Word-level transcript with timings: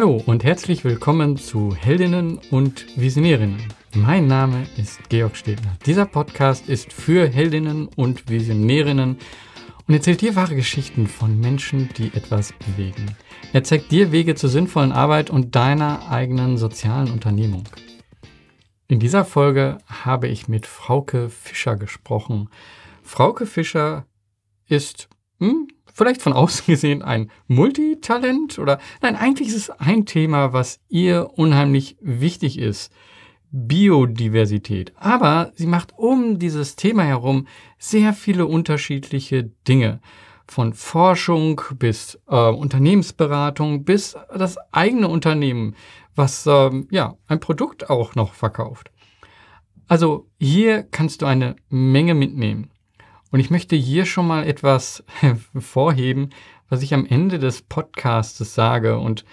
Hallo 0.00 0.22
und 0.24 0.44
herzlich 0.44 0.82
willkommen 0.82 1.36
zu 1.36 1.74
Heldinnen 1.74 2.40
und 2.50 2.86
Visionärinnen. 2.98 3.62
Mein 3.94 4.28
Name 4.28 4.66
ist 4.78 4.98
Georg 5.10 5.36
Stedner. 5.36 5.76
Dieser 5.84 6.06
Podcast 6.06 6.70
ist 6.70 6.90
für 6.90 7.28
Heldinnen 7.28 7.86
und 7.96 8.30
Visionärinnen 8.30 9.18
und 9.86 9.94
erzählt 9.94 10.22
dir 10.22 10.36
wahre 10.36 10.56
Geschichten 10.56 11.06
von 11.06 11.38
Menschen, 11.38 11.90
die 11.98 12.14
etwas 12.14 12.54
bewegen. 12.54 13.14
Er 13.52 13.62
zeigt 13.62 13.92
dir 13.92 14.10
Wege 14.10 14.34
zur 14.34 14.48
sinnvollen 14.48 14.92
Arbeit 14.92 15.28
und 15.28 15.54
deiner 15.54 16.10
eigenen 16.10 16.56
sozialen 16.56 17.10
Unternehmung. 17.10 17.64
In 18.88 19.00
dieser 19.00 19.26
Folge 19.26 19.76
habe 19.84 20.28
ich 20.28 20.48
mit 20.48 20.64
Frauke 20.64 21.28
Fischer 21.28 21.76
gesprochen. 21.76 22.48
Frauke 23.02 23.44
Fischer 23.44 24.06
ist 24.66 25.10
hm, 25.40 25.68
vielleicht 25.92 26.22
von 26.22 26.32
außen 26.32 26.66
gesehen 26.72 27.02
ein 27.02 27.30
Multitalent 27.46 28.58
oder 28.58 28.78
nein, 29.02 29.16
eigentlich 29.16 29.48
ist 29.48 29.56
es 29.56 29.70
ein 29.70 30.06
Thema, 30.06 30.52
was 30.52 30.80
ihr 30.88 31.30
unheimlich 31.34 31.96
wichtig 32.00 32.58
ist. 32.58 32.92
Biodiversität. 33.52 34.92
Aber 34.96 35.52
sie 35.56 35.66
macht 35.66 35.92
um 35.96 36.38
dieses 36.38 36.76
Thema 36.76 37.02
herum 37.02 37.46
sehr 37.78 38.12
viele 38.12 38.46
unterschiedliche 38.46 39.50
Dinge. 39.66 40.00
Von 40.46 40.72
Forschung 40.72 41.60
bis 41.78 42.18
äh, 42.28 42.36
Unternehmensberatung 42.36 43.84
bis 43.84 44.16
das 44.36 44.56
eigene 44.72 45.08
Unternehmen, 45.08 45.76
was 46.16 46.46
ähm, 46.46 46.88
ja 46.90 47.16
ein 47.28 47.40
Produkt 47.40 47.88
auch 47.88 48.14
noch 48.14 48.34
verkauft. 48.34 48.90
Also 49.86 50.28
hier 50.38 50.84
kannst 50.84 51.22
du 51.22 51.26
eine 51.26 51.56
Menge 51.68 52.14
mitnehmen. 52.14 52.70
Und 53.30 53.40
ich 53.40 53.50
möchte 53.50 53.76
hier 53.76 54.06
schon 54.06 54.26
mal 54.26 54.46
etwas 54.46 55.04
vorheben, 55.58 56.30
was 56.68 56.82
ich 56.82 56.94
am 56.94 57.06
Ende 57.06 57.38
des 57.38 57.62
Podcasts 57.62 58.54
sage. 58.54 58.98
Und 58.98 59.24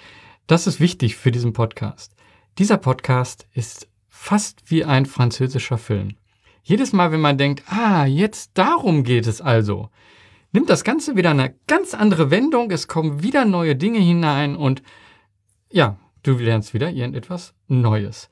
das 0.45 0.67
ist 0.67 0.79
wichtig 0.79 1.15
für 1.15 1.31
diesen 1.31 1.53
Podcast. 1.53 2.13
Dieser 2.57 2.77
Podcast 2.77 3.47
ist 3.53 3.87
fast 4.07 4.69
wie 4.69 4.83
ein 4.83 5.05
französischer 5.05 5.77
Film. 5.77 6.15
Jedes 6.63 6.91
Mal, 6.93 7.11
wenn 7.11 7.21
man 7.21 7.37
denkt, 7.37 7.63
ah, 7.71 8.05
jetzt 8.05 8.51
darum 8.55 9.03
geht 9.03 9.25
es 9.25 9.41
also, 9.41 9.89
nimmt 10.51 10.69
das 10.69 10.83
Ganze 10.83 11.15
wieder 11.15 11.29
eine 11.29 11.55
ganz 11.67 11.93
andere 11.93 12.29
Wendung, 12.29 12.71
es 12.71 12.87
kommen 12.87 13.23
wieder 13.23 13.45
neue 13.45 13.75
Dinge 13.75 13.99
hinein 13.99 14.55
und 14.55 14.81
ja, 15.71 15.97
du 16.23 16.37
lernst 16.37 16.73
wieder 16.73 16.89
irgendetwas 16.89 17.53
Neues. 17.67 18.29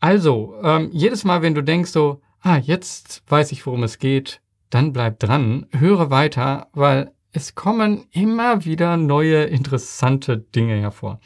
Also, 0.00 0.54
ähm, 0.62 0.90
jedes 0.92 1.24
Mal, 1.24 1.42
wenn 1.42 1.54
du 1.54 1.62
denkst 1.62 1.90
so, 1.90 2.20
ah, 2.40 2.58
jetzt 2.58 3.22
weiß 3.28 3.50
ich, 3.52 3.66
worum 3.66 3.82
es 3.82 3.98
geht, 3.98 4.40
dann 4.70 4.92
bleib 4.92 5.18
dran, 5.18 5.66
höre 5.72 6.10
weiter, 6.10 6.68
weil 6.72 7.12
es 7.32 7.54
kommen 7.54 8.06
immer 8.12 8.64
wieder 8.64 8.96
neue 8.96 9.44
interessante 9.44 10.38
Dinge 10.38 10.76
hervor. 10.76 11.20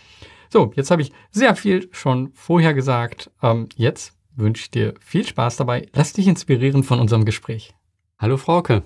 So, 0.49 0.73
jetzt 0.75 0.91
habe 0.91 1.03
ich 1.03 1.13
sehr 1.31 1.55
viel 1.55 1.89
schon 1.93 2.33
vorher 2.35 2.75
gesagt. 2.75 3.31
Ähm, 3.43 3.69
jetzt 3.77 4.17
wünsche 4.35 4.63
ich 4.63 4.71
dir 4.71 4.95
viel 5.01 5.25
Spaß 5.25 5.57
dabei. 5.57 5.87
Lass 5.93 6.13
dich 6.13 6.27
inspirieren 6.27 6.83
von 6.83 6.99
unserem 6.99 7.25
Gespräch. 7.25 7.75
Hallo 8.19 8.37
Frauke. 8.37 8.83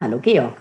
Hallo 0.00 0.18
Georg. 0.18 0.56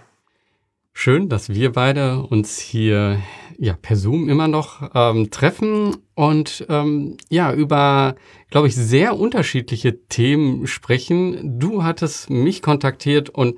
Schön, 0.93 1.29
dass 1.29 1.49
wir 1.49 1.71
beide 1.71 2.21
uns 2.23 2.59
hier 2.59 3.19
ja, 3.57 3.75
per 3.79 3.95
Zoom 3.95 4.29
immer 4.29 4.47
noch 4.47 4.91
ähm, 4.93 5.29
treffen 5.31 5.97
und 6.15 6.65
ähm, 6.69 7.17
ja, 7.29 7.53
über, 7.53 8.15
glaube 8.49 8.67
ich, 8.67 8.75
sehr 8.75 9.17
unterschiedliche 9.17 10.05
Themen 10.07 10.67
sprechen. 10.67 11.59
Du 11.59 11.83
hattest 11.83 12.29
mich 12.29 12.61
kontaktiert 12.61 13.29
und 13.29 13.57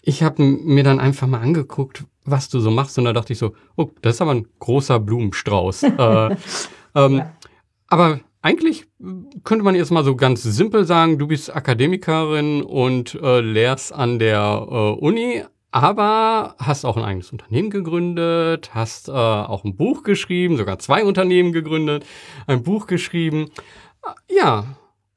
ich 0.00 0.22
habe 0.22 0.42
mir 0.42 0.84
dann 0.84 1.00
einfach 1.00 1.26
mal 1.26 1.40
angeguckt, 1.40 2.04
was 2.24 2.48
du 2.48 2.60
so 2.60 2.70
machst. 2.70 2.98
Und 2.98 3.04
da 3.04 3.12
dachte 3.12 3.32
ich 3.32 3.38
so, 3.38 3.54
oh, 3.76 3.90
das 4.02 4.16
ist 4.16 4.20
aber 4.20 4.32
ein 4.32 4.48
großer 4.58 4.98
Blumenstrauß. 4.98 5.82
äh, 5.98 6.36
ähm, 6.94 7.16
ja. 7.18 7.32
Aber 7.88 8.20
eigentlich 8.42 8.86
könnte 9.44 9.64
man 9.64 9.74
jetzt 9.74 9.90
mal 9.92 10.04
so 10.04 10.16
ganz 10.16 10.42
simpel 10.42 10.84
sagen, 10.84 11.18
du 11.18 11.28
bist 11.28 11.54
Akademikerin 11.54 12.62
und 12.62 13.14
äh, 13.14 13.40
lehrst 13.40 13.92
an 13.92 14.18
der 14.18 14.66
äh, 14.68 14.74
Uni, 14.74 15.44
aber 15.72 16.54
hast 16.58 16.84
auch 16.84 16.96
ein 16.96 17.02
eigenes 17.02 17.32
Unternehmen 17.32 17.70
gegründet, 17.70 18.70
hast 18.74 19.08
äh, 19.08 19.12
auch 19.12 19.64
ein 19.64 19.74
Buch 19.74 20.02
geschrieben, 20.02 20.56
sogar 20.56 20.78
zwei 20.78 21.04
Unternehmen 21.04 21.52
gegründet, 21.52 22.04
ein 22.46 22.62
Buch 22.62 22.86
geschrieben. 22.86 23.50
Äh, 24.04 24.36
ja, 24.36 24.64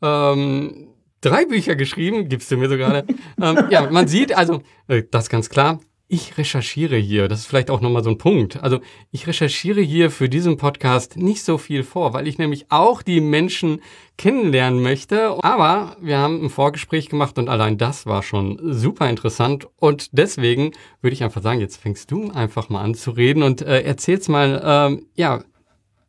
ähm, 0.02 0.88
drei 1.22 1.46
Bücher 1.46 1.76
geschrieben, 1.76 2.30
gibst 2.30 2.50
du 2.52 2.58
mir 2.58 2.70
so 2.70 2.78
gerade. 2.78 3.06
ähm, 3.42 3.66
ja, 3.70 3.90
man 3.92 4.08
sieht 4.08 4.36
also, 4.36 4.62
äh, 4.88 5.04
das 5.12 5.30
ganz 5.30 5.50
klar, 5.50 5.80
ich 6.08 6.38
recherchiere 6.38 6.98
hier, 6.98 7.28
das 7.28 7.40
ist 7.40 7.46
vielleicht 7.48 7.72
auch 7.72 7.82
nochmal 7.82 8.04
so 8.04 8.12
ein 8.12 8.20
Punkt. 8.20 8.62
Also 8.62 8.80
ich 9.12 9.26
recherchiere 9.26 9.82
hier 9.82 10.12
für 10.12 10.30
diesen 10.30 10.58
Podcast 10.58 11.18
nicht 11.18 11.44
so 11.44 11.58
viel 11.58 11.84
vor, 11.84 12.14
weil 12.14 12.28
ich 12.28 12.38
nämlich 12.38 12.68
auch 12.70 13.02
die 13.02 13.22
Menschen 13.22 13.82
kennenlernen 14.18 14.82
möchte. 14.82 15.44
Aber 15.44 15.98
wir 16.00 16.20
haben 16.20 16.44
ein 16.44 16.50
Vorgespräch 16.50 17.10
gemacht 17.10 17.40
und 17.40 17.50
allein 17.50 17.80
das 17.80 18.06
war 18.06 18.22
schon 18.22 18.60
super 18.62 19.10
interessant. 19.10 19.68
Und 19.78 20.10
deswegen 20.12 20.74
würde 21.02 21.14
ich 21.14 21.24
einfach 21.24 21.42
sagen, 21.42 21.60
jetzt 21.60 21.78
fängst 21.78 22.12
du 22.12 22.30
einfach 22.32 22.70
mal 22.70 22.82
an 22.82 22.94
zu 22.94 23.12
reden 23.12 23.42
und 23.42 23.64
äh, 23.64 23.82
erzählst 23.82 24.30
mal, 24.30 24.62
ähm, 24.64 25.08
ja, 25.16 25.38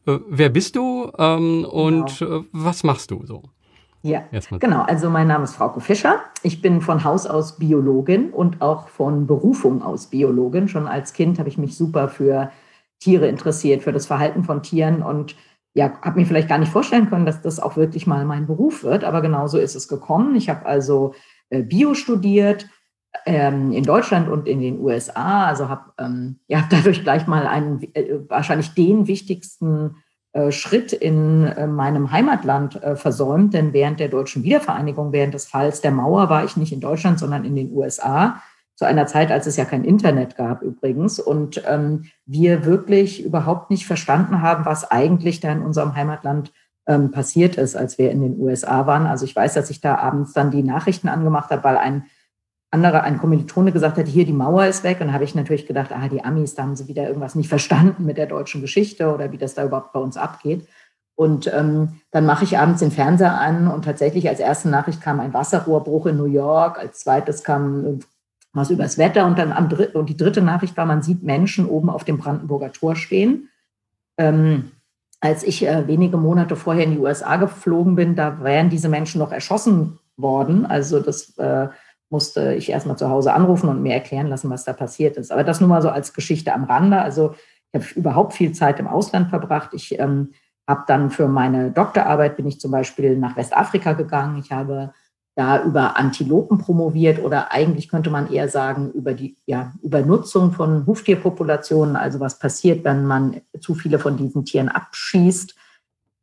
äh, 0.07 0.19
wer 0.29 0.51
bist 0.51 0.77
du 0.77 1.11
ähm, 1.19 1.65
und 1.65 2.19
genau. 2.19 2.41
äh, 2.41 2.45
was 2.53 2.85
machst 2.85 3.11
du 3.11 3.25
so? 3.25 3.43
Ja, 4.07 4.23
genau. 4.59 4.83
Also 4.83 5.11
mein 5.11 5.27
Name 5.27 5.45
ist 5.45 5.57
Frauke 5.57 5.81
Fischer. 5.81 6.21
Ich 6.43 6.63
bin 6.63 6.81
von 6.81 7.03
Haus 7.03 7.27
aus 7.27 7.59
Biologin 7.59 8.31
und 8.31 8.63
auch 8.63 8.89
von 8.89 9.27
Berufung 9.27 9.83
aus 9.83 10.07
Biologin. 10.07 10.69
Schon 10.69 10.87
als 10.87 11.13
Kind 11.13 11.39
habe 11.39 11.49
ich 11.49 11.59
mich 11.59 11.77
super 11.77 12.09
für 12.09 12.51
Tiere 13.01 13.27
interessiert, 13.27 13.83
für 13.83 13.93
das 13.93 14.07
Verhalten 14.07 14.45
von 14.45 14.63
Tieren 14.63 15.03
und 15.03 15.35
ja, 15.75 15.93
habe 16.03 16.21
mir 16.21 16.27
vielleicht 16.27 16.49
gar 16.49 16.59
nicht 16.59 16.73
vorstellen 16.73 17.11
können, 17.11 17.27
dass 17.27 17.43
das 17.43 17.61
auch 17.61 17.77
wirklich 17.77 18.07
mal 18.07 18.25
mein 18.25 18.47
Beruf 18.47 18.83
wird, 18.83 19.05
aber 19.05 19.21
genauso 19.21 19.59
ist 19.59 19.75
es 19.75 19.89
gekommen. 19.89 20.35
Ich 20.37 20.49
habe 20.49 20.65
also 20.65 21.15
äh, 21.51 21.63
Bio 21.63 21.95
studiert 21.95 22.67
ähm, 23.27 23.73
in 23.73 23.85
Deutschland 23.85 24.29
und 24.29 24.49
in 24.49 24.61
den 24.61 24.81
USA, 24.81 25.47
also 25.47 25.69
habe 25.69 25.93
ähm, 25.99 26.39
ja, 26.47 26.67
dadurch 26.71 27.03
gleich 27.03 27.27
mal 27.27 27.47
einen, 27.47 27.83
äh, 27.95 28.21
wahrscheinlich 28.29 28.75
den 28.75 29.07
wichtigsten 29.07 29.97
Schritt 30.51 30.93
in 30.93 31.45
äh, 31.45 31.67
meinem 31.67 32.11
Heimatland 32.11 32.83
äh, 32.83 32.97
versäumt, 32.97 33.55
denn 33.55 33.73
während 33.73 34.01
der 34.01 34.09
deutschen 34.09 34.43
Wiedervereinigung, 34.43 35.13
während 35.13 35.35
des 35.35 35.47
Falls 35.47 35.81
der 35.81 35.91
Mauer, 35.91 36.29
war 36.29 36.45
ich 36.45 36.57
nicht 36.57 36.73
in 36.73 36.81
Deutschland, 36.81 37.19
sondern 37.19 37.45
in 37.45 37.57
den 37.57 37.73
USA, 37.73 38.43
zu 38.75 38.85
einer 38.85 39.07
Zeit, 39.07 39.33
als 39.33 39.47
es 39.47 39.57
ja 39.57 39.65
kein 39.65 39.85
Internet 39.85 40.37
gab 40.37 40.63
übrigens, 40.63 41.19
und 41.19 41.63
ähm, 41.67 42.05
wir 42.27 42.67
wirklich 42.67 43.25
überhaupt 43.25 43.71
nicht 43.71 43.87
verstanden 43.87 44.43
haben, 44.43 44.67
was 44.67 44.91
eigentlich 44.91 45.41
da 45.41 45.51
in 45.51 45.63
unserem 45.63 45.97
Heimatland 45.97 46.53
ähm, 46.87 47.11
passiert 47.11 47.57
ist, 47.57 47.75
als 47.75 47.99
wir 47.99 48.11
in 48.11 48.21
den 48.21 48.39
USA 48.39 48.87
waren. 48.87 49.07
Also 49.07 49.25
ich 49.25 49.35
weiß, 49.35 49.55
dass 49.55 49.71
ich 49.71 49.81
da 49.81 49.97
abends 49.97 50.35
dann 50.35 50.51
die 50.51 50.63
Nachrichten 50.63 51.09
angemacht 51.09 51.51
habe, 51.51 51.65
weil 51.65 51.79
ein 51.79 52.05
andere, 52.71 53.03
ein 53.03 53.19
Kommilitone 53.19 53.73
gesagt 53.73 53.97
hat, 53.97 54.07
hier 54.07 54.27
die 54.27 54.33
Mauer 54.33 54.67
ist 54.67 54.85
weg. 54.85 55.01
Und 55.01 55.13
habe 55.13 55.25
ich 55.25 55.35
natürlich 55.35 55.67
gedacht, 55.67 55.93
ah, 55.93 56.09
die 56.09 56.25
Amis, 56.25 56.55
da 56.55 56.63
haben 56.63 56.77
sie 56.77 56.89
wieder 56.89 57.07
irgendwas 57.07 57.35
nicht 57.35 57.49
verstanden 57.49 58.05
mit 58.05 58.17
der 58.19 58.27
deutschen 58.27 58.61
Geschichte 58.61 59.13
oder 59.13 59.33
wie 59.33 59.39
das 59.39 59.55
da 59.55 59.65
überhaupt 59.65 59.93
bei 59.93 60.01
uns 60.01 60.17
abgeht. 60.17 60.67
Und 61.15 61.51
ähm, 61.53 62.01
dann 62.11 62.27
mache 62.27 62.45
ich 62.45 62.59
abends 62.59 62.81
den 62.81 62.91
Fernseher 62.91 63.41
an 63.41 63.69
und 63.69 63.87
tatsächlich 63.87 64.29
als 64.29 64.39
erste 64.39 64.69
Nachricht 64.69 65.01
kam 65.01 65.19
ein 65.19 65.33
Wasserrohrbruch 65.33 66.07
in 66.07 66.19
New 66.19 66.27
York, 66.27 66.79
als 66.79 67.01
zweites 67.01 67.43
kam 67.43 68.01
was 68.53 68.71
übers 68.71 68.99
Wetter 68.99 69.27
und 69.27 69.39
dann 69.39 69.53
am 69.53 69.69
dritten, 69.69 69.97
und 69.97 70.09
die 70.09 70.17
dritte 70.17 70.43
Nachricht 70.43 70.77
war, 70.77 70.87
man 70.87 71.03
sieht 71.03 71.23
Menschen 71.23 71.67
oben 71.67 71.91
auf 71.91 72.05
dem 72.05 72.19
Brandenburger 72.19 72.73
Tor 72.73 72.97
stehen. 72.97 73.51
Ähm, 74.19 74.73
als 75.21 75.43
ich 75.43 75.67
äh, 75.67 75.87
wenige 75.87 76.17
Monate 76.17 76.57
vorher 76.57 76.85
in 76.85 76.93
die 76.93 76.99
USA 76.99 77.37
geflogen 77.37 77.97
bin, 77.97 78.17
da 78.17 78.43
wären 78.43 78.71
diese 78.71 78.89
Menschen 78.89 79.19
noch 79.19 79.33
erschossen 79.33 79.99
worden. 80.17 80.67
Also 80.67 81.01
das 81.01 81.37
äh, 81.39 81.69
musste 82.11 82.55
ich 82.55 82.71
erstmal 82.71 82.97
zu 82.97 83.11
Hause 83.11 83.33
anrufen 83.33 83.69
und 83.69 83.83
mir 83.83 83.95
erklären 83.95 84.29
lassen, 84.29 84.51
was 84.51 84.65
da 84.65 84.73
passiert 84.73 85.17
ist. 85.17 85.33
Aber 85.33 85.45
das 85.45 85.61
nur 85.61 85.69
mal 85.69 85.83
so 85.83 85.89
als 85.89 86.13
Geschichte 86.13 86.53
am 86.53 86.65
Rande. 86.65 87.01
Also 87.01 87.35
ich 87.73 87.81
habe 87.81 88.01
überhaupt 88.01 88.35
viel 88.35 88.53
Zeit 88.53 88.79
im 88.79 88.87
Ausland 88.87 89.31
verbracht. 89.31 89.71
Ich 89.73 89.99
ähm, 89.99 90.33
habe 90.69 90.85
dann 90.87 91.11
für 91.11 91.29
meine 91.29 91.71
Doktorarbeit 91.71 92.37
bin 92.37 92.47
ich 92.47 92.61
zum 92.61 92.71
Beispiel 92.71 93.17
nach 93.17 93.37
Westafrika 93.37 93.93
gegangen. 93.93 94.39
Ich 94.39 94.53
habe 94.53 94.93
da 95.37 95.63
über 95.63 95.99
Antilopen 95.99 96.59
promoviert 96.59 97.23
oder 97.23 97.53
eigentlich 97.53 97.91
könnte 97.91 98.11
man 98.11 98.33
eher 98.33 98.49
sagen 98.49 98.91
über 98.93 99.13
die 99.13 99.37
ja, 99.45 99.73
Übernutzung 99.83 100.53
von 100.53 100.87
Huftierpopulationen, 100.87 101.95
also 101.95 102.21
was 102.21 102.39
passiert, 102.39 102.85
wenn 102.85 103.05
man 103.05 103.43
zu 103.61 103.75
viele 103.75 103.99
von 103.99 104.17
diesen 104.17 104.47
Tieren 104.47 104.71
abschießt. 104.71 105.55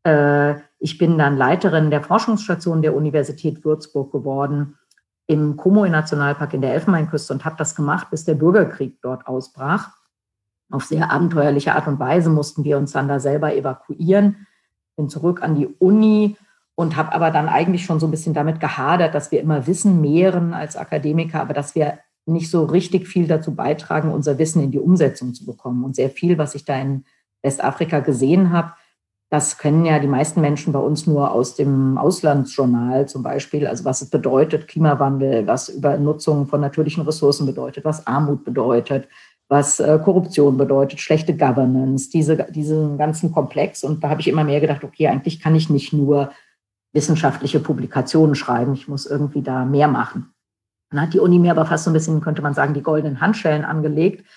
Äh, 0.03 0.55
ich 0.79 0.97
bin 0.97 1.17
dann 1.19 1.37
Leiterin 1.37 1.91
der 1.91 2.01
Forschungsstation 2.01 2.81
der 2.81 2.95
Universität 2.95 3.63
Würzburg 3.63 4.11
geworden 4.11 4.79
im 5.33 5.57
Komoe-Nationalpark 5.57 6.53
in 6.53 6.61
der 6.61 6.73
Elfenbeinküste 6.73 7.33
und 7.33 7.45
habe 7.45 7.55
das 7.57 7.75
gemacht, 7.75 8.09
bis 8.09 8.25
der 8.25 8.35
Bürgerkrieg 8.35 9.01
dort 9.01 9.27
ausbrach. 9.27 9.91
Auf 10.71 10.85
sehr 10.85 11.11
abenteuerliche 11.11 11.75
Art 11.75 11.87
und 11.87 11.99
Weise 11.99 12.29
mussten 12.29 12.63
wir 12.63 12.77
uns 12.77 12.93
dann 12.93 13.07
da 13.07 13.19
selber 13.19 13.53
evakuieren. 13.53 14.47
Bin 14.95 15.09
zurück 15.09 15.43
an 15.43 15.55
die 15.55 15.67
Uni 15.67 16.37
und 16.75 16.95
habe 16.95 17.13
aber 17.13 17.31
dann 17.31 17.49
eigentlich 17.49 17.85
schon 17.85 17.99
so 17.99 18.07
ein 18.07 18.11
bisschen 18.11 18.33
damit 18.33 18.59
gehadert, 18.59 19.13
dass 19.13 19.31
wir 19.31 19.41
immer 19.41 19.67
Wissen 19.67 20.01
mehren 20.01 20.53
als 20.53 20.75
Akademiker, 20.75 21.41
aber 21.41 21.53
dass 21.53 21.75
wir 21.75 21.99
nicht 22.25 22.49
so 22.49 22.63
richtig 22.65 23.07
viel 23.07 23.27
dazu 23.27 23.53
beitragen, 23.53 24.11
unser 24.11 24.37
Wissen 24.37 24.63
in 24.63 24.71
die 24.71 24.79
Umsetzung 24.79 25.33
zu 25.33 25.45
bekommen. 25.45 25.83
Und 25.83 25.95
sehr 25.95 26.09
viel, 26.09 26.37
was 26.37 26.55
ich 26.55 26.65
da 26.65 26.79
in 26.79 27.05
Westafrika 27.41 27.99
gesehen 27.99 28.51
habe, 28.51 28.73
das 29.33 29.57
kennen 29.57 29.83
ja 29.83 29.97
die 29.97 30.07
meisten 30.07 30.41
Menschen 30.41 30.73
bei 30.73 30.79
uns 30.79 31.07
nur 31.07 31.31
aus 31.31 31.55
dem 31.55 31.97
Auslandsjournal 31.97 33.07
zum 33.07 33.23
Beispiel, 33.23 33.65
also 33.65 33.83
was 33.83 34.03
es 34.03 34.11
bedeutet, 34.11 34.67
Klimawandel, 34.67 35.47
was 35.47 35.69
Übernutzung 35.69 36.45
von 36.45 36.61
natürlichen 36.61 37.01
Ressourcen 37.03 37.47
bedeutet, 37.47 37.83
was 37.83 38.05
Armut 38.05 38.45
bedeutet, 38.45 39.07
was 39.47 39.79
äh, 39.79 39.97
Korruption 40.03 40.55
bedeutet, 40.55 40.99
schlechte 40.99 41.35
Governance, 41.35 42.11
diese, 42.11 42.45
diesen 42.51 42.99
ganzen 42.99 43.31
Komplex. 43.31 43.83
Und 43.83 44.03
da 44.03 44.09
habe 44.09 44.21
ich 44.21 44.27
immer 44.27 44.43
mehr 44.43 44.61
gedacht, 44.61 44.83
okay, 44.83 45.07
eigentlich 45.07 45.39
kann 45.39 45.55
ich 45.55 45.67
nicht 45.67 45.93
nur 45.93 46.29
wissenschaftliche 46.93 47.59
Publikationen 47.59 48.35
schreiben, 48.35 48.75
ich 48.75 48.87
muss 48.87 49.07
irgendwie 49.07 49.41
da 49.41 49.65
mehr 49.65 49.87
machen. 49.87 50.31
Dann 50.91 51.01
hat 51.01 51.15
die 51.15 51.19
Uni 51.19 51.39
mir 51.39 51.49
aber 51.49 51.65
fast 51.65 51.85
so 51.85 51.89
ein 51.89 51.93
bisschen, 51.93 52.21
könnte 52.21 52.43
man 52.43 52.53
sagen, 52.53 52.75
die 52.75 52.83
goldenen 52.83 53.19
Handschellen 53.19 53.65
angelegt 53.65 54.27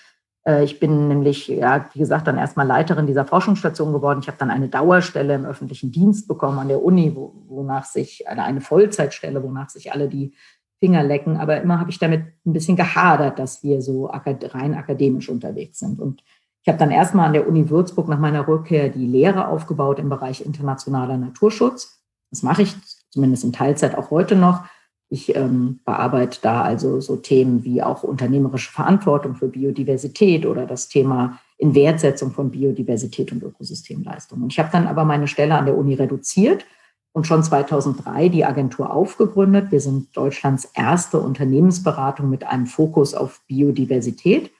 ich 0.63 0.79
bin 0.79 1.09
nämlich, 1.09 1.47
ja, 1.47 1.89
wie 1.93 1.99
gesagt, 1.99 2.27
dann 2.27 2.37
erstmal 2.37 2.65
Leiterin 2.65 3.05
dieser 3.05 3.25
Forschungsstation 3.25 3.91
geworden. 3.91 4.19
Ich 4.21 4.27
habe 4.27 4.37
dann 4.37 4.49
eine 4.49 4.69
Dauerstelle 4.69 5.35
im 5.35 5.45
öffentlichen 5.45 5.91
Dienst 5.91 6.27
bekommen 6.27 6.59
an 6.59 6.69
der 6.69 6.81
Uni, 6.81 7.13
wo, 7.15 7.33
wonach 7.47 7.83
sich 7.83 8.27
eine, 8.29 8.43
eine 8.43 8.61
Vollzeitstelle, 8.61 9.43
wonach 9.43 9.69
sich 9.69 9.91
alle 9.91 10.07
die 10.07 10.33
Finger 10.79 11.03
lecken. 11.03 11.37
Aber 11.37 11.59
immer 11.61 11.79
habe 11.79 11.89
ich 11.89 11.99
damit 11.99 12.21
ein 12.45 12.53
bisschen 12.53 12.77
gehadert, 12.77 13.39
dass 13.39 13.61
wir 13.63 13.81
so 13.81 14.05
rein 14.05 14.75
akademisch 14.75 15.27
unterwegs 15.27 15.79
sind. 15.79 15.99
Und 15.99 16.23
ich 16.61 16.69
habe 16.69 16.79
dann 16.79 16.91
erstmal 16.91 17.27
an 17.27 17.33
der 17.33 17.47
Uni 17.47 17.69
Würzburg 17.69 18.07
nach 18.07 18.19
meiner 18.19 18.47
Rückkehr 18.47 18.89
die 18.89 19.05
Lehre 19.05 19.47
aufgebaut 19.47 19.99
im 19.99 20.09
Bereich 20.09 20.45
internationaler 20.45 21.17
Naturschutz. 21.17 22.03
Das 22.29 22.43
mache 22.43 22.61
ich 22.61 22.75
zumindest 23.09 23.43
in 23.43 23.53
Teilzeit 23.53 23.97
auch 23.97 24.11
heute 24.11 24.35
noch. 24.35 24.63
Ich 25.09 25.35
ähm, 25.35 25.79
bearbeite 25.85 26.39
da 26.41 26.61
also 26.63 26.99
so 26.99 27.15
Themen 27.15 27.63
wie 27.63 27.81
auch 27.81 28.03
unternehmerische 28.03 28.71
Verantwortung 28.71 29.35
für 29.35 29.47
Biodiversität 29.47 30.45
oder 30.45 30.65
das 30.65 30.89
Thema 30.89 31.39
Inwertsetzung 31.57 32.31
von 32.31 32.51
Biodiversität 32.51 33.31
und 33.31 33.41
Ökosystemleistung. 33.41 34.43
Und 34.43 34.51
ich 34.51 34.59
habe 34.59 34.69
dann 34.71 34.85
aber 34.85 35.05
meine 35.05 35.27
Stelle 35.27 35.55
an 35.55 35.65
der 35.65 35.77
Uni 35.77 35.93
reduziert 35.93 36.65
und 37.13 37.25
schon 37.25 37.41
2003 37.41 38.29
die 38.29 38.45
Agentur 38.45 38.91
aufgegründet. 38.91 39.71
Wir 39.71 39.79
sind 39.79 40.15
Deutschlands 40.15 40.65
erste 40.73 41.19
Unternehmensberatung 41.19 42.29
mit 42.29 42.45
einem 42.45 42.67
Fokus 42.67 43.13
auf 43.13 43.41
Biodiversität, 43.47 44.51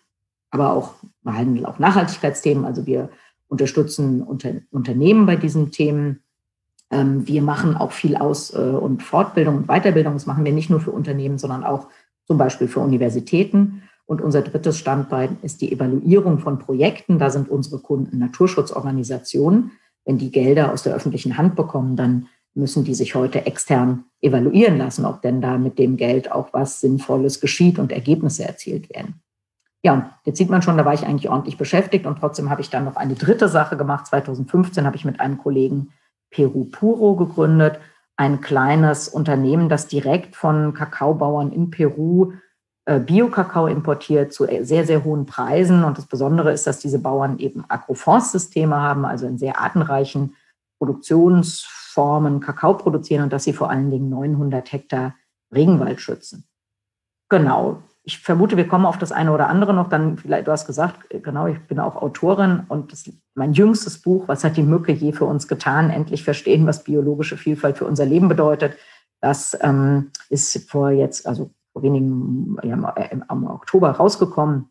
aber 0.50 0.72
auch 0.72 0.96
behandeln 1.24 1.66
auch 1.66 1.78
Nachhaltigkeitsthemen. 1.78 2.64
Also 2.64 2.86
wir 2.86 3.10
unterstützen 3.48 4.24
Unter 4.24 4.54
Unternehmen 4.72 5.26
bei 5.26 5.36
diesen 5.36 5.72
Themen 5.72 6.24
wir 6.90 7.42
machen 7.42 7.76
auch 7.76 7.92
viel 7.92 8.16
Aus- 8.16 8.54
äh, 8.54 8.60
und 8.60 9.04
Fortbildung 9.04 9.58
und 9.58 9.68
Weiterbildung. 9.68 10.14
Das 10.14 10.26
machen 10.26 10.46
wir 10.46 10.54
nicht 10.54 10.70
nur 10.70 10.80
für 10.80 10.92
Unternehmen, 10.92 11.38
sondern 11.38 11.64
auch 11.64 11.88
zum 12.26 12.38
Beispiel 12.38 12.68
für 12.68 12.80
Universitäten. 12.80 13.84
Und 14.06 14.22
unser 14.22 14.42
drittes 14.42 14.78
Standbein 14.78 15.38
ist 15.42 15.62
die 15.62 15.72
Evaluierung 15.72 16.40
von 16.40 16.60
Projekten. 16.60 17.20
Da 17.20 17.30
sind 17.30 17.50
unsere 17.50 17.80
Kunden 17.80 18.20
Naturschutzorganisationen. 18.20 19.72
Wenn 20.06 20.18
die 20.18 20.32
Gelder 20.32 20.72
aus 20.72 20.84
der 20.84 20.96
öffentlichen 20.96 21.38
Hand 21.38 21.58
bekommen, 21.58 21.98
dann 21.98 22.28
müssen 22.54 22.86
die 22.86 22.96
sich 22.96 23.16
heute 23.16 23.46
extern 23.46 24.06
evaluieren 24.22 24.78
lassen, 24.78 25.06
ob 25.06 25.22
denn 25.22 25.42
da 25.42 25.58
mit 25.58 25.78
dem 25.78 25.98
Geld 25.98 26.32
auch 26.32 26.54
was 26.54 26.80
Sinnvolles 26.80 27.42
geschieht 27.42 27.78
und 27.78 27.92
Ergebnisse 27.92 28.46
erzielt 28.46 28.90
werden. 28.90 29.22
Ja, 29.84 30.18
jetzt 30.26 30.38
sieht 30.38 30.50
man 30.50 30.62
schon, 30.62 30.78
da 30.78 30.86
war 30.86 30.94
ich 30.94 31.06
eigentlich 31.06 31.30
ordentlich 31.30 31.58
beschäftigt 31.58 32.06
und 32.06 32.18
trotzdem 32.18 32.50
habe 32.50 32.62
ich 32.62 32.70
dann 32.70 32.86
noch 32.86 32.96
eine 32.96 33.14
dritte 33.14 33.48
Sache 33.48 33.78
gemacht. 33.78 34.08
2015 34.08 34.86
habe 34.86 34.96
ich 34.96 35.06
mit 35.06 35.20
einem 35.20 35.38
Kollegen 35.38 35.90
Peru 36.30 36.66
Puro 36.66 37.16
gegründet, 37.16 37.80
ein 38.16 38.42
kleines 38.42 39.08
Unternehmen, 39.08 39.70
das 39.70 39.88
direkt 39.88 40.36
von 40.36 40.74
Kakaobauern 40.74 41.52
in 41.52 41.70
Peru 41.70 42.34
äh, 42.86 43.00
Bio-Kakao 43.00 43.68
importiert 43.68 44.34
zu 44.34 44.48
sehr, 44.62 44.86
sehr 44.86 45.04
hohen 45.04 45.26
Preisen. 45.26 45.84
Und 45.84 45.98
das 45.98 46.06
Besondere 46.06 46.52
ist, 46.54 46.66
dass 46.66 46.80
diese 46.80 47.00
Bauern 47.00 47.38
eben 47.38 47.66
Agroforstsysteme 47.68 48.76
haben, 48.76 49.06
also 49.06 49.28
in 49.28 49.38
sehr 49.38 49.60
artenreichen 49.60 50.36
Produktionsformen 50.80 52.40
Kakao 52.40 52.76
produzieren 52.76 53.24
und 53.24 53.34
dass 53.34 53.44
sie 53.44 53.54
vor 53.54 53.70
allen 53.70 53.92
Dingen 53.92 54.10
900 54.10 54.72
Hektar 54.72 55.16
Regenwald 55.54 56.00
schützen. 56.00 56.48
Genau, 57.30 57.84
ich 58.08 58.20
vermute, 58.20 58.56
wir 58.56 58.70
kommen 58.70 58.86
auf 58.86 58.98
das 58.98 59.12
eine 59.12 59.34
oder 59.34 59.50
andere 59.50 59.74
noch. 59.74 59.90
Dann 59.90 60.18
vielleicht, 60.18 60.48
du 60.48 60.52
hast 60.54 60.66
gesagt, 60.66 61.10
genau, 61.10 61.48
ich 61.48 61.60
bin 61.68 61.78
auch 61.78 61.98
Autorin 61.98 62.62
und 62.70 62.94
das, 62.94 63.12
mein 63.36 63.52
jüngstes 63.52 64.02
Buch, 64.02 64.30
Was 64.30 64.46
hat 64.46 64.56
die 64.56 64.64
Mücke 64.64 64.94
je 64.94 65.12
für 65.12 65.26
uns 65.26 65.50
getan? 65.50 65.90
Endlich 65.90 66.24
verstehen, 66.24 66.66
was 66.66 66.86
biologische 66.86 67.36
Vielfalt 67.36 67.78
für 67.78 67.86
unser 67.86 68.06
Leben 68.06 68.30
bedeutet. 68.30 68.78
Das 69.20 69.58
ähm, 69.60 70.12
ist 70.30 70.70
vor 70.72 70.90
jetzt, 70.92 71.28
also 71.28 71.52
vor 71.74 71.84
wenigen, 71.84 72.56
ja, 72.64 72.76
im, 73.12 73.46
Oktober 73.46 73.92
rausgekommen. 73.92 74.70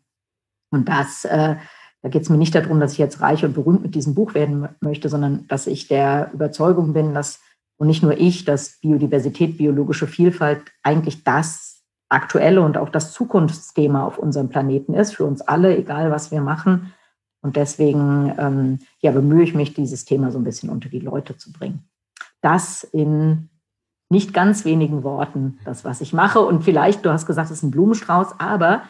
Und 0.71 0.89
das, 0.89 1.23
äh, 1.25 1.57
da 2.01 2.09
geht 2.09 2.23
es 2.23 2.29
mir 2.29 2.39
nicht 2.39 2.55
darum, 2.55 2.79
dass 2.79 2.93
ich 2.93 2.97
jetzt 2.97 3.21
reich 3.21 3.45
und 3.45 3.53
berühmt 3.53 3.83
mit 3.83 3.93
diesem 3.93 4.15
Buch 4.15 4.33
werden 4.33 4.67
möchte, 4.79 5.09
sondern 5.09 5.47
dass 5.47 5.67
ich 5.67 5.87
der 5.87 6.31
Überzeugung 6.33 6.93
bin, 6.93 7.13
dass 7.13 7.39
und 7.79 7.85
nicht 7.85 8.01
nur 8.01 8.17
ich, 8.17 8.45
dass 8.45 8.79
Biodiversität, 8.79 9.59
biologische 9.59 10.07
Vielfalt 10.07 10.61
eigentlich 10.81 11.23
das 11.23 11.66
aktuelle 12.09 12.61
und 12.61 12.77
auch 12.77 12.89
das 12.89 13.11
Zukunftsthema 13.11 14.05
auf 14.05 14.17
unserem 14.17 14.49
Planeten 14.49 14.93
ist, 14.93 15.15
für 15.15 15.25
uns 15.25 15.41
alle, 15.41 15.77
egal 15.77 16.11
was 16.11 16.31
wir 16.31 16.41
machen. 16.41 16.93
Und 17.41 17.55
deswegen 17.55 18.33
ähm, 18.37 18.79
ja, 18.99 19.11
bemühe 19.11 19.43
ich 19.43 19.53
mich, 19.53 19.73
dieses 19.73 20.05
Thema 20.05 20.31
so 20.31 20.39
ein 20.39 20.43
bisschen 20.43 20.69
unter 20.69 20.89
die 20.89 20.99
Leute 20.99 21.37
zu 21.37 21.51
bringen. 21.51 21.87
Das 22.41 22.83
in 22.83 23.49
nicht 24.09 24.33
ganz 24.33 24.63
wenigen 24.63 25.03
Worten, 25.03 25.59
das, 25.65 25.83
was 25.83 26.01
ich 26.01 26.13
mache. 26.13 26.39
Und 26.39 26.63
vielleicht, 26.63 27.05
du 27.05 27.11
hast 27.11 27.25
gesagt, 27.25 27.51
es 27.51 27.57
ist 27.57 27.63
ein 27.63 27.71
Blumenstrauß, 27.71 28.39
aber 28.39 28.83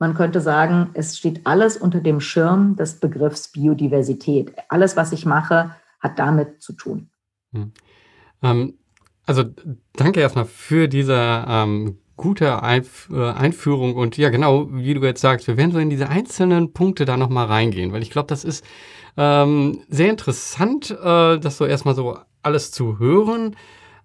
man 0.00 0.14
könnte 0.14 0.40
sagen, 0.40 0.90
es 0.94 1.16
steht 1.16 1.46
alles 1.46 1.76
unter 1.76 2.00
dem 2.00 2.20
Schirm 2.20 2.74
des 2.76 2.98
Begriffs 2.98 3.52
Biodiversität. 3.52 4.52
Alles, 4.68 4.96
was 4.96 5.12
ich 5.12 5.24
mache, 5.24 5.76
hat 6.00 6.18
damit 6.18 6.60
zu 6.60 6.72
tun. 6.72 7.08
Hm. 7.52 7.72
Ähm, 8.42 8.78
also 9.26 9.44
danke 9.94 10.20
erstmal 10.20 10.44
für 10.44 10.88
diese 10.88 11.16
ähm, 11.16 11.98
gute 12.16 12.62
Einf 12.62 13.08
äh, 13.12 13.30
Einführung 13.30 13.94
und 13.96 14.16
ja, 14.16 14.30
genau, 14.30 14.68
wie 14.70 14.94
du 14.94 15.00
jetzt 15.02 15.20
sagst, 15.20 15.46
wir 15.46 15.56
werden 15.56 15.72
so 15.72 15.78
in 15.78 15.90
diese 15.90 16.08
einzelnen 16.08 16.72
Punkte 16.72 17.04
da 17.04 17.16
nochmal 17.16 17.46
reingehen, 17.46 17.92
weil 17.92 18.02
ich 18.02 18.10
glaube, 18.10 18.28
das 18.28 18.44
ist 18.44 18.64
ähm, 19.16 19.80
sehr 19.88 20.10
interessant, 20.10 20.90
äh, 20.90 21.38
das 21.38 21.56
so 21.56 21.66
erstmal 21.66 21.94
so 21.94 22.18
alles 22.42 22.70
zu 22.70 22.98
hören. 22.98 23.56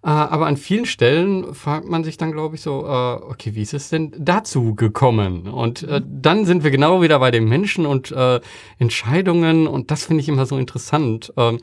Äh, 0.01 0.09
aber 0.09 0.47
an 0.47 0.55
vielen 0.55 0.85
Stellen 0.85 1.53
fragt 1.53 1.87
man 1.87 2.03
sich 2.03 2.17
dann, 2.17 2.31
glaube 2.31 2.55
ich, 2.55 2.61
so, 2.61 2.85
äh, 2.85 3.23
okay, 3.29 3.53
wie 3.55 3.61
ist 3.61 3.73
es 3.73 3.89
denn 3.89 4.13
dazu 4.17 4.75
gekommen? 4.75 5.47
Und 5.47 5.83
äh, 5.83 6.01
dann 6.05 6.45
sind 6.45 6.63
wir 6.63 6.71
genau 6.71 7.01
wieder 7.01 7.19
bei 7.19 7.31
den 7.31 7.49
Menschen 7.49 7.85
und 7.85 8.13
Entscheidungen 8.77 9.67
und 9.67 9.91
das 9.91 10.05
finde 10.05 10.21
ich 10.21 10.29
immer 10.29 10.45
so 10.45 10.57
interessant, 10.57 11.33
äh, 11.35 11.57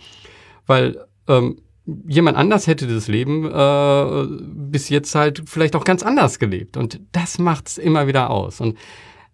weil 0.66 1.06
ähm, 1.28 1.62
jemand 2.06 2.36
anders 2.36 2.66
hätte 2.66 2.86
das 2.86 3.08
Leben 3.08 3.44
äh, 3.44 4.26
bis 4.70 4.88
jetzt 4.88 5.14
halt 5.14 5.42
vielleicht 5.46 5.76
auch 5.76 5.84
ganz 5.84 6.02
anders 6.02 6.38
gelebt. 6.38 6.76
Und 6.76 7.00
das 7.12 7.38
macht's 7.38 7.78
immer 7.78 8.06
wieder 8.06 8.30
aus. 8.30 8.60
Und 8.60 8.76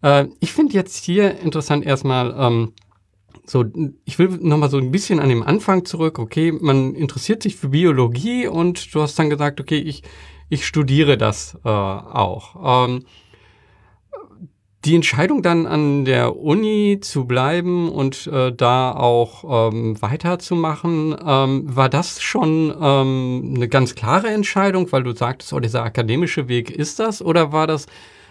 äh, 0.02 0.26
ich 0.40 0.52
finde 0.52 0.74
jetzt 0.74 1.04
hier 1.04 1.38
interessant 1.40 1.84
erstmal, 1.84 2.34
ähm, 2.38 2.72
so, 3.44 3.64
ich 4.04 4.18
will 4.18 4.28
nochmal 4.40 4.70
so 4.70 4.78
ein 4.78 4.92
bisschen 4.92 5.18
an 5.18 5.28
dem 5.28 5.42
Anfang 5.42 5.84
zurück. 5.84 6.18
Okay, 6.18 6.52
man 6.52 6.94
interessiert 6.94 7.42
sich 7.42 7.56
für 7.56 7.68
Biologie 7.68 8.46
und 8.46 8.94
du 8.94 9.00
hast 9.00 9.18
dann 9.18 9.30
gesagt, 9.30 9.60
okay, 9.60 9.78
ich, 9.78 10.02
ich 10.48 10.66
studiere 10.66 11.16
das 11.16 11.58
äh, 11.64 11.68
auch. 11.68 12.86
Ähm, 12.88 13.04
die 14.84 14.96
Entscheidung 14.96 15.42
dann 15.42 15.66
an 15.66 16.04
der 16.04 16.36
Uni 16.36 16.98
zu 17.00 17.24
bleiben 17.24 17.88
und 17.88 18.26
äh, 18.26 18.52
da 18.52 18.92
auch 18.92 19.72
ähm, 19.72 20.00
weiterzumachen, 20.02 21.16
ähm, 21.24 21.76
war 21.76 21.88
das 21.88 22.20
schon 22.20 22.74
ähm, 22.80 23.54
eine 23.56 23.68
ganz 23.68 23.94
klare 23.94 24.28
Entscheidung, 24.28 24.90
weil 24.90 25.04
du 25.04 25.14
sagtest, 25.14 25.52
oh, 25.52 25.60
dieser 25.60 25.84
akademische 25.84 26.48
Weg 26.48 26.70
ist 26.70 26.98
das? 26.98 27.22
Oder 27.22 27.52
war 27.52 27.68
das 27.68 27.86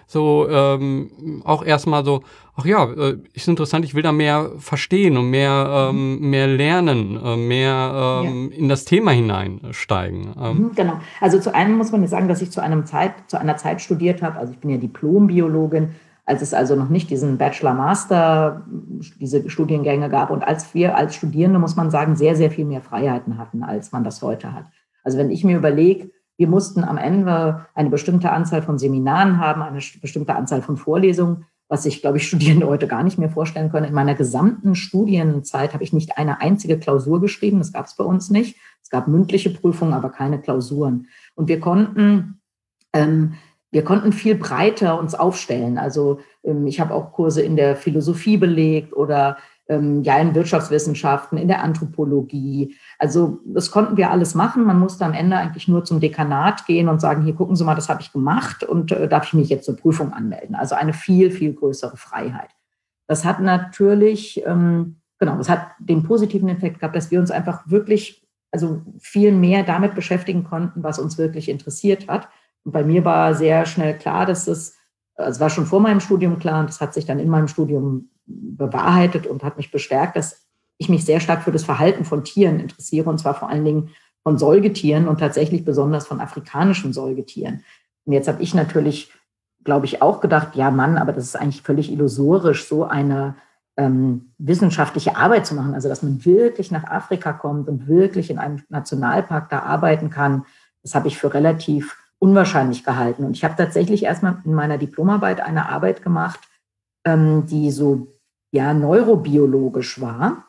so 0.08 0.46
ähm, 0.50 1.42
auch 1.46 1.64
erstmal 1.64 2.04
so, 2.04 2.22
ach 2.58 2.66
ja, 2.66 2.84
äh, 2.84 3.18
ist 3.34 3.48
interessant, 3.48 3.86
ich 3.86 3.96
will 3.96 4.04
da 4.04 4.12
mehr 4.12 4.52
verstehen 4.58 5.16
und 5.16 5.30
mehr, 5.30 5.90
ähm, 5.90 6.20
mehr 6.20 6.48
lernen, 6.48 7.18
äh, 7.24 7.38
mehr 7.38 8.24
ähm, 8.26 8.50
ja. 8.52 8.58
in 8.58 8.68
das 8.68 8.84
Thema 8.84 9.12
hineinsteigen. 9.12 10.34
Ähm. 10.38 10.58
Mhm, 10.58 10.72
genau. 10.76 11.00
Also 11.22 11.40
zu 11.40 11.56
einem 11.56 11.78
muss 11.78 11.94
man 11.94 12.06
sagen, 12.08 12.28
dass 12.28 12.42
ich 12.42 12.52
zu 12.52 12.62
einem 12.62 12.86
Zeit, 12.86 13.14
zu 13.28 13.40
einer 13.40 13.56
Zeit 13.56 13.80
studiert 13.80 14.22
habe. 14.22 14.38
Also 14.38 14.52
ich 14.52 14.60
bin 14.60 14.72
ja 14.72 14.78
Diplombiologin 14.78 15.96
als 16.26 16.42
es 16.42 16.54
also 16.54 16.76
noch 16.76 16.90
nicht 16.90 17.10
diesen 17.10 17.38
Bachelor-Master, 17.38 18.66
diese 19.20 19.50
Studiengänge 19.50 20.10
gab 20.10 20.30
und 20.30 20.44
als 20.44 20.74
wir 20.74 20.96
als 20.96 21.16
Studierende, 21.16 21.60
muss 21.60 21.76
man 21.76 21.92
sagen, 21.92 22.16
sehr, 22.16 22.36
sehr 22.36 22.52
viel 22.52 22.66
mehr 22.66 22.82
Freiheiten 22.82 23.38
hatten, 23.38 23.64
als 23.64 23.92
man 23.92 24.04
das 24.04 24.22
heute 24.22 24.54
hat. 24.54 24.66
Also 25.04 25.18
wenn 25.18 25.32
ich 25.32 25.44
mir 25.44 25.58
überlege, 25.58 26.12
wir 26.38 26.48
mussten 26.48 26.84
am 26.84 26.98
Ende 26.98 27.66
eine 27.76 27.90
bestimmte 27.90 28.32
Anzahl 28.32 28.62
von 28.62 28.80
Seminaren 28.80 29.40
haben, 29.40 29.62
eine 29.62 29.80
bestimmte 30.02 30.36
Anzahl 30.36 30.62
von 30.62 30.78
Vorlesungen, 30.78 31.46
was 31.68 31.84
sich, 31.84 32.02
glaube 32.02 32.18
ich, 32.18 32.28
Studierende 32.28 32.68
heute 32.68 32.88
gar 32.88 33.04
nicht 33.04 33.18
mehr 33.18 33.30
vorstellen 33.30 33.72
können. 33.72 33.86
In 33.86 33.94
meiner 33.94 34.16
gesamten 34.16 34.76
Studienzeit 34.76 35.74
habe 35.74 35.84
ich 35.84 35.94
nicht 35.94 36.18
eine 36.18 36.42
einzige 36.42 36.78
Klausur 36.78 37.22
geschrieben. 37.22 37.60
Das 37.60 37.72
gab 37.72 37.86
es 37.86 37.96
bei 37.96 38.04
uns 38.04 38.30
nicht. 38.30 38.58
Es 38.84 38.90
gab 38.90 39.08
mündliche 39.08 39.52
Prüfungen, 39.52 39.94
aber 39.94 40.10
keine 40.10 40.42
Klausuren. 40.42 41.08
Und 41.34 41.48
wir 41.48 41.62
konnten 41.62 42.42
ähm, 42.92 43.36
wir 43.72 43.84
konnten 43.84 44.12
viel 44.12 44.36
breiter 44.36 45.00
uns 45.00 45.16
aufstellen. 45.16 45.78
Also 45.78 46.20
ähm, 46.44 46.68
ich 46.68 46.80
habe 46.80 46.94
auch 46.94 47.14
Kurse 47.14 47.42
in 47.42 47.56
der 47.56 47.76
Philosophie 47.76 48.38
belegt 48.38 48.94
oder 48.94 49.38
ähm, 49.68 50.04
ja 50.04 50.18
in 50.18 50.36
Wirtschaftswissenschaften, 50.36 51.38
in 51.38 51.48
der 51.48 51.64
Anthropologie. 51.64 52.76
Also 53.00 53.40
das 53.46 53.72
konnten 53.72 53.96
wir 53.96 54.12
alles 54.12 54.36
machen. 54.36 54.66
Man 54.66 54.80
musste 54.80 55.06
am 55.06 55.14
Ende 55.14 55.38
eigentlich 55.38 55.70
nur 55.70 55.86
zum 55.86 56.02
Dekanat 56.02 56.66
gehen 56.66 56.90
und 56.90 57.00
sagen, 57.00 57.24
hier 57.24 57.34
gucken 57.34 57.56
Sie 57.56 57.64
mal, 57.64 57.76
das 57.76 57.90
habe 57.90 58.02
ich 58.02 58.12
gemacht 58.12 58.64
und 58.64 58.92
äh, 58.92 59.08
darf 59.08 59.28
ich 59.28 59.34
mich 59.34 59.50
jetzt 59.50 59.66
zur 59.66 59.78
Prüfung 59.78 60.12
anmelden. 60.12 60.56
Also 60.56 60.76
eine 60.76 60.94
viel, 60.94 61.32
viel 61.32 61.54
größere 61.54 61.96
Freiheit. 61.96 62.50
Das 63.08 63.24
hat 63.24 63.40
natürlich, 63.40 64.44
ähm, 64.46 64.98
genau, 65.18 65.38
das 65.38 65.50
hat 65.50 65.68
den 65.80 66.04
positiven 66.04 66.50
Effekt 66.50 66.80
gehabt, 66.80 66.96
dass 66.96 67.12
wir 67.12 67.20
uns 67.20 67.32
einfach 67.32 67.64
wirklich, 67.66 68.28
also 68.52 68.82
viel 69.00 69.32
mehr 69.32 69.64
damit 69.64 69.96
beschäftigen 69.96 70.44
konnten, 70.44 70.84
was 70.84 71.00
uns 71.00 71.18
wirklich 71.18 71.48
interessiert 71.48 72.10
hat. 72.10 72.28
Bei 72.64 72.84
mir 72.84 73.06
war 73.06 73.34
sehr 73.34 73.66
schnell 73.66 73.98
klar, 73.98 74.26
dass 74.26 74.48
es, 74.48 74.76
es 75.16 75.40
war 75.40 75.50
schon 75.50 75.66
vor 75.66 75.80
meinem 75.80 76.00
Studium 76.00 76.40
klar 76.40 76.60
und 76.60 76.70
das 76.70 76.82
hat 76.82 76.94
sich 76.94 77.06
dann 77.06 77.20
in 77.20 77.30
meinem 77.30 77.48
Studium 77.48 78.10
bewahrheitet 78.26 79.28
und 79.28 79.44
hat 79.44 79.58
mich 79.58 79.72
bestärkt, 79.72 80.16
dass 80.16 80.46
ich 80.78 80.90
mich 80.90 81.06
sehr 81.06 81.20
stark 81.20 81.44
für 81.44 81.52
das 81.52 81.64
Verhalten 81.64 82.06
von 82.06 82.24
Tieren 82.24 82.60
interessiere 82.60 83.10
und 83.10 83.20
zwar 83.20 83.36
vor 83.36 83.50
allen 83.50 83.66
Dingen 83.66 83.90
von 84.24 84.38
Säugetieren 84.38 85.08
und 85.08 85.20
tatsächlich 85.20 85.66
besonders 85.66 86.08
von 86.08 86.22
afrikanischen 86.22 86.94
Säugetieren. 86.94 87.64
Und 88.06 88.14
jetzt 88.14 88.28
habe 88.28 88.42
ich 88.42 88.54
natürlich, 88.54 89.12
glaube 89.64 89.86
ich, 89.86 90.02
auch 90.02 90.22
gedacht, 90.22 90.56
ja 90.56 90.72
Mann, 90.72 90.98
aber 90.98 91.14
das 91.14 91.26
ist 91.26 91.36
eigentlich 91.36 91.62
völlig 91.62 91.92
illusorisch, 91.92 92.68
so 92.68 92.84
eine 92.84 93.36
ähm, 93.78 94.34
wissenschaftliche 94.38 95.16
Arbeit 95.16 95.46
zu 95.46 95.56
machen. 95.56 95.74
Also 95.74 95.90
dass 95.90 96.04
man 96.04 96.24
wirklich 96.26 96.72
nach 96.72 96.84
Afrika 96.84 97.34
kommt 97.34 97.68
und 97.68 97.88
wirklich 97.88 98.30
in 98.30 98.38
einem 98.38 98.64
Nationalpark 98.70 99.50
da 99.50 99.60
arbeiten 99.60 100.10
kann, 100.10 100.46
das 100.84 100.96
habe 100.96 101.08
ich 101.08 101.18
für 101.18 101.34
relativ 101.34 101.98
unwahrscheinlich 102.22 102.84
gehalten. 102.84 103.26
Und 103.26 103.36
ich 103.36 103.44
habe 103.44 103.56
tatsächlich 103.56 104.04
erstmal 104.04 104.38
in 104.46 104.54
meiner 104.54 104.78
Diplomarbeit 104.78 105.42
eine 105.42 105.70
Arbeit 105.70 106.04
gemacht, 106.04 106.40
ähm, 107.06 107.48
die 107.48 107.72
so 107.72 108.08
ja 108.52 108.74
neurobiologisch 108.74 110.00
war. 110.00 110.46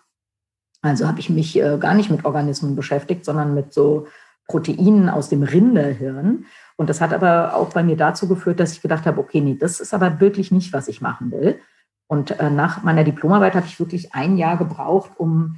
Also 0.83 1.09
habe 1.09 1.21
ich 1.21 1.31
mich 1.31 1.59
äh, 1.59 1.79
gar 1.79 1.95
nicht 1.95 2.11
mit 2.11 2.25
Organismen 2.27 2.77
beschäftigt, 2.77 3.25
sondern 3.25 3.55
mit 3.55 3.73
so 3.73 4.07
Proteinen 4.49 5.09
aus 5.09 5.31
dem 5.31 5.43
Rinderhirn. 5.43 6.45
Und 6.77 6.91
das 6.91 7.01
hat 7.01 7.15
aber 7.15 7.57
auch 7.57 7.71
bei 7.71 7.83
mir 7.83 7.97
dazu 7.97 8.29
geführt, 8.29 8.61
dass 8.61 8.73
ich 8.73 8.83
gedacht 8.83 9.07
habe, 9.07 9.21
okay, 9.21 9.41
nee, 9.41 9.57
das 9.59 9.81
ist 9.81 9.95
aber 9.95 10.21
wirklich 10.21 10.51
nicht, 10.51 10.75
was 10.75 10.89
ich 10.89 11.01
machen 11.01 11.31
will. 11.31 11.59
Und 12.07 12.39
äh, 12.39 12.51
nach 12.51 12.83
meiner 12.83 13.05
Diplomarbeit 13.05 13.55
habe 13.55 13.67
ich 13.67 13.81
wirklich 13.81 14.15
ein 14.15 14.37
Jahr 14.37 14.59
gebraucht, 14.59 15.13
um 15.17 15.57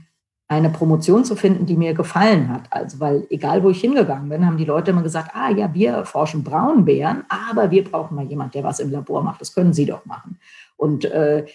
eine 0.54 0.70
Promotion 0.70 1.24
zu 1.24 1.36
finden, 1.36 1.66
die 1.66 1.76
mir 1.76 1.94
gefallen 1.94 2.48
hat. 2.48 2.62
Also, 2.70 3.00
weil 3.00 3.26
egal 3.30 3.62
wo 3.62 3.70
ich 3.70 3.80
hingegangen 3.80 4.28
bin, 4.28 4.46
haben 4.46 4.56
die 4.56 4.64
Leute 4.64 4.90
immer 4.90 5.02
gesagt, 5.02 5.30
ah 5.34 5.50
ja, 5.50 5.72
wir 5.74 6.04
forschen 6.04 6.44
Braunbären, 6.44 7.24
aber 7.28 7.70
wir 7.70 7.84
brauchen 7.84 8.14
mal 8.14 8.26
jemand, 8.26 8.54
der 8.54 8.64
was 8.64 8.80
im 8.80 8.90
Labor 8.90 9.22
macht. 9.22 9.40
Das 9.40 9.54
können 9.54 9.72
Sie 9.72 9.86
doch 9.86 10.04
machen. 10.06 10.38
Und 10.76 11.04
äh, 11.04 11.46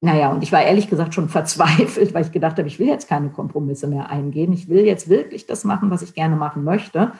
naja, 0.00 0.30
und 0.30 0.42
ich 0.42 0.52
war 0.52 0.62
ehrlich 0.62 0.88
gesagt 0.88 1.14
schon 1.14 1.28
verzweifelt, 1.38 2.14
weil 2.14 2.24
ich 2.24 2.32
gedacht 2.32 2.58
habe, 2.58 2.68
ich 2.68 2.78
will 2.78 2.88
jetzt 2.88 3.08
keine 3.08 3.30
Kompromisse 3.30 3.86
mehr 3.86 4.10
eingehen. 4.10 4.52
Ich 4.52 4.68
will 4.68 4.84
jetzt 4.84 5.08
wirklich 5.08 5.46
das 5.46 5.64
machen, 5.64 5.90
was 5.90 6.02
ich 6.02 6.14
gerne 6.14 6.36
machen 6.36 6.64
möchte. 6.64 7.12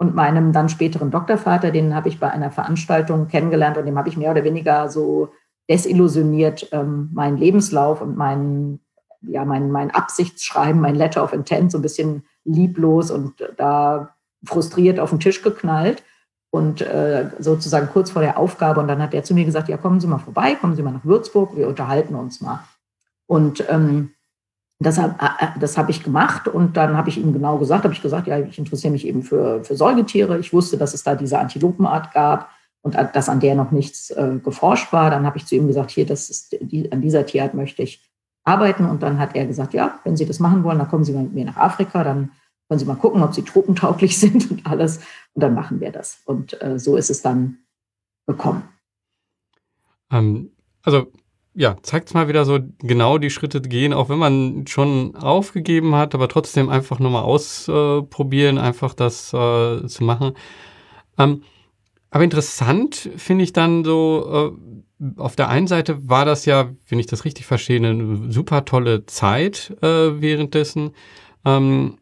Und 0.00 0.14
meinem 0.14 0.52
dann 0.52 0.68
späteren 0.68 1.10
Doktorvater, 1.10 1.72
den 1.72 1.94
habe 1.94 2.08
ich 2.08 2.20
bei 2.20 2.30
einer 2.30 2.52
Veranstaltung 2.52 3.26
kennengelernt 3.26 3.78
und 3.78 3.84
dem 3.84 3.98
habe 3.98 4.08
ich 4.08 4.16
mehr 4.16 4.30
oder 4.30 4.44
weniger 4.44 4.88
so 4.88 5.30
desillusioniert 5.68 6.68
ähm, 6.72 7.10
meinen 7.12 7.36
Lebenslauf 7.36 8.00
und 8.00 8.16
meinen, 8.16 8.80
ja, 9.22 9.44
mein, 9.44 9.70
mein 9.70 9.90
Absichtsschreiben, 9.90 10.80
mein 10.80 10.94
Letter 10.94 11.24
of 11.24 11.32
Intent 11.32 11.72
so 11.72 11.78
ein 11.78 11.82
bisschen 11.82 12.24
lieblos 12.44 13.10
und 13.10 13.34
da 13.56 14.14
frustriert 14.44 15.00
auf 15.00 15.10
den 15.10 15.20
Tisch 15.20 15.42
geknallt 15.42 16.02
und 16.50 16.80
äh, 16.80 17.30
sozusagen 17.38 17.88
kurz 17.88 18.10
vor 18.10 18.22
der 18.22 18.38
Aufgabe. 18.38 18.80
Und 18.80 18.88
dann 18.88 19.02
hat 19.02 19.14
er 19.14 19.24
zu 19.24 19.34
mir 19.34 19.44
gesagt, 19.44 19.68
ja, 19.68 19.76
kommen 19.76 20.00
Sie 20.00 20.06
mal 20.06 20.18
vorbei, 20.18 20.54
kommen 20.54 20.76
Sie 20.76 20.82
mal 20.82 20.92
nach 20.92 21.04
Würzburg, 21.04 21.56
wir 21.56 21.68
unterhalten 21.68 22.14
uns 22.14 22.40
mal. 22.40 22.60
Und 23.26 23.64
ähm, 23.68 24.12
das 24.80 24.98
habe 24.98 25.14
äh, 25.20 25.44
äh, 25.44 25.48
das 25.58 25.76
hab 25.76 25.88
ich 25.88 26.04
gemacht 26.04 26.48
und 26.48 26.76
dann 26.76 26.96
habe 26.96 27.08
ich 27.08 27.18
ihm 27.18 27.32
genau 27.32 27.58
gesagt, 27.58 27.84
habe 27.84 27.94
ich 27.94 28.02
gesagt, 28.02 28.28
ja, 28.28 28.38
ich 28.38 28.58
interessiere 28.58 28.92
mich 28.92 29.06
eben 29.06 29.22
für, 29.22 29.64
für 29.64 29.76
Säugetiere. 29.76 30.38
Ich 30.38 30.52
wusste, 30.52 30.78
dass 30.78 30.94
es 30.94 31.02
da 31.02 31.14
diese 31.14 31.38
Antilopenart 31.38 32.12
gab 32.12 32.50
und 32.82 32.94
dass 32.94 33.28
an 33.28 33.40
der 33.40 33.54
noch 33.54 33.72
nichts 33.72 34.10
äh, 34.10 34.38
geforscht 34.42 34.92
war. 34.92 35.10
Dann 35.10 35.26
habe 35.26 35.36
ich 35.36 35.46
zu 35.46 35.56
ihm 35.56 35.66
gesagt, 35.66 35.90
hier, 35.90 36.06
das 36.06 36.30
ist 36.30 36.56
die, 36.60 36.90
an 36.92 37.02
dieser 37.02 37.26
Tierart 37.26 37.54
möchte 37.54 37.82
ich 37.82 38.07
arbeiten. 38.48 38.86
Und 38.86 39.02
dann 39.02 39.18
hat 39.18 39.36
er 39.36 39.46
gesagt, 39.46 39.74
ja, 39.74 40.00
wenn 40.04 40.16
Sie 40.16 40.26
das 40.26 40.40
machen 40.40 40.64
wollen, 40.64 40.78
dann 40.78 40.88
kommen 40.88 41.04
Sie 41.04 41.12
mit 41.12 41.32
mir 41.32 41.44
nach 41.44 41.56
Afrika, 41.56 42.02
dann 42.02 42.32
können 42.68 42.78
Sie 42.78 42.86
mal 42.86 42.96
gucken, 42.96 43.22
ob 43.22 43.34
sie 43.34 43.42
truppentauglich 43.42 44.18
sind 44.20 44.50
und 44.50 44.66
alles. 44.66 44.98
Und 45.34 45.42
dann 45.42 45.54
machen 45.54 45.80
wir 45.80 45.92
das. 45.92 46.22
Und 46.24 46.60
äh, 46.62 46.78
so 46.78 46.96
ist 46.96 47.10
es 47.10 47.22
dann 47.22 47.58
gekommen. 48.26 48.62
Ähm, 50.10 50.52
also 50.82 51.06
ja, 51.54 51.76
zeigt 51.82 52.08
es 52.08 52.14
mal 52.14 52.28
wieder 52.28 52.44
so 52.44 52.60
genau 52.78 53.18
die 53.18 53.30
Schritte 53.30 53.60
gehen, 53.60 53.92
auch 53.92 54.08
wenn 54.08 54.18
man 54.18 54.66
schon 54.68 55.16
aufgegeben 55.16 55.96
hat, 55.96 56.14
aber 56.14 56.28
trotzdem 56.28 56.68
einfach 56.68 57.00
nochmal 57.00 57.24
ausprobieren, 57.24 58.58
einfach 58.58 58.94
das 58.94 59.32
äh, 59.32 59.86
zu 59.86 60.04
machen. 60.04 60.34
Ähm, 61.18 61.42
aber 62.10 62.22
interessant 62.22 63.10
finde 63.16 63.42
ich 63.42 63.52
dann 63.52 63.84
so, 63.84 64.54
äh, 64.56 64.82
auf 65.16 65.36
der 65.36 65.48
einen 65.48 65.66
Seite 65.66 66.08
war 66.08 66.24
das 66.24 66.44
ja, 66.44 66.68
wenn 66.88 66.98
ich 66.98 67.06
das 67.06 67.24
richtig 67.24 67.46
verstehe, 67.46 67.76
eine 67.76 68.32
super 68.32 68.64
tolle 68.64 69.06
Zeit 69.06 69.76
äh, 69.82 70.20
währenddessen. 70.20 70.92
Ähm, 71.44 71.98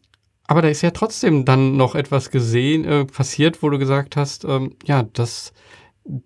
aber 0.47 0.63
da 0.63 0.69
ist 0.69 0.83
ja 0.83 0.91
trotzdem 0.91 1.45
dann 1.45 1.77
noch 1.77 1.95
etwas 1.95 2.31
gesehen, 2.31 2.85
äh, 2.85 3.05
passiert, 3.05 3.63
wo 3.63 3.69
du 3.69 3.79
gesagt 3.79 4.17
hast, 4.17 4.45
ähm, 4.45 4.77
ja, 4.85 5.03
das, 5.13 5.53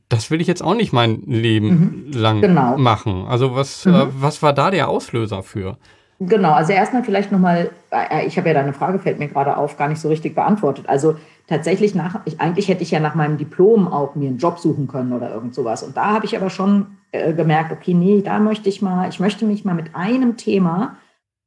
das 0.08 0.30
will 0.30 0.40
ich 0.40 0.46
jetzt 0.46 0.62
auch 0.62 0.74
nicht 0.74 0.92
mein 0.92 1.22
Leben 1.22 2.06
mhm. 2.06 2.12
lang 2.12 2.40
genau. 2.40 2.76
machen. 2.76 3.26
Also 3.26 3.54
was, 3.54 3.84
mhm. 3.86 3.94
äh, 3.94 4.06
was 4.20 4.42
war 4.42 4.52
da 4.52 4.70
der 4.70 4.88
Auslöser 4.88 5.42
für? 5.42 5.78
Genau, 6.20 6.52
also 6.52 6.72
erstmal 6.72 7.02
vielleicht 7.02 7.32
nochmal, 7.32 7.70
äh, 7.90 8.26
ich 8.26 8.36
habe 8.36 8.48
ja 8.48 8.54
deine 8.54 8.74
Frage, 8.74 8.98
fällt 8.98 9.18
mir 9.18 9.28
gerade 9.28 9.56
auf, 9.56 9.78
gar 9.78 9.88
nicht 9.88 10.00
so 10.00 10.08
richtig 10.08 10.34
beantwortet. 10.34 10.86
Also 10.86 11.16
tatsächlich 11.50 11.96
nach, 11.96 12.20
ich, 12.24 12.40
eigentlich 12.40 12.68
hätte 12.68 12.82
ich 12.82 12.92
ja 12.92 13.00
nach 13.00 13.16
meinem 13.16 13.36
Diplom 13.36 13.88
auch 13.88 14.14
mir 14.14 14.28
einen 14.28 14.38
Job 14.38 14.60
suchen 14.60 14.86
können 14.86 15.12
oder 15.12 15.34
irgend 15.34 15.54
sowas. 15.54 15.82
Und 15.82 15.96
da 15.96 16.12
habe 16.12 16.24
ich 16.24 16.36
aber 16.36 16.48
schon 16.48 16.98
äh, 17.10 17.34
gemerkt, 17.34 17.72
okay, 17.72 17.92
nee, 17.92 18.22
da 18.22 18.38
möchte 18.38 18.68
ich 18.68 18.80
mal, 18.80 19.08
ich 19.08 19.18
möchte 19.18 19.44
mich 19.44 19.64
mal 19.64 19.74
mit 19.74 19.96
einem 19.96 20.36
Thema 20.36 20.96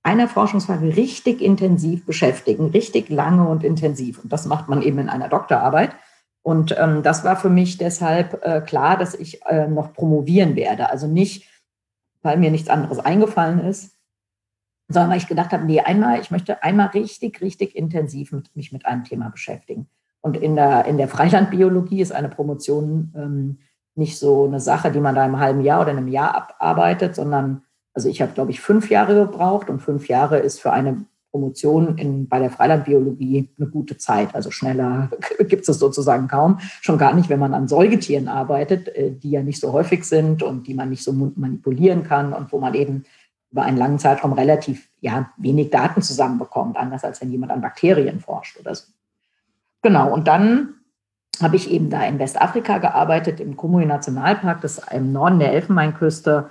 einer 0.04 0.28
Forschungsfrage 0.28 0.98
richtig 0.98 1.42
intensiv 1.42 2.06
beschäftigen, 2.06 2.68
richtig 2.68 3.10
lange 3.10 3.48
und 3.48 3.64
intensiv. 3.64 4.22
Und 4.22 4.34
das 4.34 4.46
macht 4.46 4.68
man 4.68 4.82
eben 4.82 5.00
in 5.00 5.08
einer 5.08 5.30
Doktorarbeit. 5.30 5.96
Und 6.42 6.76
ähm, 6.78 7.02
das 7.02 7.24
war 7.24 7.38
für 7.38 7.50
mich 7.50 7.78
deshalb 7.78 8.46
äh, 8.46 8.60
klar, 8.60 8.98
dass 8.98 9.16
ich 9.16 9.46
äh, 9.46 9.70
noch 9.70 9.94
promovieren 9.94 10.58
werde. 10.58 10.90
Also 10.90 11.08
nicht, 11.08 11.50
weil 12.22 12.36
mir 12.38 12.52
nichts 12.52 12.68
anderes 12.68 13.00
eingefallen 13.00 13.60
ist, 13.60 13.93
sondern 14.88 15.12
weil 15.12 15.18
ich 15.18 15.28
gedacht 15.28 15.52
habe, 15.52 15.66
nee, 15.66 15.80
einmal, 15.80 16.20
ich 16.20 16.32
möchte 16.32 16.62
einmal 16.64 16.88
richtig, 16.88 17.42
richtig 17.42 17.76
intensiv 17.76 18.32
mit, 18.32 18.56
mich 18.56 18.72
mit 18.72 18.86
einem 18.86 19.04
Thema 19.04 19.30
beschäftigen. 19.30 19.88
Und 20.22 20.38
in 20.38 20.56
der, 20.56 20.86
in 20.86 20.98
der 20.98 21.08
Freilandbiologie 21.08 22.02
ist 22.02 22.12
eine 22.12 22.30
Promotion 22.30 23.14
ähm, 23.16 23.58
nicht 23.96 24.18
so 24.18 24.46
eine 24.46 24.60
Sache, 24.60 24.92
die 24.92 25.00
man 25.00 25.16
da 25.16 25.26
im 25.26 25.40
halben 25.40 25.62
Jahr 25.62 25.82
oder 25.82 25.92
in 25.92 25.98
einem 25.98 26.08
Jahr 26.08 26.36
abarbeitet, 26.36 27.16
sondern 27.16 27.64
also 27.94 28.10
ich 28.10 28.22
habe, 28.22 28.34
glaube 28.34 28.52
ich, 28.52 28.60
fünf 28.60 28.90
Jahre 28.90 29.14
gebraucht 29.16 29.70
und 29.70 29.82
fünf 29.82 30.08
Jahre 30.08 30.40
ist 30.40 30.60
für 30.60 30.72
eine 30.72 31.06
Promotion 31.32 31.98
in, 31.98 32.28
bei 32.28 32.40
der 32.40 32.52
Freilandbiologie 32.52 33.50
eine 33.58 33.68
gute 33.68 33.98
Zeit. 33.98 34.34
Also 34.36 34.52
schneller 34.52 35.10
gibt 35.40 35.68
es 35.68 35.80
sozusagen 35.80 36.28
kaum. 36.28 36.60
Schon 36.82 36.98
gar 36.98 37.14
nicht, 37.14 37.30
wenn 37.30 37.40
man 37.40 37.54
an 37.54 37.68
Säugetieren 37.68 38.28
arbeitet, 38.28 38.88
äh, 38.90 39.12
die 39.12 39.32
ja 39.32 39.42
nicht 39.42 39.60
so 39.60 39.74
häufig 39.74 40.06
sind 40.06 40.44
und 40.44 40.68
die 40.68 40.74
man 40.74 40.90
nicht 40.90 41.04
so 41.04 41.12
manipulieren 41.12 42.04
kann 42.04 42.34
und 42.34 42.52
wo 42.52 42.60
man 42.60 42.76
eben 42.76 43.04
über 43.54 43.62
einen 43.62 43.78
langen 43.78 44.00
Zeitraum 44.00 44.34
relativ 44.34 44.90
ja, 45.00 45.30
wenig 45.38 45.70
Daten 45.70 46.02
zusammenbekommt, 46.02 46.76
anders 46.76 47.04
als 47.04 47.22
wenn 47.22 47.32
jemand 47.32 47.52
an 47.52 47.62
Bakterien 47.62 48.20
forscht 48.20 48.60
oder 48.60 48.74
so. 48.74 48.86
Genau, 49.84 50.12
und 50.12 50.28
dann 50.28 50.74
habe 51.42 51.56
ich 51.56 51.70
eben 51.70 51.90
da 51.90 52.04
in 52.04 52.20
Westafrika 52.20 52.80
gearbeitet, 52.80 53.40
im 53.40 53.56
Kumui 53.56 53.86
Nationalpark, 53.86 54.62
das 54.62 54.80
ist 54.80 54.92
im 54.92 55.14
Norden 55.14 55.40
der 55.40 55.54
Elfenbeinküste 55.54 56.50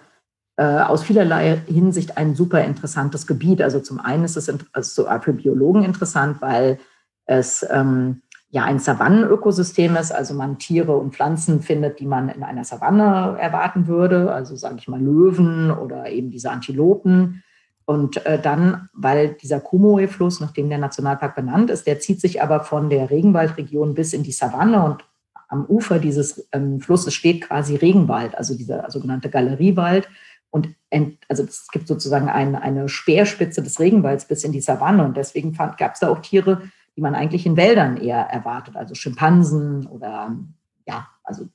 äh, 0.56 0.64
aus 0.64 1.02
vielerlei 1.02 1.60
Hinsicht 1.66 2.16
ein 2.18 2.36
super 2.36 2.62
interessantes 2.62 3.26
Gebiet. 3.26 3.62
Also 3.62 3.80
zum 3.80 3.98
einen 3.98 4.24
ist 4.24 4.36
es 4.36 4.52
also 4.72 5.08
für 5.22 5.32
Biologen 5.32 5.82
interessant, 5.82 6.40
weil 6.40 6.78
es 7.26 7.66
ähm, 7.70 8.22
ja 8.52 8.64
ein 8.64 8.78
Savannenökosystem 8.78 9.96
ist, 9.96 10.12
also 10.12 10.34
man 10.34 10.58
Tiere 10.58 10.94
und 10.94 11.14
Pflanzen 11.14 11.62
findet, 11.62 12.00
die 12.00 12.06
man 12.06 12.28
in 12.28 12.42
einer 12.42 12.64
Savanne 12.64 13.38
erwarten 13.40 13.86
würde, 13.86 14.30
also 14.30 14.56
sage 14.56 14.76
ich 14.78 14.88
mal 14.88 15.00
Löwen 15.00 15.70
oder 15.70 16.10
eben 16.10 16.30
diese 16.30 16.50
Antilopen. 16.50 17.42
Und 17.86 18.24
äh, 18.26 18.38
dann, 18.38 18.90
weil 18.92 19.34
dieser 19.40 19.58
Kumoe-Fluss, 19.58 20.40
nach 20.40 20.52
dem 20.52 20.68
der 20.68 20.76
Nationalpark 20.76 21.34
benannt 21.34 21.70
ist, 21.70 21.86
der 21.86 21.98
zieht 21.98 22.20
sich 22.20 22.42
aber 22.42 22.60
von 22.60 22.90
der 22.90 23.10
Regenwaldregion 23.10 23.94
bis 23.94 24.12
in 24.12 24.22
die 24.22 24.32
Savanne 24.32 24.84
und 24.84 25.04
am 25.48 25.64
Ufer 25.64 25.98
dieses 25.98 26.46
ähm, 26.52 26.78
Flusses 26.80 27.14
steht 27.14 27.48
quasi 27.48 27.76
Regenwald, 27.76 28.36
also 28.36 28.54
dieser 28.54 28.90
sogenannte 28.90 29.30
Galeriewald. 29.30 30.08
Und 30.50 30.68
also 31.28 31.44
es 31.44 31.68
gibt 31.72 31.88
sozusagen 31.88 32.28
ein, 32.28 32.54
eine 32.54 32.90
Speerspitze 32.90 33.62
des 33.62 33.80
Regenwalds 33.80 34.26
bis 34.26 34.44
in 34.44 34.52
die 34.52 34.60
Savanne. 34.60 35.04
Und 35.04 35.16
deswegen 35.16 35.54
gab 35.54 35.94
es 35.94 36.00
da 36.00 36.10
auch 36.10 36.18
Tiere, 36.18 36.62
die 36.96 37.00
man 37.00 37.14
eigentlich 37.14 37.46
in 37.46 37.56
Wäldern 37.56 37.96
eher 37.96 38.18
erwartet, 38.18 38.76
also 38.76 38.94
Schimpansen 38.94 39.86
oder 39.86 40.36
ja, 40.86 41.08
also 41.24 41.48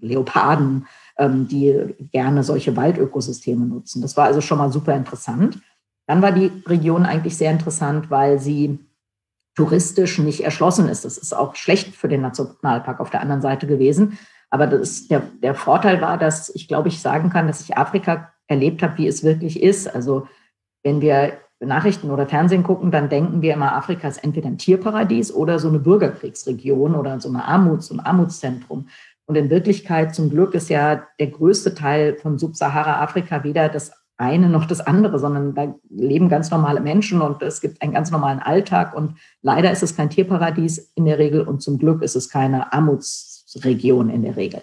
Leoparden, 0.00 0.86
ähm, 1.16 1.48
die 1.48 1.94
gerne 2.12 2.44
solche 2.44 2.76
Waldökosysteme 2.76 3.66
nutzen. 3.66 4.02
Das 4.02 4.16
war 4.16 4.26
also 4.26 4.40
schon 4.40 4.58
mal 4.58 4.72
super 4.72 4.94
interessant. 4.94 5.60
Dann 6.06 6.22
war 6.22 6.32
die 6.32 6.52
Region 6.66 7.04
eigentlich 7.04 7.36
sehr 7.36 7.50
interessant, 7.50 8.10
weil 8.10 8.38
sie 8.38 8.78
touristisch 9.54 10.18
nicht 10.18 10.44
erschlossen 10.44 10.88
ist. 10.88 11.04
Das 11.04 11.18
ist 11.18 11.32
auch 11.32 11.56
schlecht 11.56 11.96
für 11.96 12.08
den 12.08 12.20
Nationalpark 12.20 13.00
auf 13.00 13.10
der 13.10 13.20
anderen 13.20 13.42
Seite 13.42 13.66
gewesen. 13.66 14.18
Aber 14.50 14.66
das, 14.66 15.08
der, 15.08 15.20
der 15.42 15.54
Vorteil 15.54 16.00
war, 16.00 16.16
dass 16.16 16.48
ich 16.54 16.68
glaube, 16.68 16.88
ich 16.88 17.00
sagen 17.00 17.30
kann, 17.30 17.48
dass 17.48 17.60
ich 17.60 17.76
Afrika 17.76 18.32
erlebt 18.46 18.82
habe, 18.82 18.98
wie 18.98 19.06
es 19.06 19.24
wirklich 19.24 19.62
ist. 19.62 19.92
Also 19.92 20.28
wenn 20.82 21.00
wir 21.00 21.38
Nachrichten 21.60 22.10
oder 22.10 22.26
Fernsehen 22.26 22.62
gucken, 22.62 22.90
dann 22.90 23.08
denken 23.08 23.42
wir 23.42 23.54
immer, 23.54 23.74
Afrika 23.74 24.06
ist 24.06 24.22
entweder 24.22 24.48
ein 24.48 24.58
Tierparadies 24.58 25.34
oder 25.34 25.58
so 25.58 25.68
eine 25.68 25.80
Bürgerkriegsregion 25.80 26.94
oder 26.94 27.20
so 27.20 27.28
eine 27.28 27.44
Armuts- 27.44 27.90
und 27.90 28.00
Armutszentrum. 28.00 28.88
Und 29.26 29.34
in 29.34 29.50
Wirklichkeit, 29.50 30.14
zum 30.14 30.30
Glück, 30.30 30.54
ist 30.54 30.70
ja 30.70 31.02
der 31.18 31.26
größte 31.26 31.74
Teil 31.74 32.16
von 32.16 32.38
Subsahara-Afrika 32.38 33.44
weder 33.44 33.68
das 33.68 33.92
eine 34.16 34.48
noch 34.48 34.66
das 34.66 34.80
andere, 34.80 35.18
sondern 35.18 35.54
da 35.54 35.74
leben 35.88 36.28
ganz 36.28 36.50
normale 36.50 36.80
Menschen 36.80 37.22
und 37.22 37.40
es 37.40 37.60
gibt 37.60 37.80
einen 37.80 37.92
ganz 37.92 38.10
normalen 38.10 38.40
Alltag. 38.40 38.94
Und 38.94 39.14
leider 39.42 39.70
ist 39.70 39.82
es 39.82 39.96
kein 39.96 40.10
Tierparadies 40.10 40.92
in 40.96 41.04
der 41.04 41.18
Regel 41.18 41.42
und 41.42 41.62
zum 41.62 41.78
Glück 41.78 42.02
ist 42.02 42.16
es 42.16 42.28
keine 42.28 42.72
Armutsregion 42.72 44.10
in 44.10 44.22
der 44.22 44.36
Regel. 44.36 44.62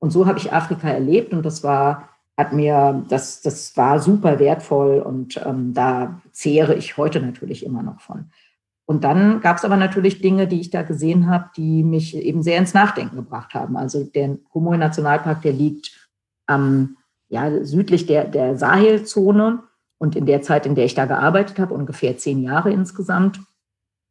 Und 0.00 0.10
so 0.10 0.26
habe 0.26 0.38
ich 0.38 0.52
Afrika 0.52 0.88
erlebt 0.88 1.32
und 1.32 1.44
das 1.44 1.62
war 1.62 2.08
hat 2.38 2.52
mir, 2.52 3.04
das, 3.08 3.42
das 3.42 3.76
war 3.76 3.98
super 3.98 4.38
wertvoll 4.38 5.00
und 5.00 5.44
ähm, 5.44 5.74
da 5.74 6.20
zehre 6.30 6.76
ich 6.76 6.96
heute 6.96 7.20
natürlich 7.20 7.66
immer 7.66 7.82
noch 7.82 8.00
von. 8.00 8.30
Und 8.86 9.02
dann 9.02 9.40
gab 9.40 9.56
es 9.58 9.64
aber 9.64 9.76
natürlich 9.76 10.22
Dinge, 10.22 10.46
die 10.46 10.60
ich 10.60 10.70
da 10.70 10.82
gesehen 10.82 11.28
habe, 11.28 11.50
die 11.56 11.82
mich 11.82 12.16
eben 12.16 12.44
sehr 12.44 12.58
ins 12.58 12.74
Nachdenken 12.74 13.16
gebracht 13.16 13.54
haben. 13.54 13.76
Also 13.76 14.04
der 14.04 14.38
Comoe-Nationalpark, 14.50 15.42
der 15.42 15.52
liegt 15.52 16.08
ähm, 16.48 16.96
ja, 17.28 17.64
südlich 17.64 18.06
der, 18.06 18.24
der 18.24 18.56
Sahelzone 18.56 19.64
und 19.98 20.14
in 20.14 20.24
der 20.24 20.40
Zeit, 20.40 20.64
in 20.64 20.76
der 20.76 20.84
ich 20.84 20.94
da 20.94 21.06
gearbeitet 21.06 21.58
habe, 21.58 21.74
ungefähr 21.74 22.16
zehn 22.16 22.40
Jahre 22.40 22.70
insgesamt, 22.70 23.40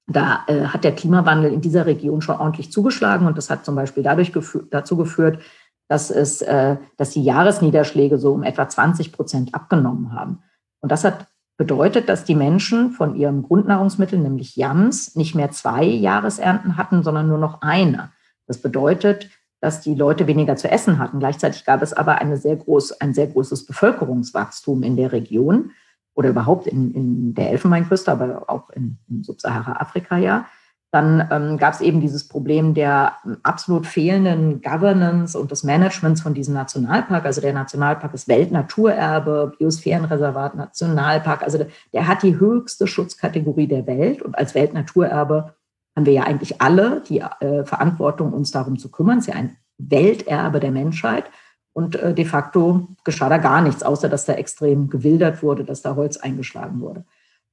da 0.05 0.43
äh, 0.47 0.65
hat 0.65 0.83
der 0.83 0.93
Klimawandel 0.93 1.51
in 1.51 1.61
dieser 1.61 1.85
Region 1.85 2.21
schon 2.21 2.35
ordentlich 2.35 2.71
zugeschlagen 2.71 3.25
und 3.25 3.37
das 3.37 3.49
hat 3.49 3.65
zum 3.65 3.75
Beispiel 3.75 4.03
dadurch 4.03 4.33
gefü 4.33 4.63
dazu 4.69 4.97
geführt, 4.97 5.41
dass, 5.87 6.09
es, 6.11 6.41
äh, 6.41 6.77
dass 6.97 7.11
die 7.11 7.23
Jahresniederschläge 7.23 8.17
so 8.17 8.33
um 8.33 8.43
etwa 8.43 8.67
20 8.67 9.11
Prozent 9.11 9.53
abgenommen 9.53 10.13
haben. 10.13 10.43
Und 10.81 10.91
das 10.91 11.03
hat 11.03 11.27
bedeutet, 11.57 12.07
dass 12.07 12.23
die 12.23 12.35
Menschen 12.35 12.91
von 12.91 13.15
ihrem 13.15 13.41
Grundnahrungsmittel, 13.41 14.19
nämlich 14.19 14.55
Yams, 14.55 15.15
nicht 15.15 15.33
mehr 15.33 15.51
zwei 15.51 15.83
Jahresernten 15.83 16.77
hatten, 16.77 17.03
sondern 17.03 17.27
nur 17.27 17.39
noch 17.39 17.61
eine. 17.61 18.11
Das 18.45 18.61
bedeutet, 18.61 19.29
dass 19.59 19.81
die 19.81 19.95
Leute 19.95 20.27
weniger 20.27 20.55
zu 20.55 20.69
essen 20.69 20.99
hatten. 20.99 21.19
Gleichzeitig 21.19 21.65
gab 21.65 21.81
es 21.81 21.93
aber 21.93 22.19
eine 22.19 22.37
sehr 22.37 22.55
groß, 22.55 23.01
ein 23.01 23.15
sehr 23.15 23.27
großes 23.27 23.65
Bevölkerungswachstum 23.65 24.83
in 24.83 24.95
der 24.95 25.11
Region 25.11 25.71
oder 26.13 26.29
überhaupt 26.29 26.67
in, 26.67 26.93
in 26.93 27.33
der 27.33 27.49
Elfenbeinküste, 27.51 28.11
aber 28.11 28.43
auch 28.47 28.69
in, 28.69 28.99
in 29.09 29.23
Subsahara-Afrika 29.23 30.17
ja. 30.17 30.45
Dann 30.91 31.27
ähm, 31.31 31.57
gab 31.57 31.73
es 31.73 31.81
eben 31.81 31.99
dieses 31.99 32.29
Problem 32.29 32.73
der 32.73 33.13
absolut 33.43 33.85
fehlenden 33.85 34.61
Governance 34.61 35.37
und 35.37 35.51
des 35.51 35.63
Managements 35.63 36.21
von 36.21 36.33
diesem 36.33 36.53
Nationalpark. 36.53 37.25
Also 37.25 37.41
der 37.41 37.53
Nationalpark 37.53 38.13
ist 38.13 38.29
Weltnaturerbe, 38.29 39.53
Biosphärenreservat, 39.59 40.55
Nationalpark. 40.55 41.43
Also 41.43 41.57
der, 41.57 41.67
der 41.91 42.07
hat 42.07 42.23
die 42.23 42.39
höchste 42.39 42.87
Schutzkategorie 42.87 43.67
der 43.67 43.85
Welt 43.85 44.21
und 44.21 44.37
als 44.37 44.55
Weltnaturerbe 44.55 45.55
haben 45.97 46.05
wir 46.05 46.13
ja 46.13 46.23
eigentlich 46.23 46.61
alle 46.61 47.01
die 47.09 47.19
äh, 47.19 47.65
Verantwortung, 47.65 48.31
uns 48.31 48.51
darum 48.51 48.77
zu 48.77 48.89
kümmern. 48.89 49.17
Es 49.17 49.27
ist 49.27 49.33
ja 49.33 49.39
ein 49.39 49.57
Welterbe 49.77 50.59
der 50.59 50.71
Menschheit. 50.71 51.25
Und 51.73 51.95
äh, 51.95 52.13
de 52.13 52.25
facto 52.25 52.87
geschah 53.03 53.29
da 53.29 53.37
gar 53.37 53.61
nichts, 53.61 53.83
außer 53.83 54.07
dass 54.07 54.25
da 54.25 54.33
extrem 54.33 54.89
gewildert 54.89 55.43
wurde, 55.43 55.63
dass 55.63 55.81
da 55.81 55.95
Holz 55.95 56.17
eingeschlagen 56.17 56.79
wurde. 56.79 57.03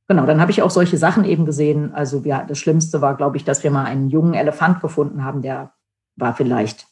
Genau, 0.07 0.27
dann 0.27 0.41
habe 0.41 0.51
ich 0.51 0.61
auch 0.61 0.71
solche 0.71 0.99
Sachen 0.99 1.25
eben 1.25 1.47
gesehen. 1.47 1.95
Also 1.95 2.23
ja, 2.25 2.45
das 2.45 2.59
Schlimmste 2.59 3.01
war, 3.01 3.17
glaube 3.17 3.37
ich, 3.37 3.45
dass 3.45 3.65
wir 3.65 3.71
mal 3.71 3.85
einen 3.85 4.11
jungen 4.11 4.35
Elefant 4.35 4.81
gefunden 4.81 5.25
haben, 5.25 5.41
der 5.41 5.73
war 6.17 6.35
vielleicht, 6.35 6.87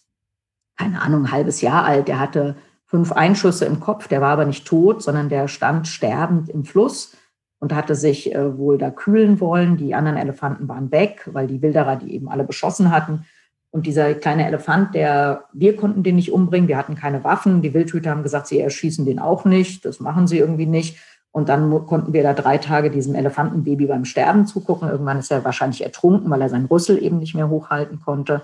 keine 0.77 1.03
Ahnung, 1.03 1.25
ein 1.25 1.33
halbes 1.33 1.61
Jahr 1.61 1.85
alt. 1.85 2.09
Der 2.09 2.18
hatte 2.18 2.57
fünf 2.87 3.12
Einschüsse 3.12 3.66
im 3.66 3.81
Kopf, 3.81 4.09
der 4.09 4.20
war 4.20 4.31
aber 4.31 4.44
nicht 4.44 4.66
tot, 4.66 5.03
sondern 5.03 5.29
der 5.29 5.48
stand 5.48 5.88
sterbend 5.88 6.48
im 6.48 6.64
Fluss 6.64 7.16
und 7.59 7.75
hatte 7.75 7.94
sich 7.94 8.35
äh, 8.35 8.59
wohl 8.59 8.79
da 8.79 8.90
kühlen 8.90 9.40
wollen. 9.40 9.77
Die 9.77 9.94
anderen 9.94 10.16
Elefanten 10.16 10.68
waren 10.68 10.90
weg, 10.90 11.29
weil 11.33 11.46
die 11.46 11.62
Wilderer 11.62 11.96
die 11.96 12.14
eben 12.14 12.29
alle 12.29 12.44
beschossen 12.44 12.90
hatten. 12.90 13.25
Und 13.70 13.87
dieser 13.87 14.12
kleine 14.14 14.46
Elefant, 14.46 14.94
der, 14.94 15.44
wir 15.53 15.77
konnten 15.77 16.03
den 16.03 16.16
nicht 16.16 16.33
umbringen, 16.33 16.68
wir 16.68 16.77
hatten 16.77 16.94
keine 16.94 17.25
Waffen. 17.25 17.62
Die 17.62 17.72
Wildhüter 17.72 18.11
haben 18.11 18.22
gesagt, 18.22 18.46
sie 18.46 18.61
erschießen 18.61 19.07
den 19.07 19.18
auch 19.18 19.44
nicht, 19.44 19.85
das 19.85 20.01
machen 20.01 20.27
sie 20.27 20.38
irgendwie 20.38 20.66
nicht. 20.66 20.98
Und 21.32 21.48
dann 21.48 21.86
konnten 21.86 22.12
wir 22.12 22.22
da 22.22 22.34
drei 22.34 22.58
Tage 22.58 22.90
diesem 22.90 23.14
Elefantenbaby 23.14 23.86
beim 23.86 24.04
Sterben 24.04 24.46
zugucken. 24.46 24.88
Irgendwann 24.88 25.18
ist 25.18 25.32
er 25.32 25.44
wahrscheinlich 25.44 25.82
ertrunken, 25.82 26.30
weil 26.30 26.42
er 26.42 26.50
seinen 26.50 26.66
Rüssel 26.66 27.02
eben 27.02 27.18
nicht 27.18 27.34
mehr 27.34 27.48
hochhalten 27.48 28.00
konnte. 28.00 28.42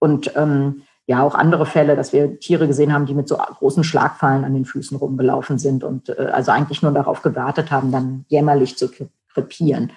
Und 0.00 0.32
ähm, 0.36 0.82
ja 1.06 1.22
auch 1.22 1.34
andere 1.34 1.66
Fälle, 1.66 1.96
dass 1.96 2.12
wir 2.12 2.40
Tiere 2.40 2.66
gesehen 2.66 2.92
haben, 2.92 3.06
die 3.06 3.14
mit 3.14 3.28
so 3.28 3.36
großen 3.36 3.84
Schlagfallen 3.84 4.44
an 4.44 4.54
den 4.54 4.64
Füßen 4.64 4.96
rumgelaufen 4.96 5.58
sind 5.58 5.84
und 5.84 6.08
äh, 6.08 6.30
also 6.32 6.50
eigentlich 6.50 6.82
nur 6.82 6.92
darauf 6.92 7.22
gewartet 7.22 7.70
haben, 7.70 7.92
dann 7.92 8.24
jämmerlich 8.28 8.76
zu 8.76 8.90
krepieren. 9.32 9.92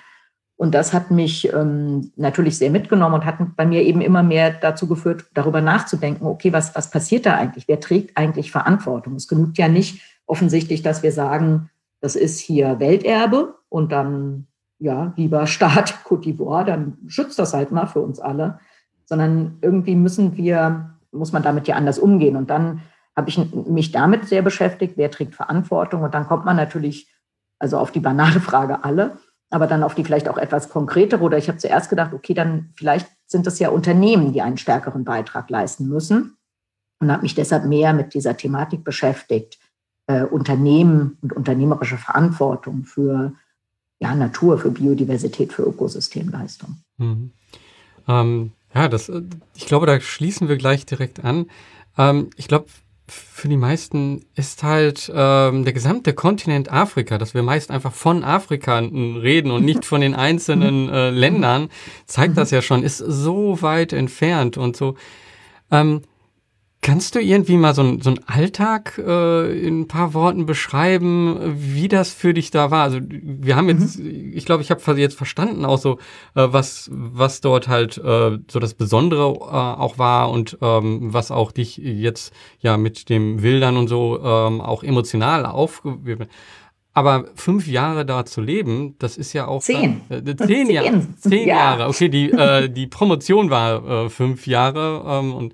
Und 0.58 0.74
das 0.74 0.92
hat 0.92 1.12
mich 1.12 1.54
ähm, 1.54 2.12
natürlich 2.16 2.58
sehr 2.58 2.72
mitgenommen 2.72 3.16
und 3.16 3.26
hat 3.26 3.36
bei 3.56 3.66
mir 3.66 3.84
eben 3.84 4.02
immer 4.02 4.24
mehr 4.24 4.52
dazu 4.52 4.88
geführt, 4.88 5.26
darüber 5.34 5.62
nachzudenken, 5.62 6.26
okay, 6.26 6.52
was, 6.52 6.76
was 6.76 6.90
passiert 6.90 7.28
da 7.28 7.36
eigentlich? 7.36 7.68
Wer 7.68 7.80
trägt 7.80 8.18
eigentlich 8.18 8.52
Verantwortung? 8.52 9.16
Es 9.16 9.28
genügt 9.28 9.60
ja 9.60 9.68
nicht 9.68 10.02
offensichtlich, 10.26 10.82
dass 10.82 11.04
wir 11.04 11.12
sagen, 11.12 11.70
das 12.02 12.16
ist 12.16 12.40
hier 12.40 12.80
Welterbe 12.80 13.56
und 13.70 13.92
dann, 13.92 14.48
ja, 14.80 15.14
lieber 15.16 15.48
Staat 15.48 15.96
Côte 16.06 16.24
d'Ivoire, 16.24 16.66
dann 16.66 16.98
schützt 17.08 17.40
das 17.40 17.54
halt 17.54 17.72
mal 17.72 17.88
für 17.88 18.02
uns 18.02 18.20
alle, 18.20 18.60
sondern 19.06 19.58
irgendwie 19.62 19.96
müssen 19.96 20.38
wir 20.38 20.98
muss 21.12 21.32
man 21.32 21.44
damit 21.44 21.68
ja 21.68 21.76
anders 21.76 22.00
umgehen. 22.00 22.36
Und 22.36 22.50
dann 22.50 22.82
habe 23.16 23.30
ich 23.30 23.38
mich 23.54 23.92
damit 23.92 24.28
sehr 24.28 24.42
beschäftigt, 24.42 24.94
wer 24.96 25.12
trägt 25.12 25.36
Verantwortung. 25.36 26.04
Und 26.04 26.14
dann 26.14 26.28
kommt 26.28 26.46
man 26.46 26.56
natürlich, 26.56 27.12
also 27.60 27.78
auf 27.78 27.92
die 27.92 28.00
banale 28.00 28.40
Frage 28.40 28.84
alle, 28.84 29.18
aber 29.50 29.68
dann 29.68 29.84
auf 29.84 29.96
die 29.96 30.04
vielleicht 30.04 30.30
auch 30.30 30.38
etwas 30.38 30.70
konkretere. 30.70 31.24
Oder 31.24 31.38
ich 31.38 31.48
habe 31.48 31.58
zuerst 31.58 31.90
gedacht, 31.90 32.14
okay, 32.14 32.34
dann 32.34 32.74
vielleicht 32.76 33.08
sind 33.26 33.48
es 33.48 33.60
ja 33.60 33.70
Unternehmen, 33.70 34.34
die 34.34 34.42
einen 34.42 34.58
stärkeren 34.58 35.04
Beitrag 35.04 35.50
leisten 35.50 35.88
müssen. 35.88 36.38
Und 37.00 37.12
habe 37.12 37.22
mich 37.22 37.36
deshalb 37.36 37.66
mehr 37.66 37.94
mit 37.94 38.16
dieser 38.16 38.36
Thematik 38.36 38.84
beschäftigt. 38.84 39.60
Äh, 40.08 40.24
Unternehmen 40.24 41.18
und 41.22 41.34
unternehmerische 41.34 41.98
Verantwortung 41.98 42.86
für 42.86 43.34
ja, 44.00 44.16
Natur, 44.16 44.58
für 44.58 44.72
Biodiversität, 44.72 45.52
für 45.52 45.64
Ökosystemleistung. 45.64 46.78
Mhm. 46.98 47.32
Ähm, 48.08 48.52
ja, 48.74 48.88
das, 48.88 49.10
äh, 49.10 49.24
ich 49.56 49.66
glaube, 49.66 49.86
da 49.86 50.00
schließen 50.00 50.48
wir 50.48 50.58
gleich 50.58 50.86
direkt 50.86 51.24
an. 51.24 51.48
Ähm, 51.98 52.30
ich 52.38 52.48
glaube, 52.48 52.68
für 53.10 53.48
die 53.48 53.58
meisten 53.58 54.26
ist 54.36 54.64
halt 54.64 55.12
ähm, 55.14 55.64
der 55.64 55.74
gesamte 55.74 56.14
Kontinent 56.14 56.72
Afrika, 56.72 57.18
dass 57.18 57.34
wir 57.34 57.44
meist 57.44 57.72
einfach 57.72 57.94
von 57.94 58.24
Afrika 58.24 58.80
reden 58.80 59.52
und 59.52 59.64
nicht 59.64 59.86
von 59.86 60.02
den 60.02 60.16
einzelnen 60.16 60.90
äh, 60.90 61.10
Ländern, 61.10 61.70
zeigt 62.06 62.38
das 62.38 62.52
ja 62.52 62.62
schon, 62.62 62.84
ist 62.84 62.98
so 62.98 63.62
weit 63.62 63.94
entfernt 63.94 64.58
und 64.58 64.76
so. 64.76 64.96
Ähm, 65.72 66.02
Kannst 66.82 67.16
du 67.16 67.20
irgendwie 67.20 67.58
mal 67.58 67.74
so, 67.74 67.82
ein, 67.82 68.02
so 68.02 68.12
einen 68.12 68.20
Alltag 68.28 68.98
äh, 68.98 69.60
in 69.60 69.82
ein 69.82 69.88
paar 69.88 70.14
Worten 70.14 70.46
beschreiben, 70.46 71.56
wie 71.58 71.88
das 71.88 72.14
für 72.14 72.34
dich 72.34 72.52
da 72.52 72.72
war? 72.72 72.84
Also 72.84 73.00
wir 73.02 73.56
haben 73.56 73.68
jetzt, 73.68 74.00
mhm. 74.00 74.32
ich 74.34 74.46
glaube, 74.46 74.62
ich 74.62 74.72
habe 74.72 75.00
jetzt 75.00 75.18
verstanden 75.18 75.66
auch 75.66 75.80
so, 75.80 75.98
äh, 76.36 76.48
was, 76.50 76.90
was 76.94 77.42
dort 77.42 77.68
halt 77.68 77.98
äh, 77.98 78.38
so 78.50 78.60
das 78.60 78.76
Besondere 78.76 79.24
äh, 79.24 79.82
auch 79.82 79.98
war 79.98 80.30
und 80.30 80.58
ähm, 80.62 81.14
was 81.14 81.32
auch 81.32 81.52
dich 81.52 81.78
jetzt 81.78 82.32
ja 82.60 82.78
mit 82.78 83.10
dem 83.10 83.42
Wildern 83.42 83.76
und 83.76 83.88
so 83.88 84.22
ähm, 84.24 84.62
auch 84.62 84.84
emotional 84.84 85.46
aufgewirkt 85.46 86.32
aber 86.98 87.26
fünf 87.36 87.68
Jahre 87.68 88.08
da 88.08 88.26
zu 88.26 88.42
leben, 88.42 88.96
das 88.98 89.18
ist 89.18 89.32
ja 89.34 89.48
auch 89.48 89.62
zehn, 89.62 90.02
äh, 90.10 90.24
zehn, 90.24 90.38
zehn 90.40 90.70
Jahre, 90.72 91.08
zehn 91.20 91.48
ja. 91.48 91.56
Jahre. 91.56 91.90
Okay, 91.90 92.10
die 92.10 92.32
äh, 92.32 92.70
die 92.72 92.88
Promotion 92.88 93.52
war 93.52 94.06
äh, 94.06 94.10
fünf 94.10 94.48
Jahre 94.48 95.04
ähm, 95.06 95.32
und 95.32 95.54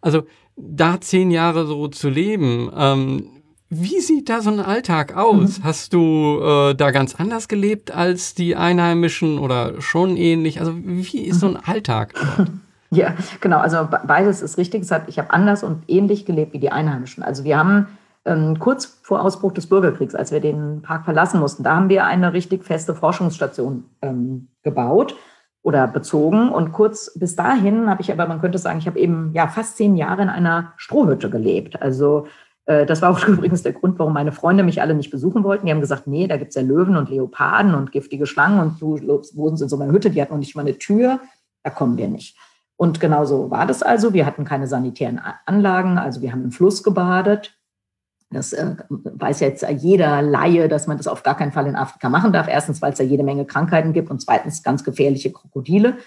also 0.00 0.24
da 0.64 1.00
zehn 1.00 1.30
Jahre 1.30 1.66
so 1.66 1.88
zu 1.88 2.08
leben, 2.08 2.70
ähm, 2.76 3.28
wie 3.68 4.00
sieht 4.00 4.28
da 4.28 4.42
so 4.42 4.50
ein 4.50 4.60
Alltag 4.60 5.16
aus? 5.16 5.58
Mhm. 5.58 5.64
Hast 5.64 5.94
du 5.94 6.40
äh, 6.42 6.74
da 6.74 6.90
ganz 6.90 7.14
anders 7.14 7.48
gelebt 7.48 7.90
als 7.90 8.34
die 8.34 8.54
Einheimischen 8.54 9.38
oder 9.38 9.80
schon 9.80 10.16
ähnlich? 10.16 10.60
Also 10.60 10.74
wie 10.76 11.22
ist 11.22 11.40
so 11.40 11.48
ein 11.48 11.56
Alltag? 11.56 12.14
Ja, 12.94 13.14
genau. 13.40 13.56
Also 13.56 13.88
beides 14.06 14.42
ist 14.42 14.58
richtig. 14.58 14.82
Ich 15.06 15.18
habe 15.18 15.30
anders 15.30 15.64
und 15.64 15.82
ähnlich 15.88 16.26
gelebt 16.26 16.52
wie 16.52 16.58
die 16.58 16.70
Einheimischen. 16.70 17.22
Also 17.22 17.42
wir 17.42 17.56
haben 17.56 17.86
ähm, 18.26 18.58
kurz 18.58 18.98
vor 19.02 19.22
Ausbruch 19.22 19.52
des 19.52 19.66
Bürgerkriegs, 19.66 20.14
als 20.14 20.30
wir 20.30 20.40
den 20.40 20.82
Park 20.82 21.06
verlassen 21.06 21.40
mussten, 21.40 21.62
da 21.62 21.74
haben 21.74 21.88
wir 21.88 22.04
eine 22.04 22.34
richtig 22.34 22.64
feste 22.64 22.94
Forschungsstation 22.94 23.84
ähm, 24.02 24.48
gebaut 24.62 25.16
oder 25.62 25.86
bezogen. 25.86 26.50
Und 26.50 26.72
kurz 26.72 27.12
bis 27.14 27.36
dahin 27.36 27.88
habe 27.88 28.02
ich 28.02 28.12
aber, 28.12 28.26
man 28.26 28.40
könnte 28.40 28.58
sagen, 28.58 28.78
ich 28.78 28.86
habe 28.86 28.98
eben 28.98 29.30
ja 29.32 29.48
fast 29.48 29.76
zehn 29.76 29.96
Jahre 29.96 30.22
in 30.22 30.28
einer 30.28 30.72
Strohhütte 30.76 31.30
gelebt. 31.30 31.80
Also 31.80 32.26
äh, 32.66 32.86
das 32.86 33.02
war 33.02 33.10
auch 33.10 33.24
übrigens 33.28 33.62
der 33.62 33.72
Grund, 33.72 33.98
warum 33.98 34.12
meine 34.12 34.32
Freunde 34.32 34.64
mich 34.64 34.80
alle 34.80 34.94
nicht 34.94 35.10
besuchen 35.10 35.44
wollten. 35.44 35.66
Die 35.66 35.72
haben 35.72 35.80
gesagt, 35.80 36.06
nee, 36.06 36.26
da 36.26 36.36
gibt 36.36 36.50
es 36.50 36.54
ja 36.56 36.62
Löwen 36.62 36.96
und 36.96 37.10
Leoparden 37.10 37.74
und 37.74 37.92
giftige 37.92 38.26
Schlangen 38.26 38.60
und 38.60 38.80
du 38.80 38.98
wohnst 39.34 39.62
in 39.62 39.68
so 39.68 39.80
einer 39.80 39.92
Hütte, 39.92 40.10
die 40.10 40.20
hat 40.20 40.30
noch 40.30 40.38
nicht 40.38 40.56
mal 40.56 40.62
eine 40.62 40.78
Tür, 40.78 41.20
da 41.62 41.70
kommen 41.70 41.96
wir 41.96 42.08
nicht. 42.08 42.36
Und 42.76 42.98
genauso 42.98 43.50
war 43.50 43.66
das 43.66 43.82
also. 43.82 44.12
Wir 44.12 44.26
hatten 44.26 44.44
keine 44.44 44.66
sanitären 44.66 45.20
Anlagen, 45.46 45.98
also 45.98 46.20
wir 46.20 46.32
haben 46.32 46.42
im 46.42 46.50
Fluss 46.50 46.82
gebadet. 46.82 47.56
Das 48.32 48.52
äh, 48.52 48.76
weiß 48.88 49.40
jetzt 49.40 49.64
jeder 49.78 50.22
Laie, 50.22 50.68
dass 50.68 50.86
man 50.86 50.96
das 50.96 51.06
auf 51.06 51.22
gar 51.22 51.36
keinen 51.36 51.52
Fall 51.52 51.66
in 51.66 51.76
Afrika 51.76 52.08
machen 52.08 52.32
darf. 52.32 52.48
Erstens, 52.48 52.82
weil 52.82 52.92
es 52.92 52.98
da 52.98 53.04
jede 53.04 53.22
Menge 53.22 53.44
Krankheiten 53.44 53.92
gibt 53.92 54.10
und 54.10 54.20
zweitens 54.20 54.62
ganz 54.62 54.84
gefährliche 54.84 55.32
Krokodile. 55.32 55.98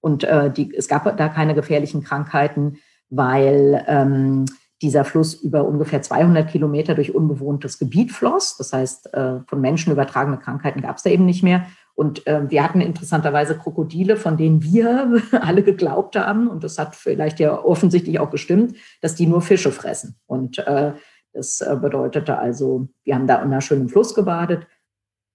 Und 0.00 0.24
äh, 0.24 0.50
die, 0.50 0.74
es 0.74 0.88
gab 0.88 1.16
da 1.16 1.28
keine 1.28 1.54
gefährlichen 1.54 2.02
Krankheiten, 2.02 2.78
weil 3.08 3.84
ähm, 3.86 4.44
dieser 4.82 5.04
Fluss 5.04 5.34
über 5.34 5.64
ungefähr 5.64 6.02
200 6.02 6.48
Kilometer 6.50 6.94
durch 6.94 7.14
unbewohntes 7.14 7.78
Gebiet 7.78 8.10
floss. 8.10 8.56
Das 8.56 8.72
heißt, 8.72 9.14
äh, 9.14 9.40
von 9.46 9.60
Menschen 9.60 9.92
übertragene 9.92 10.38
Krankheiten 10.38 10.82
gab 10.82 10.96
es 10.96 11.04
da 11.04 11.10
eben 11.10 11.24
nicht 11.24 11.42
mehr. 11.42 11.66
Und 11.94 12.26
äh, 12.26 12.50
wir 12.50 12.64
hatten 12.64 12.80
interessanterweise 12.80 13.56
Krokodile, 13.56 14.16
von 14.16 14.36
denen 14.36 14.62
wir 14.62 15.22
alle 15.40 15.62
geglaubt 15.62 16.16
haben, 16.16 16.48
und 16.48 16.64
das 16.64 16.78
hat 16.78 16.96
vielleicht 16.96 17.38
ja 17.38 17.62
offensichtlich 17.62 18.18
auch 18.18 18.30
gestimmt, 18.30 18.76
dass 19.00 19.14
die 19.14 19.26
nur 19.26 19.42
Fische 19.42 19.70
fressen. 19.70 20.16
Und 20.26 20.58
äh, 20.58 20.92
das 21.32 21.60
äh, 21.60 21.76
bedeutete 21.80 22.38
also, 22.38 22.88
wir 23.04 23.14
haben 23.14 23.26
da 23.26 23.36
in 23.36 23.44
einer 23.44 23.60
schönen 23.60 23.88
Fluss 23.88 24.14
gebadet. 24.14 24.66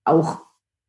Auch 0.06 0.40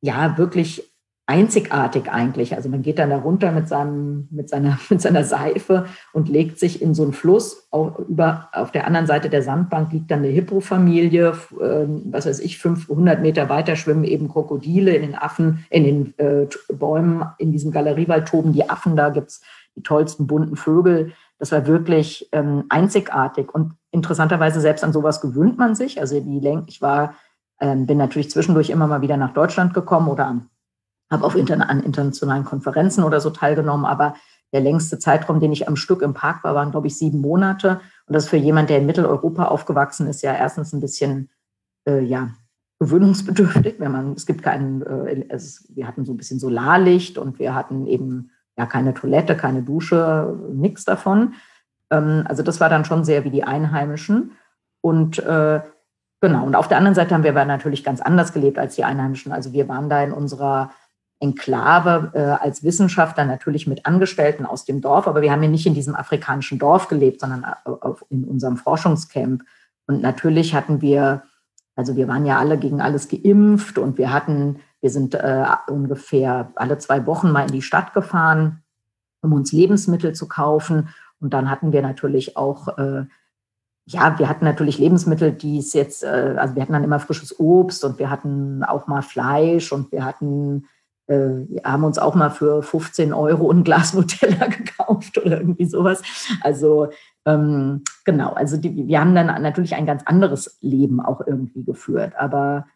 ja, 0.01 0.39
wirklich 0.39 0.89
einzigartig 1.29 2.11
eigentlich. 2.11 2.57
Also 2.57 2.71
man 2.71 2.81
geht 2.81 2.99
dann 2.99 3.11
da 3.11 3.19
runter 3.19 3.53
mit, 3.53 3.69
seinem, 3.69 4.29
mit, 4.31 4.49
seiner, 4.49 4.79
mit 4.89 5.03
seiner 5.03 5.25
Seife 5.25 5.85
und 6.15 6.29
legt 6.29 6.59
sich 6.59 6.81
in 6.81 6.95
so 6.95 7.03
einen 7.03 7.13
Fluss. 7.13 7.69
Auch 7.71 7.99
über, 7.99 8.49
auf 8.53 8.73
der 8.73 8.87
anderen 8.87 9.07
Seite 9.07 9.29
der 9.29 9.43
Sandbank 9.43 9.93
liegt 9.93 10.11
dann 10.11 10.21
eine 10.21 10.29
Hippo-Familie. 10.29 11.35
Äh, 11.61 11.87
was 12.07 12.27
weiß 12.27 12.41
ich, 12.41 12.59
500 12.59 13.21
Meter 13.21 13.51
weiter 13.51 13.77
schwimmen 13.77 14.05
eben 14.05 14.29
Krokodile 14.29 14.95
in 14.95 15.03
den 15.03 15.15
Affen, 15.15 15.67
in 15.69 15.85
den 15.85 16.19
äh, 16.19 16.47
Bäumen, 16.73 17.27
in 17.37 17.53
diesem 17.53 17.73
Galeriewald 17.73 18.27
toben 18.27 18.55
die 18.55 18.69
Affen. 18.69 18.97
Da 18.97 19.11
gibt 19.11 19.29
es 19.29 19.43
die 19.77 19.83
tollsten 19.83 20.27
bunten 20.27 20.57
Vögel. 20.57 21.13
Das 21.39 21.53
war 21.53 21.67
wirklich 21.67 22.27
ähm, 22.33 22.65
einzigartig. 22.71 23.55
Und 23.55 23.73
interessanterweise 23.91 24.61
selbst 24.61 24.85
an 24.85 24.93
sowas 24.93 25.21
gewöhnt 25.21 25.59
man 25.59 25.75
sich. 25.75 26.01
Also 26.01 26.21
die 26.21 26.41
Lenk, 26.41 26.65
ich 26.69 26.83
war, 26.83 27.15
ähm, 27.61 27.87
bin 27.87 27.99
natürlich 27.99 28.31
zwischendurch 28.31 28.71
immer 28.71 28.87
mal 28.87 29.01
wieder 29.01 29.17
nach 29.17 29.33
Deutschland 29.33 29.75
gekommen 29.75 30.09
oder 30.09 30.41
habe 31.11 31.25
auf 31.25 31.35
interna 31.35 31.67
an 31.67 31.83
internationalen 31.83 32.45
Konferenzen 32.45 33.03
oder 33.03 33.21
so 33.21 33.31
teilgenommen, 33.31 33.87
aber 33.87 34.15
der 34.53 34.61
längste 34.61 34.99
Zeitraum, 34.99 35.41
den 35.41 35.53
ich 35.53 35.69
am 35.69 35.77
Stück 35.77 36.03
im 36.03 36.15
Park 36.15 36.45
war, 36.45 36.55
waren, 36.55 36.71
glaube 36.71 36.87
ich, 36.87 36.97
sieben 36.97 37.21
Monate. 37.21 37.81
Und 38.07 38.15
das 38.15 38.25
ist 38.25 38.31
für 38.31 38.37
jemand, 38.37 38.71
der 38.71 38.79
in 38.79 38.87
Mitteleuropa 38.87 39.47
aufgewachsen 39.47 40.07
ist, 40.07 40.23
ja 40.23 40.35
erstens 40.35 40.73
ein 40.73 40.81
bisschen, 40.81 41.31
äh, 41.87 42.01
ja, 42.01 42.31
gewöhnungsbedürftig, 42.81 43.77
wenn 43.79 43.93
man, 43.93 44.13
es 44.13 44.25
gibt 44.25 44.43
keinen, 44.43 44.83
äh, 44.83 45.25
es, 45.29 45.67
wir 45.75 45.87
hatten 45.87 46.05
so 46.05 46.13
ein 46.13 46.17
bisschen 46.17 46.39
Solarlicht 46.39 47.19
und 47.19 47.39
wir 47.39 47.55
hatten 47.55 47.87
eben 47.87 48.31
ja 48.57 48.67
keine 48.67 48.95
Toilette, 48.95 49.37
keine 49.37 49.63
Dusche, 49.63 50.37
nichts 50.53 50.85
davon. 50.85 51.35
Ähm, 51.91 52.25
also 52.29 52.43
das 52.43 52.61
war 52.61 52.69
dann 52.69 52.85
schon 52.85 53.05
sehr 53.05 53.25
wie 53.25 53.31
die 53.31 53.45
Einheimischen. 53.45 54.33
Und 54.81 55.19
äh, 55.19 55.61
genau, 56.21 56.45
und 56.45 56.55
auf 56.55 56.69
der 56.69 56.79
anderen 56.79 56.95
Seite 56.95 57.15
haben 57.15 57.25
wir 57.25 57.31
aber 57.31 57.45
natürlich 57.45 57.85
ganz 57.85 58.01
anders 58.01 58.33
gelebt 58.33 58.59
als 58.59 58.77
die 58.77 58.85
Einheimischen. 58.85 59.33
Also 59.33 59.53
wir 59.53 59.69
waren 59.69 59.89
da 59.89 60.03
in 60.03 60.13
unserer 60.13 60.71
Enklave 61.21 62.13
äh, 62.15 62.21
als 62.21 62.63
Wissenschaftler 62.63 63.25
natürlich 63.25 63.67
mit 63.67 63.87
Angestellten 63.87 64.47
aus 64.47 64.65
dem 64.65 64.81
Dorf, 64.81 65.09
aber 65.09 65.21
wir 65.21 65.33
haben 65.33 65.43
ja 65.43 65.49
nicht 65.49 65.67
in 65.67 65.75
diesem 65.75 65.97
afrikanischen 65.97 66.59
Dorf 66.61 66.89
gelebt, 66.89 67.21
sondern 67.21 67.45
auf, 67.65 68.05
in 68.09 68.25
unserem 68.25 68.57
Forschungscamp. 68.57 69.43
Und 69.89 70.01
natürlich 70.01 70.55
hatten 70.55 70.81
wir, 70.81 71.25
also 71.75 71.97
wir 71.97 72.07
waren 72.07 72.25
ja 72.25 72.39
alle 72.39 72.57
gegen 72.57 72.81
alles 72.81 73.09
geimpft 73.09 73.79
und 73.79 73.99
wir 73.99 74.13
hatten, 74.13 74.61
wir 74.81 74.91
sind 74.91 75.15
äh, 75.15 75.45
ungefähr 75.67 76.53
alle 76.55 76.79
zwei 76.79 77.05
Wochen 77.07 77.33
mal 77.33 77.47
in 77.47 77.53
die 77.53 77.63
Stadt 77.63 77.95
gefahren, 77.95 78.63
um 79.21 79.33
uns 79.33 79.51
Lebensmittel 79.51 80.15
zu 80.15 80.29
kaufen. 80.29 80.91
Und 81.21 81.35
dann 81.35 81.51
hatten 81.51 81.73
wir 81.73 81.83
natürlich 81.83 82.37
auch 82.37 82.79
äh, 82.79 83.05
ja, 83.91 84.19
wir 84.19 84.29
hatten 84.29 84.45
natürlich 84.45 84.79
Lebensmittel, 84.79 85.33
die 85.33 85.59
es 85.59 85.73
jetzt, 85.73 86.05
äh, 86.05 86.35
also 86.37 86.55
wir 86.55 86.63
hatten 86.63 86.75
dann 86.75 86.85
immer 86.85 87.01
frisches 87.01 87.41
Obst 87.41 87.85
und 87.85 87.99
wir 87.99 88.11
hatten 88.11 88.63
auch 88.63 88.87
mal 88.87 89.01
Fleisch 89.01 89.73
und 89.73 89.91
wir 89.93 90.05
hatten 90.05 90.67
äh, 91.07 91.47
wir 91.49 91.63
haben 91.65 91.85
uns 91.85 91.99
auch 91.99 92.15
mal 92.15 92.31
für 92.31 92.63
15 92.63 93.15
Euro 93.15 93.51
ein 93.51 93.65
Glas 93.65 93.95
Nutella 93.95 94.47
gekauft 94.47 95.17
oder 95.19 95.41
irgendwie 95.41 95.65
sowas. 95.65 96.03
Also 96.43 96.89
ähm, 97.25 97.83
genau, 98.05 98.35
also 98.35 98.59
die, 98.59 98.87
wir 98.87 99.01
haben 99.01 99.15
dann 99.15 99.27
natürlich 99.43 99.75
ein 99.75 99.87
ganz 99.87 100.03
anderes 100.05 100.59
Leben 100.61 101.01
auch 101.01 101.27
irgendwie 101.27 101.65
geführt. 101.65 102.13
Aber 102.17 102.67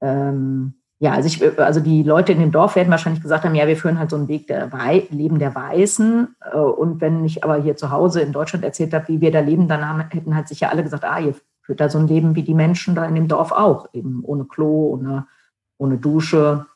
ähm, 0.00 0.74
ja, 1.02 1.14
also, 1.14 1.26
ich, 1.26 1.58
also 1.58 1.80
die 1.80 2.04
Leute 2.04 2.30
in 2.30 2.38
dem 2.38 2.52
Dorf 2.52 2.76
werden 2.76 2.92
wahrscheinlich 2.92 3.20
gesagt 3.20 3.42
haben, 3.42 3.56
ja, 3.56 3.66
wir 3.66 3.76
führen 3.76 3.98
halt 3.98 4.10
so 4.10 4.14
einen 4.14 4.28
Weg 4.28 4.46
der 4.46 4.70
Wei 4.70 5.08
Leben 5.10 5.40
der 5.40 5.52
Weißen. 5.52 6.36
Äh, 6.52 6.56
und 6.56 7.00
wenn 7.00 7.24
ich 7.24 7.42
aber 7.42 7.60
hier 7.60 7.76
zu 7.76 7.90
Hause 7.90 8.20
in 8.20 8.30
Deutschland 8.30 8.64
erzählt 8.64 8.94
habe, 8.94 9.08
wie 9.08 9.20
wir 9.20 9.32
da 9.32 9.40
leben, 9.40 9.66
dann 9.66 9.84
haben, 9.84 10.08
hätten 10.10 10.36
halt 10.36 10.46
sicher 10.46 10.70
alle 10.70 10.84
gesagt, 10.84 11.04
ah, 11.04 11.18
ihr 11.18 11.34
führt 11.62 11.80
da 11.80 11.88
so 11.88 11.98
ein 11.98 12.06
Leben 12.06 12.36
wie 12.36 12.44
die 12.44 12.54
Menschen 12.54 12.94
da 12.94 13.04
in 13.04 13.16
dem 13.16 13.26
Dorf 13.26 13.50
auch, 13.50 13.88
eben 13.92 14.22
ohne 14.22 14.44
Klo, 14.44 14.92
ohne, 14.92 15.26
ohne 15.76 15.98
Dusche 15.98 16.66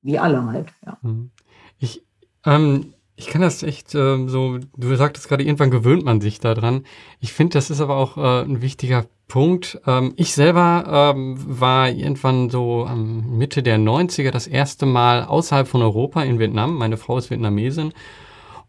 wie 0.00 0.18
alle 0.18 0.46
halt. 0.46 0.68
Ja. 0.86 0.96
Mhm. 1.02 1.30
Ich, 1.76 2.06
ähm, 2.46 2.94
ich 3.16 3.26
kann 3.26 3.42
das 3.42 3.62
echt 3.62 3.94
äh, 3.94 4.26
so, 4.26 4.60
du 4.78 4.96
sagtest 4.96 5.28
gerade, 5.28 5.44
irgendwann 5.44 5.70
gewöhnt 5.70 6.06
man 6.06 6.22
sich 6.22 6.40
daran. 6.40 6.84
Ich 7.20 7.34
finde, 7.34 7.58
das 7.58 7.68
ist 7.68 7.82
aber 7.82 7.96
auch 7.96 8.16
äh, 8.16 8.44
ein 8.46 8.62
wichtiger 8.62 9.04
Punkt. 9.28 9.80
Ähm, 9.86 10.12
ich 10.16 10.34
selber 10.34 11.12
ähm, 11.16 11.36
war 11.38 11.88
irgendwann 11.90 12.50
so 12.50 12.84
am 12.86 13.38
Mitte 13.38 13.62
der 13.62 13.78
90er 13.78 14.30
das 14.30 14.46
erste 14.46 14.86
Mal 14.86 15.24
außerhalb 15.24 15.66
von 15.66 15.82
Europa 15.82 16.22
in 16.22 16.38
Vietnam. 16.38 16.76
Meine 16.76 16.96
Frau 16.96 17.18
ist 17.18 17.30
Vietnamesin. 17.30 17.92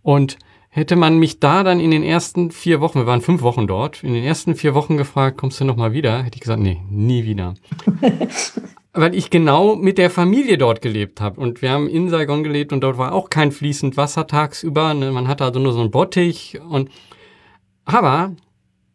Und 0.02 0.38
hätte 0.70 0.96
man 0.96 1.18
mich 1.18 1.40
da 1.40 1.64
dann 1.64 1.80
in 1.80 1.92
den 1.92 2.04
ersten 2.04 2.52
vier 2.52 2.82
Wochen, 2.82 3.00
wir 3.00 3.08
waren 3.08 3.22
fünf 3.22 3.42
Wochen 3.42 3.68
dort, 3.68 4.04
in 4.04 4.14
den 4.14 4.24
ersten 4.24 4.56
vier 4.56 4.76
Wochen 4.76 4.98
gefragt, 4.98 5.38
kommst 5.38 5.60
du 5.60 5.66
noch 5.66 5.78
mal 5.78 5.94
wieder? 5.94 6.24
Hätte 6.24 6.36
ich 6.36 6.42
gesagt, 6.42 6.62
nee, 6.62 6.82
nie 6.90 7.26
wieder. 7.26 7.56
weil 8.96 9.14
ich 9.14 9.30
genau 9.30 9.76
mit 9.76 9.98
der 9.98 10.10
Familie 10.10 10.58
dort 10.58 10.82
gelebt 10.82 11.22
habe. 11.22 11.40
Und 11.40 11.62
wir 11.62 11.72
haben 11.72 11.90
in 11.90 12.10
Saigon 12.10 12.44
gelebt 12.44 12.72
und 12.72 12.82
dort 12.82 12.98
war 12.98 13.14
auch 13.14 13.30
kein 13.30 13.52
fließend 13.52 13.98
Wasser 13.98 14.26
tagsüber. 14.26 14.94
Ne? 14.94 15.12
Man 15.12 15.28
hatte 15.28 15.44
also 15.44 15.60
nur 15.60 15.74
so 15.74 15.82
einen 15.82 15.92
Bottich. 15.92 16.60
Und 16.68 16.90
aber 17.84 18.36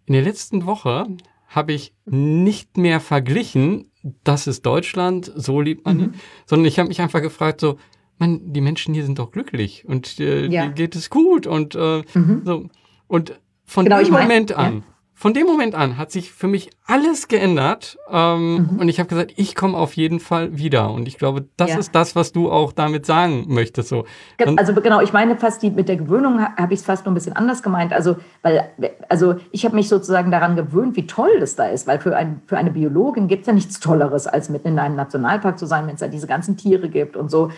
in 0.06 0.14
der 0.14 0.22
letzten 0.22 0.66
Woche 0.66 1.06
habe 1.50 1.72
ich 1.74 1.92
nicht 2.06 2.78
mehr 2.78 3.00
verglichen, 3.00 3.90
das 4.24 4.46
ist 4.46 4.64
Deutschland, 4.64 5.30
so 5.34 5.60
liebt 5.60 5.84
man 5.84 5.96
mhm. 5.96 6.02
ihn, 6.02 6.14
sondern 6.46 6.66
ich 6.66 6.78
habe 6.78 6.88
mich 6.88 7.02
einfach 7.02 7.20
gefragt, 7.20 7.60
so, 7.60 7.76
man, 8.18 8.52
die 8.52 8.62
Menschen 8.62 8.94
hier 8.94 9.04
sind 9.04 9.18
doch 9.18 9.30
glücklich 9.30 9.84
und 9.86 10.18
äh, 10.20 10.46
ja. 10.46 10.68
geht 10.68 10.96
es 10.96 11.10
gut 11.10 11.46
und 11.46 11.74
äh, 11.74 12.02
mhm. 12.14 12.42
so. 12.44 12.68
Und 13.06 13.38
von 13.64 13.84
genau, 13.84 14.02
dem 14.02 14.12
Moment 14.12 14.50
mein, 14.50 14.58
an 14.58 14.74
ja 14.76 14.82
von 15.20 15.34
dem 15.34 15.46
Moment 15.46 15.74
an 15.74 15.98
hat 15.98 16.10
sich 16.10 16.32
für 16.32 16.48
mich 16.48 16.70
alles 16.86 17.28
geändert 17.28 17.98
ähm, 18.10 18.54
mhm. 18.54 18.78
und 18.80 18.88
ich 18.88 18.98
habe 18.98 19.10
gesagt, 19.10 19.34
ich 19.36 19.54
komme 19.54 19.76
auf 19.76 19.92
jeden 19.92 20.18
Fall 20.18 20.56
wieder 20.56 20.90
und 20.90 21.06
ich 21.06 21.18
glaube, 21.18 21.44
das 21.58 21.72
ja. 21.72 21.78
ist 21.78 21.94
das, 21.94 22.16
was 22.16 22.32
du 22.32 22.50
auch 22.50 22.72
damit 22.72 23.04
sagen 23.04 23.44
möchtest. 23.48 23.90
So. 23.90 24.06
Und 24.42 24.58
also 24.58 24.72
genau, 24.72 25.02
ich 25.02 25.12
meine 25.12 25.36
fast 25.36 25.62
die 25.62 25.68
mit 25.68 25.90
der 25.90 25.96
Gewöhnung 25.96 26.40
habe 26.40 26.72
ich 26.72 26.80
es 26.80 26.86
fast 26.86 27.04
noch 27.04 27.12
ein 27.12 27.14
bisschen 27.14 27.34
anders 27.34 27.62
gemeint. 27.62 27.92
Also 27.92 28.16
weil 28.40 28.70
also 29.10 29.34
ich 29.52 29.66
habe 29.66 29.76
mich 29.76 29.90
sozusagen 29.90 30.30
daran 30.30 30.56
gewöhnt, 30.56 30.96
wie 30.96 31.06
toll 31.06 31.38
das 31.38 31.54
da 31.54 31.66
ist, 31.66 31.86
weil 31.86 32.00
für, 32.00 32.16
ein, 32.16 32.40
für 32.46 32.56
eine 32.56 32.70
Biologin 32.70 33.28
gibt 33.28 33.42
es 33.42 33.46
ja 33.48 33.52
nichts 33.52 33.78
Tolleres, 33.78 34.26
als 34.26 34.48
mitten 34.48 34.68
in 34.68 34.78
einem 34.78 34.96
Nationalpark 34.96 35.58
zu 35.58 35.66
sein, 35.66 35.86
wenn 35.86 35.96
es 35.96 36.00
da 36.00 36.08
diese 36.08 36.28
ganzen 36.28 36.56
Tiere 36.56 36.88
gibt 36.88 37.18
und 37.18 37.30
so. 37.30 37.50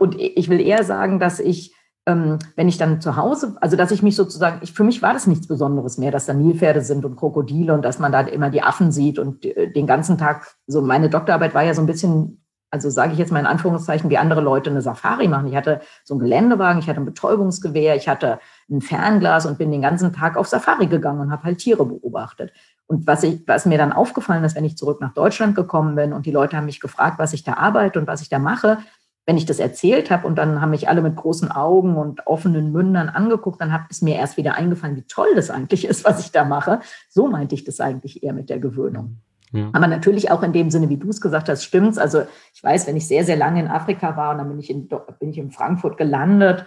Und 0.00 0.18
ich 0.18 0.48
will 0.48 0.60
eher 0.60 0.82
sagen, 0.82 1.20
dass 1.20 1.38
ich 1.38 1.74
ähm, 2.06 2.38
wenn 2.56 2.68
ich 2.68 2.76
dann 2.76 3.00
zu 3.00 3.16
Hause, 3.16 3.56
also 3.60 3.76
dass 3.76 3.90
ich 3.90 4.02
mich 4.02 4.14
sozusagen, 4.14 4.58
ich, 4.62 4.72
für 4.72 4.84
mich 4.84 5.00
war 5.00 5.14
das 5.14 5.26
nichts 5.26 5.46
Besonderes 5.46 5.96
mehr, 5.96 6.10
dass 6.10 6.26
da 6.26 6.34
Nilpferde 6.34 6.82
sind 6.82 7.04
und 7.04 7.16
Krokodile 7.16 7.72
und 7.72 7.82
dass 7.82 7.98
man 7.98 8.12
da 8.12 8.20
immer 8.20 8.50
die 8.50 8.62
Affen 8.62 8.92
sieht 8.92 9.18
und 9.18 9.44
äh, 9.44 9.72
den 9.72 9.86
ganzen 9.86 10.18
Tag, 10.18 10.54
so 10.66 10.82
meine 10.82 11.08
Doktorarbeit 11.08 11.54
war 11.54 11.62
ja 11.62 11.72
so 11.72 11.80
ein 11.80 11.86
bisschen, 11.86 12.44
also 12.70 12.90
sage 12.90 13.12
ich 13.12 13.18
jetzt 13.18 13.32
mal 13.32 13.40
in 13.40 13.46
Anführungszeichen, 13.46 14.10
wie 14.10 14.18
andere 14.18 14.42
Leute 14.42 14.68
eine 14.68 14.82
Safari 14.82 15.28
machen. 15.28 15.46
Ich 15.46 15.56
hatte 15.56 15.80
so 16.04 16.14
einen 16.14 16.20
Geländewagen, 16.20 16.80
ich 16.80 16.88
hatte 16.88 17.00
ein 17.00 17.06
Betäubungsgewehr, 17.06 17.96
ich 17.96 18.08
hatte 18.08 18.38
ein 18.68 18.82
Fernglas 18.82 19.46
und 19.46 19.56
bin 19.56 19.70
den 19.70 19.82
ganzen 19.82 20.12
Tag 20.12 20.36
auf 20.36 20.48
Safari 20.48 20.88
gegangen 20.88 21.20
und 21.20 21.30
habe 21.30 21.44
halt 21.44 21.58
Tiere 21.58 21.86
beobachtet. 21.86 22.52
Und 22.86 23.06
was, 23.06 23.22
ich, 23.22 23.42
was 23.46 23.64
mir 23.64 23.78
dann 23.78 23.92
aufgefallen 23.92 24.44
ist, 24.44 24.56
wenn 24.56 24.64
ich 24.64 24.76
zurück 24.76 25.00
nach 25.00 25.14
Deutschland 25.14 25.54
gekommen 25.54 25.94
bin 25.94 26.12
und 26.12 26.26
die 26.26 26.32
Leute 26.32 26.58
haben 26.58 26.66
mich 26.66 26.80
gefragt, 26.80 27.18
was 27.18 27.32
ich 27.32 27.44
da 27.44 27.54
arbeite 27.54 27.98
und 27.98 28.06
was 28.06 28.20
ich 28.20 28.28
da 28.28 28.38
mache, 28.38 28.78
wenn 29.26 29.36
ich 29.36 29.46
das 29.46 29.58
erzählt 29.58 30.10
habe 30.10 30.26
und 30.26 30.36
dann 30.36 30.60
haben 30.60 30.70
mich 30.70 30.88
alle 30.88 31.00
mit 31.00 31.16
großen 31.16 31.50
Augen 31.50 31.96
und 31.96 32.26
offenen 32.26 32.72
Mündern 32.72 33.08
angeguckt, 33.08 33.60
dann 33.60 33.72
hat 33.72 33.82
es 33.90 34.02
mir 34.02 34.16
erst 34.16 34.36
wieder 34.36 34.54
eingefallen, 34.54 34.96
wie 34.96 35.02
toll 35.02 35.28
das 35.34 35.50
eigentlich 35.50 35.86
ist, 35.86 36.04
was 36.04 36.20
ich 36.20 36.30
da 36.30 36.44
mache. 36.44 36.80
So 37.08 37.28
meinte 37.28 37.54
ich 37.54 37.64
das 37.64 37.80
eigentlich 37.80 38.22
eher 38.22 38.34
mit 38.34 38.50
der 38.50 38.58
Gewöhnung. 38.58 39.18
Ja. 39.52 39.70
Aber 39.72 39.86
natürlich 39.86 40.30
auch 40.30 40.42
in 40.42 40.52
dem 40.52 40.70
Sinne, 40.70 40.88
wie 40.88 40.96
du 40.96 41.08
es 41.08 41.20
gesagt 41.20 41.48
hast, 41.48 41.64
stimmt's. 41.64 41.96
Also 41.96 42.24
ich 42.52 42.62
weiß, 42.62 42.86
wenn 42.86 42.96
ich 42.96 43.06
sehr, 43.06 43.24
sehr 43.24 43.36
lange 43.36 43.60
in 43.60 43.68
Afrika 43.68 44.16
war 44.16 44.32
und 44.32 44.38
dann 44.38 44.48
bin 44.48 44.58
ich 44.58 44.68
in, 44.68 44.88
bin 44.88 45.30
ich 45.30 45.38
in 45.38 45.52
Frankfurt 45.52 45.96
gelandet 45.96 46.66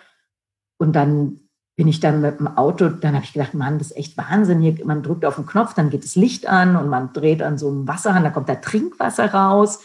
und 0.77 0.95
dann 0.95 1.41
bin 1.75 1.87
ich 1.87 1.99
dann 1.99 2.21
mit 2.21 2.39
dem 2.39 2.47
Auto, 2.47 2.89
dann 2.89 3.13
habe 3.13 3.23
ich 3.23 3.33
gedacht, 3.33 3.53
Mann, 3.53 3.77
das 3.77 3.91
ist 3.91 3.97
echt 3.97 4.17
Wahnsinn. 4.17 4.61
Hier, 4.61 4.83
man 4.83 5.03
drückt 5.03 5.25
auf 5.25 5.35
den 5.35 5.45
Knopf, 5.45 5.75
dann 5.75 5.91
geht 5.91 6.03
das 6.03 6.15
Licht 6.15 6.47
an 6.47 6.75
und 6.75 6.89
man 6.89 7.13
dreht 7.13 7.43
an 7.43 7.59
so 7.59 7.67
einem 7.67 7.87
Wasserhahn, 7.87 8.23
da 8.23 8.31
kommt 8.31 8.49
da 8.49 8.55
Trinkwasser 8.55 9.31
raus. 9.31 9.81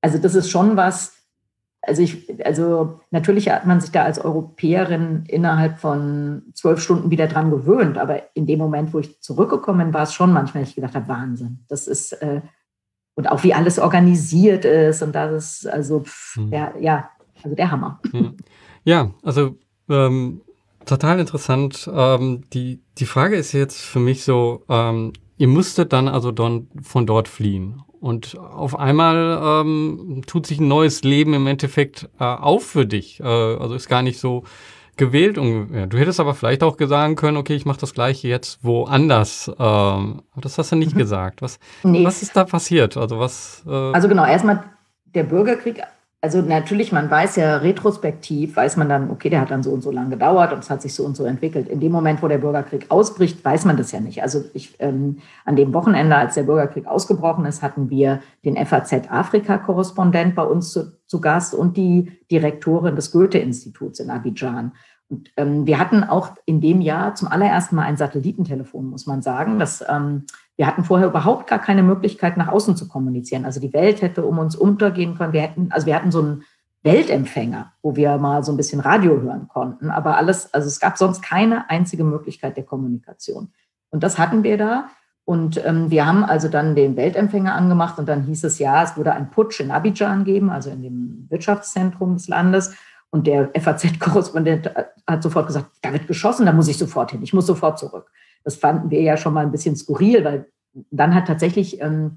Also 0.00 0.18
das 0.18 0.34
ist 0.34 0.50
schon 0.50 0.76
was, 0.76 1.15
also 1.86 2.02
ich, 2.02 2.44
also 2.44 3.00
natürlich 3.10 3.48
hat 3.48 3.66
man 3.66 3.80
sich 3.80 3.92
da 3.92 4.02
als 4.02 4.18
Europäerin 4.18 5.24
innerhalb 5.28 5.78
von 5.78 6.42
zwölf 6.52 6.80
Stunden 6.80 7.10
wieder 7.10 7.26
dran 7.26 7.50
gewöhnt, 7.50 7.98
aber 7.98 8.22
in 8.34 8.46
dem 8.46 8.58
Moment, 8.58 8.92
wo 8.92 8.98
ich 8.98 9.20
zurückgekommen 9.20 9.86
bin, 9.86 9.94
war 9.94 10.02
es 10.02 10.14
schon 10.14 10.32
manchmal, 10.32 10.64
ich 10.64 10.74
gedacht 10.74 10.94
habe, 10.94 11.08
Wahnsinn. 11.08 11.64
Das 11.68 11.86
ist 11.86 12.12
äh, 12.14 12.42
und 13.16 13.30
auch 13.30 13.42
wie 13.44 13.54
alles 13.54 13.78
organisiert 13.78 14.64
ist 14.64 15.02
und 15.02 15.14
das 15.14 15.32
ist 15.62 15.66
also 15.66 16.00
pff, 16.00 16.36
hm. 16.36 16.50
der, 16.50 16.74
ja, 16.80 17.10
also 17.42 17.56
der 17.56 17.70
Hammer. 17.70 18.00
Hm. 18.10 18.36
Ja, 18.84 19.10
also 19.22 19.56
ähm, 19.88 20.42
total 20.84 21.18
interessant. 21.18 21.90
Ähm, 21.92 22.42
die, 22.52 22.80
die 22.98 23.06
Frage 23.06 23.36
ist 23.36 23.52
jetzt 23.52 23.80
für 23.80 23.98
mich 24.00 24.22
so, 24.24 24.64
ähm, 24.68 25.12
ihr 25.38 25.48
musstet 25.48 25.92
dann 25.92 26.08
also 26.08 26.30
don, 26.30 26.68
von 26.82 27.06
dort 27.06 27.28
fliehen. 27.28 27.82
Und 28.06 28.38
auf 28.38 28.78
einmal 28.78 29.64
ähm, 29.64 30.22
tut 30.28 30.46
sich 30.46 30.60
ein 30.60 30.68
neues 30.68 31.02
Leben 31.02 31.34
im 31.34 31.48
Endeffekt 31.48 32.08
äh, 32.20 32.24
auf 32.24 32.64
für 32.64 32.86
dich. 32.86 33.18
Äh, 33.18 33.24
also 33.24 33.74
ist 33.74 33.88
gar 33.88 34.02
nicht 34.02 34.20
so 34.20 34.44
gewählt. 34.96 35.38
Und, 35.38 35.74
ja, 35.74 35.86
du 35.86 35.98
hättest 35.98 36.20
aber 36.20 36.34
vielleicht 36.34 36.62
auch 36.62 36.76
sagen 36.78 37.16
können, 37.16 37.36
okay, 37.36 37.56
ich 37.56 37.66
mache 37.66 37.80
das 37.80 37.94
gleiche 37.94 38.28
jetzt 38.28 38.62
woanders. 38.62 39.48
Ähm, 39.48 39.56
aber 39.58 40.40
das 40.40 40.56
hast 40.56 40.70
du 40.70 40.76
nicht 40.76 40.94
mhm. 40.94 40.98
gesagt. 40.98 41.42
Was, 41.42 41.58
nee. 41.82 42.04
was 42.04 42.22
ist 42.22 42.36
da 42.36 42.44
passiert? 42.44 42.96
Also 42.96 43.18
was? 43.18 43.64
Äh 43.66 43.70
also 43.70 44.06
genau, 44.06 44.24
erstmal 44.24 44.62
der 45.06 45.24
Bürgerkrieg 45.24 45.82
also 46.26 46.42
natürlich, 46.42 46.90
man 46.90 47.08
weiß 47.08 47.36
ja 47.36 47.58
retrospektiv, 47.58 48.56
weiß 48.56 48.76
man 48.78 48.88
dann, 48.88 49.10
okay, 49.10 49.30
der 49.30 49.40
hat 49.40 49.52
dann 49.52 49.62
so 49.62 49.70
und 49.70 49.80
so 49.80 49.92
lange 49.92 50.10
gedauert 50.10 50.52
und 50.52 50.58
es 50.58 50.68
hat 50.68 50.82
sich 50.82 50.92
so 50.92 51.04
und 51.04 51.16
so 51.16 51.24
entwickelt. 51.24 51.68
In 51.68 51.78
dem 51.78 51.92
Moment, 51.92 52.20
wo 52.20 52.26
der 52.26 52.38
Bürgerkrieg 52.38 52.86
ausbricht, 52.88 53.44
weiß 53.44 53.64
man 53.64 53.76
das 53.76 53.92
ja 53.92 54.00
nicht. 54.00 54.24
Also 54.24 54.42
ich, 54.52 54.74
ähm, 54.80 55.18
an 55.44 55.54
dem 55.54 55.72
Wochenende, 55.72 56.16
als 56.16 56.34
der 56.34 56.42
Bürgerkrieg 56.42 56.88
ausgebrochen 56.88 57.44
ist, 57.44 57.62
hatten 57.62 57.90
wir 57.90 58.22
den 58.44 58.56
FAZ-Afrika-Korrespondent 58.56 60.34
bei 60.34 60.42
uns 60.42 60.72
zu, 60.72 60.98
zu, 61.06 61.20
Gast 61.20 61.54
und 61.54 61.76
die 61.76 62.10
Direktorin 62.28 62.96
des 62.96 63.12
Goethe-Instituts 63.12 64.00
in 64.00 64.10
Abidjan. 64.10 64.72
Und 65.08 65.30
ähm, 65.36 65.66
wir 65.66 65.78
hatten 65.78 66.04
auch 66.04 66.30
in 66.46 66.60
dem 66.60 66.80
Jahr 66.80 67.14
zum 67.14 67.28
allerersten 67.28 67.76
Mal 67.76 67.84
ein 67.84 67.96
Satellitentelefon, 67.96 68.86
muss 68.86 69.06
man 69.06 69.22
sagen. 69.22 69.58
Das 69.58 69.84
ähm, 69.88 70.24
wir 70.56 70.66
hatten 70.66 70.84
vorher 70.84 71.08
überhaupt 71.08 71.48
gar 71.48 71.58
keine 71.58 71.82
Möglichkeit, 71.82 72.36
nach 72.36 72.48
außen 72.48 72.76
zu 72.76 72.88
kommunizieren. 72.88 73.44
Also 73.44 73.60
die 73.60 73.74
Welt 73.74 74.00
hätte 74.00 74.24
um 74.24 74.38
uns 74.38 74.56
untergehen 74.56 75.16
können. 75.16 75.34
Wir 75.34 75.42
hätten, 75.42 75.70
also 75.70 75.86
wir 75.86 75.94
hatten 75.94 76.10
so 76.10 76.20
einen 76.20 76.44
Weltempfänger, 76.82 77.72
wo 77.82 77.94
wir 77.94 78.16
mal 78.16 78.42
so 78.42 78.52
ein 78.52 78.56
bisschen 78.56 78.80
Radio 78.80 79.20
hören 79.20 79.48
konnten. 79.48 79.90
Aber 79.90 80.16
alles, 80.16 80.52
also 80.54 80.66
es 80.66 80.80
gab 80.80 80.96
sonst 80.96 81.22
keine 81.22 81.68
einzige 81.68 82.04
Möglichkeit 82.04 82.56
der 82.56 82.64
Kommunikation. 82.64 83.52
Und 83.90 84.02
das 84.02 84.18
hatten 84.18 84.44
wir 84.44 84.56
da. 84.56 84.88
Und 85.26 85.62
ähm, 85.66 85.90
wir 85.90 86.06
haben 86.06 86.24
also 86.24 86.48
dann 86.48 86.74
den 86.74 86.96
Weltempfänger 86.96 87.54
angemacht 87.54 87.98
und 87.98 88.08
dann 88.08 88.22
hieß 88.22 88.44
es 88.44 88.58
ja, 88.58 88.82
es 88.82 88.96
würde 88.96 89.12
einen 89.12 89.30
Putsch 89.30 89.60
in 89.60 89.72
Abidjan 89.72 90.24
geben, 90.24 90.50
also 90.50 90.70
in 90.70 90.82
dem 90.82 91.26
Wirtschaftszentrum 91.28 92.14
des 92.14 92.28
Landes. 92.28 92.76
Und 93.10 93.26
der 93.26 93.50
FAZ-Korrespondent 93.54 94.70
hat 95.06 95.22
sofort 95.22 95.46
gesagt, 95.46 95.70
da 95.82 95.92
wird 95.92 96.06
geschossen, 96.06 96.46
da 96.46 96.52
muss 96.52 96.68
ich 96.68 96.76
sofort 96.76 97.12
hin, 97.12 97.22
ich 97.22 97.32
muss 97.32 97.46
sofort 97.46 97.78
zurück. 97.78 98.10
Das 98.44 98.56
fanden 98.56 98.90
wir 98.90 99.00
ja 99.00 99.16
schon 99.16 99.32
mal 99.32 99.44
ein 99.44 99.52
bisschen 99.52 99.76
skurril, 99.76 100.24
weil 100.24 100.46
dann 100.90 101.14
hat 101.14 101.26
tatsächlich, 101.26 101.80
ähm, 101.80 102.16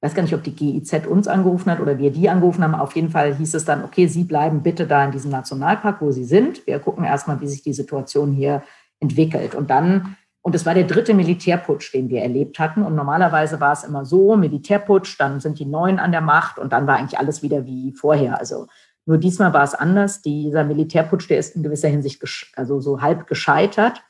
ich 0.00 0.08
weiß 0.08 0.14
gar 0.14 0.22
nicht, 0.22 0.34
ob 0.34 0.42
die 0.42 0.54
GIZ 0.54 1.06
uns 1.06 1.28
angerufen 1.28 1.70
hat 1.70 1.80
oder 1.80 1.98
wir 1.98 2.10
die 2.10 2.30
angerufen 2.30 2.62
haben. 2.62 2.74
Auf 2.74 2.96
jeden 2.96 3.10
Fall 3.10 3.34
hieß 3.34 3.54
es 3.54 3.64
dann, 3.64 3.84
okay, 3.84 4.06
Sie 4.06 4.24
bleiben 4.24 4.62
bitte 4.62 4.86
da 4.86 5.04
in 5.04 5.10
diesem 5.10 5.30
Nationalpark, 5.30 6.00
wo 6.00 6.10
Sie 6.10 6.24
sind. 6.24 6.66
Wir 6.66 6.78
gucken 6.78 7.04
erstmal, 7.04 7.40
wie 7.40 7.48
sich 7.48 7.62
die 7.62 7.74
Situation 7.74 8.32
hier 8.32 8.62
entwickelt. 9.00 9.54
Und 9.54 9.68
dann, 9.68 10.16
und 10.40 10.54
es 10.54 10.64
war 10.64 10.72
der 10.72 10.84
dritte 10.84 11.12
Militärputsch, 11.12 11.92
den 11.92 12.08
wir 12.08 12.22
erlebt 12.22 12.58
hatten. 12.58 12.82
Und 12.82 12.94
normalerweise 12.94 13.60
war 13.60 13.72
es 13.72 13.84
immer 13.84 14.06
so, 14.06 14.36
Militärputsch, 14.36 15.18
dann 15.18 15.40
sind 15.40 15.58
die 15.58 15.66
Neuen 15.66 15.98
an 15.98 16.12
der 16.12 16.22
Macht 16.22 16.58
und 16.58 16.72
dann 16.72 16.86
war 16.86 16.96
eigentlich 16.96 17.18
alles 17.18 17.42
wieder 17.42 17.66
wie 17.66 17.92
vorher. 17.92 18.38
Also 18.38 18.68
nur 19.06 19.18
diesmal 19.18 19.52
war 19.52 19.64
es 19.64 19.74
anders. 19.74 20.22
Dieser 20.22 20.64
Militärputsch, 20.64 21.28
der 21.28 21.38
ist 21.38 21.56
in 21.56 21.62
gewisser 21.62 21.88
Hinsicht 21.88 22.22
also 22.56 22.80
so 22.80 23.00
halb 23.00 23.26
gescheitert. 23.26 24.02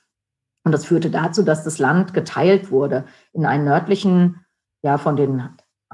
Und 0.64 0.72
das 0.72 0.84
führte 0.84 1.10
dazu, 1.10 1.42
dass 1.42 1.64
das 1.64 1.78
Land 1.78 2.12
geteilt 2.12 2.70
wurde 2.70 3.04
in 3.32 3.46
einen 3.46 3.64
nördlichen, 3.64 4.44
ja, 4.82 4.98
von 4.98 5.16
den 5.16 5.48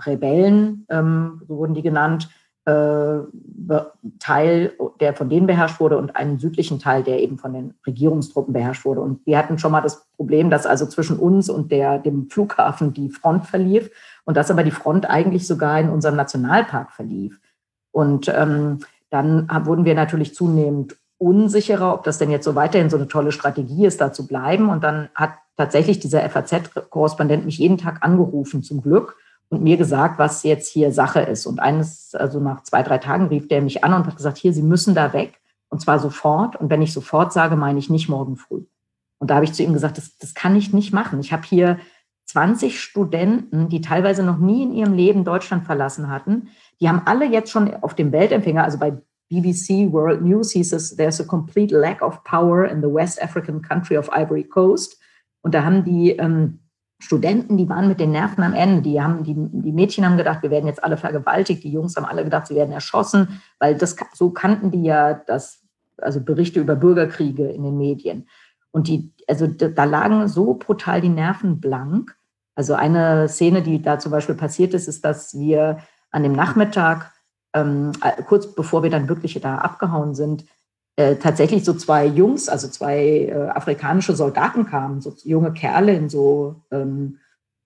Rebellen, 0.05 0.87
ähm, 0.91 1.43
so 1.47 1.57
wurden 1.57 1.75
die 1.75 1.83
genannt, 1.83 2.29
äh, 2.67 3.19
Teil, 4.19 4.73
der 4.99 5.15
von 5.15 5.29
denen 5.29 5.47
beherrscht 5.47 5.79
wurde 5.79 5.99
und 5.99 6.17
einen 6.17 6.39
südlichen 6.39 6.81
Teil, 6.81 7.05
der 7.05 7.21
eben 7.21 7.39
von 7.39 7.53
den 7.53 7.75
Regierungstruppen 7.87 8.53
beherrscht 8.53 8.85
wurde. 8.85 9.01
Und 9.01 9.25
wir 9.25 9.39
hatten 9.39 9.59
schon 9.59 9.71
mal 9.71 9.81
das 9.81 10.09
Problem, 10.17 10.51
dass 10.51 10.67
also 10.67 10.85
zwischen 10.87 11.19
uns 11.19 11.49
und 11.49 11.71
der, 11.71 11.99
dem 11.99 12.29
Flughafen 12.29 12.93
die 12.93 13.09
Front 13.11 13.47
verlief 13.47 13.91
und 14.25 14.37
dass 14.37 14.51
aber 14.51 14.65
die 14.65 14.73
Front 14.73 15.09
eigentlich 15.09 15.47
sogar 15.47 15.79
in 15.79 15.91
unserem 15.91 16.17
Nationalpark 16.17 16.91
verlief. 16.91 17.41
Und 17.97 18.29
ähm, 18.29 18.81
dann 19.09 19.49
wurden 19.65 19.87
wir 19.87 19.95
natürlich 19.95 20.35
zunehmend 20.35 20.99
unsicherer, 21.17 21.95
ob 21.95 22.05
das 22.05 22.19
denn 22.19 22.31
jetzt 22.31 22.45
so 22.45 22.55
weiterhin 22.55 22.91
so 22.91 22.99
eine 22.99 23.09
tolle 23.09 23.33
Strategie 23.33 23.87
ist, 23.87 24.03
da 24.03 24.13
zu 24.13 24.27
bleiben. 24.27 24.69
Und 24.69 24.85
dann 24.85 25.09
hat 25.15 25.31
tatsächlich 25.57 25.99
dieser 25.99 26.21
FAZ-Korrespondent 26.29 27.47
mich 27.47 27.57
jeden 27.57 27.79
Tag 27.79 28.03
angerufen, 28.03 28.63
zum 28.63 28.83
Glück, 28.83 29.17
und 29.49 29.63
mir 29.63 29.79
gesagt, 29.79 30.19
was 30.19 30.43
jetzt 30.43 30.69
hier 30.69 30.93
Sache 30.93 31.21
ist. 31.21 31.47
Und 31.47 31.59
eines, 31.59 32.15
also 32.15 32.39
nach 32.39 32.63
zwei, 32.65 32.83
drei 32.83 32.99
Tagen 32.99 33.29
rief 33.29 33.49
der 33.49 33.63
mich 33.63 33.83
an 33.83 33.95
und 33.95 34.07
hat 34.07 34.17
gesagt, 34.17 34.37
hier, 34.37 34.53
Sie 34.53 34.63
müssen 34.63 34.95
da 34.95 35.15
weg. 35.15 35.41
Und 35.71 35.81
zwar 35.81 35.99
sofort. 35.99 36.55
Und 36.57 36.69
wenn 36.69 36.83
ich 36.83 36.93
sofort 36.93 37.33
sage, 37.33 37.57
meine 37.57 37.79
ich 37.79 37.89
nicht 37.89 38.11
morgen 38.11 38.37
früh. 38.37 38.65
Und 39.19 39.31
da 39.31 39.37
habe 39.37 39.47
ich 39.47 39.55
zu 39.55 39.63
ihm 39.63 39.73
gesagt, 39.73 39.97
das, 39.97 40.19
das 40.19 40.35
kann 40.35 40.55
ich 40.55 40.75
nicht 40.75 40.93
machen. 40.93 41.19
Ich 41.21 41.33
habe 41.33 41.45
hier 41.45 41.79
20 42.27 42.79
Studenten, 42.79 43.71
die 43.71 43.81
teilweise 43.81 44.23
noch 44.23 44.37
nie 44.37 44.65
in 44.65 44.75
ihrem 44.75 44.93
Leben 44.93 45.25
Deutschland 45.25 45.65
verlassen 45.65 46.11
hatten. 46.11 46.49
Die 46.81 46.89
haben 46.89 47.03
alle 47.07 47.27
jetzt 47.27 47.51
schon 47.51 47.73
auf 47.83 47.95
dem 47.95 48.13
Weltempfänger, 48.13 48.65
also 48.65 48.79
bei 48.79 48.93
BBC 49.29 49.93
World 49.93 50.23
News 50.23 50.53
hieß 50.53 50.73
es, 50.73 50.95
there's 50.97 51.21
a 51.21 51.25
complete 51.25 51.75
lack 51.75 52.03
of 52.03 52.23
power 52.25 52.65
in 52.65 52.81
the 52.81 52.93
West 52.93 53.21
African 53.23 53.61
country 53.61 53.97
of 53.97 54.09
Ivory 54.13 54.45
Coast. 54.45 55.01
Und 55.43 55.55
da 55.55 55.65
haben 55.65 55.85
die 55.85 56.11
ähm, 56.11 56.61
Studenten, 56.99 57.57
die 57.57 57.69
waren 57.69 57.89
mit 57.89 58.01
den 58.01 58.13
Nerven 58.13 58.43
am 58.43 58.55
Ende. 58.55 58.83
Die, 58.83 59.01
haben, 59.01 59.25
die, 59.25 59.35
die 59.35 59.73
Mädchen 59.73 60.05
haben 60.05 60.17
gedacht, 60.17 60.43
wir 60.43 60.51
werden 60.51 60.67
jetzt 60.67 60.83
alle 60.83 60.97
vergewaltigt. 60.97 61.63
Die 61.65 61.73
Jungs 61.73 61.97
haben 61.97 62.07
alle 62.07 62.25
gedacht, 62.25 62.47
sie 62.47 62.55
werden 62.55 62.73
erschossen, 62.73 63.41
weil 63.59 63.77
das, 63.77 63.97
so 64.15 64.31
kannten 64.31 64.71
die 64.71 64.85
ja 64.85 65.15
das, 65.15 65.63
also 65.99 66.21
Berichte 66.21 66.61
über 66.61 66.77
Bürgerkriege 66.77 67.49
in 67.49 67.65
den 67.65 67.77
Medien. 67.77 68.29
Und 68.71 68.89
die, 68.89 69.13
also 69.27 69.47
da 69.47 69.85
lagen 69.85 70.29
so 70.29 70.55
brutal 70.55 71.01
die 71.01 71.09
Nerven 71.09 71.61
blank. 71.61 72.17
Also 72.55 72.75
eine 72.75 73.29
Szene, 73.29 73.63
die 73.63 73.83
da 73.83 73.99
zum 73.99 74.13
Beispiel 74.13 74.35
passiert 74.35 74.73
ist, 74.73 74.89
ist, 74.89 75.05
dass 75.05 75.39
wir 75.39 75.79
an 76.17 76.23
dem 76.23 76.33
Nachmittag 76.33 77.13
ähm, 77.55 77.93
äh, 78.03 78.23
kurz 78.23 78.55
bevor 78.55 78.83
wir 78.83 78.91
dann 78.91 79.09
wirklich 79.09 79.39
da 79.41 79.59
abgehauen 79.59 80.15
sind, 80.15 80.47
äh, 80.97 81.17
tatsächlich 81.17 81.63
so 81.63 81.75
zwei 81.75 82.07
Jungs, 82.07 82.49
also 82.49 82.69
zwei 82.69 83.29
äh, 83.29 83.49
afrikanische 83.49 84.17
Soldaten 84.17 84.67
kamen, 84.67 85.03
so 85.03 85.15
junge 85.25 85.53
Kerle 85.53 85.93
in 85.93 86.09
so 86.09 86.63
ähm, 86.71 87.19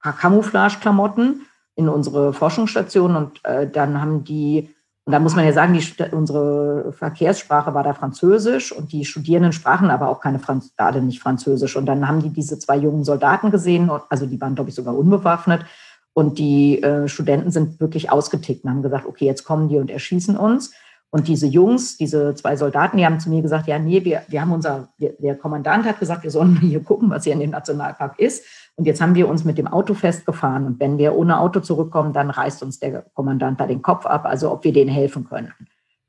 Camouflage-Klamotten 0.02 1.42
in 1.76 1.88
unsere 1.88 2.32
Forschungsstation 2.32 3.14
und 3.14 3.44
äh, 3.44 3.70
dann 3.70 4.00
haben 4.00 4.24
die, 4.24 4.74
und 5.04 5.12
da 5.12 5.20
muss 5.20 5.36
man 5.36 5.44
ja 5.44 5.52
sagen, 5.52 5.74
die, 5.74 6.04
unsere 6.12 6.92
Verkehrssprache 6.92 7.72
war 7.72 7.84
da 7.84 7.94
Französisch 7.94 8.72
und 8.72 8.92
die 8.92 9.04
Studierenden 9.04 9.52
sprachen 9.52 9.90
aber 9.90 10.08
auch 10.08 10.20
keine 10.20 10.40
Franz 10.40 10.74
gerade 10.76 11.00
nicht 11.00 11.20
Französisch. 11.20 11.76
Und 11.76 11.86
dann 11.86 12.08
haben 12.08 12.20
die 12.20 12.30
diese 12.30 12.58
zwei 12.58 12.76
jungen 12.76 13.04
Soldaten 13.04 13.52
gesehen, 13.52 13.90
also 14.08 14.26
die 14.26 14.40
waren 14.40 14.56
glaube 14.56 14.70
ich 14.70 14.76
sogar 14.76 14.96
unbewaffnet 14.96 15.64
und 16.12 16.38
die 16.38 16.82
äh, 16.82 17.08
Studenten 17.08 17.50
sind 17.50 17.80
wirklich 17.80 18.10
ausgetickt 18.10 18.64
und 18.64 18.70
haben 18.70 18.82
gesagt, 18.82 19.06
okay, 19.06 19.24
jetzt 19.24 19.44
kommen 19.44 19.68
die 19.68 19.76
und 19.76 19.90
erschießen 19.90 20.36
uns. 20.36 20.72
Und 21.12 21.26
diese 21.26 21.46
Jungs, 21.46 21.96
diese 21.96 22.36
zwei 22.36 22.54
Soldaten, 22.54 22.96
die 22.96 23.04
haben 23.04 23.18
zu 23.18 23.30
mir 23.30 23.42
gesagt, 23.42 23.66
ja, 23.66 23.80
nee, 23.80 24.04
wir, 24.04 24.22
wir 24.28 24.40
haben 24.40 24.52
unser, 24.52 24.90
wir, 24.96 25.14
der 25.18 25.34
Kommandant 25.34 25.84
hat 25.84 25.98
gesagt, 25.98 26.22
wir 26.22 26.30
sollen 26.30 26.56
hier 26.60 26.82
gucken, 26.84 27.10
was 27.10 27.24
hier 27.24 27.32
in 27.32 27.40
dem 27.40 27.50
Nationalpark 27.50 28.18
ist. 28.20 28.44
Und 28.76 28.84
jetzt 28.84 29.00
haben 29.00 29.16
wir 29.16 29.28
uns 29.28 29.44
mit 29.44 29.58
dem 29.58 29.66
Auto 29.66 29.94
festgefahren. 29.94 30.66
Und 30.66 30.78
wenn 30.78 30.98
wir 30.98 31.16
ohne 31.16 31.40
Auto 31.40 31.60
zurückkommen, 31.60 32.12
dann 32.12 32.30
reißt 32.30 32.62
uns 32.62 32.78
der 32.78 33.04
Kommandant 33.14 33.58
da 33.58 33.66
den 33.66 33.82
Kopf 33.82 34.06
ab, 34.06 34.24
also 34.24 34.52
ob 34.52 34.62
wir 34.62 34.72
denen 34.72 34.90
helfen 34.90 35.24
können. 35.24 35.52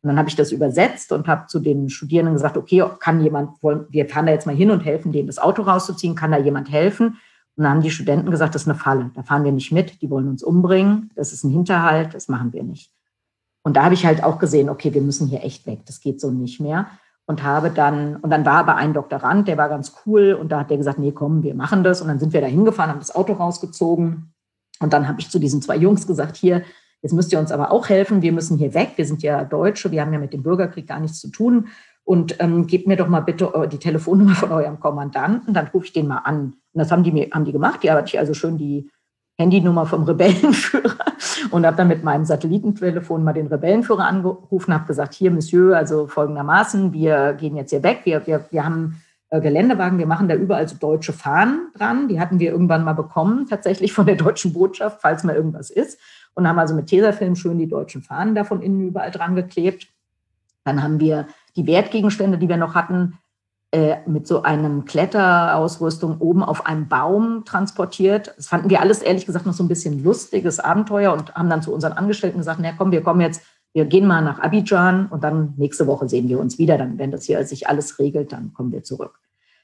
Und 0.04 0.08
dann 0.08 0.18
habe 0.18 0.30
ich 0.30 0.36
das 0.36 0.52
übersetzt 0.52 1.12
und 1.12 1.28
habe 1.28 1.48
zu 1.48 1.60
den 1.60 1.90
Studierenden 1.90 2.36
gesagt, 2.36 2.58
okay, 2.58 2.84
kann 3.00 3.22
jemand, 3.22 3.52
wir 3.62 4.08
fahren 4.08 4.26
da 4.26 4.32
jetzt 4.32 4.48
mal 4.48 4.56
hin 4.56 4.72
und 4.72 4.82
helfen 4.82 5.12
denen, 5.12 5.28
das 5.28 5.38
Auto 5.38 5.64
rauszuziehen, 5.64 6.16
kann 6.16 6.32
da 6.32 6.38
jemand 6.38 6.72
helfen? 6.72 7.18
Und 7.56 7.64
dann 7.64 7.74
haben 7.74 7.82
die 7.82 7.92
Studenten 7.92 8.32
gesagt, 8.32 8.56
das 8.56 8.64
ist 8.64 8.68
eine 8.70 8.78
Falle, 8.78 9.12
da 9.14 9.24
fahren 9.24 9.44
wir 9.44 9.52
nicht 9.52 9.72
mit, 9.72 10.02
die 10.02 10.10
wollen 10.10 10.28
uns 10.28 10.44
umbringen, 10.44 11.10
das 11.16 11.34
ist 11.34 11.44
ein 11.44 11.52
Hinterhalt, 11.52 12.14
das 12.14 12.28
machen 12.28 12.54
wir 12.54 12.64
nicht. 12.64 12.92
Und 13.64 13.78
da 13.78 13.84
habe 13.84 13.94
ich 13.94 14.06
halt 14.06 14.24
auch 14.24 14.40
gesehen, 14.40 14.70
okay, 14.70 14.94
wir 14.94 15.02
müssen 15.02 15.28
hier 15.28 15.44
echt 15.44 15.68
weg, 15.68 15.82
das 15.86 16.00
geht 16.00 16.20
so 16.20 16.32
nicht 16.32 16.60
mehr. 16.60 16.88
Und 17.28 17.44
habe 17.44 17.70
dann, 17.70 18.16
und 18.18 18.30
dann 18.30 18.46
war 18.46 18.56
aber 18.56 18.76
ein 18.76 18.94
Doktorand, 18.94 19.48
der 19.48 19.58
war 19.58 19.70
ganz 19.70 19.94
cool 20.06 20.34
und 20.34 20.52
da 20.52 20.62
hat 20.62 20.70
der 20.70 20.78
gesagt, 20.78 20.98
nee, 20.98 21.12
komm, 21.12 21.44
wir 21.44 21.54
machen 21.54 21.84
das. 21.84 22.02
Und 22.02 22.08
dann 22.08 22.20
sind 22.20 22.34
wir 22.34 22.42
da 22.42 22.48
hingefahren, 22.48 22.92
haben 22.92 23.00
das 23.00 23.14
Auto 23.14 23.34
rausgezogen. 23.34 24.34
Und 24.80 24.94
dann 24.94 25.08
habe 25.08 25.20
ich 25.20 25.30
zu 25.30 25.40
diesen 25.40 25.62
zwei 25.62 25.78
Jungs 25.78 26.08
gesagt, 26.08 26.36
hier, 26.36 26.64
jetzt 27.02 27.14
müsst 27.14 27.32
ihr 27.32 27.40
uns 27.40 27.52
aber 27.52 27.72
auch 27.72 27.88
helfen, 27.88 28.22
wir 28.22 28.32
müssen 28.32 28.58
hier 28.58 28.74
weg, 28.74 28.94
wir 28.96 29.06
sind 29.06 29.22
ja 29.22 29.44
Deutsche, 29.46 29.92
wir 29.92 30.02
haben 30.02 30.12
ja 30.12 30.20
mit 30.20 30.34
dem 30.34 30.44
Bürgerkrieg 30.44 30.88
gar 30.88 31.00
nichts 31.00 31.20
zu 31.20 31.30
tun. 31.30 31.68
Und 32.04 32.36
ähm, 32.40 32.68
gebt 32.68 32.88
mir 32.88 32.98
doch 32.98 33.08
mal 33.08 33.22
bitte 33.22 33.52
die 33.72 33.78
Telefonnummer 33.78 34.36
von 34.36 34.52
eurem 34.52 34.80
Kommandanten, 34.80 35.54
dann 35.54 35.68
rufe 35.68 35.86
ich 35.86 35.94
den 35.94 36.08
mal 36.08 36.20
an. 36.20 36.56
Und 36.74 36.80
das 36.80 36.92
haben 36.92 37.04
die 37.04 37.12
mir 37.12 37.30
haben 37.32 37.46
die 37.46 37.52
gemacht. 37.52 37.84
Die 37.84 37.92
habe 37.92 38.06
ich 38.06 38.18
also 38.18 38.34
schön 38.34 38.58
die 38.58 38.90
Handynummer 39.38 39.86
vom 39.86 40.04
Rebellenführer 40.04 41.06
und 41.52 41.66
habe 41.66 41.78
dann 41.78 41.88
mit 41.88 42.04
meinem 42.04 42.26
Satellitentelefon 42.26 43.24
mal 43.24 43.34
den 43.34 43.48
Rebellenführer 43.48 44.06
angerufen, 44.06 44.74
habe 44.74 44.86
gesagt, 44.86 45.14
hier, 45.14 45.32
Monsieur, 45.32 45.76
also 45.76 46.08
folgendermaßen, 46.08 46.94
wir 46.94 47.34
gehen 47.34 47.56
jetzt 47.56 47.72
hier 47.72 47.84
weg, 47.84 48.02
wir, 48.04 48.26
wir, 48.28 48.46
wir 48.52 48.66
haben 48.66 49.02
äh, 49.30 49.42
Geländewagen, 49.42 49.98
wir 49.98 50.06
machen 50.06 50.28
da 50.28 50.36
überall 50.36 50.68
so 50.68 50.76
deutsche 50.76 51.14
Fahnen 51.14 51.72
dran, 51.76 52.08
die 52.08 52.20
hatten 52.20 52.40
wir 52.40 52.52
irgendwann 52.52 52.84
mal 52.84 52.94
bekommen, 52.94 53.48
tatsächlich 53.50 53.94
von 53.94 54.06
der 54.06 54.16
deutschen 54.16 54.54
Botschaft, 54.54 55.00
falls 55.02 55.24
mal 55.24 55.36
irgendwas 55.36 55.70
ist 55.70 55.98
und 56.34 56.48
haben 56.48 56.60
also 56.60 56.76
mit 56.76 56.88
Tesafilm 56.88 57.36
schön 57.36 57.58
die 57.58 57.68
deutschen 57.68 58.04
Fahnen 58.04 58.36
da 58.36 58.44
von 58.44 58.62
innen 58.62 58.88
überall 58.88 59.12
dran 59.12 59.36
geklebt. 59.36 59.88
Dann 60.64 60.84
haben 60.84 61.00
wir 61.00 61.28
die 61.56 61.68
Wertgegenstände, 61.68 62.38
die 62.38 62.50
wir 62.50 62.58
noch 62.58 62.76
hatten, 62.76 63.18
äh, 63.74 63.98
mit 64.06 64.28
so 64.28 64.44
einem 64.44 64.84
Kletterausrüstung 64.84 66.18
oben 66.20 66.44
auf 66.44 66.66
einem 66.66 66.90
Baum 66.90 67.46
transportiert. 67.46 68.34
Das 68.36 68.48
fanden 68.48 68.70
wir 68.70 68.82
alles 68.82 69.02
ehrlich 69.02 69.26
gesagt 69.26 69.46
noch 69.46 69.54
so 69.54 69.64
ein 69.64 69.70
bisschen 69.70 70.04
lustiges 70.04 70.60
Abenteuer 70.60 71.14
und 71.14 71.36
haben 71.36 71.50
dann 71.50 71.62
zu 71.62 71.74
unseren 71.74 71.94
Angestellten 71.94 72.40
gesagt, 72.40 72.60
na 72.62 72.74
komm, 72.78 72.92
wir 72.92 73.02
kommen 73.02 73.22
jetzt, 73.22 73.42
wir 73.74 73.86
gehen 73.86 74.06
mal 74.06 74.22
nach 74.22 74.40
Abidjan 74.40 75.08
und 75.08 75.24
dann 75.24 75.54
nächste 75.56 75.88
Woche 75.88 76.10
sehen 76.10 76.28
wir 76.28 76.40
uns 76.40 76.58
wieder. 76.58 76.78
Dann, 76.78 76.98
wenn 76.98 77.12
das 77.12 77.24
hier 77.24 77.46
sich 77.46 77.70
alles 77.70 77.98
regelt, 77.98 78.34
dann 78.34 78.54
kommen 78.54 78.74
wir 78.74 78.84
zurück. 78.84 79.20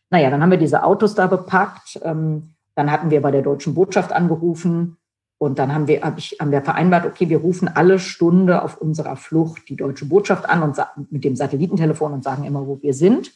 Naja, 0.09 0.29
dann 0.29 0.41
haben 0.41 0.51
wir 0.51 0.57
diese 0.57 0.83
Autos 0.83 1.13
da 1.13 1.27
bepackt. 1.27 1.99
Ähm, 2.03 2.53
dann 2.75 2.89
hatten 2.89 3.09
wir 3.09 3.21
bei 3.21 3.31
der 3.31 3.41
deutschen 3.41 3.73
Botschaft 3.73 4.13
angerufen 4.13 4.97
und 5.39 5.59
dann 5.59 5.73
haben 5.73 5.87
wir, 5.87 6.01
hab 6.01 6.17
ich, 6.17 6.37
haben 6.39 6.51
wir 6.51 6.61
vereinbart, 6.61 7.05
okay, 7.05 7.29
wir 7.29 7.37
rufen 7.39 7.67
alle 7.67 7.99
Stunde 7.99 8.63
auf 8.63 8.81
unserer 8.81 9.15
Flucht 9.15 9.69
die 9.69 9.75
deutsche 9.75 10.05
Botschaft 10.05 10.49
an 10.49 10.63
und 10.63 10.77
mit 11.11 11.23
dem 11.23 11.35
Satellitentelefon 11.35 12.13
und 12.13 12.23
sagen 12.23 12.43
immer, 12.43 12.65
wo 12.65 12.81
wir 12.81 12.93
sind. 12.93 13.31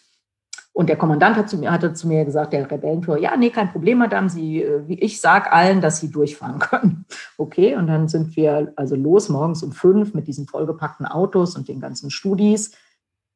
Und 0.73 0.87
der 0.87 0.95
Kommandant 0.95 1.35
hat 1.35 1.49
zu 1.49 1.57
mir, 1.57 1.71
hatte 1.71 1.93
zu 1.93 2.07
mir 2.07 2.23
gesagt, 2.23 2.53
der 2.53 2.71
Rebellenführer, 2.71 3.19
ja, 3.19 3.35
nee, 3.35 3.49
kein 3.49 3.71
Problem, 3.71 3.97
Madame, 3.99 4.29
Sie, 4.29 4.63
äh, 4.63 4.87
wie 4.87 4.99
ich 4.99 5.19
sag 5.19 5.51
allen, 5.51 5.81
dass 5.81 5.99
Sie 5.99 6.09
durchfahren 6.09 6.59
können. 6.59 7.05
Okay, 7.37 7.75
und 7.75 7.87
dann 7.87 8.07
sind 8.07 8.35
wir 8.35 8.71
also 8.77 8.95
los 8.95 9.29
morgens 9.29 9.61
um 9.63 9.73
fünf 9.73 10.13
mit 10.13 10.27
diesen 10.27 10.47
vollgepackten 10.47 11.05
Autos 11.05 11.55
und 11.55 11.67
den 11.67 11.81
ganzen 11.81 12.09
Studis. 12.09 12.71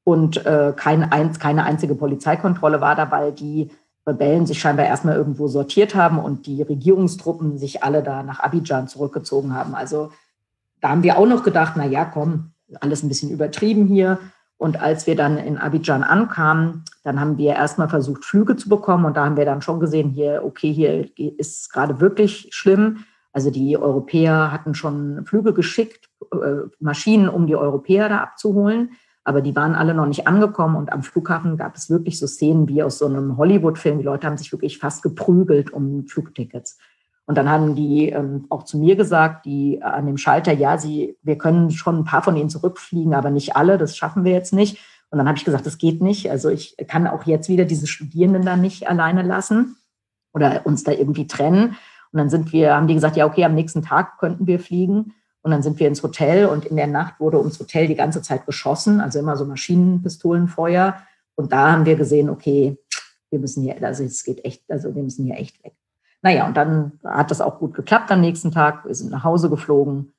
Und 0.05 0.45
äh, 0.45 0.73
kein, 0.75 1.11
ein, 1.11 1.33
keine 1.33 1.65
einzige 1.65 1.95
Polizeikontrolle 1.95 2.79
war 2.79 2.95
da, 2.95 3.11
weil 3.11 3.31
die 3.31 3.69
Rebellen 4.07 4.45
sich 4.45 4.59
scheinbar 4.59 4.85
erstmal 4.85 5.15
irgendwo 5.15 5.47
sortiert 5.47 5.95
haben 5.95 6.19
und 6.19 6.45
die 6.45 6.61
Regierungstruppen 6.61 7.57
sich 7.57 7.83
alle 7.83 8.03
da 8.03 8.23
nach 8.23 8.39
Abidjan 8.39 8.87
zurückgezogen 8.87 9.53
haben. 9.53 9.73
Also 9.73 10.11
da 10.81 10.89
haben 10.89 11.03
wir 11.03 11.17
auch 11.17 11.25
noch 11.25 11.43
gedacht, 11.43 11.73
na 11.75 11.85
ja, 11.85 12.05
komm, 12.05 12.51
alles 12.81 13.03
ein 13.03 13.07
bisschen 13.07 13.31
übertrieben 13.31 13.87
hier. 13.87 14.19
Und 14.57 14.79
als 14.79 15.05
wir 15.05 15.15
dann 15.15 15.37
in 15.37 15.57
Abidjan 15.57 16.03
ankamen, 16.03 16.85
dann 17.03 17.19
haben 17.19 17.37
wir 17.37 17.53
erstmal 17.53 17.89
versucht, 17.89 18.23
Flüge 18.23 18.55
zu 18.55 18.69
bekommen. 18.69 19.05
Und 19.05 19.17
da 19.17 19.25
haben 19.25 19.37
wir 19.37 19.45
dann 19.45 19.61
schon 19.61 19.79
gesehen, 19.79 20.11
hier, 20.11 20.43
okay, 20.45 20.71
hier 20.71 21.09
ist 21.39 21.61
es 21.61 21.69
gerade 21.69 21.99
wirklich 21.99 22.49
schlimm. 22.51 23.05
Also 23.33 23.51
die 23.51 23.77
Europäer 23.77 24.51
hatten 24.51 24.75
schon 24.75 25.25
Flüge 25.25 25.53
geschickt, 25.53 26.09
äh, 26.31 26.69
Maschinen, 26.79 27.27
um 27.27 27.47
die 27.47 27.55
Europäer 27.55 28.07
da 28.07 28.19
abzuholen. 28.19 28.91
Aber 29.25 29.41
die 29.41 29.55
waren 29.55 29.75
alle 29.75 29.93
noch 29.93 30.05
nicht 30.05 30.27
angekommen. 30.27 30.75
Und 30.75 30.93
am 30.93 31.03
Flughafen 31.03 31.57
gab 31.57 31.75
es 31.75 31.89
wirklich 31.89 32.17
so 32.17 32.27
Szenen 32.27 32.69
wie 32.69 32.83
aus 32.83 32.99
so 32.99 33.07
einem 33.07 33.37
Hollywood-Film. 33.37 33.97
Die 33.97 34.05
Leute 34.05 34.27
haben 34.27 34.37
sich 34.37 34.51
wirklich 34.51 34.77
fast 34.77 35.03
geprügelt 35.03 35.71
um 35.73 36.07
Flugtickets. 36.07 36.77
Und 37.25 37.37
dann 37.37 37.49
haben 37.49 37.75
die 37.75 38.09
ähm, 38.09 38.45
auch 38.49 38.63
zu 38.63 38.77
mir 38.77 38.95
gesagt, 38.95 39.45
die 39.45 39.81
an 39.81 40.05
dem 40.05 40.17
Schalter, 40.17 40.53
ja, 40.53 40.77
sie, 40.77 41.17
wir 41.23 41.37
können 41.37 41.71
schon 41.71 41.97
ein 41.97 42.03
paar 42.05 42.21
von 42.21 42.37
ihnen 42.37 42.49
zurückfliegen, 42.49 43.15
aber 43.15 43.31
nicht 43.31 43.55
alle, 43.55 43.79
das 43.79 43.97
schaffen 43.97 44.23
wir 44.23 44.31
jetzt 44.31 44.53
nicht. 44.53 44.77
Und 45.09 45.17
dann 45.17 45.27
habe 45.27 45.37
ich 45.37 45.45
gesagt, 45.45 45.65
das 45.65 45.79
geht 45.79 46.01
nicht. 46.01 46.29
Also 46.29 46.49
ich 46.49 46.75
kann 46.87 47.07
auch 47.07 47.23
jetzt 47.23 47.49
wieder 47.49 47.65
diese 47.65 47.87
Studierenden 47.87 48.45
da 48.45 48.55
nicht 48.55 48.87
alleine 48.87 49.23
lassen 49.23 49.77
oder 50.33 50.65
uns 50.65 50.83
da 50.83 50.91
irgendwie 50.91 51.25
trennen. 51.25 51.75
Und 52.11 52.19
dann 52.19 52.29
sind 52.29 52.53
wir, 52.53 52.75
haben 52.75 52.87
die 52.87 52.93
gesagt, 52.93 53.15
ja, 53.15 53.25
okay, 53.25 53.43
am 53.43 53.55
nächsten 53.55 53.81
Tag 53.81 54.19
könnten 54.19 54.45
wir 54.45 54.59
fliegen. 54.59 55.13
Und 55.45 55.51
dann 55.51 55.61
sind 55.61 55.79
wir 55.79 55.87
ins 55.87 56.01
Hotel 56.01 56.47
und 56.47 56.65
in 56.65 56.75
der 56.75 56.87
Nacht 56.87 57.19
wurde 57.19 57.37
ums 57.37 57.59
Hotel 57.59 57.85
die 57.85 57.93
ganze 57.93 58.23
Zeit 58.23 58.47
geschossen, 58.47 58.99
also 58.99 59.19
immer 59.19 59.37
so 59.37 59.45
Maschinenpistolenfeuer. 59.45 60.95
Und 61.35 61.53
da 61.53 61.71
haben 61.71 61.85
wir 61.85 61.95
gesehen, 61.97 62.31
okay, 62.31 62.79
wir 63.29 63.37
müssen 63.37 63.61
hier, 63.61 63.75
also 63.83 64.03
es 64.03 64.23
geht 64.23 64.43
echt, 64.43 64.63
also 64.69 64.95
wir 64.95 65.03
müssen 65.03 65.23
hier 65.23 65.37
echt 65.37 65.63
weg. 65.63 65.73
Naja, 66.23 66.47
und 66.47 66.57
dann 66.57 66.93
hat 67.03 67.29
das 67.29 67.41
auch 67.41 67.59
gut 67.59 67.75
geklappt 67.75 68.09
am 68.09 68.21
nächsten 68.21 68.51
Tag. 68.51 68.85
Wir 68.85 68.95
sind 68.95 69.11
nach 69.11 69.23
Hause 69.23 69.51
geflogen 69.51 70.13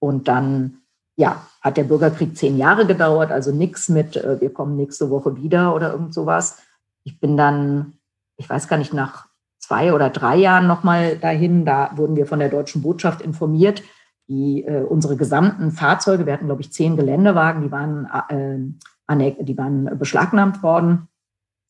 und 0.00 0.26
dann, 0.26 0.78
ja, 1.14 1.46
hat 1.60 1.76
der 1.76 1.84
Bürgerkrieg 1.84 2.36
zehn 2.36 2.58
Jahre 2.58 2.84
gedauert, 2.84 3.30
also 3.30 3.52
nichts 3.52 3.88
mit, 3.88 4.16
äh, 4.16 4.40
wir 4.40 4.52
kommen 4.52 4.74
nächste 4.74 5.08
Woche 5.08 5.36
wieder 5.36 5.72
oder 5.72 5.92
irgend 5.92 6.12
sowas. 6.12 6.58
Ich 7.04 7.20
bin 7.20 7.36
dann, 7.36 7.92
ich 8.36 8.50
weiß 8.50 8.66
gar 8.66 8.78
nicht, 8.78 8.92
nach 8.92 9.28
zwei 9.60 9.92
oder 9.92 10.10
drei 10.10 10.34
Jahren 10.34 10.66
nochmal 10.66 11.16
dahin. 11.16 11.64
Da 11.64 11.92
wurden 11.94 12.16
wir 12.16 12.26
von 12.26 12.40
der 12.40 12.48
deutschen 12.48 12.82
Botschaft 12.82 13.22
informiert. 13.22 13.84
Die, 14.28 14.64
äh, 14.64 14.82
unsere 14.82 15.16
gesamten 15.16 15.70
Fahrzeuge, 15.70 16.26
wir 16.26 16.32
hatten, 16.32 16.46
glaube 16.46 16.62
ich, 16.62 16.72
zehn 16.72 16.96
Geländewagen, 16.96 17.62
die 17.62 17.70
waren, 17.70 18.08
äh, 18.28 19.44
die 19.44 19.58
waren 19.58 19.98
beschlagnahmt 19.98 20.62
worden. 20.62 21.08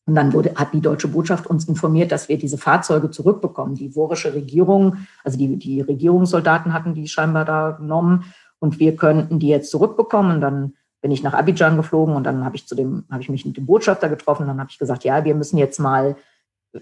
Und 0.07 0.15
dann 0.15 0.33
wurde, 0.33 0.53
hat 0.55 0.73
die 0.73 0.81
deutsche 0.81 1.07
Botschaft 1.07 1.47
uns 1.47 1.67
informiert, 1.67 2.11
dass 2.11 2.29
wir 2.29 2.37
diese 2.37 2.57
Fahrzeuge 2.57 3.09
zurückbekommen. 3.09 3.75
Die 3.75 3.89
vorische 3.89 4.33
Regierung, 4.35 4.97
also 5.23 5.37
die, 5.37 5.57
die 5.57 5.81
Regierungssoldaten 5.81 6.73
hatten 6.73 6.93
die 6.93 7.07
scheinbar 7.07 7.43
da 7.43 7.71
genommen 7.71 8.25
und 8.59 8.79
wir 8.79 8.95
könnten 8.95 9.39
die 9.39 9.47
jetzt 9.47 9.71
zurückbekommen. 9.71 10.35
Und 10.35 10.41
dann 10.41 10.73
bin 11.01 11.11
ich 11.11 11.23
nach 11.23 11.33
Abidjan 11.33 11.75
geflogen 11.75 12.15
und 12.15 12.23
dann 12.23 12.45
habe 12.45 12.55
ich 12.55 12.67
zu 12.67 12.75
dem, 12.75 13.05
habe 13.11 13.21
ich 13.21 13.29
mich 13.29 13.45
mit 13.45 13.57
dem 13.57 13.65
Botschafter 13.65 14.07
getroffen. 14.07 14.47
Dann 14.47 14.59
habe 14.59 14.69
ich 14.69 14.77
gesagt, 14.77 15.03
ja, 15.03 15.25
wir 15.25 15.35
müssen 15.35 15.57
jetzt 15.57 15.79
mal, 15.79 16.15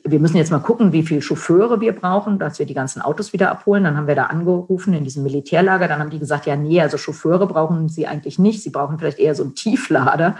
wir 0.03 0.19
müssen 0.19 0.37
jetzt 0.37 0.51
mal 0.51 0.59
gucken, 0.59 0.91
wie 0.91 1.03
viele 1.03 1.21
Chauffeure 1.21 1.79
wir 1.79 1.93
brauchen, 1.93 2.39
dass 2.39 2.57
wir 2.57 2.65
die 2.65 2.73
ganzen 2.73 3.01
Autos 3.01 3.33
wieder 3.33 3.51
abholen. 3.51 3.83
Dann 3.83 3.95
haben 3.97 4.07
wir 4.07 4.15
da 4.15 4.25
angerufen 4.25 4.93
in 4.93 5.03
diesem 5.03 5.23
Militärlager. 5.23 5.87
Dann 5.87 5.99
haben 5.99 6.09
die 6.09 6.19
gesagt, 6.19 6.45
ja, 6.45 6.55
nee, 6.55 6.81
also 6.81 6.97
Chauffeure 6.97 7.47
brauchen 7.47 7.89
sie 7.89 8.07
eigentlich 8.07 8.39
nicht. 8.39 8.63
Sie 8.63 8.71
brauchen 8.71 8.97
vielleicht 8.97 9.19
eher 9.19 9.35
so 9.35 9.43
einen 9.43 9.55
Tieflader. 9.55 10.35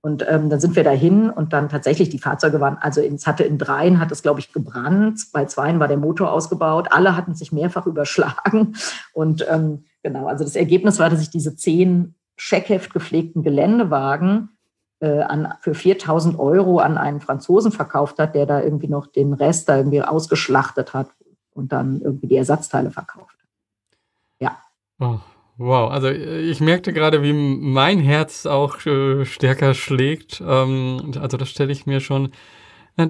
Und 0.00 0.24
ähm, 0.28 0.48
dann 0.48 0.60
sind 0.60 0.76
wir 0.76 0.84
dahin 0.84 1.28
und 1.28 1.52
dann 1.52 1.68
tatsächlich 1.68 2.08
die 2.08 2.20
Fahrzeuge 2.20 2.60
waren, 2.60 2.78
also 2.80 3.00
es 3.00 3.26
hatte 3.26 3.42
in 3.42 3.58
dreien 3.58 3.98
hat 3.98 4.12
es, 4.12 4.22
glaube 4.22 4.38
ich, 4.38 4.52
gebrannt, 4.52 5.26
bei 5.32 5.44
zweien 5.46 5.80
war 5.80 5.88
der 5.88 5.96
Motor 5.96 6.30
ausgebaut, 6.30 6.88
alle 6.90 7.16
hatten 7.16 7.34
sich 7.34 7.50
mehrfach 7.50 7.84
überschlagen. 7.84 8.76
Und 9.12 9.44
ähm, 9.50 9.84
genau, 10.04 10.26
also 10.26 10.44
das 10.44 10.54
Ergebnis 10.54 11.00
war, 11.00 11.10
dass 11.10 11.20
ich 11.20 11.30
diese 11.30 11.56
zehn 11.56 12.14
Scheckheft 12.36 12.92
gepflegten 12.92 13.42
Geländewagen 13.42 14.50
äh, 15.00 15.20
an, 15.20 15.54
für 15.60 15.74
4000 15.74 16.38
Euro 16.38 16.78
an 16.78 16.98
einen 16.98 17.20
Franzosen 17.20 17.72
verkauft 17.72 18.18
hat, 18.18 18.34
der 18.34 18.46
da 18.46 18.62
irgendwie 18.62 18.88
noch 18.88 19.06
den 19.06 19.32
Rest 19.32 19.68
da 19.68 19.76
irgendwie 19.76 20.02
ausgeschlachtet 20.02 20.94
hat 20.94 21.08
und 21.52 21.72
dann 21.72 22.00
irgendwie 22.00 22.26
die 22.26 22.36
Ersatzteile 22.36 22.90
verkauft. 22.90 23.36
Ja. 24.40 24.58
Oh. 24.98 25.18
Wow, 25.60 25.90
also 25.90 26.08
ich 26.08 26.60
merkte 26.60 26.92
gerade, 26.92 27.24
wie 27.24 27.32
mein 27.32 27.98
Herz 27.98 28.46
auch 28.46 28.86
äh, 28.86 29.24
stärker 29.24 29.74
schlägt. 29.74 30.40
Ähm, 30.40 31.12
also 31.20 31.36
das 31.36 31.50
stelle 31.50 31.72
ich 31.72 31.84
mir 31.84 31.98
schon. 31.98 32.30
Äh, 32.96 33.08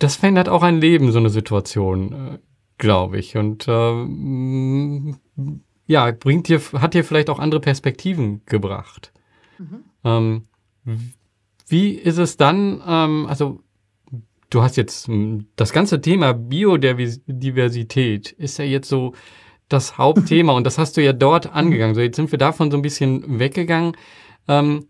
das 0.00 0.16
verändert 0.16 0.48
auch 0.48 0.64
ein 0.64 0.80
Leben, 0.80 1.12
so 1.12 1.20
eine 1.20 1.30
Situation, 1.30 2.12
äh, 2.12 2.38
glaube 2.78 3.18
ich. 3.18 3.36
Und 3.36 3.66
ähm, 3.68 5.20
ja, 5.86 6.10
bringt 6.10 6.48
dir, 6.48 6.60
hat 6.72 6.94
dir 6.94 7.04
vielleicht 7.04 7.30
auch 7.30 7.38
andere 7.38 7.60
Perspektiven 7.60 8.42
gebracht. 8.44 9.12
Mhm. 9.58 9.84
Ähm, 10.02 10.47
wie 11.66 11.90
ist 11.90 12.18
es 12.18 12.36
dann, 12.36 12.80
ähm, 12.86 13.26
also 13.28 13.60
du 14.50 14.62
hast 14.62 14.76
jetzt 14.76 15.08
hm, 15.08 15.46
das 15.56 15.72
ganze 15.72 16.00
Thema 16.00 16.32
Biodiversität 16.32 18.32
ist 18.32 18.58
ja 18.58 18.64
jetzt 18.64 18.88
so 18.88 19.14
das 19.68 19.98
Hauptthema 19.98 20.52
und 20.52 20.64
das 20.64 20.78
hast 20.78 20.96
du 20.96 21.02
ja 21.02 21.12
dort 21.12 21.46
angegangen. 21.54 21.94
So, 21.94 22.00
jetzt 22.00 22.16
sind 22.16 22.32
wir 22.32 22.38
davon 22.38 22.70
so 22.70 22.78
ein 22.78 22.82
bisschen 22.82 23.38
weggegangen. 23.38 23.96
Ähm, 24.48 24.86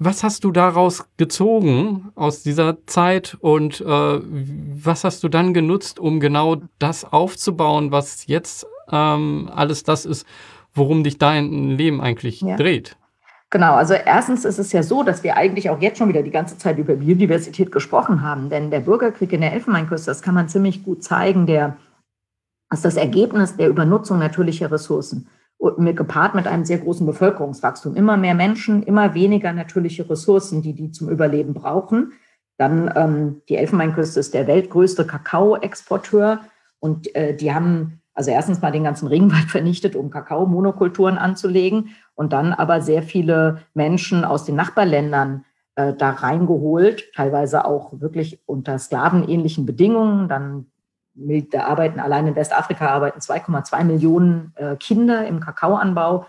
was 0.00 0.22
hast 0.22 0.44
du 0.44 0.52
daraus 0.52 1.06
gezogen 1.16 2.12
aus 2.14 2.44
dieser 2.44 2.86
Zeit 2.86 3.36
und 3.40 3.80
äh, 3.80 3.84
was 3.84 5.02
hast 5.02 5.24
du 5.24 5.28
dann 5.28 5.52
genutzt, 5.52 5.98
um 5.98 6.20
genau 6.20 6.58
das 6.78 7.04
aufzubauen, 7.04 7.90
was 7.90 8.28
jetzt 8.28 8.64
ähm, 8.92 9.50
alles 9.52 9.82
das 9.82 10.06
ist, 10.06 10.24
worum 10.72 11.02
dich 11.02 11.18
dein 11.18 11.70
Leben 11.70 12.00
eigentlich 12.00 12.42
ja. 12.42 12.56
dreht? 12.56 12.96
Genau, 13.50 13.74
also 13.74 13.94
erstens 13.94 14.44
ist 14.44 14.58
es 14.58 14.72
ja 14.72 14.82
so, 14.82 15.02
dass 15.02 15.22
wir 15.22 15.36
eigentlich 15.36 15.70
auch 15.70 15.80
jetzt 15.80 15.96
schon 15.98 16.10
wieder 16.10 16.22
die 16.22 16.30
ganze 16.30 16.58
Zeit 16.58 16.76
über 16.78 16.96
Biodiversität 16.96 17.72
gesprochen 17.72 18.22
haben, 18.22 18.50
denn 18.50 18.70
der 18.70 18.80
Bürgerkrieg 18.80 19.32
in 19.32 19.40
der 19.40 19.54
Elfenbeinküste, 19.54 20.10
das 20.10 20.20
kann 20.20 20.34
man 20.34 20.48
ziemlich 20.48 20.84
gut 20.84 21.02
zeigen, 21.02 21.46
der 21.46 21.78
ist 22.70 22.84
das 22.84 22.96
Ergebnis 22.96 23.56
der 23.56 23.70
Übernutzung 23.70 24.18
natürlicher 24.18 24.70
Ressourcen 24.70 25.28
mit, 25.78 25.96
gepaart 25.96 26.34
mit 26.34 26.46
einem 26.46 26.66
sehr 26.66 26.78
großen 26.78 27.06
Bevölkerungswachstum. 27.06 27.96
Immer 27.96 28.18
mehr 28.18 28.34
Menschen, 28.34 28.82
immer 28.82 29.14
weniger 29.14 29.52
natürliche 29.54 30.08
Ressourcen, 30.08 30.60
die 30.60 30.74
die 30.74 30.92
zum 30.92 31.08
Überleben 31.08 31.54
brauchen. 31.54 32.12
Dann 32.58 32.92
ähm, 32.94 33.42
die 33.48 33.56
Elfenbeinküste 33.56 34.20
ist 34.20 34.34
der 34.34 34.46
weltgrößte 34.46 35.06
Kakaoexporteur 35.06 36.40
und 36.80 37.14
äh, 37.14 37.34
die 37.34 37.54
haben 37.54 37.97
also 38.18 38.32
erstens 38.32 38.60
mal 38.60 38.72
den 38.72 38.82
ganzen 38.82 39.06
Regenwald 39.06 39.44
vernichtet, 39.48 39.94
um 39.94 40.10
Kakaomonokulturen 40.10 41.18
anzulegen 41.18 41.90
und 42.16 42.32
dann 42.32 42.52
aber 42.52 42.80
sehr 42.80 43.04
viele 43.04 43.62
Menschen 43.74 44.24
aus 44.24 44.44
den 44.44 44.56
Nachbarländern 44.56 45.44
äh, 45.76 45.94
da 45.94 46.10
reingeholt, 46.10 47.12
teilweise 47.14 47.64
auch 47.64 48.00
wirklich 48.00 48.40
unter 48.44 48.76
sklavenähnlichen 48.80 49.66
Bedingungen. 49.66 50.28
Dann 50.28 50.66
da 51.14 51.64
arbeiten 51.64 52.00
allein 52.00 52.26
in 52.26 52.34
Westafrika 52.34 52.88
arbeiten 52.88 53.20
2,2 53.20 53.84
Millionen 53.84 54.52
äh, 54.56 54.74
Kinder 54.74 55.24
im 55.24 55.38
Kakaoanbau. 55.38 56.26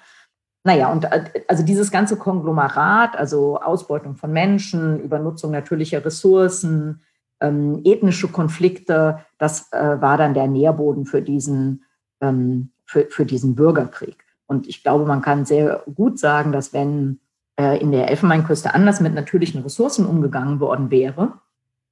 Naja, 0.63 0.91
und 0.91 1.05
äh, 1.05 1.23
also 1.47 1.63
dieses 1.63 1.89
ganze 1.89 2.17
Konglomerat, 2.17 3.17
also 3.17 3.59
Ausbeutung 3.59 4.15
von 4.15 4.31
Menschen, 4.31 4.99
Übernutzung 4.99 5.49
natürlicher 5.49 6.05
Ressourcen, 6.05 7.01
ähm, 7.41 7.81
ethnische 7.83 8.27
Konflikte, 8.27 9.19
das 9.37 9.71
äh, 9.71 10.01
war 10.01 10.17
dann 10.17 10.33
der 10.33 10.47
Nährboden 10.47 11.05
für 11.05 11.21
diesen, 11.21 11.83
ähm, 12.21 12.71
für, 12.85 13.07
für 13.09 13.25
diesen 13.25 13.55
Bürgerkrieg. 13.55 14.25
Und 14.47 14.67
ich 14.67 14.83
glaube, 14.83 15.05
man 15.05 15.21
kann 15.21 15.45
sehr 15.45 15.83
gut 15.93 16.19
sagen, 16.19 16.51
dass 16.51 16.73
wenn 16.73 17.19
äh, 17.59 17.79
in 17.79 17.91
der 17.91 18.09
Elfenbeinküste 18.09 18.73
anders 18.73 18.99
mit 18.99 19.13
natürlichen 19.13 19.61
Ressourcen 19.61 20.05
umgegangen 20.05 20.59
worden 20.59 20.91
wäre, 20.91 21.33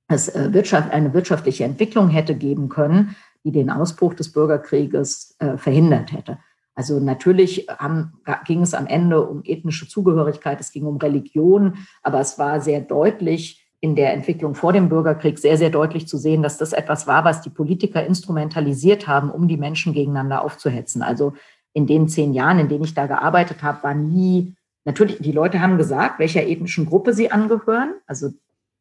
es 0.07 0.29
äh, 0.29 0.53
Wirtschaft, 0.53 0.91
eine 0.91 1.13
wirtschaftliche 1.13 1.65
Entwicklung 1.65 2.09
hätte 2.09 2.35
geben 2.35 2.69
können, 2.69 3.15
die 3.43 3.51
den 3.51 3.69
Ausbruch 3.69 4.13
des 4.13 4.31
Bürgerkrieges 4.31 5.35
äh, 5.39 5.57
verhindert 5.57 6.11
hätte. 6.11 6.39
Also 6.73 6.99
natürlich 6.99 7.67
haben, 7.79 8.13
ging 8.45 8.61
es 8.61 8.73
am 8.73 8.85
Ende 8.85 9.25
um 9.27 9.41
ethnische 9.43 9.87
Zugehörigkeit, 9.87 10.59
es 10.59 10.71
ging 10.71 10.85
um 10.85 10.97
Religion, 10.97 11.73
aber 12.03 12.19
es 12.19 12.37
war 12.37 12.61
sehr 12.61 12.81
deutlich 12.81 13.66
in 13.79 13.95
der 13.95 14.13
Entwicklung 14.13 14.55
vor 14.55 14.73
dem 14.73 14.89
Bürgerkrieg 14.89 15.37
sehr, 15.37 15.57
sehr 15.57 15.69
deutlich 15.69 16.07
zu 16.07 16.17
sehen, 16.17 16.41
dass 16.41 16.57
das 16.57 16.73
etwas 16.73 17.05
war, 17.05 17.23
was 17.23 17.41
die 17.41 17.49
Politiker 17.49 18.05
instrumentalisiert 18.05 19.07
haben, 19.07 19.29
um 19.29 19.47
die 19.47 19.57
Menschen 19.57 19.93
gegeneinander 19.93 20.43
aufzuhetzen. 20.43 21.03
Also 21.03 21.33
in 21.73 21.85
den 21.85 22.07
zehn 22.07 22.33
Jahren, 22.33 22.59
in 22.59 22.69
denen 22.69 22.83
ich 22.83 22.95
da 22.95 23.05
gearbeitet 23.05 23.61
habe, 23.61 23.83
war 23.83 23.93
nie, 23.93 24.55
natürlich, 24.83 25.19
die 25.19 25.31
Leute 25.31 25.61
haben 25.61 25.77
gesagt, 25.77 26.17
welcher 26.17 26.47
ethnischen 26.47 26.87
Gruppe 26.87 27.13
sie 27.13 27.31
angehören. 27.31 27.93
Also 28.07 28.31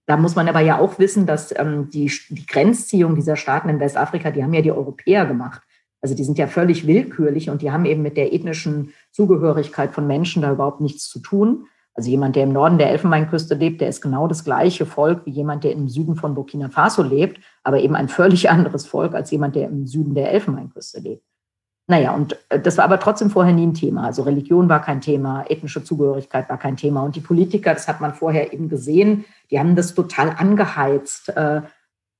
da 0.07 0.16
muss 0.16 0.34
man 0.34 0.49
aber 0.49 0.61
ja 0.61 0.78
auch 0.78 0.99
wissen, 0.99 1.26
dass 1.26 1.55
ähm, 1.59 1.90
die, 1.90 2.11
die 2.30 2.47
Grenzziehung 2.47 3.14
dieser 3.16 3.36
Staaten 3.36 3.68
in 3.68 3.80
Westafrika, 3.80 4.30
die 4.30 4.42
haben 4.42 4.55
ja 4.55 4.62
die 4.62 4.72
Europäer 4.72 5.26
gemacht. 5.26 5.61
Also 6.01 6.14
die 6.14 6.24
sind 6.24 6.38
ja 6.38 6.47
völlig 6.47 6.86
willkürlich 6.86 7.51
und 7.51 7.61
die 7.61 7.70
haben 7.70 7.84
eben 7.84 8.03
mit 8.03 8.16
der 8.16 8.32
ethnischen 8.32 8.92
Zugehörigkeit 9.11 9.92
von 9.92 10.07
Menschen 10.07 10.40
da 10.40 10.53
überhaupt 10.53 10.80
nichts 10.80 11.09
zu 11.09 11.18
tun. 11.18 11.66
Also 11.97 12.11
jemand, 12.11 12.36
der 12.36 12.44
im 12.44 12.53
Norden 12.53 12.76
der 12.76 12.90
Elfenbeinküste 12.90 13.55
lebt, 13.55 13.80
der 13.80 13.88
ist 13.88 14.03
genau 14.03 14.28
das 14.28 14.44
gleiche 14.44 14.84
Volk 14.84 15.24
wie 15.24 15.30
jemand, 15.30 15.64
der 15.64 15.72
im 15.72 15.88
Süden 15.88 16.14
von 16.14 16.34
Burkina 16.34 16.68
Faso 16.68 17.03
lebt, 17.03 17.40
aber 17.64 17.80
eben 17.80 17.97
ein 17.97 18.09
völlig 18.09 18.51
anderes 18.51 18.86
Volk 18.86 19.14
als 19.14 19.30
jemand, 19.30 19.57
der 19.57 19.68
im 19.68 19.86
Süden 19.86 20.14
der 20.14 20.30
Elfenbeinküste 20.30 21.01
lebt. 21.01 21.24
Naja, 21.88 22.14
und 22.14 22.36
äh, 22.51 22.61
das 22.61 22.76
war 22.76 22.84
aber 22.84 23.01
trotzdem 23.01 23.30
vorher 23.30 23.55
nie 23.55 23.66
ein 23.66 23.74
Thema. 23.74 24.05
Also 24.05 24.22
Religion 24.22 24.68
war 24.68 24.82
kein 24.82 25.01
Thema, 25.01 25.44
ethnische 25.49 25.84
Zugehörigkeit 25.84 26.49
war 26.51 26.59
kein 26.59 26.76
Thema. 26.76 27.03
Und 27.03 27.16
die 27.16 27.20
Politiker, 27.20 27.72
das 27.72 27.88
hat 27.88 28.01
man 28.01 28.12
vorher 28.12 28.53
eben 28.53 28.68
gesehen, 28.68 29.24
die 29.51 29.59
haben 29.59 29.76
das 29.76 29.94
total 29.94 30.30
angeheizt. 30.36 31.30
Äh, 31.30 31.62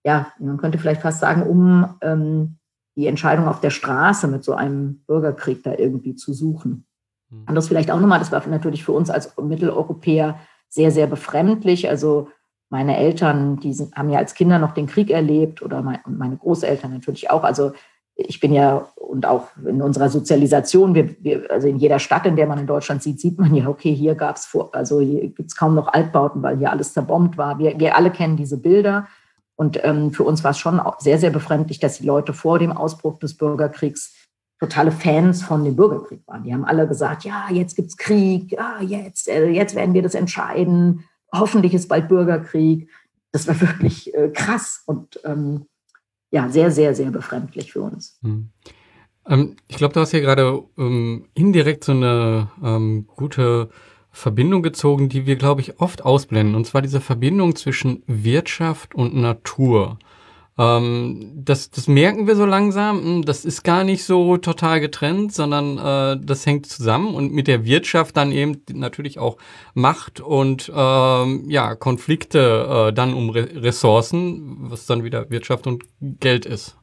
ja, 0.05 0.33
man 0.39 0.57
könnte 0.57 0.79
vielleicht 0.79 1.03
fast 1.03 1.21
sagen, 1.21 1.43
um 1.43 1.97
ähm, 2.01 2.59
die 2.97 3.09
Entscheidung 3.09 3.49
auf 3.49 3.61
der 3.61 3.71
Straße 3.71 4.29
mit 4.29 4.45
so 4.45 4.55
einem 4.55 5.03
Bürgerkrieg 5.07 5.63
da 5.65 5.75
irgendwie 5.75 6.15
zu 6.15 6.33
suchen. 6.33 6.87
Mhm. 7.31 7.45
Und 7.49 7.55
das 7.55 7.69
vielleicht 7.69 7.91
auch 7.91 8.01
nochmal, 8.01 8.19
das 8.19 8.33
war 8.33 8.47
natürlich 8.47 8.85
für 8.85 8.93
uns 8.93 9.11
als 9.11 9.37
Mitteleuropäer 9.37 10.39
sehr, 10.69 10.91
sehr 10.91 11.07
befremdlich. 11.07 11.89
Also 11.89 12.29
meine 12.69 12.97
Eltern, 12.97 13.59
die 13.61 13.73
sind, 13.73 13.95
haben 13.95 14.11
ja 14.11 14.19
als 14.19 14.35
Kinder 14.35 14.59
noch 14.59 14.75
den 14.75 14.87
Krieg 14.87 15.11
erlebt 15.11 15.63
oder 15.63 15.83
mein, 15.83 16.01
meine 16.07 16.37
Großeltern 16.37 16.93
natürlich 16.93 17.31
auch. 17.31 17.45
Also 17.45 17.73
ich 18.17 18.41
bin 18.41 18.53
ja 18.53 18.89
und 18.97 19.27
auch 19.27 19.49
in 19.65 19.83
unserer 19.83 20.09
Sozialisation, 20.09 20.95
wir, 20.95 21.15
wir, 21.23 21.51
also 21.51 21.69
in 21.69 21.77
jeder 21.77 21.99
Stadt, 21.99 22.27
in 22.27 22.37
der 22.37 22.47
man 22.47 22.59
in 22.59 22.67
Deutschland 22.67 23.03
sieht, 23.03 23.21
sieht 23.21 23.39
man 23.39 23.55
ja, 23.55 23.69
okay, 23.69 23.95
hier 23.95 24.15
gab 24.15 24.37
es 24.37 24.47
vor, 24.47 24.75
also 24.75 24.99
gibt 24.99 25.49
es 25.49 25.57
kaum 25.57 25.75
noch 25.75 25.89
Altbauten, 25.89 26.43
weil 26.43 26.57
hier 26.57 26.71
alles 26.71 26.95
zerbombt 26.95 27.37
war. 27.37 27.59
Wir, 27.59 27.79
wir 27.79 27.97
alle 27.97 28.11
kennen 28.11 28.37
diese 28.37 28.59
Bilder. 28.59 29.07
Und 29.55 29.83
ähm, 29.85 30.13
für 30.13 30.25
uns 30.25 30.45
war 30.45 30.51
es 30.51 30.59
schon 30.59 30.81
sehr, 30.99 31.19
sehr 31.19 31.31
befremdlich, 31.31 31.79
dass 31.79 31.99
die 31.99 32.07
Leute 32.07 32.33
vor 32.33 32.59
dem 32.59 32.73
Ausbruch 32.73 33.19
des 33.19 33.37
Bürgerkriegs 33.37 34.15
totale 34.59 34.93
Fans 34.93 35.43
von 35.43 35.65
dem 35.65 35.77
Bürgerkrieg 35.77 36.21
waren. 36.27 36.45
Die 36.45 36.53
haben 36.53 36.65
alle 36.65 36.89
gesagt, 36.89 37.25
ja, 37.25 37.49
jetzt 37.51 37.77
gibt 37.77 37.89
es 37.89 37.97
Krieg, 37.97 38.53
ja, 38.53 38.81
jetzt, 38.81 39.29
äh, 39.29 39.49
jetzt 39.49 39.75
werden 39.75 39.95
wir 39.95 40.03
das 40.03 40.15
entscheiden, 40.15 41.05
hoffentlich 41.33 41.75
ist 41.75 41.89
bald 41.89 42.09
Bürgerkrieg. 42.09 42.89
Das 43.33 43.47
war 43.47 43.61
wirklich 43.61 44.15
äh, 44.15 44.31
krass 44.31 44.83
und 44.87 45.21
ähm, 45.25 45.67
ja, 46.31 46.49
sehr, 46.49 46.71
sehr, 46.71 46.95
sehr 46.95 47.11
befremdlich 47.11 47.73
für 47.73 47.83
uns. 47.83 48.19
Hm. 48.23 48.51
Ähm, 49.29 49.57
ich 49.69 49.77
glaube, 49.77 49.95
du 49.95 50.01
hast 50.01 50.11
hier 50.11 50.21
gerade 50.21 50.63
ähm, 50.79 51.27
indirekt 51.35 51.85
so 51.85 51.93
eine 51.93 52.51
ähm, 52.63 53.07
gute 53.07 53.71
Verbindung 54.11 54.63
gezogen, 54.63 55.09
die 55.09 55.27
wir, 55.27 55.37
glaube 55.37 55.61
ich, 55.61 55.79
oft 55.81 56.05
ausblenden. 56.05 56.55
Und 56.55 56.67
zwar 56.67 56.83
diese 56.83 57.01
Verbindung 57.01 57.55
zwischen 57.55 58.03
Wirtschaft 58.07 58.95
und 58.95 59.15
Natur. 59.15 59.99
Ähm, 60.59 61.33
das, 61.37 61.71
das 61.71 61.87
merken 61.87 62.27
wir 62.27 62.37
so 62.37 62.47
langsam. 62.47 63.03
Hm, 63.03 63.25
das 63.25 63.45
ist 63.45 63.63
gar 63.63 63.85
nicht 63.85 64.05
so 64.05 64.37
total 64.39 64.81
getrennt, 64.81 65.35
sondern 65.35 65.79
äh, 65.79 66.25
das 66.25 66.47
hängt 66.47 66.67
zusammen 66.67 67.15
und 67.15 67.33
mit 67.33 67.47
der 67.47 67.65
Wirtschaft 67.65 68.17
dann 68.17 68.33
eben 68.33 68.63
natürlich 68.73 69.19
auch 69.19 69.37
Macht 69.75 70.21
und 70.21 70.73
ähm, 70.75 71.45
ja 71.49 71.75
Konflikte 71.75 72.89
äh, 72.89 72.93
dann 72.93 73.13
um 73.13 73.31
Re 73.31 73.49
Ressourcen, 73.57 74.71
was 74.71 74.87
dann 74.87 75.05
wieder 75.05 75.31
Wirtschaft 75.31 75.67
und 75.67 75.85
Geld 76.01 76.47
ist. 76.47 76.77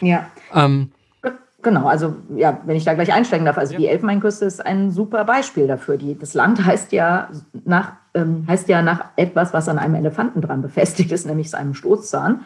Ja. 0.00 0.30
Ähm, 0.54 0.92
Genau, 1.62 1.86
also 1.86 2.16
ja, 2.34 2.58
wenn 2.64 2.76
ich 2.76 2.84
da 2.84 2.94
gleich 2.94 3.12
einsteigen 3.12 3.44
darf, 3.44 3.58
also 3.58 3.74
ja. 3.74 3.80
die 3.80 3.86
Elfenbeinküste 3.88 4.46
ist 4.46 4.64
ein 4.64 4.90
super 4.90 5.24
Beispiel 5.24 5.66
dafür. 5.66 5.98
Die, 5.98 6.18
das 6.18 6.32
Land 6.32 6.64
heißt 6.64 6.92
ja 6.92 7.28
nach 7.64 7.92
ähm, 8.14 8.44
heißt 8.48 8.68
ja 8.68 8.80
nach 8.82 9.04
etwas, 9.16 9.52
was 9.52 9.68
an 9.68 9.78
einem 9.78 9.94
Elefanten 9.94 10.40
dran 10.40 10.62
befestigt 10.62 11.12
ist, 11.12 11.26
nämlich 11.26 11.50
seinem 11.50 11.74
Stoßzahn. 11.74 12.40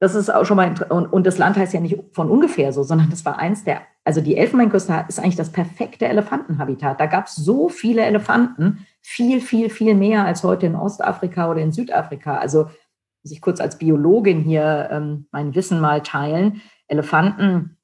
Das 0.00 0.14
ist 0.14 0.28
auch 0.28 0.44
schon 0.44 0.56
mal, 0.56 0.74
und, 0.90 1.06
und 1.06 1.26
das 1.26 1.38
Land 1.38 1.56
heißt 1.56 1.72
ja 1.72 1.80
nicht 1.80 1.98
von 2.12 2.28
ungefähr 2.28 2.72
so, 2.72 2.82
sondern 2.82 3.10
das 3.10 3.24
war 3.24 3.38
eins 3.38 3.64
der, 3.64 3.82
also 4.04 4.20
die 4.20 4.36
Elfenbeinküste 4.36 5.06
ist 5.08 5.18
eigentlich 5.18 5.36
das 5.36 5.52
perfekte 5.52 6.06
Elefantenhabitat. 6.06 7.00
Da 7.00 7.06
gab 7.06 7.26
es 7.26 7.36
so 7.36 7.68
viele 7.68 8.02
Elefanten, 8.02 8.86
viel, 9.00 9.40
viel, 9.40 9.70
viel 9.70 9.94
mehr 9.94 10.24
als 10.24 10.42
heute 10.42 10.66
in 10.66 10.76
Ostafrika 10.76 11.50
oder 11.50 11.60
in 11.60 11.72
Südafrika. 11.72 12.36
Also 12.36 12.64
muss 13.22 13.32
ich 13.32 13.40
kurz 13.40 13.60
als 13.60 13.78
Biologin 13.78 14.40
hier 14.40 14.88
ähm, 14.90 15.26
mein 15.30 15.54
Wissen 15.54 15.80
mal 15.80 16.02
teilen. 16.02 16.60
Elefanten 16.88 17.78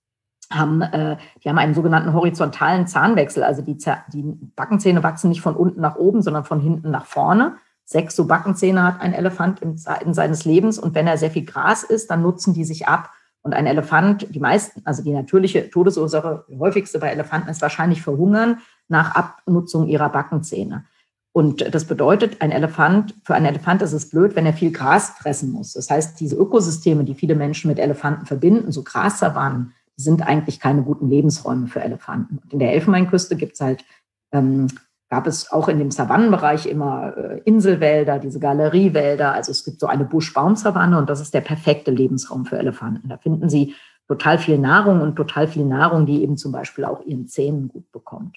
haben, 0.52 0.82
äh, 0.82 1.16
die 1.42 1.48
haben 1.48 1.58
einen 1.58 1.74
sogenannten 1.74 2.12
horizontalen 2.12 2.86
Zahnwechsel. 2.86 3.42
Also 3.42 3.62
die, 3.62 3.78
die 4.12 4.22
Backenzähne 4.56 5.02
wachsen 5.02 5.28
nicht 5.28 5.40
von 5.40 5.56
unten 5.56 5.80
nach 5.80 5.96
oben, 5.96 6.22
sondern 6.22 6.44
von 6.44 6.60
hinten 6.60 6.90
nach 6.90 7.06
vorne. 7.06 7.56
Sechs 7.92 8.14
so 8.14 8.24
Backenzähne 8.26 8.84
hat 8.84 9.00
ein 9.00 9.12
Elefant 9.12 9.62
in 9.62 9.76
Zeiten 9.76 10.14
seines 10.14 10.44
Lebens. 10.44 10.78
Und 10.78 10.94
wenn 10.94 11.08
er 11.08 11.18
sehr 11.18 11.32
viel 11.32 11.44
Gras 11.44 11.82
isst, 11.82 12.08
dann 12.08 12.22
nutzen 12.22 12.54
die 12.54 12.64
sich 12.64 12.86
ab. 12.86 13.10
Und 13.42 13.52
ein 13.52 13.66
Elefant, 13.66 14.28
die 14.30 14.38
meisten, 14.38 14.82
also 14.84 15.02
die 15.02 15.12
natürliche 15.12 15.68
Todesursache, 15.70 16.44
die 16.48 16.60
häufigste 16.60 17.00
bei 17.00 17.08
Elefanten 17.08 17.48
ist 17.48 17.62
wahrscheinlich 17.62 18.00
Verhungern 18.00 18.60
nach 18.86 19.16
Abnutzung 19.16 19.88
ihrer 19.88 20.08
Backenzähne. 20.08 20.84
Und 21.32 21.74
das 21.74 21.84
bedeutet, 21.84 22.40
ein 22.40 22.52
Elefant, 22.52 23.16
für 23.24 23.34
einen 23.34 23.46
Elefant 23.46 23.82
ist 23.82 23.92
es 23.92 24.08
blöd, 24.08 24.36
wenn 24.36 24.46
er 24.46 24.52
viel 24.52 24.70
Gras 24.70 25.10
fressen 25.10 25.50
muss. 25.50 25.72
Das 25.72 25.90
heißt, 25.90 26.20
diese 26.20 26.36
Ökosysteme, 26.36 27.02
die 27.02 27.14
viele 27.14 27.34
Menschen 27.34 27.66
mit 27.66 27.80
Elefanten 27.80 28.24
verbinden, 28.24 28.70
so 28.70 28.84
Grassavannen, 28.84 29.72
sind 29.96 30.22
eigentlich 30.22 30.60
keine 30.60 30.82
guten 30.82 31.10
Lebensräume 31.10 31.66
für 31.66 31.80
Elefanten. 31.80 32.38
Und 32.38 32.52
in 32.52 32.60
der 32.60 32.72
Elfenbeinküste 32.72 33.34
gibt 33.34 33.54
es 33.54 33.60
halt, 33.60 33.84
ähm, 34.30 34.68
gab 35.10 35.26
es 35.26 35.50
auch 35.50 35.68
in 35.68 35.78
dem 35.78 35.90
Savannenbereich 35.90 36.66
immer 36.66 37.16
äh, 37.16 37.40
Inselwälder, 37.44 38.18
diese 38.18 38.38
Galeriewälder. 38.38 39.32
Also 39.32 39.50
es 39.50 39.64
gibt 39.64 39.80
so 39.80 39.86
eine 39.86 40.04
Busch-Baum-Savanne 40.04 40.96
und 40.96 41.10
das 41.10 41.20
ist 41.20 41.34
der 41.34 41.40
perfekte 41.40 41.90
Lebensraum 41.90 42.46
für 42.46 42.58
Elefanten. 42.58 43.08
Da 43.08 43.18
finden 43.18 43.50
sie 43.50 43.74
total 44.06 44.38
viel 44.38 44.58
Nahrung 44.58 45.02
und 45.02 45.16
total 45.16 45.48
viel 45.48 45.64
Nahrung, 45.64 46.06
die 46.06 46.22
eben 46.22 46.36
zum 46.36 46.52
Beispiel 46.52 46.84
auch 46.84 47.04
ihren 47.04 47.26
Zähnen 47.26 47.68
gut 47.68 47.90
bekommt. 47.92 48.36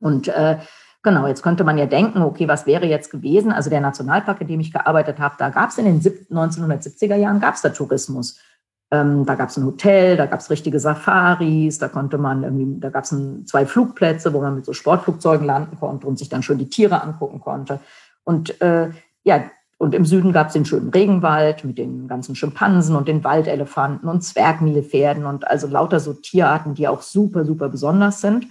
Und 0.00 0.28
äh, 0.28 0.58
Genau, 1.04 1.26
jetzt 1.26 1.42
könnte 1.42 1.64
man 1.64 1.76
ja 1.76 1.84
denken, 1.84 2.22
okay, 2.22 2.48
was 2.48 2.64
wäre 2.64 2.86
jetzt 2.86 3.10
gewesen? 3.10 3.52
Also 3.52 3.68
der 3.68 3.82
Nationalpark, 3.82 4.40
in 4.40 4.48
dem 4.48 4.60
ich 4.60 4.72
gearbeitet 4.72 5.18
habe, 5.18 5.34
da 5.36 5.50
gab 5.50 5.68
es 5.68 5.76
in 5.76 5.84
den 5.84 6.00
1970er 6.00 7.14
Jahren, 7.14 7.40
gab 7.40 7.56
es 7.56 7.60
da 7.60 7.68
Tourismus. 7.68 8.40
Ähm, 8.94 9.26
da 9.26 9.34
gab 9.34 9.48
es 9.48 9.56
ein 9.56 9.64
Hotel, 9.64 10.16
da 10.16 10.26
gab 10.26 10.38
es 10.38 10.50
richtige 10.50 10.78
Safaris, 10.78 11.78
da 11.78 11.88
konnte 11.88 12.16
man 12.16 12.44
irgendwie, 12.44 12.80
da 12.80 12.90
gab 12.90 13.04
es 13.04 13.14
zwei 13.46 13.66
Flugplätze, 13.66 14.32
wo 14.32 14.40
man 14.40 14.54
mit 14.54 14.64
so 14.64 14.72
Sportflugzeugen 14.72 15.46
landen 15.46 15.76
konnte 15.78 16.06
und 16.06 16.18
sich 16.18 16.28
dann 16.28 16.42
schön 16.44 16.58
die 16.58 16.68
Tiere 16.68 17.02
angucken 17.02 17.40
konnte. 17.40 17.80
Und 18.22 18.60
äh, 18.60 18.90
ja, 19.24 19.44
und 19.78 19.94
im 19.94 20.04
Süden 20.04 20.32
gab 20.32 20.46
es 20.48 20.52
den 20.52 20.64
schönen 20.64 20.90
Regenwald 20.90 21.64
mit 21.64 21.76
den 21.78 22.06
ganzen 22.06 22.36
Schimpansen 22.36 22.94
und 22.94 23.08
den 23.08 23.24
Waldelefanten 23.24 24.08
und 24.08 24.22
Zwergnilpferden 24.22 25.26
und 25.26 25.48
also 25.48 25.66
lauter 25.66 25.98
so 25.98 26.12
Tierarten, 26.12 26.74
die 26.74 26.86
auch 26.86 27.02
super, 27.02 27.44
super 27.44 27.68
besonders 27.68 28.20
sind. 28.20 28.46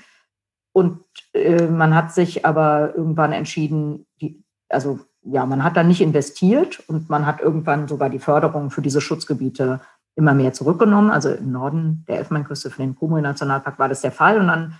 Und 0.73 0.99
äh, 1.33 1.67
man 1.67 1.95
hat 1.95 2.13
sich 2.13 2.45
aber 2.45 2.93
irgendwann 2.95 3.31
entschieden, 3.31 4.05
die, 4.19 4.43
also 4.67 4.99
ja, 5.21 5.45
man 5.45 5.63
hat 5.63 5.77
da 5.77 5.83
nicht 5.83 6.01
investiert 6.01 6.83
und 6.87 7.09
man 7.09 7.25
hat 7.25 7.39
irgendwann 7.39 7.87
sogar 7.87 8.09
die 8.09 8.19
Förderung 8.19 8.71
für 8.71 8.81
diese 8.81 8.99
Schutzgebiete 8.99 9.79
immer 10.15 10.33
mehr 10.33 10.53
zurückgenommen. 10.53 11.11
Also 11.11 11.29
im 11.29 11.51
Norden 11.51 12.05
der 12.07 12.19
Elfenbeinküste 12.19 12.69
für 12.69 12.81
den 12.81 12.95
Kumui-Nationalpark 12.95 13.79
war 13.79 13.89
das 13.89 14.01
der 14.01 14.11
Fall. 14.11 14.39
Und 14.39 14.47
dann 14.47 14.75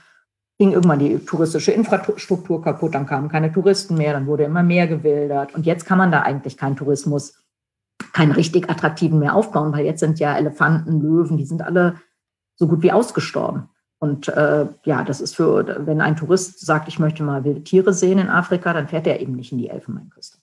ging 0.57 0.71
irgendwann 0.71 0.99
die 0.99 1.19
touristische 1.19 1.71
Infrastruktur 1.71 2.61
kaputt, 2.61 2.93
dann 2.93 3.07
kamen 3.07 3.29
keine 3.29 3.51
Touristen 3.51 3.95
mehr, 3.95 4.13
dann 4.13 4.27
wurde 4.27 4.43
immer 4.43 4.63
mehr 4.63 4.87
gewildert. 4.87 5.55
Und 5.55 5.65
jetzt 5.65 5.85
kann 5.85 5.97
man 5.97 6.11
da 6.11 6.21
eigentlich 6.21 6.57
keinen 6.57 6.75
Tourismus, 6.75 7.43
keinen 8.13 8.31
richtig 8.31 8.69
attraktiven 8.69 9.19
mehr 9.19 9.35
aufbauen, 9.35 9.73
weil 9.73 9.85
jetzt 9.85 9.99
sind 9.99 10.19
ja 10.19 10.37
Elefanten, 10.37 11.01
Löwen, 11.01 11.37
die 11.37 11.45
sind 11.45 11.63
alle 11.63 11.95
so 12.55 12.67
gut 12.67 12.83
wie 12.83 12.91
ausgestorben. 12.91 13.69
Und 13.99 14.27
äh, 14.27 14.67
ja, 14.83 15.03
das 15.03 15.21
ist 15.21 15.35
für, 15.35 15.85
wenn 15.87 16.01
ein 16.01 16.17
Tourist 16.17 16.59
sagt, 16.63 16.87
ich 16.87 16.99
möchte 16.99 17.23
mal 17.23 17.45
wilde 17.45 17.63
Tiere 17.63 17.93
sehen 17.93 18.19
in 18.19 18.29
Afrika, 18.29 18.73
dann 18.73 18.89
fährt 18.89 19.07
er 19.07 19.21
eben 19.21 19.33
nicht 19.33 19.51
in 19.51 19.57
die 19.57 19.69
Elfenbeinküste. 19.69 20.42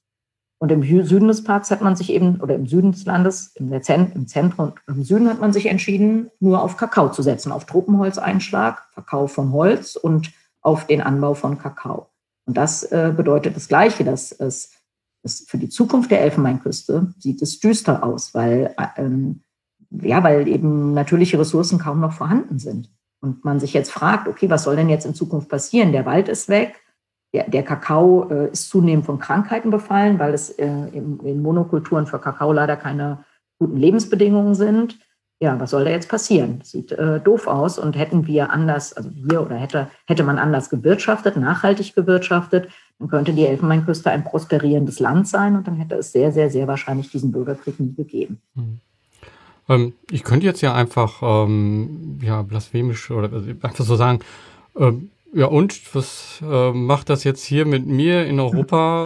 Und 0.62 0.70
im 0.70 0.82
Süden 0.82 1.28
des 1.28 1.42
Parks 1.42 1.70
hat 1.70 1.80
man 1.80 1.96
sich 1.96 2.12
eben, 2.12 2.38
oder 2.42 2.54
im 2.54 2.66
Süden 2.66 2.92
des 2.92 3.06
Landes, 3.06 3.52
im, 3.54 3.72
im 3.72 4.26
Zentrum 4.26 4.74
und 4.86 4.96
im 4.96 5.02
Süden 5.02 5.30
hat 5.30 5.40
man 5.40 5.54
sich 5.54 5.66
entschieden, 5.66 6.30
nur 6.38 6.62
auf 6.62 6.76
Kakao 6.76 7.10
zu 7.10 7.22
setzen, 7.22 7.50
auf 7.50 7.64
Tropenholzeinschlag, 7.64 8.82
Verkauf 8.92 9.32
von 9.32 9.52
Holz 9.52 9.96
und 9.96 10.30
auf 10.60 10.86
den 10.86 11.00
Anbau 11.00 11.32
von 11.32 11.58
Kakao. 11.58 12.10
Und 12.44 12.58
das 12.58 12.82
äh, 12.82 13.10
bedeutet 13.16 13.56
das 13.56 13.68
Gleiche, 13.68 14.04
dass 14.04 14.32
es, 14.32 14.72
es 15.22 15.46
für 15.48 15.56
die 15.56 15.70
Zukunft 15.70 16.10
der 16.10 16.20
Elfenbeinküste 16.20 17.14
sieht 17.18 17.40
es 17.40 17.58
düster 17.60 18.04
aus, 18.04 18.34
weil, 18.34 18.74
ähm, 18.96 19.42
ja, 19.90 20.22
weil 20.22 20.46
eben 20.46 20.92
natürliche 20.92 21.38
Ressourcen 21.38 21.78
kaum 21.78 22.00
noch 22.00 22.12
vorhanden 22.12 22.58
sind. 22.58 22.90
Und 23.22 23.46
man 23.46 23.60
sich 23.60 23.72
jetzt 23.72 23.92
fragt, 23.92 24.28
okay, 24.28 24.50
was 24.50 24.64
soll 24.64 24.76
denn 24.76 24.90
jetzt 24.90 25.06
in 25.06 25.14
Zukunft 25.14 25.48
passieren? 25.48 25.92
Der 25.92 26.04
Wald 26.04 26.28
ist 26.28 26.50
weg, 26.50 26.79
der, 27.32 27.48
der 27.48 27.62
Kakao 27.62 28.28
äh, 28.30 28.50
ist 28.50 28.70
zunehmend 28.70 29.06
von 29.06 29.18
Krankheiten 29.18 29.70
befallen, 29.70 30.18
weil 30.18 30.34
es 30.34 30.50
äh, 30.50 30.66
in, 30.66 31.20
in 31.20 31.42
Monokulturen 31.42 32.06
für 32.06 32.18
Kakao 32.18 32.52
leider 32.52 32.76
keine 32.76 33.24
guten 33.58 33.76
Lebensbedingungen 33.76 34.54
sind. 34.54 34.98
Ja, 35.42 35.58
was 35.58 35.70
soll 35.70 35.84
da 35.84 35.90
jetzt 35.90 36.10
passieren? 36.10 36.60
Sieht 36.62 36.92
äh, 36.92 37.18
doof 37.20 37.46
aus 37.46 37.78
und 37.78 37.96
hätten 37.96 38.26
wir 38.26 38.50
anders, 38.50 38.92
also 38.92 39.10
wir 39.14 39.40
oder 39.40 39.56
hätte, 39.56 39.88
hätte 40.06 40.22
man 40.22 40.38
anders 40.38 40.68
gewirtschaftet, 40.68 41.36
nachhaltig 41.36 41.94
gewirtschaftet, 41.94 42.68
dann 42.98 43.08
könnte 43.08 43.32
die 43.32 43.46
Elfenbeinküste 43.46 44.10
ein 44.10 44.24
prosperierendes 44.24 45.00
Land 45.00 45.28
sein 45.28 45.56
und 45.56 45.66
dann 45.66 45.76
hätte 45.76 45.94
es 45.94 46.12
sehr, 46.12 46.32
sehr, 46.32 46.50
sehr 46.50 46.68
wahrscheinlich 46.68 47.10
diesen 47.10 47.32
Bürgerkrieg 47.32 47.80
nie 47.80 47.94
gegeben. 47.94 48.42
Hm. 48.54 48.80
Ähm, 49.70 49.92
ich 50.10 50.24
könnte 50.24 50.44
jetzt 50.44 50.60
ja 50.60 50.74
einfach 50.74 51.22
ähm, 51.22 52.18
ja, 52.20 52.42
blasphemisch 52.42 53.10
oder 53.10 53.32
also 53.32 53.48
einfach 53.48 53.84
so 53.84 53.96
sagen, 53.96 54.18
ähm, 54.76 55.10
ja, 55.32 55.46
und 55.46 55.94
was 55.94 56.40
äh, 56.42 56.72
macht 56.72 57.08
das 57.08 57.22
jetzt 57.22 57.44
hier 57.44 57.64
mit 57.64 57.86
mir 57.86 58.26
in 58.26 58.40
Europa? 58.40 59.04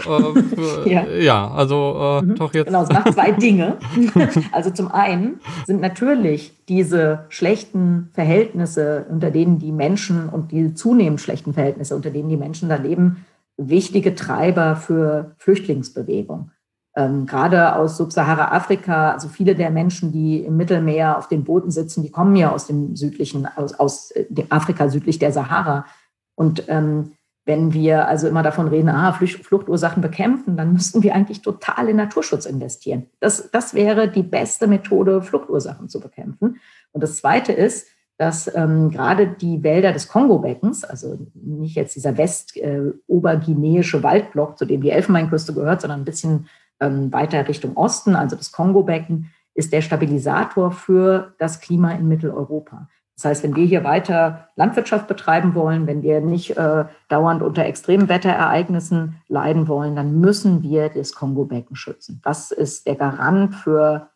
Äh, 0.87 0.91
ja. 0.93 1.07
ja. 1.07 1.51
also 1.51 2.21
äh, 2.21 2.23
mhm. 2.23 2.35
doch 2.37 2.55
jetzt. 2.55 2.67
Genau, 2.67 2.83
es 2.83 2.89
macht 2.89 3.13
zwei 3.13 3.31
Dinge. 3.33 3.77
also 4.53 4.71
zum 4.71 4.91
einen 4.91 5.41
sind 5.67 5.83
natürlich 5.83 6.65
diese 6.67 7.27
schlechten 7.29 8.11
Verhältnisse, 8.15 9.07
unter 9.11 9.31
denen 9.31 9.59
die 9.59 9.73
Menschen 9.73 10.31
und 10.31 10.51
die 10.51 10.73
zunehmend 10.75 11.21
schlechten 11.21 11.53
Verhältnisse, 11.53 11.95
unter 11.95 12.11
denen 12.11 12.31
die 12.31 12.39
Menschen 12.39 12.71
da 12.71 12.77
leben, 12.77 13.27
wichtige 13.59 14.15
Treiber 14.15 14.77
für 14.77 15.35
Flüchtlingsbewegung. 15.39 16.51
Ähm, 16.97 17.27
gerade 17.27 17.75
aus 17.75 17.97
Subsahara-Afrika, 17.97 19.13
also 19.13 19.29
viele 19.29 19.57
der 19.57 19.71
Menschen, 19.71 20.13
die 20.13 20.45
im 20.45 20.57
Mittelmeer 20.57 21.19
auf 21.19 21.29
den 21.29 21.43
Booten 21.43 21.73
sitzen, 21.73 22.03
die 22.03 22.11
kommen 22.11 22.37
ja 22.37 22.53
aus 22.53 22.69
dem 22.69 22.95
südlichen, 22.95 23.47
aus, 23.47 23.75
aus 23.75 24.13
äh, 24.13 24.27
Afrika 24.49 24.89
südlich 24.89 25.19
der 25.19 25.33
Sahara. 25.33 25.87
Und 26.35 26.65
ähm, 26.69 27.13
wenn 27.47 27.75
wir 27.75 28.09
also 28.09 28.27
immer 28.27 28.43
davon 28.43 28.69
reden, 28.69 28.89
ah, 28.89 29.13
Fluchtursachen 29.13 30.01
bekämpfen, 30.01 30.57
dann 30.57 30.73
müssten 30.73 31.03
wir 31.03 31.15
eigentlich 31.15 31.43
total 31.43 31.91
in 31.91 31.97
Naturschutz 31.97 32.47
investieren. 32.47 33.07
Das, 33.21 33.51
das 33.51 33.75
wäre 33.75 34.09
die 34.09 34.23
beste 34.23 34.67
Methode, 34.67 35.21
Fluchtursachen 35.21 35.89
zu 35.89 36.01
bekämpfen. 36.01 36.59
Und 36.93 37.03
das 37.03 37.19
Zweite 37.19 37.53
ist, 37.53 37.87
dass 38.17 38.53
ähm, 38.55 38.91
gerade 38.91 39.27
die 39.27 39.63
Wälder 39.63 39.93
des 39.93 40.09
Kongo-Beckens, 40.09 40.85
also 40.85 41.19
nicht 41.35 41.75
jetzt 41.75 41.97
dieser 41.97 42.17
west-oberguineische 42.17 43.99
äh, 43.99 44.03
Waldblock, 44.03 44.57
zu 44.57 44.65
dem 44.65 44.81
die 44.81 44.91
Elfenbeinküste 44.91 45.53
gehört, 45.53 45.81
sondern 45.81 46.01
ein 46.01 46.05
bisschen 46.05 46.49
ähm, 46.81 47.13
weiter 47.13 47.47
Richtung 47.47 47.77
Osten, 47.77 48.15
also 48.15 48.37
das 48.37 48.53
Kongo-Becken, 48.53 49.31
ist 49.55 49.73
der 49.73 49.83
Stabilisator 49.83 50.71
für 50.73 51.35
das 51.39 51.61
Klima 51.61 51.93
in 51.93 52.09
Mitteleuropa. 52.09 52.89
Das 53.17 53.27
heißt, 53.27 53.43
wenn 53.45 53.55
wir 53.55 53.65
hier 53.65 53.85
weiter 53.85 54.49
Landwirtschaft 54.57 55.07
betreiben 55.07 55.55
wollen, 55.55 55.87
wenn 55.87 56.03
wir 56.03 56.21
nicht 56.21 56.57
äh, 56.57 56.85
dauernd 57.09 57.43
unter 57.43 57.65
extremen 57.65 58.09
Wetterereignissen 58.09 59.23
leiden 59.29 59.69
wollen, 59.69 59.95
dann 59.95 60.19
müssen 60.21 60.63
wir 60.63 60.89
das 60.89 61.13
Kongo-Becken 61.13 61.77
schützen. 61.77 62.21
Das 62.25 62.51
ist 62.51 62.87
der 62.87 62.97
Garant 62.97 63.55
für 63.55 64.11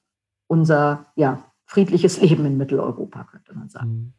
unser 0.48 1.06
ja, 1.14 1.38
friedliches 1.64 2.20
Leben 2.20 2.44
in 2.44 2.56
Mitteleuropa, 2.56 3.24
könnte 3.30 3.54
man 3.54 3.68
sagen. 3.68 3.90
Mhm. 3.90 4.12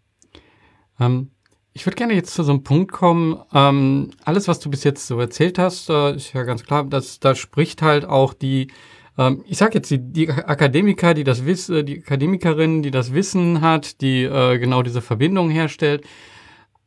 Ähm, 0.99 1.31
ich 1.73 1.85
würde 1.85 1.95
gerne 1.95 2.13
jetzt 2.13 2.33
zu 2.33 2.43
so 2.43 2.51
einem 2.51 2.63
Punkt 2.63 2.91
kommen. 2.91 3.41
Ähm, 3.53 4.11
alles, 4.23 4.47
was 4.47 4.59
du 4.59 4.69
bis 4.69 4.83
jetzt 4.83 5.07
so 5.07 5.19
erzählt 5.19 5.59
hast, 5.59 5.89
äh, 5.89 6.15
ist 6.15 6.33
ja 6.33 6.43
ganz 6.43 6.63
klar, 6.63 6.85
dass 6.85 7.19
da 7.19 7.35
spricht 7.35 7.81
halt 7.81 8.05
auch 8.05 8.33
die 8.33 8.71
ähm, 9.19 9.43
ich 9.45 9.57
sage 9.57 9.75
jetzt, 9.75 9.91
die, 9.91 9.99
die 9.99 10.29
Akademiker, 10.29 11.13
die 11.13 11.25
das 11.25 11.45
wissen, 11.45 11.75
äh, 11.75 11.83
die 11.83 11.99
Akademikerin, 11.99 12.81
die 12.81 12.91
das 12.91 13.13
Wissen 13.13 13.59
hat, 13.59 13.99
die 13.99 14.23
äh, 14.23 14.57
genau 14.57 14.81
diese 14.81 15.01
Verbindung 15.01 15.49
herstellt. 15.49 16.05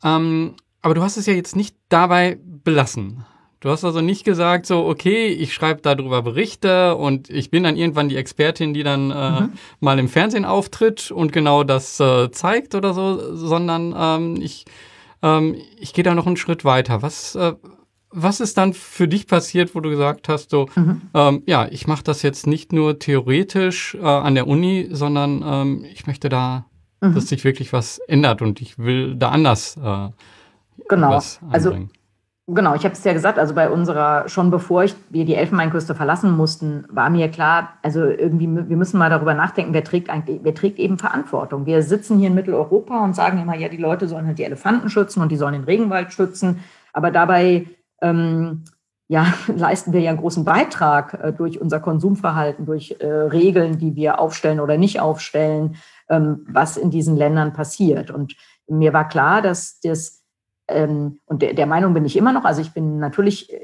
Ähm, 0.02 0.54
aber 0.80 0.94
du 0.94 1.02
hast 1.02 1.18
es 1.18 1.26
ja 1.26 1.34
jetzt 1.34 1.54
nicht 1.54 1.76
dabei 1.90 2.38
belassen. 2.64 3.24
Du 3.60 3.68
hast 3.68 3.84
also 3.84 4.00
nicht 4.00 4.24
gesagt, 4.24 4.66
so, 4.66 4.86
okay, 4.86 5.26
ich 5.26 5.54
schreibe 5.54 5.82
darüber 5.82 6.22
Berichte 6.22 6.96
und 6.96 7.30
ich 7.30 7.50
bin 7.50 7.62
dann 7.62 7.76
irgendwann 7.76 8.08
die 8.08 8.16
Expertin, 8.16 8.74
die 8.74 8.82
dann 8.82 9.10
äh, 9.12 9.42
mhm. 9.42 9.52
mal 9.78 9.98
im 9.98 10.08
Fernsehen 10.08 10.44
auftritt 10.44 11.12
und 11.12 11.32
genau 11.32 11.62
das 11.62 12.00
äh, 12.00 12.30
zeigt 12.32 12.74
oder 12.74 12.94
so, 12.94 13.36
sondern 13.36 13.94
ähm, 13.96 14.42
ich, 14.42 14.64
ähm, 15.22 15.54
ich 15.78 15.92
gehe 15.92 16.02
da 16.02 16.14
noch 16.14 16.26
einen 16.26 16.38
Schritt 16.38 16.64
weiter. 16.64 17.02
Was, 17.02 17.36
äh, 17.36 17.52
was 18.12 18.40
ist 18.40 18.58
dann 18.58 18.74
für 18.74 19.08
dich 19.08 19.26
passiert, 19.26 19.74
wo 19.74 19.80
du 19.80 19.90
gesagt 19.90 20.28
hast, 20.28 20.50
so, 20.50 20.68
mhm. 20.74 21.02
ähm, 21.14 21.42
ja, 21.46 21.66
ich 21.70 21.86
mache 21.86 22.04
das 22.04 22.22
jetzt 22.22 22.46
nicht 22.46 22.72
nur 22.72 22.98
theoretisch 22.98 23.94
äh, 23.94 24.04
an 24.04 24.34
der 24.34 24.46
Uni, 24.46 24.88
sondern 24.90 25.42
ähm, 25.44 25.84
ich 25.92 26.06
möchte 26.06 26.28
da, 26.28 26.66
mhm. 27.00 27.14
dass 27.14 27.28
sich 27.28 27.44
wirklich 27.44 27.72
was 27.72 27.98
ändert 28.08 28.42
und 28.42 28.60
ich 28.60 28.78
will 28.78 29.16
da 29.16 29.30
anders 29.30 29.76
äh, 29.76 30.08
genau. 30.88 31.10
was 31.10 31.40
Also 31.50 31.74
Genau, 32.48 32.74
ich 32.74 32.84
habe 32.84 32.92
es 32.92 33.04
ja 33.04 33.12
gesagt, 33.12 33.38
also 33.38 33.54
bei 33.54 33.70
unserer, 33.70 34.28
schon 34.28 34.50
bevor 34.50 34.82
ich, 34.82 34.96
wir 35.10 35.24
die 35.24 35.36
Elfenbeinküste 35.36 35.94
verlassen 35.94 36.36
mussten, 36.36 36.84
war 36.90 37.08
mir 37.08 37.28
klar, 37.28 37.74
also 37.82 38.04
irgendwie, 38.04 38.48
wir 38.48 38.76
müssen 38.76 38.98
mal 38.98 39.08
darüber 39.08 39.32
nachdenken, 39.32 39.72
wer 39.72 39.84
trägt 39.84 40.10
eigentlich, 40.10 40.40
wer 40.42 40.52
trägt 40.52 40.80
eben 40.80 40.98
Verantwortung. 40.98 41.66
Wir 41.66 41.82
sitzen 41.82 42.18
hier 42.18 42.26
in 42.28 42.34
Mitteleuropa 42.34 43.04
und 43.04 43.14
sagen 43.14 43.40
immer, 43.40 43.54
ja, 43.54 43.68
die 43.68 43.76
Leute 43.76 44.08
sollen 44.08 44.26
halt 44.26 44.38
die 44.38 44.44
Elefanten 44.44 44.90
schützen 44.90 45.22
und 45.22 45.30
die 45.30 45.36
sollen 45.36 45.52
den 45.52 45.64
Regenwald 45.64 46.12
schützen, 46.12 46.64
aber 46.92 47.12
dabei 47.12 47.66
ähm, 48.02 48.64
ja, 49.08 49.26
leisten 49.54 49.92
wir 49.92 50.00
ja 50.00 50.10
einen 50.10 50.20
großen 50.20 50.44
Beitrag 50.44 51.14
äh, 51.14 51.32
durch 51.32 51.60
unser 51.60 51.80
Konsumverhalten, 51.80 52.66
durch 52.66 52.96
äh, 53.00 53.06
Regeln, 53.06 53.78
die 53.78 53.94
wir 53.94 54.18
aufstellen 54.18 54.60
oder 54.60 54.76
nicht 54.76 55.00
aufstellen, 55.00 55.76
ähm, 56.08 56.46
was 56.48 56.76
in 56.76 56.90
diesen 56.90 57.16
Ländern 57.16 57.52
passiert. 57.52 58.10
Und 58.10 58.34
mir 58.68 58.92
war 58.92 59.08
klar, 59.08 59.42
dass 59.42 59.80
das, 59.80 60.24
ähm, 60.68 61.18
und 61.26 61.42
der, 61.42 61.54
der, 61.54 61.66
Meinung 61.66 61.94
bin 61.94 62.04
ich 62.04 62.16
immer 62.16 62.32
noch, 62.32 62.44
also 62.44 62.60
ich 62.60 62.72
bin 62.72 62.98
natürlich 62.98 63.52
äh, 63.52 63.58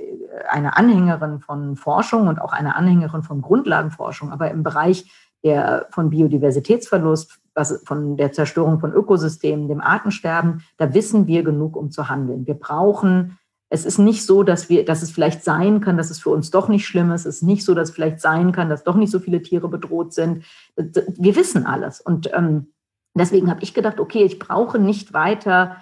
eine 0.51 0.77
Anhängerin 0.77 1.41
von 1.41 1.77
Forschung 1.77 2.29
und 2.29 2.41
auch 2.41 2.53
eine 2.53 2.77
Anhängerin 2.77 3.23
von 3.23 3.41
Grundlagenforschung, 3.41 4.31
aber 4.31 4.51
im 4.51 4.63
Bereich 4.63 5.11
der, 5.45 5.87
von 5.91 6.11
Biodiversitätsverlust, 6.11 7.39
was, 7.55 7.83
von 7.87 8.17
der 8.17 8.33
Zerstörung 8.33 8.81
von 8.81 8.93
Ökosystemen, 8.93 9.69
dem 9.69 9.81
Artensterben, 9.81 10.63
da 10.77 10.93
wissen 10.95 11.27
wir 11.27 11.43
genug, 11.43 11.77
um 11.77 11.91
zu 11.91 12.09
handeln. 12.09 12.47
Wir 12.47 12.55
brauchen 12.55 13.38
es 13.71 13.85
ist 13.85 13.99
nicht 13.99 14.25
so, 14.25 14.43
dass 14.43 14.69
wir, 14.69 14.85
dass 14.85 15.03
es 15.03 15.11
vielleicht 15.11 15.45
sein 15.45 15.81
kann, 15.81 15.97
dass 15.97 16.11
es 16.11 16.21
für 16.21 16.31
uns 16.31 16.51
doch 16.51 16.69
nicht 16.69 16.87
schlimm 16.87 17.11
ist. 17.11 17.27
Es 17.27 17.37
ist 17.37 17.43
nicht 17.43 17.65
so, 17.65 17.75
dass 17.75 17.91
es 17.91 17.95
vielleicht 17.95 18.21
sein 18.21 18.53
kann, 18.53 18.71
dass 18.71 18.85
doch 18.85 18.97
nicht 18.97 19.11
so 19.11 19.19
viele 19.19 19.43
Tiere 19.43 19.69
bedroht 19.69 20.15
sind. 20.15 20.45
Wir 20.77 21.37
wissen 21.37 21.67
alles. 21.67 22.01
Und 22.01 22.31
ähm, 22.33 22.69
deswegen 23.15 23.51
habe 23.51 23.63
ich 23.63 23.75
gedacht, 23.75 24.01
okay, 24.01 24.25
ich 24.25 24.39
brauche 24.39 24.79
nicht 24.79 25.13
weiter 25.13 25.77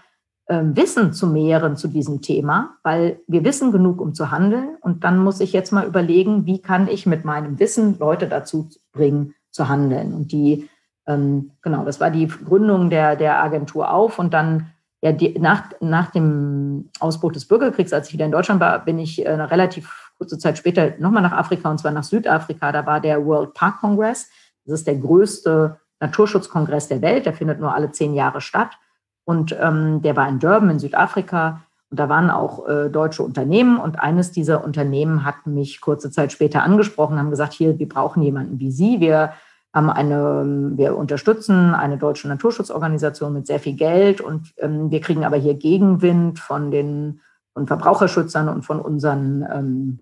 ähm, 0.48 0.76
Wissen 0.76 1.12
zu 1.12 1.28
mehren 1.28 1.76
zu 1.76 1.88
diesem 1.88 2.22
Thema, 2.22 2.76
weil 2.82 3.20
wir 3.28 3.44
wissen 3.44 3.70
genug, 3.70 4.00
um 4.00 4.14
zu 4.14 4.30
handeln. 4.32 4.76
Und 4.80 5.04
dann 5.04 5.18
muss 5.18 5.40
ich 5.40 5.52
jetzt 5.52 5.72
mal 5.72 5.86
überlegen, 5.86 6.46
wie 6.46 6.60
kann 6.60 6.88
ich 6.88 7.06
mit 7.06 7.24
meinem 7.24 7.58
Wissen 7.60 7.98
Leute 7.98 8.26
dazu 8.26 8.68
bringen, 8.92 9.34
zu 9.50 9.68
handeln. 9.68 10.12
Und 10.12 10.32
die, 10.32 10.68
ähm, 11.06 11.52
genau, 11.62 11.84
das 11.84 12.00
war 12.00 12.10
die 12.10 12.26
Gründung 12.26 12.90
der, 12.90 13.14
der 13.14 13.42
Agentur 13.42 13.92
auf. 13.92 14.18
Und 14.18 14.34
dann 14.34 14.72
ja, 15.02 15.12
die, 15.12 15.38
nach, 15.38 15.70
nach 15.80 16.10
dem 16.10 16.90
Ausbruch 17.00 17.32
des 17.32 17.46
Bürgerkriegs, 17.46 17.92
als 17.92 18.08
ich 18.08 18.14
wieder 18.14 18.24
in 18.24 18.32
Deutschland 18.32 18.60
war, 18.60 18.84
bin 18.84 18.98
ich 18.98 19.24
äh, 19.24 19.30
relativ 19.30 20.12
kurze 20.18 20.38
Zeit 20.38 20.56
später 20.58 20.94
nochmal 20.98 21.22
nach 21.22 21.32
Afrika 21.32 21.70
und 21.70 21.78
zwar 21.78 21.92
nach 21.92 22.04
Südafrika. 22.04 22.72
Da 22.72 22.86
war 22.86 23.00
der 23.00 23.24
World 23.24 23.54
Park 23.54 23.80
Congress. 23.80 24.28
Das 24.64 24.80
ist 24.80 24.86
der 24.86 24.96
größte 24.96 25.78
Naturschutzkongress 26.00 26.88
der 26.88 27.02
Welt. 27.02 27.26
Der 27.26 27.34
findet 27.34 27.60
nur 27.60 27.74
alle 27.74 27.92
zehn 27.92 28.14
Jahre 28.14 28.40
statt. 28.40 28.70
Und 29.24 29.56
ähm, 29.60 30.02
der 30.02 30.16
war 30.16 30.28
in 30.28 30.38
Durban 30.38 30.70
in 30.70 30.78
Südafrika. 30.78 31.62
Und 31.90 32.00
da 32.00 32.08
waren 32.08 32.30
auch 32.30 32.66
äh, 32.66 32.88
deutsche 32.88 33.22
Unternehmen. 33.22 33.78
Und 33.78 34.00
eines 34.00 34.32
dieser 34.32 34.64
Unternehmen 34.64 35.24
hat 35.24 35.46
mich 35.46 35.80
kurze 35.80 36.10
Zeit 36.10 36.32
später 36.32 36.62
angesprochen, 36.62 37.18
haben 37.18 37.30
gesagt, 37.30 37.52
hier, 37.52 37.78
wir 37.78 37.88
brauchen 37.88 38.22
jemanden 38.22 38.58
wie 38.58 38.70
Sie. 38.70 39.00
Wir 39.00 39.34
haben 39.76 39.90
eine, 39.90 40.72
wir 40.78 40.96
unterstützen 40.96 41.74
eine 41.74 41.98
deutsche 41.98 42.28
Naturschutzorganisation 42.28 43.34
mit 43.34 43.46
sehr 43.46 43.60
viel 43.60 43.74
Geld 43.74 44.22
und 44.22 44.54
ähm, 44.56 44.90
wir 44.90 45.02
kriegen 45.02 45.22
aber 45.22 45.36
hier 45.36 45.52
Gegenwind 45.52 46.38
von 46.38 46.70
den 46.70 47.20
von 47.52 47.66
Verbraucherschützern 47.66 48.48
und 48.48 48.62
von 48.64 48.80
unseren 48.80 49.46
ähm, 49.52 49.98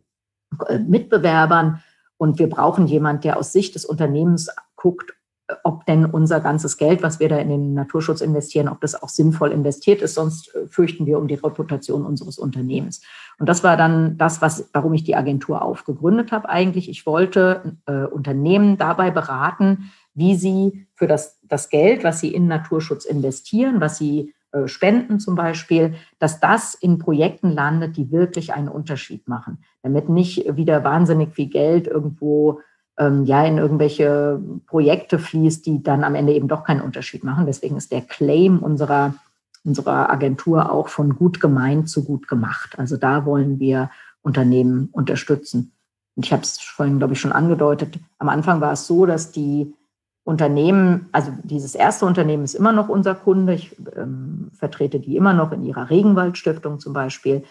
äh, 0.69 0.79
Mitbewerbern. 0.79 1.83
Und 2.17 2.39
wir 2.39 2.49
brauchen 2.49 2.87
jemanden, 2.87 3.23
der 3.23 3.37
aus 3.37 3.53
Sicht 3.53 3.75
des 3.75 3.85
Unternehmens 3.85 4.49
guckt, 4.77 5.15
ob 5.63 5.85
denn 5.87 6.07
unser 6.07 6.41
ganzes 6.41 6.79
Geld, 6.79 7.03
was 7.03 7.21
wir 7.21 7.29
da 7.29 7.37
in 7.37 7.49
den 7.49 7.75
Naturschutz 7.75 8.21
investieren, 8.21 8.69
ob 8.69 8.81
das 8.81 9.01
auch 9.03 9.11
sinnvoll 9.11 9.53
investiert 9.53 10.01
ist. 10.01 10.15
Sonst 10.15 10.55
äh, 10.55 10.67
fürchten 10.67 11.07
wir 11.07 11.19
um 11.19 11.29
die 11.29 11.35
Reputation 11.35 12.07
unseres 12.07 12.39
Unternehmens. 12.39 13.03
Und 13.39 13.49
das 13.49 13.63
war 13.63 13.77
dann 13.77 14.17
das, 14.17 14.41
was, 14.41 14.71
warum 14.73 14.95
ich 14.95 15.05
die 15.05 15.17
Agentur 15.17 15.63
aufgegründet 15.63 16.33
habe. 16.33 16.49
Eigentlich, 16.49 16.89
ich 16.89 17.05
wollte 17.05 17.77
äh, 17.87 18.05
Unternehmen 18.05 18.79
dabei 18.79 19.11
beraten, 19.11 19.91
wie 20.15 20.35
sie 20.37 20.87
für 20.95 21.07
das, 21.07 21.41
das 21.43 21.69
Geld, 21.69 22.05
was 22.05 22.21
sie 22.21 22.33
in 22.33 22.47
Naturschutz 22.47 23.05
investieren, 23.05 23.81
was 23.81 23.99
sie 23.99 24.33
äh, 24.53 24.69
spenden 24.69 25.19
zum 25.19 25.35
Beispiel, 25.35 25.95
dass 26.19 26.41
das 26.41 26.75
in 26.75 26.99
Projekten 26.99 27.51
landet, 27.51 27.97
die 27.97 28.13
wirklich 28.13 28.55
einen 28.55 28.69
Unterschied 28.69 29.29
machen, 29.29 29.59
damit 29.83 30.09
nicht 30.09 30.57
wieder 30.57 30.85
wahnsinnig 30.85 31.35
viel 31.35 31.49
Geld 31.49 31.87
irgendwo 31.87 32.61
ähm, 32.99 33.25
ja 33.25 33.45
in 33.45 33.59
irgendwelche 33.59 34.41
Projekte 34.67 35.19
fließt, 35.19 35.67
die 35.67 35.83
dann 35.83 36.05
am 36.05 36.15
Ende 36.15 36.33
eben 36.33 36.49
doch 36.49 36.65
keinen 36.65 36.81
Unterschied 36.81 37.25
machen. 37.25 37.47
Deswegen 37.47 37.77
ist 37.77 37.93
der 37.93 38.03
Claim 38.03 38.59
unserer, 38.61 39.15
unserer 39.65 40.11
Agentur 40.11 40.71
auch 40.71 40.89
von 40.89 41.17
gut 41.17 41.41
gemeint 41.41 41.89
zu 41.89 42.05
gut 42.05 42.29
gemacht. 42.29 42.79
Also 42.79 42.97
da 42.97 43.25
wollen 43.27 43.59
wir 43.59 43.91
Unternehmen 44.23 44.89
unterstützen. 44.93 45.73
Und 46.17 46.25
ich 46.25 46.33
habe 46.33 46.43
es 46.43 46.61
vorhin, 46.61 46.99
glaube 46.99 47.15
ich, 47.15 47.21
schon 47.21 47.33
angedeutet. 47.33 47.99
Am 48.19 48.29
Anfang 48.29 48.61
war 48.61 48.73
es 48.73 48.87
so, 48.87 49.07
dass 49.07 49.33
die 49.33 49.75
Unternehmen, 50.23 51.09
also 51.13 51.33
dieses 51.43 51.75
erste 51.75 52.07
Unternehmen 52.07 52.45
ist 52.45 52.55
immer 52.55 52.73
noch 52.73 52.89
unser 52.89 53.15
Kunde. 53.15 53.55
Ich 53.55 53.77
ähm, 53.97 54.51
vertrete 54.55 55.01
die 55.01 55.17
immer 55.17 55.35
noch 55.35 55.53
in 55.53 55.65
ihrer 55.65 55.91
Regenwaldstiftung 55.91 56.79
zum 56.79 56.93
Beispiel. 56.95 57.45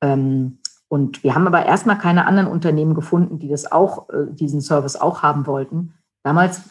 Ähm, 0.00 0.58
und 0.88 1.24
wir 1.24 1.34
haben 1.34 1.46
aber 1.46 1.66
erstmal 1.66 1.98
keine 1.98 2.26
anderen 2.26 2.48
Unternehmen 2.48 2.94
gefunden, 2.94 3.38
die 3.38 3.48
das 3.48 3.70
auch, 3.70 4.08
äh, 4.10 4.26
diesen 4.30 4.60
Service 4.60 4.96
auch 4.96 5.22
haben 5.22 5.46
wollten. 5.46 5.94
Damals, 6.22 6.62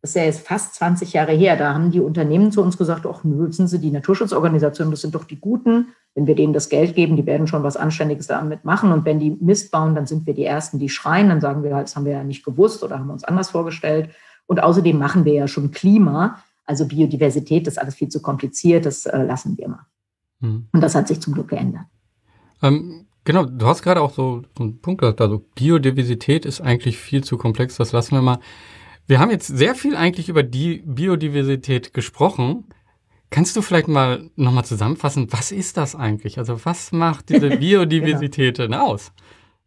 das 0.00 0.10
ist 0.10 0.16
ja 0.16 0.24
jetzt 0.24 0.46
fast 0.46 0.74
20 0.76 1.12
Jahre 1.12 1.32
her, 1.32 1.56
da 1.56 1.74
haben 1.74 1.90
die 1.90 2.00
Unternehmen 2.00 2.50
zu 2.50 2.62
uns 2.62 2.78
gesagt, 2.78 3.06
ach 3.06 3.24
nö, 3.24 3.50
sind 3.52 3.68
sie 3.68 3.78
die 3.78 3.90
Naturschutzorganisationen, 3.90 4.90
das 4.90 5.02
sind 5.02 5.14
doch 5.14 5.24
die 5.24 5.40
Guten. 5.40 5.88
Wenn 6.14 6.26
wir 6.26 6.34
denen 6.34 6.52
das 6.52 6.68
Geld 6.68 6.94
geben, 6.94 7.16
die 7.16 7.26
werden 7.26 7.46
schon 7.46 7.62
was 7.62 7.76
Anständiges 7.76 8.26
damit 8.26 8.64
machen. 8.64 8.90
Und 8.90 9.04
wenn 9.04 9.20
die 9.20 9.30
Mist 9.30 9.70
bauen, 9.70 9.94
dann 9.94 10.06
sind 10.06 10.26
wir 10.26 10.34
die 10.34 10.44
Ersten, 10.44 10.78
die 10.78 10.88
schreien. 10.88 11.28
Dann 11.28 11.40
sagen 11.40 11.62
wir, 11.62 11.70
das 11.70 11.94
haben 11.94 12.06
wir 12.06 12.12
ja 12.12 12.24
nicht 12.24 12.44
gewusst 12.44 12.82
oder 12.82 12.98
haben 12.98 13.10
uns 13.10 13.22
anders 13.22 13.50
vorgestellt. 13.50 14.10
Und 14.46 14.60
außerdem 14.62 14.98
machen 14.98 15.24
wir 15.24 15.34
ja 15.34 15.46
schon 15.46 15.70
Klima. 15.70 16.42
Also 16.64 16.86
Biodiversität, 16.86 17.66
das 17.66 17.74
ist 17.74 17.78
alles 17.78 17.94
viel 17.94 18.08
zu 18.08 18.20
kompliziert, 18.20 18.84
das 18.84 19.06
äh, 19.06 19.22
lassen 19.22 19.56
wir 19.56 19.68
mal. 19.68 19.86
Hm. 20.40 20.68
Und 20.72 20.80
das 20.80 20.94
hat 20.94 21.06
sich 21.06 21.20
zum 21.20 21.34
Glück 21.34 21.48
geändert. 21.48 21.84
Ähm, 22.62 23.06
Genau, 23.28 23.44
du 23.44 23.66
hast 23.66 23.82
gerade 23.82 24.00
auch 24.00 24.14
so, 24.14 24.40
einen 24.58 24.80
Punkt 24.80 25.02
gesagt, 25.02 25.20
also 25.20 25.44
Biodiversität 25.54 26.46
ist 26.46 26.62
eigentlich 26.62 26.96
viel 26.96 27.22
zu 27.22 27.36
komplex, 27.36 27.76
das 27.76 27.92
lassen 27.92 28.14
wir 28.14 28.22
mal. 28.22 28.38
Wir 29.06 29.20
haben 29.20 29.30
jetzt 29.30 29.48
sehr 29.48 29.74
viel 29.74 29.96
eigentlich 29.96 30.30
über 30.30 30.42
die 30.42 30.82
Biodiversität 30.86 31.92
gesprochen. 31.92 32.64
Kannst 33.28 33.54
du 33.54 33.60
vielleicht 33.60 33.86
mal 33.86 34.30
nochmal 34.36 34.64
zusammenfassen, 34.64 35.26
was 35.30 35.52
ist 35.52 35.76
das 35.76 35.94
eigentlich? 35.94 36.38
Also 36.38 36.64
was 36.64 36.90
macht 36.90 37.28
diese 37.28 37.50
Biodiversität 37.58 38.56
genau. 38.56 38.66
denn 38.66 38.80
aus? 38.80 39.12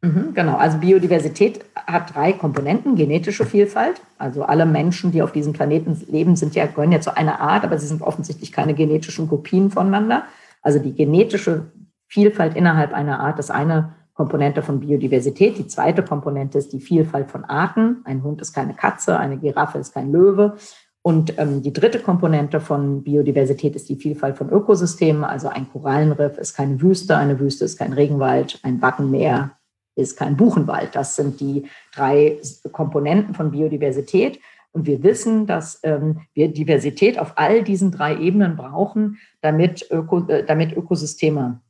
Mhm, 0.01 0.33
genau, 0.33 0.57
also 0.57 0.79
Biodiversität 0.79 1.63
hat 1.75 2.15
drei 2.15 2.33
Komponenten. 2.33 2.95
Genetische 2.95 3.45
Vielfalt, 3.45 4.01
also 4.17 4.41
alle 4.41 4.65
Menschen, 4.65 5.11
die 5.11 5.21
auf 5.21 5.33
diesem 5.33 5.53
Planeten 5.53 6.03
leben, 6.09 6.35
sind 6.35 6.55
ja, 6.55 6.65
gehören 6.65 6.93
ja 6.93 6.99
zu 6.99 7.15
einer 7.15 7.39
Art, 7.39 7.63
aber 7.63 7.77
sie 7.77 7.85
sind 7.85 8.01
offensichtlich 8.01 8.51
keine 8.51 8.73
genetischen 8.73 9.29
Kopien 9.29 9.69
voneinander. 9.69 10.23
Also 10.63 10.79
die 10.79 10.95
genetische 10.95 11.67
Vielfalt 12.11 12.57
innerhalb 12.57 12.91
einer 12.91 13.21
Art 13.21 13.39
ist 13.39 13.51
eine 13.51 13.93
Komponente 14.13 14.61
von 14.61 14.81
Biodiversität. 14.81 15.57
Die 15.57 15.67
zweite 15.67 16.03
Komponente 16.03 16.57
ist 16.57 16.73
die 16.73 16.81
Vielfalt 16.81 17.31
von 17.31 17.45
Arten. 17.45 18.01
Ein 18.03 18.21
Hund 18.21 18.41
ist 18.41 18.51
keine 18.51 18.73
Katze, 18.73 19.17
eine 19.17 19.37
Giraffe 19.37 19.77
ist 19.77 19.93
kein 19.93 20.11
Löwe. 20.11 20.57
Und 21.01 21.39
ähm, 21.39 21.61
die 21.61 21.71
dritte 21.71 21.99
Komponente 21.99 22.59
von 22.59 23.01
Biodiversität 23.03 23.77
ist 23.77 23.87
die 23.87 23.95
Vielfalt 23.95 24.37
von 24.37 24.49
Ökosystemen. 24.49 25.23
Also 25.23 25.47
ein 25.47 25.69
Korallenriff 25.71 26.37
ist 26.37 26.53
keine 26.53 26.81
Wüste, 26.81 27.15
eine 27.15 27.39
Wüste 27.39 27.63
ist 27.63 27.79
kein 27.79 27.93
Regenwald, 27.93 28.59
ein 28.63 28.81
Wattenmeer 28.81 29.51
ist 29.95 30.17
kein 30.17 30.35
Buchenwald. 30.35 30.93
Das 30.93 31.15
sind 31.15 31.39
die 31.39 31.65
drei 31.95 32.41
Komponenten 32.73 33.35
von 33.35 33.51
Biodiversität. 33.51 34.41
Und 34.73 34.85
wir 34.85 35.01
wissen, 35.01 35.47
dass 35.47 35.79
ähm, 35.83 36.19
wir 36.33 36.49
Diversität 36.49 37.17
auf 37.17 37.37
all 37.37 37.63
diesen 37.63 37.89
drei 37.91 38.17
Ebenen 38.17 38.57
brauchen, 38.57 39.17
damit, 39.39 39.87
Öko, 39.89 40.27
äh, 40.27 40.43
damit 40.45 40.75
Ökosysteme 40.75 41.61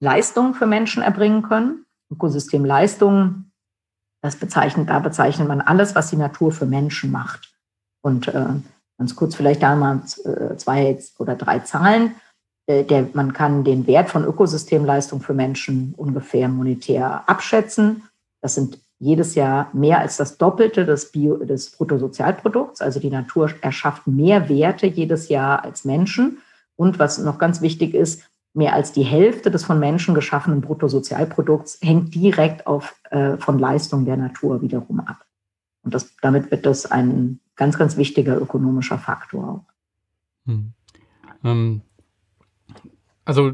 Leistungen 0.00 0.54
für 0.54 0.66
Menschen 0.66 1.02
erbringen 1.02 1.42
können. 1.42 1.84
Ökosystemleistungen, 2.10 3.52
das 4.22 4.36
bezeichnet, 4.36 4.88
da 4.88 4.98
bezeichnet 4.98 5.48
man 5.48 5.60
alles, 5.60 5.94
was 5.94 6.10
die 6.10 6.16
Natur 6.16 6.52
für 6.52 6.66
Menschen 6.66 7.10
macht. 7.10 7.54
Und 8.02 8.28
äh, 8.28 8.46
ganz 8.98 9.14
kurz 9.14 9.34
vielleicht 9.34 9.62
da 9.62 9.76
mal 9.76 10.02
äh, 10.24 10.56
zwei 10.56 10.98
oder 11.18 11.36
drei 11.36 11.60
Zahlen. 11.60 12.14
Äh, 12.66 12.84
der, 12.84 13.08
man 13.12 13.32
kann 13.32 13.64
den 13.64 13.86
Wert 13.86 14.10
von 14.10 14.24
Ökosystemleistung 14.24 15.20
für 15.20 15.34
Menschen 15.34 15.94
ungefähr 15.96 16.48
monetär 16.48 17.28
abschätzen. 17.28 18.02
Das 18.42 18.54
sind 18.54 18.78
jedes 18.98 19.34
Jahr 19.34 19.70
mehr 19.72 19.98
als 19.98 20.18
das 20.18 20.36
Doppelte 20.36 20.84
des, 20.84 21.12
Bio, 21.12 21.36
des 21.38 21.70
Bruttosozialprodukts. 21.70 22.80
Also 22.80 23.00
die 23.00 23.10
Natur 23.10 23.50
erschafft 23.62 24.06
mehr 24.06 24.48
Werte 24.48 24.86
jedes 24.86 25.28
Jahr 25.28 25.64
als 25.64 25.84
Menschen. 25.84 26.38
Und 26.76 26.98
was 26.98 27.18
noch 27.18 27.38
ganz 27.38 27.60
wichtig 27.60 27.94
ist, 27.94 28.29
mehr 28.52 28.74
als 28.74 28.92
die 28.92 29.02
Hälfte 29.02 29.50
des 29.50 29.64
von 29.64 29.78
Menschen 29.78 30.14
geschaffenen 30.14 30.60
Bruttosozialprodukts 30.60 31.78
hängt 31.82 32.14
direkt 32.14 32.66
auf, 32.66 32.96
äh, 33.10 33.36
von 33.36 33.58
Leistung 33.58 34.04
der 34.04 34.16
Natur 34.16 34.60
wiederum 34.62 35.00
ab. 35.00 35.24
Und 35.82 35.94
das, 35.94 36.16
damit 36.20 36.50
wird 36.50 36.66
das 36.66 36.86
ein 36.86 37.40
ganz, 37.56 37.78
ganz 37.78 37.96
wichtiger 37.96 38.40
ökonomischer 38.40 38.98
Faktor 38.98 39.48
auch. 39.48 39.72
Hm. 40.46 40.72
Ähm, 41.44 41.82
also 43.24 43.52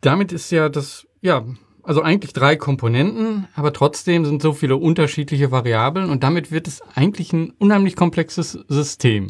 damit 0.00 0.32
ist 0.32 0.50
ja 0.50 0.68
das, 0.68 1.06
ja, 1.20 1.44
also 1.82 2.02
eigentlich 2.02 2.32
drei 2.32 2.56
Komponenten, 2.56 3.48
aber 3.54 3.72
trotzdem 3.72 4.24
sind 4.24 4.42
so 4.42 4.52
viele 4.52 4.76
unterschiedliche 4.76 5.50
Variablen 5.50 6.10
und 6.10 6.22
damit 6.22 6.50
wird 6.50 6.68
es 6.68 6.82
eigentlich 6.94 7.32
ein 7.32 7.50
unheimlich 7.58 7.96
komplexes 7.96 8.52
System. 8.68 9.28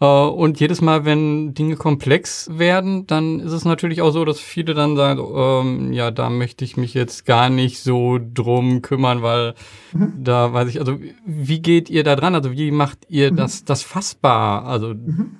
Äh, 0.00 0.04
und 0.06 0.60
jedes 0.60 0.80
Mal, 0.80 1.04
wenn 1.04 1.54
Dinge 1.54 1.76
komplex 1.76 2.50
werden, 2.52 3.06
dann 3.06 3.40
ist 3.40 3.52
es 3.52 3.64
natürlich 3.64 4.02
auch 4.02 4.10
so, 4.10 4.24
dass 4.24 4.40
viele 4.40 4.74
dann 4.74 4.96
sagen, 4.96 5.20
ähm, 5.34 5.92
ja, 5.92 6.10
da 6.10 6.30
möchte 6.30 6.64
ich 6.64 6.76
mich 6.76 6.94
jetzt 6.94 7.24
gar 7.24 7.48
nicht 7.48 7.80
so 7.80 8.18
drum 8.18 8.82
kümmern, 8.82 9.22
weil 9.22 9.54
mhm. 9.92 10.12
da 10.22 10.52
weiß 10.52 10.68
ich, 10.68 10.80
also 10.80 10.98
wie 11.24 11.60
geht 11.60 11.88
ihr 11.90 12.04
da 12.04 12.16
dran? 12.16 12.34
Also 12.34 12.52
wie 12.52 12.70
macht 12.70 12.98
ihr 13.08 13.32
mhm. 13.32 13.36
das, 13.36 13.64
das 13.64 13.82
fassbar? 13.82 14.66
Also 14.66 14.88
mhm. 14.88 15.38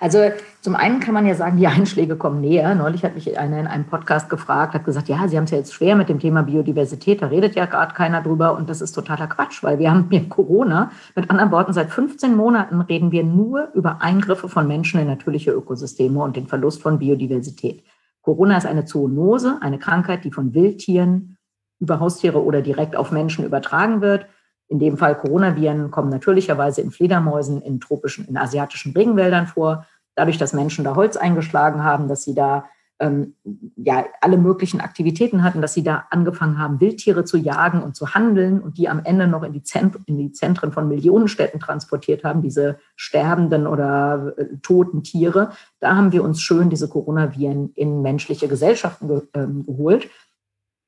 Also 0.00 0.18
zum 0.60 0.76
einen 0.76 1.00
kann 1.00 1.14
man 1.14 1.26
ja 1.26 1.34
sagen, 1.34 1.56
die 1.56 1.66
Einschläge 1.66 2.16
kommen 2.16 2.40
näher. 2.40 2.74
Neulich 2.74 3.04
hat 3.04 3.14
mich 3.14 3.38
einer 3.38 3.58
in 3.58 3.66
einem 3.66 3.84
Podcast 3.84 4.28
gefragt, 4.28 4.74
hat 4.74 4.84
gesagt, 4.84 5.08
ja, 5.08 5.28
Sie 5.28 5.36
haben 5.36 5.44
es 5.44 5.50
ja 5.50 5.58
jetzt 5.58 5.74
schwer 5.74 5.96
mit 5.96 6.08
dem 6.08 6.18
Thema 6.18 6.42
Biodiversität, 6.42 7.22
da 7.22 7.28
redet 7.28 7.54
ja 7.54 7.66
gerade 7.66 7.94
keiner 7.94 8.22
drüber 8.22 8.56
und 8.56 8.68
das 8.68 8.80
ist 8.80 8.92
totaler 8.92 9.26
Quatsch, 9.26 9.62
weil 9.62 9.78
wir 9.78 9.90
haben 9.90 10.08
hier 10.10 10.28
Corona. 10.28 10.90
Mit 11.14 11.30
anderen 11.30 11.50
Worten, 11.50 11.72
seit 11.72 11.90
15 11.90 12.36
Monaten 12.36 12.80
reden 12.80 13.12
wir 13.12 13.24
nur 13.24 13.68
über 13.74 14.02
Eingriffe 14.02 14.48
von 14.48 14.66
Menschen 14.66 15.00
in 15.00 15.06
natürliche 15.06 15.52
Ökosysteme 15.52 16.20
und 16.20 16.36
den 16.36 16.46
Verlust 16.46 16.82
von 16.82 16.98
Biodiversität. 16.98 17.84
Corona 18.22 18.56
ist 18.56 18.66
eine 18.66 18.84
Zoonose, 18.84 19.58
eine 19.60 19.78
Krankheit, 19.78 20.24
die 20.24 20.32
von 20.32 20.52
Wildtieren 20.52 21.36
über 21.78 22.00
Haustiere 22.00 22.42
oder 22.42 22.62
direkt 22.62 22.96
auf 22.96 23.12
Menschen 23.12 23.44
übertragen 23.44 24.00
wird. 24.00 24.26
In 24.68 24.78
dem 24.78 24.98
Fall 24.98 25.16
Coronaviren 25.16 25.90
kommen 25.90 26.10
natürlicherweise 26.10 26.80
in 26.80 26.90
Fledermäusen 26.90 27.62
in 27.62 27.80
tropischen, 27.80 28.26
in 28.26 28.36
asiatischen 28.36 28.92
Regenwäldern 28.92 29.46
vor. 29.46 29.86
Dadurch, 30.14 30.38
dass 30.38 30.52
Menschen 30.52 30.84
da 30.84 30.96
Holz 30.96 31.16
eingeschlagen 31.16 31.84
haben, 31.84 32.08
dass 32.08 32.24
sie 32.24 32.34
da 32.34 32.64
ähm, 32.98 33.34
ja 33.76 34.06
alle 34.20 34.38
möglichen 34.38 34.80
Aktivitäten 34.80 35.42
hatten, 35.42 35.60
dass 35.60 35.74
sie 35.74 35.82
da 35.82 36.06
angefangen 36.10 36.58
haben, 36.58 36.80
Wildtiere 36.80 37.24
zu 37.24 37.36
jagen 37.36 37.82
und 37.82 37.94
zu 37.94 38.14
handeln 38.14 38.60
und 38.60 38.78
die 38.78 38.88
am 38.88 39.02
Ende 39.04 39.26
noch 39.26 39.42
in 39.42 39.52
die, 39.52 39.62
Zent 39.62 39.98
in 40.06 40.16
die 40.16 40.32
Zentren 40.32 40.72
von 40.72 40.88
Millionenstädten 40.88 41.60
transportiert 41.60 42.24
haben, 42.24 42.42
diese 42.42 42.78
sterbenden 42.96 43.66
oder 43.66 44.34
äh, 44.38 44.46
toten 44.62 45.02
Tiere. 45.02 45.50
Da 45.80 45.94
haben 45.94 46.12
wir 46.12 46.24
uns 46.24 46.40
schön 46.40 46.70
diese 46.70 46.88
Coronaviren 46.88 47.72
in 47.74 48.02
menschliche 48.02 48.48
Gesellschaften 48.48 49.08
ge 49.08 49.22
äh, 49.34 49.46
geholt. 49.46 50.08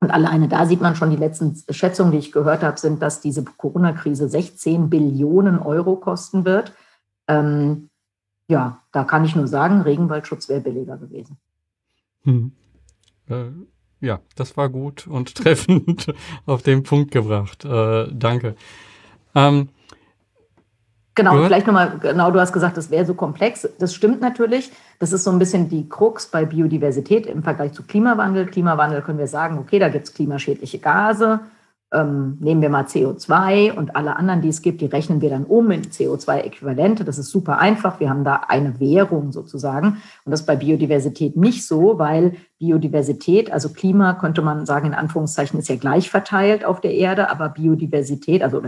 Und 0.01 0.11
alleine 0.11 0.49
da 0.49 0.67
sieht 0.67 0.81
man 0.81 0.95
schon, 0.95 1.11
die 1.11 1.17
letzten 1.17 1.57
Schätzungen, 1.71 2.13
die 2.13 2.19
ich 2.19 2.33
gehört 2.33 2.63
habe, 2.63 2.79
sind, 2.79 3.03
dass 3.03 3.21
diese 3.21 3.45
Corona-Krise 3.45 4.29
16 4.29 4.91
Billionen 4.91 5.59
Euro 5.59 5.97
kosten 5.97 6.45
wird. 6.45 6.73
Ähm, 7.27 7.91
ja, 8.47 8.83
da 8.93 9.05
kann 9.05 9.25
ich 9.25 9.35
nur 9.35 9.49
sagen, 9.49 9.83
Regenwaldschutz 9.83 10.49
wäre 10.49 10.61
billiger 10.61 10.97
gewesen. 10.97 11.37
Hm. 12.23 12.53
Äh, 13.29 13.51
ja, 14.01 14.21
das 14.37 14.57
war 14.57 14.69
gut 14.69 15.07
und 15.07 15.35
treffend 15.37 16.07
auf 16.47 16.63
den 16.63 16.85
Punkt 16.85 17.11
gebracht. 17.11 17.65
Äh, 17.65 18.09
danke. 18.13 18.55
Ähm, 19.35 19.69
Genau, 21.19 21.45
vielleicht 21.45 21.67
nochmal, 21.67 21.99
genau, 22.01 22.31
du 22.31 22.39
hast 22.39 22.53
gesagt, 22.53 22.77
das 22.77 22.93
wäre 22.93 23.05
so 23.05 23.13
komplex. 23.13 23.69
Das 23.81 23.93
stimmt 23.93 24.21
natürlich. 24.21 24.71
Das 25.01 25.13
ist 25.13 25.25
so 25.25 25.33
ein 25.33 25.41
bisschen 25.41 25.69
die 25.69 25.89
Krux 25.89 26.27
bei 26.27 26.45
Biodiversität 26.45 27.27
im 27.27 27.43
Vergleich 27.43 27.73
zu 27.73 27.83
Klimawandel. 27.83 28.47
Klimawandel 28.47 29.03
können 29.03 29.19
wir 29.19 29.27
sagen, 29.27 29.59
okay, 29.59 29.81
da 29.81 29.89
gibt 29.89 30.05
es 30.05 30.15
klimaschädliche 30.15 30.79
Gase. 30.79 31.41
Ähm, 31.91 32.37
nehmen 32.39 32.63
wir 32.63 32.69
mal 32.69 32.85
CO2 32.85 33.73
und 33.73 33.97
alle 33.97 34.15
anderen, 34.17 34.43
die 34.43 34.49
es 34.49 34.63
gibt, 34.63 34.81
die 34.81 34.87
rechnen 34.87 35.21
wir 35.21 35.31
dann 35.31 35.45
um 35.45 35.71
in 35.73 35.83
CO2-Äquivalente. 35.83 37.03
Das 37.03 37.19
ist 37.19 37.31
super 37.31 37.59
einfach. 37.59 37.99
Wir 37.99 38.11
haben 38.11 38.25
da 38.25 38.43
eine 38.47 38.79
Währung 38.79 39.33
sozusagen. 39.33 39.97
Und 40.25 40.31
das 40.31 40.41
ist 40.41 40.47
bei 40.47 40.55
Biodiversität 40.55 41.37
nicht 41.37 41.67
so, 41.67 41.99
weil 41.99 42.37
Biodiversität, 42.59 43.51
also 43.51 43.71
Klima, 43.71 44.13
könnte 44.15 44.43
man 44.43 44.67
sagen, 44.67 44.89
in 44.89 44.95
Anführungszeichen, 44.95 45.59
ist 45.59 45.69
ja 45.69 45.77
gleich 45.77 46.11
verteilt 46.11 46.65
auf 46.65 46.81
der 46.81 46.93
Erde, 46.93 47.31
aber 47.31 47.49
Biodiversität, 47.49 48.43
also 48.43 48.63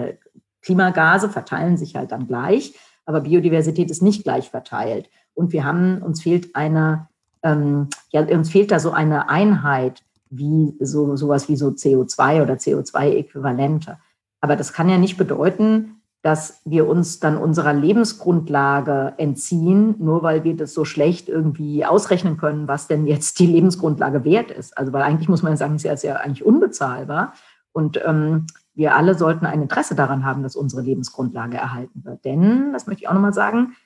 Klimagase 0.62 1.28
verteilen 1.28 1.76
sich 1.76 1.96
halt 1.96 2.12
dann 2.12 2.26
gleich, 2.26 2.74
aber 3.06 3.20
Biodiversität 3.22 3.90
ist 3.90 4.02
nicht 4.02 4.24
gleich 4.24 4.50
verteilt. 4.50 5.08
Und 5.34 5.52
wir 5.52 5.64
haben, 5.64 6.02
uns 6.02 6.22
fehlt 6.22 6.54
eine, 6.54 7.08
ähm, 7.42 7.88
ja, 8.10 8.22
uns 8.22 8.50
fehlt 8.50 8.70
da 8.70 8.78
so 8.78 8.90
eine 8.90 9.28
Einheit, 9.28 10.02
wie 10.28 10.76
so 10.80 11.16
sowas 11.16 11.48
wie 11.48 11.56
so 11.56 11.68
CO2 11.68 12.42
oder 12.42 12.54
CO2-Äquivalente. 12.54 13.98
Aber 14.40 14.56
das 14.56 14.72
kann 14.72 14.88
ja 14.88 14.98
nicht 14.98 15.16
bedeuten, 15.16 16.00
dass 16.22 16.60
wir 16.64 16.86
uns 16.86 17.18
dann 17.18 17.38
unserer 17.38 17.72
Lebensgrundlage 17.72 19.14
entziehen, 19.16 19.94
nur 19.98 20.22
weil 20.22 20.44
wir 20.44 20.54
das 20.54 20.74
so 20.74 20.84
schlecht 20.84 21.28
irgendwie 21.28 21.84
ausrechnen 21.84 22.36
können, 22.36 22.68
was 22.68 22.86
denn 22.86 23.06
jetzt 23.06 23.38
die 23.38 23.46
Lebensgrundlage 23.46 24.24
wert 24.24 24.50
ist. 24.50 24.76
Also 24.76 24.92
weil 24.92 25.02
eigentlich 25.02 25.30
muss 25.30 25.42
man 25.42 25.56
sagen, 25.56 25.76
ist 25.76 25.84
ja, 25.84 25.92
ist 25.92 26.04
ja 26.04 26.16
eigentlich 26.16 26.44
unbezahlbar. 26.44 27.32
Und 27.72 28.00
ähm, 28.04 28.46
wir 28.80 28.96
alle 28.96 29.14
sollten 29.14 29.44
ein 29.44 29.60
Interesse 29.60 29.94
daran 29.94 30.24
haben, 30.24 30.42
dass 30.42 30.56
unsere 30.56 30.80
Lebensgrundlage 30.80 31.58
erhalten 31.58 32.02
wird. 32.02 32.24
Denn, 32.24 32.72
das 32.72 32.86
möchte 32.86 33.02
ich 33.02 33.08
auch 33.08 33.14
nochmal 33.14 33.34
sagen, 33.34 33.76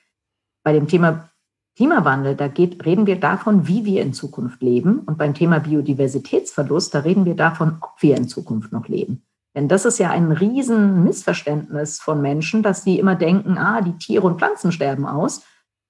bei 0.63 0.71
dem 0.71 0.87
Thema 0.87 1.29
Klimawandel, 1.75 2.35
da 2.35 2.47
geht, 2.47 2.85
reden 2.85 3.05
wir 3.05 3.19
davon, 3.19 3.67
wie 3.67 3.83
wir 3.83 4.01
in 4.01 4.13
Zukunft 4.13 4.61
leben. 4.61 4.99
Und 4.99 5.17
beim 5.17 5.33
Thema 5.33 5.59
Biodiversitätsverlust, 5.59 6.95
da 6.95 6.99
reden 6.99 7.25
wir 7.25 7.35
davon, 7.35 7.77
ob 7.81 8.01
wir 8.01 8.15
in 8.15 8.29
Zukunft 8.29 8.71
noch 8.71 8.87
leben. 8.87 9.23
Denn 9.53 9.67
das 9.67 9.83
ist 9.83 9.99
ja 9.99 10.11
ein 10.11 10.31
riesen 10.31 11.03
Missverständnis 11.03 11.99
von 11.99 12.21
Menschen, 12.21 12.63
dass 12.63 12.85
sie 12.85 12.97
immer 12.97 13.15
denken, 13.15 13.57
ah, 13.57 13.81
die 13.81 13.97
Tiere 13.97 14.25
und 14.25 14.37
Pflanzen 14.39 14.71
sterben 14.71 15.05
aus 15.05 15.43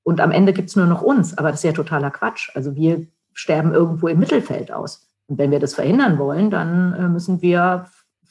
und 0.04 0.20
am 0.20 0.32
Ende 0.32 0.52
gibt 0.52 0.70
es 0.70 0.76
nur 0.76 0.88
noch 0.88 1.04
uns. 1.04 1.38
Aber 1.38 1.52
das 1.52 1.60
ist 1.60 1.66
ja 1.66 1.74
totaler 1.74 2.10
Quatsch. 2.10 2.50
Also 2.56 2.76
wir 2.76 3.06
sterben 3.34 3.72
irgendwo 3.72 4.08
im 4.08 4.18
Mittelfeld 4.18 4.72
aus. 4.72 5.08
Und 5.28 5.38
wenn 5.38 5.52
wir 5.52 5.60
das 5.60 5.76
verhindern 5.76 6.18
wollen, 6.18 6.50
dann 6.50 6.94
äh, 6.94 7.08
müssen 7.08 7.44
wir 7.44 7.86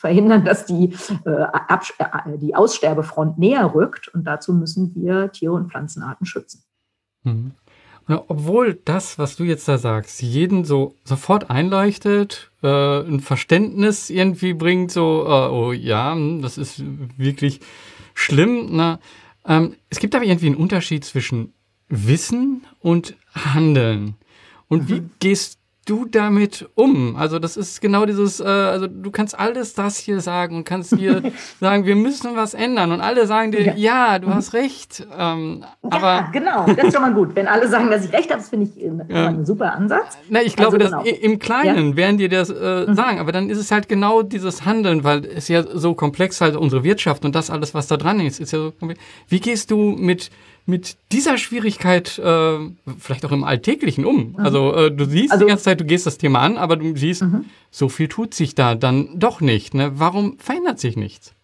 verhindern, 0.05 0.45
dass 0.45 0.67
die, 0.67 0.93
äh, 1.25 1.31
äh, 1.31 2.39
die 2.39 2.55
Aussterbefront 2.55 3.39
näher 3.39 3.75
rückt. 3.75 4.09
Und 4.09 4.25
dazu 4.25 4.53
müssen 4.53 4.95
wir 4.95 5.33
Tier- 5.33 5.53
und 5.53 5.71
Pflanzenarten 5.71 6.27
schützen. 6.27 6.63
Mhm. 7.23 7.53
Obwohl 8.07 8.79
das, 8.85 9.19
was 9.19 9.37
du 9.37 9.45
jetzt 9.45 9.67
da 9.67 9.79
sagst, 9.79 10.21
jeden 10.21 10.67
so 10.67 10.95
sofort 11.05 11.49
einleuchtet, 11.49 12.51
äh, 12.63 13.01
ein 13.01 13.21
Verständnis 13.21 14.11
irgendwie 14.11 14.53
bringt, 14.53 14.91
so, 14.91 15.25
äh, 15.27 15.49
oh 15.49 15.73
ja, 15.73 16.13
hm, 16.13 16.43
das 16.43 16.59
ist 16.59 16.83
wirklich 17.17 17.61
schlimm. 18.13 18.77
Ne? 18.77 18.99
Ähm, 19.47 19.77
es 19.89 20.01
gibt 20.01 20.15
aber 20.15 20.27
irgendwie 20.27 20.49
einen 20.49 20.57
Unterschied 20.57 21.03
zwischen 21.07 21.55
Wissen 21.89 22.67
und 22.81 23.17
Handeln. 23.35 24.17
Und 24.69 24.83
mhm. 24.83 24.89
wie 24.89 25.03
gehst 25.19 25.59
du 25.85 26.05
damit 26.05 26.68
um? 26.74 27.16
Also 27.16 27.39
das 27.39 27.57
ist 27.57 27.80
genau 27.80 28.07
dieses, 28.07 28.41
äh, 28.41 28.45
also 28.45 28.87
du 28.87 29.11
kannst 29.11 29.39
alles 29.39 29.74
das 29.74 29.97
hier 29.99 30.20
sagen 30.20 30.57
und 30.57 30.64
kannst 30.64 30.95
hier 30.97 31.22
sagen, 31.61 31.85
wir 31.85 31.97
müssen 31.97 32.37
was 32.37 32.55
ändern 32.55 32.93
und 32.93 33.01
alle 33.01 33.26
sagen 33.26 33.53
dir, 33.53 33.62
ja, 33.62 33.74
ja 33.76 34.18
du 34.18 34.28
hast 34.28 34.53
recht. 34.53 35.07
Ähm, 35.16 35.64
aber 35.82 36.07
ja, 36.07 36.30
genau, 36.32 36.66
das 36.66 36.87
ist 36.87 36.93
schon 36.93 37.03
mal 37.03 37.14
gut. 37.14 37.35
Wenn 37.35 37.47
alle 37.47 37.68
sagen, 37.68 37.91
dass 37.91 38.05
ich 38.05 38.12
recht 38.12 38.30
habe, 38.30 38.41
das 38.41 38.49
finde 38.49 38.66
ich 38.66 38.82
immer 38.82 39.05
ja. 39.09 39.28
ein 39.28 39.45
super 39.45 39.72
Ansatz. 39.72 40.18
Na, 40.28 40.43
ich 40.43 40.57
glaube, 40.57 40.78
also, 40.78 40.99
genau. 40.99 41.18
im 41.18 41.39
Kleinen 41.39 41.91
ja. 41.91 41.97
werden 41.97 42.18
dir 42.18 42.28
das 42.28 42.51
äh, 42.51 42.87
mhm. 42.87 42.95
sagen, 42.95 43.18
aber 43.18 43.32
dann 43.32 43.51
ist 43.51 43.59
es 43.59 43.70
halt 43.70 43.89
genau 43.89 44.22
dieses 44.22 44.64
Handeln, 44.64 45.05
weil 45.05 45.24
es 45.24 45.49
ja 45.49 45.62
so 45.62 45.95
komplex 45.95 46.41
halt 46.41 46.57
unsere 46.57 46.85
Wirtschaft 46.85 47.24
und 47.24 47.35
das 47.35 47.51
alles, 47.51 47.74
was 47.74 47.87
da 47.87 47.97
dran 47.97 48.20
ist, 48.20 48.41
ist 48.41 48.53
ja 48.53 48.59
so 48.59 48.72
komplex. 48.72 49.01
Wie 49.28 49.41
gehst 49.41 49.70
du 49.70 49.76
mit 49.76 50.30
mit 50.67 50.97
dieser 51.12 51.39
Schwierigkeit 51.39 52.19
äh, 52.19 52.59
vielleicht 52.99 53.25
auch 53.25 53.33
im 53.33 53.45
Alltäglichen 53.45 54.05
um? 54.05 54.33
Mhm. 54.33 54.37
Also 54.39 54.75
äh, 54.75 54.91
du 54.91 55.05
siehst 55.05 55.33
also, 55.33 55.45
die 55.45 55.49
ganze 55.49 55.65
Zeit, 55.65 55.81
du 55.81 55.85
gehst 55.85 56.07
das 56.07 56.19
Thema 56.19 56.41
an, 56.41 56.57
aber 56.57 56.77
du 56.77 56.97
siehst, 56.97 57.23
mhm. 57.23 57.47
so 57.71 57.89
viel 57.89 58.09
tut 58.09 58.35
sich 58.35 58.55
da 58.55 58.75
dann 58.75 59.19
doch 59.19 59.41
nicht. 59.41 59.75
Ne? 59.75 59.93
Warum 59.95 60.39
verändert 60.39 60.81
sich 60.81 60.97
nichts? 60.97 61.35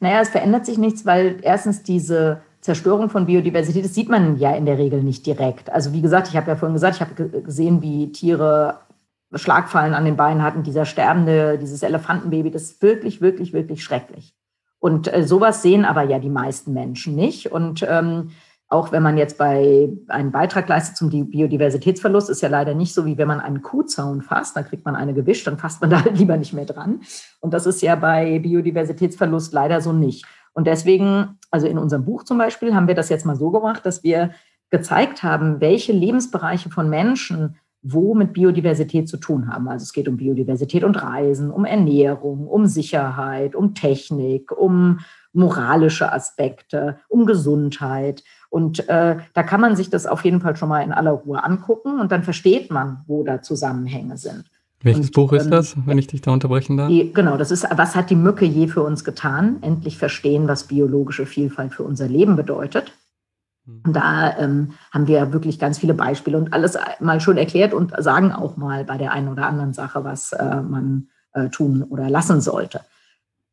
Naja, 0.00 0.20
es 0.20 0.28
verändert 0.30 0.66
sich 0.66 0.78
nichts, 0.78 1.04
weil 1.04 1.38
erstens 1.42 1.82
diese 1.82 2.40
Zerstörung 2.60 3.10
von 3.10 3.26
Biodiversität, 3.26 3.84
das 3.84 3.94
sieht 3.94 4.08
man 4.08 4.38
ja 4.38 4.54
in 4.54 4.66
der 4.66 4.78
Regel 4.78 5.02
nicht 5.02 5.26
direkt. 5.26 5.70
Also 5.70 5.92
wie 5.92 6.00
gesagt, 6.02 6.28
ich 6.28 6.36
habe 6.36 6.48
ja 6.50 6.56
vorhin 6.56 6.74
gesagt, 6.74 6.96
ich 6.96 7.00
habe 7.00 7.42
gesehen, 7.42 7.82
wie 7.82 8.10
Tiere 8.10 8.78
Schlagfallen 9.34 9.94
an 9.94 10.04
den 10.04 10.16
Beinen 10.16 10.42
hatten, 10.42 10.62
dieser 10.62 10.84
sterbende, 10.84 11.58
dieses 11.58 11.82
Elefantenbaby, 11.82 12.50
das 12.50 12.62
ist 12.62 12.82
wirklich, 12.82 13.20
wirklich, 13.20 13.52
wirklich 13.52 13.82
schrecklich. 13.82 14.34
Und 14.86 15.12
äh, 15.12 15.24
sowas 15.24 15.62
sehen 15.62 15.84
aber 15.84 16.04
ja 16.04 16.20
die 16.20 16.30
meisten 16.30 16.72
Menschen 16.72 17.16
nicht. 17.16 17.50
Und 17.50 17.84
ähm, 17.88 18.30
auch 18.68 18.92
wenn 18.92 19.02
man 19.02 19.18
jetzt 19.18 19.36
bei 19.36 19.88
einen 20.06 20.30
Beitrag 20.30 20.68
leistet 20.68 20.96
zum 20.96 21.10
Biodiversitätsverlust, 21.10 22.30
ist 22.30 22.40
ja 22.40 22.48
leider 22.48 22.72
nicht 22.72 22.94
so, 22.94 23.04
wie 23.04 23.18
wenn 23.18 23.26
man 23.26 23.40
einen 23.40 23.62
Kuhzaun 23.62 24.22
fasst, 24.22 24.54
dann 24.54 24.64
kriegt 24.64 24.84
man 24.84 24.94
eine 24.94 25.12
gewischt, 25.12 25.44
dann 25.48 25.58
fasst 25.58 25.80
man 25.80 25.90
da 25.90 26.04
lieber 26.12 26.36
nicht 26.36 26.52
mehr 26.52 26.66
dran. 26.66 27.00
Und 27.40 27.52
das 27.52 27.66
ist 27.66 27.82
ja 27.82 27.96
bei 27.96 28.38
Biodiversitätsverlust 28.38 29.52
leider 29.52 29.80
so 29.80 29.92
nicht. 29.92 30.24
Und 30.52 30.68
deswegen, 30.68 31.40
also 31.50 31.66
in 31.66 31.78
unserem 31.78 32.04
Buch 32.04 32.22
zum 32.22 32.38
Beispiel, 32.38 32.72
haben 32.72 32.86
wir 32.86 32.94
das 32.94 33.08
jetzt 33.08 33.26
mal 33.26 33.34
so 33.34 33.50
gemacht, 33.50 33.84
dass 33.84 34.04
wir 34.04 34.30
gezeigt 34.70 35.24
haben, 35.24 35.60
welche 35.60 35.92
Lebensbereiche 35.92 36.70
von 36.70 36.88
Menschen 36.88 37.56
wo 37.88 38.14
mit 38.14 38.32
Biodiversität 38.32 39.08
zu 39.08 39.16
tun 39.16 39.48
haben. 39.48 39.68
Also 39.68 39.84
es 39.84 39.92
geht 39.92 40.08
um 40.08 40.16
Biodiversität 40.16 40.82
und 40.82 41.00
Reisen, 41.00 41.50
um 41.50 41.64
Ernährung, 41.64 42.48
um 42.48 42.66
Sicherheit, 42.66 43.54
um 43.54 43.74
Technik, 43.74 44.50
um 44.50 45.00
moralische 45.32 46.12
Aspekte, 46.12 46.98
um 47.08 47.26
Gesundheit. 47.26 48.24
Und 48.50 48.88
äh, 48.88 49.18
da 49.34 49.42
kann 49.42 49.60
man 49.60 49.76
sich 49.76 49.90
das 49.90 50.06
auf 50.06 50.24
jeden 50.24 50.40
Fall 50.40 50.56
schon 50.56 50.68
mal 50.68 50.82
in 50.82 50.92
aller 50.92 51.12
Ruhe 51.12 51.44
angucken 51.44 52.00
und 52.00 52.10
dann 52.10 52.24
versteht 52.24 52.70
man, 52.70 53.04
wo 53.06 53.22
da 53.22 53.42
Zusammenhänge 53.42 54.16
sind. 54.16 54.44
Welches 54.82 55.06
und, 55.06 55.14
Buch 55.14 55.32
ist 55.32 55.44
ähm, 55.44 55.50
das, 55.50 55.76
wenn 55.84 55.98
ich 55.98 56.06
dich 56.06 56.22
da 56.22 56.32
unterbrechen 56.32 56.76
darf? 56.76 56.88
Die, 56.88 57.12
genau, 57.12 57.36
das 57.36 57.50
ist, 57.50 57.66
was 57.76 57.94
hat 57.94 58.10
die 58.10 58.16
Mücke 58.16 58.44
je 58.44 58.66
für 58.66 58.82
uns 58.82 59.04
getan? 59.04 59.58
Endlich 59.60 59.98
verstehen, 59.98 60.48
was 60.48 60.64
biologische 60.64 61.26
Vielfalt 61.26 61.74
für 61.74 61.82
unser 61.82 62.08
Leben 62.08 62.36
bedeutet. 62.36 62.92
Und 63.66 63.92
da 63.94 64.36
ähm, 64.38 64.72
haben 64.92 65.08
wir 65.08 65.32
wirklich 65.32 65.58
ganz 65.58 65.78
viele 65.78 65.94
Beispiele 65.94 66.38
und 66.38 66.52
alles 66.52 66.78
mal 67.00 67.20
schon 67.20 67.36
erklärt 67.36 67.74
und 67.74 67.92
sagen 67.98 68.32
auch 68.32 68.56
mal 68.56 68.84
bei 68.84 68.96
der 68.96 69.12
einen 69.12 69.28
oder 69.28 69.46
anderen 69.46 69.72
Sache, 69.72 70.04
was 70.04 70.32
äh, 70.32 70.60
man 70.62 71.08
äh, 71.32 71.48
tun 71.48 71.82
oder 71.82 72.08
lassen 72.08 72.40
sollte. 72.40 72.80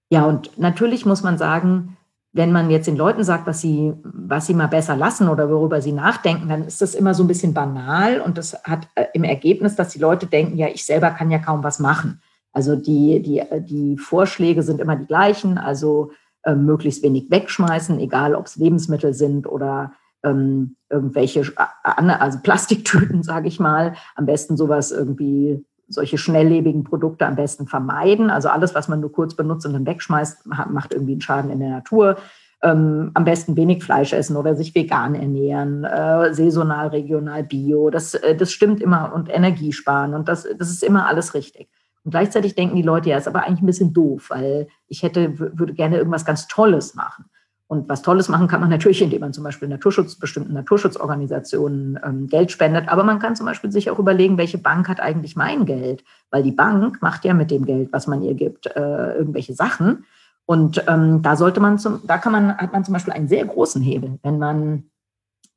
Ja, 0.09 0.25
und 0.25 0.59
natürlich 0.59 1.05
muss 1.07 1.23
man 1.23 1.39
sagen, 1.39 1.97
wenn 2.31 2.51
man 2.51 2.69
jetzt 2.69 2.87
den 2.87 2.97
Leuten 2.97 3.23
sagt, 3.23 3.47
was 3.47 3.61
sie, 3.61 3.93
was 4.03 4.47
sie 4.47 4.53
mal 4.53 4.67
besser 4.67 4.95
lassen 4.95 5.29
oder 5.29 5.49
worüber 5.49 5.81
sie 5.81 5.91
nachdenken, 5.91 6.49
dann 6.49 6.63
ist 6.63 6.81
das 6.81 6.95
immer 6.95 7.13
so 7.13 7.23
ein 7.23 7.27
bisschen 7.27 7.53
banal 7.53 8.21
und 8.21 8.37
das 8.37 8.55
hat 8.63 8.87
äh, 8.95 9.05
im 9.13 9.23
Ergebnis, 9.23 9.75
dass 9.75 9.89
die 9.89 9.99
Leute 9.99 10.27
denken, 10.27 10.57
ja, 10.57 10.67
ich 10.67 10.85
selber 10.85 11.11
kann 11.11 11.31
ja 11.31 11.39
kaum 11.39 11.63
was 11.63 11.79
machen. 11.79 12.21
Also 12.51 12.75
die, 12.75 13.21
die, 13.21 13.41
die 13.61 13.97
Vorschläge 13.97 14.61
sind 14.61 14.79
immer 14.79 14.95
die 14.95 15.07
gleichen, 15.07 15.57
also 15.57 16.11
äh, 16.43 16.53
möglichst 16.53 17.01
wenig 17.01 17.31
wegschmeißen, 17.31 17.99
egal 17.99 18.35
ob 18.35 18.45
es 18.45 18.55
Lebensmittel 18.55 19.13
sind 19.13 19.47
oder 19.47 19.93
ähm, 20.23 20.75
irgendwelche, 20.89 21.43
also 21.83 22.39
Plastiktüten, 22.41 23.23
sage 23.23 23.47
ich 23.47 23.59
mal, 23.59 23.93
am 24.15 24.25
besten 24.25 24.57
sowas 24.57 24.91
irgendwie, 24.91 25.65
solche 25.87 26.17
schnelllebigen 26.17 26.83
Produkte 26.83 27.25
am 27.25 27.35
besten 27.35 27.67
vermeiden. 27.67 28.29
Also 28.29 28.49
alles, 28.49 28.73
was 28.73 28.87
man 28.87 28.99
nur 28.99 29.11
kurz 29.11 29.35
benutzt 29.35 29.65
und 29.65 29.73
dann 29.73 29.85
wegschmeißt, 29.85 30.45
macht 30.45 30.93
irgendwie 30.93 31.13
einen 31.13 31.21
Schaden 31.21 31.51
in 31.51 31.59
der 31.59 31.69
Natur. 31.69 32.17
Ähm, 32.61 33.11
am 33.13 33.25
besten 33.25 33.57
wenig 33.57 33.83
Fleisch 33.83 34.13
essen 34.13 34.37
oder 34.37 34.55
sich 34.55 34.73
vegan 34.73 35.15
ernähren, 35.15 35.83
äh, 35.83 36.33
saisonal, 36.33 36.87
regional, 36.87 37.43
bio. 37.43 37.89
Das, 37.89 38.13
äh, 38.13 38.37
das 38.37 38.53
stimmt 38.53 38.81
immer 38.81 39.11
und 39.13 39.29
Energie 39.29 39.73
sparen 39.73 40.13
und 40.13 40.29
das, 40.29 40.47
das 40.57 40.69
ist 40.69 40.81
immer 40.81 41.05
alles 41.05 41.33
richtig. 41.33 41.67
Und 42.05 42.11
gleichzeitig 42.11 42.55
denken 42.55 42.77
die 42.77 42.81
Leute, 42.81 43.09
ja, 43.09 43.17
ist 43.17 43.27
aber 43.27 43.43
eigentlich 43.43 43.61
ein 43.61 43.67
bisschen 43.67 43.93
doof, 43.93 44.29
weil 44.29 44.67
ich 44.87 45.03
hätte, 45.03 45.37
würde 45.39 45.73
gerne 45.73 45.97
irgendwas 45.97 46.23
ganz 46.23 46.47
Tolles 46.47 46.95
machen. 46.95 47.25
Und 47.73 47.89
was 47.89 48.03
Tolles 48.03 48.29
machen 48.29 48.47
kann 48.47 48.61
man 48.61 48.69
natürlich, 48.69 49.01
indem 49.01 49.21
man 49.21 49.33
zum 49.33 49.43
Beispiel 49.43 49.67
Naturschutz, 49.67 50.13
bestimmten 50.13 50.53
Naturschutzorganisationen 50.53 51.99
ähm, 52.05 52.27
Geld 52.27 52.51
spendet. 52.51 52.87
Aber 52.87 53.03
man 53.03 53.17
kann 53.17 53.35
zum 53.35 53.47
Beispiel 53.47 53.71
sich 53.71 53.89
auch 53.89 53.97
überlegen, 53.97 54.37
welche 54.37 54.59
Bank 54.59 54.87
hat 54.87 54.99
eigentlich 54.99 55.35
mein 55.35 55.65
Geld? 55.65 56.03
Weil 56.29 56.43
die 56.43 56.51
Bank 56.51 57.01
macht 57.01 57.25
ja 57.25 57.33
mit 57.33 57.49
dem 57.49 57.65
Geld, 57.65 57.91
was 57.91 58.05
man 58.05 58.21
ihr 58.21 58.35
gibt, 58.35 58.67
äh, 58.67 59.15
irgendwelche 59.15 59.55
Sachen. 59.55 60.05
Und 60.45 60.83
ähm, 60.87 61.23
da 61.23 61.35
sollte 61.35 61.61
man 61.61 61.79
zum, 61.79 62.01
da 62.05 62.19
kann 62.19 62.31
man, 62.31 62.55
hat 62.55 62.73
man 62.73 62.85
zum 62.85 62.93
Beispiel 62.93 63.13
einen 63.13 63.27
sehr 63.27 63.43
großen 63.43 63.81
Hebel. 63.81 64.19
Wenn 64.21 64.37
man 64.37 64.83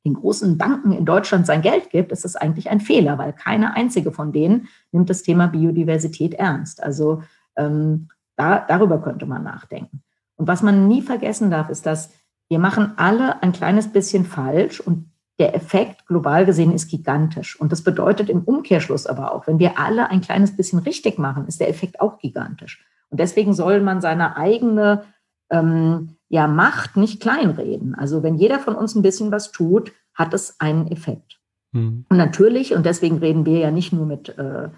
den 0.03 0.15
großen 0.15 0.57
Banken 0.57 0.93
in 0.93 1.05
Deutschland 1.05 1.45
sein 1.45 1.61
Geld 1.61 1.91
gibt, 1.91 2.11
ist 2.11 2.25
das 2.25 2.35
eigentlich 2.35 2.71
ein 2.71 2.79
Fehler, 2.79 3.19
weil 3.19 3.31
keine 3.31 3.75
einzige 3.75 4.11
von 4.11 4.31
denen 4.31 4.69
nimmt 4.91 5.11
das 5.11 5.21
Thema 5.21 5.45
Biodiversität 5.45 6.33
ernst. 6.33 6.81
Also 6.81 7.21
ähm, 7.55 8.07
da, 8.37 8.65
darüber 8.67 9.03
könnte 9.03 9.27
man 9.27 9.43
nachdenken. 9.43 10.01
Und 10.37 10.47
was 10.47 10.63
man 10.63 10.87
nie 10.87 11.01
vergessen 11.01 11.51
darf, 11.51 11.69
ist, 11.69 11.85
dass 11.85 12.11
wir 12.49 12.59
machen 12.59 12.93
alle 12.95 13.43
ein 13.43 13.51
kleines 13.51 13.91
bisschen 13.91 14.25
falsch 14.25 14.79
und 14.79 15.11
der 15.39 15.53
Effekt 15.53 16.07
global 16.07 16.45
gesehen 16.45 16.73
ist 16.73 16.89
gigantisch. 16.89 17.59
Und 17.59 17.71
das 17.71 17.83
bedeutet 17.83 18.29
im 18.29 18.43
Umkehrschluss 18.43 19.05
aber 19.05 19.33
auch, 19.33 19.45
wenn 19.45 19.59
wir 19.59 19.77
alle 19.77 20.09
ein 20.09 20.21
kleines 20.21 20.55
bisschen 20.55 20.79
richtig 20.79 21.19
machen, 21.19 21.47
ist 21.47 21.59
der 21.59 21.69
Effekt 21.69 21.99
auch 21.99 22.17
gigantisch. 22.17 22.83
Und 23.09 23.19
deswegen 23.19 23.53
soll 23.53 23.81
man 23.81 24.01
seine 24.01 24.35
eigene 24.35 25.03
ähm, 25.49 26.15
ja, 26.29 26.47
Macht 26.47 26.97
nicht 26.97 27.21
kleinreden. 27.21 27.95
Also 27.95 28.23
wenn 28.23 28.35
jeder 28.35 28.59
von 28.59 28.75
uns 28.75 28.95
ein 28.95 29.01
bisschen 29.01 29.31
was 29.31 29.51
tut, 29.51 29.93
hat 30.13 30.33
es 30.33 30.59
einen 30.59 30.87
Effekt. 30.87 31.39
Mhm. 31.71 32.05
Und 32.09 32.17
natürlich, 32.17 32.73
und 32.73 32.85
deswegen 32.85 33.17
reden 33.17 33.45
wir 33.45 33.59
ja 33.59 33.71
nicht 33.71 33.93
nur 33.93 34.05
mit, 34.05 34.37
äh, 34.37 34.69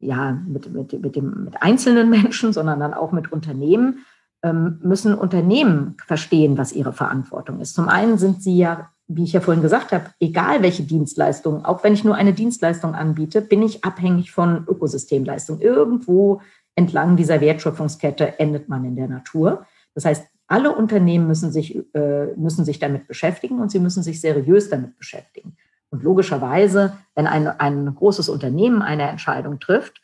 ja, 0.00 0.32
mit, 0.32 0.72
mit, 0.72 1.00
mit, 1.00 1.16
dem, 1.16 1.44
mit 1.44 1.62
einzelnen 1.62 2.10
Menschen, 2.10 2.52
sondern 2.52 2.80
dann 2.80 2.94
auch 2.94 3.12
mit 3.12 3.32
Unternehmen, 3.32 4.04
müssen 4.42 5.14
Unternehmen 5.14 5.96
verstehen, 6.06 6.56
was 6.56 6.72
ihre 6.72 6.94
Verantwortung 6.94 7.60
ist. 7.60 7.74
Zum 7.74 7.88
einen 7.88 8.16
sind 8.16 8.42
sie 8.42 8.56
ja 8.56 8.90
wie 9.12 9.24
ich 9.24 9.32
ja 9.32 9.40
vorhin 9.40 9.62
gesagt 9.62 9.90
habe, 9.90 10.04
egal 10.20 10.62
welche 10.62 10.84
Dienstleistung, 10.84 11.64
auch 11.64 11.82
wenn 11.82 11.94
ich 11.94 12.04
nur 12.04 12.14
eine 12.14 12.32
Dienstleistung 12.32 12.94
anbiete, 12.94 13.40
bin 13.40 13.60
ich 13.60 13.84
abhängig 13.84 14.30
von 14.30 14.64
Ökosystemleistung. 14.68 15.60
Irgendwo 15.60 16.40
entlang 16.76 17.16
dieser 17.16 17.40
Wertschöpfungskette 17.40 18.38
endet 18.38 18.68
man 18.68 18.84
in 18.84 18.94
der 18.94 19.08
Natur. 19.08 19.66
Das 19.94 20.04
heißt, 20.04 20.26
alle 20.46 20.74
Unternehmen 20.74 21.26
müssen 21.26 21.50
sich, 21.50 21.76
äh, 21.92 22.26
müssen 22.36 22.64
sich 22.64 22.78
damit 22.78 23.08
beschäftigen 23.08 23.60
und 23.60 23.72
sie 23.72 23.80
müssen 23.80 24.04
sich 24.04 24.20
seriös 24.20 24.70
damit 24.70 24.96
beschäftigen. 24.96 25.56
Und 25.90 26.04
logischerweise, 26.04 26.92
wenn 27.16 27.26
ein, 27.26 27.48
ein 27.48 27.92
großes 27.92 28.28
Unternehmen 28.28 28.80
eine 28.80 29.08
Entscheidung 29.08 29.58
trifft, 29.58 30.00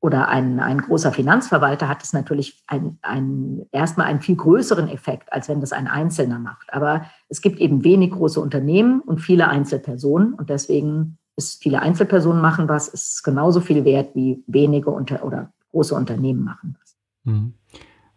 oder 0.00 0.28
ein, 0.28 0.60
ein 0.60 0.78
großer 0.78 1.12
Finanzverwalter 1.12 1.86
hat 1.88 2.02
es 2.02 2.12
natürlich 2.12 2.62
ein, 2.66 2.98
ein, 3.02 3.66
erstmal 3.70 4.06
einen 4.06 4.22
viel 4.22 4.36
größeren 4.36 4.88
Effekt, 4.88 5.32
als 5.32 5.48
wenn 5.48 5.60
das 5.60 5.72
ein 5.72 5.88
Einzelner 5.88 6.38
macht. 6.38 6.72
Aber 6.72 7.04
es 7.28 7.42
gibt 7.42 7.60
eben 7.60 7.84
wenig 7.84 8.12
große 8.12 8.40
Unternehmen 8.40 9.00
und 9.00 9.20
viele 9.20 9.48
Einzelpersonen. 9.48 10.32
Und 10.32 10.48
deswegen 10.48 11.18
ist 11.36 11.62
viele 11.62 11.82
Einzelpersonen 11.82 12.40
machen 12.40 12.68
was, 12.68 12.88
ist 12.88 13.22
genauso 13.22 13.60
viel 13.60 13.84
wert 13.84 14.14
wie 14.14 14.42
wenige 14.46 14.90
unter, 14.90 15.22
oder 15.22 15.52
große 15.70 15.94
Unternehmen 15.94 16.44
machen 16.44 16.76
was. 16.80 16.96
Mhm. 17.24 17.54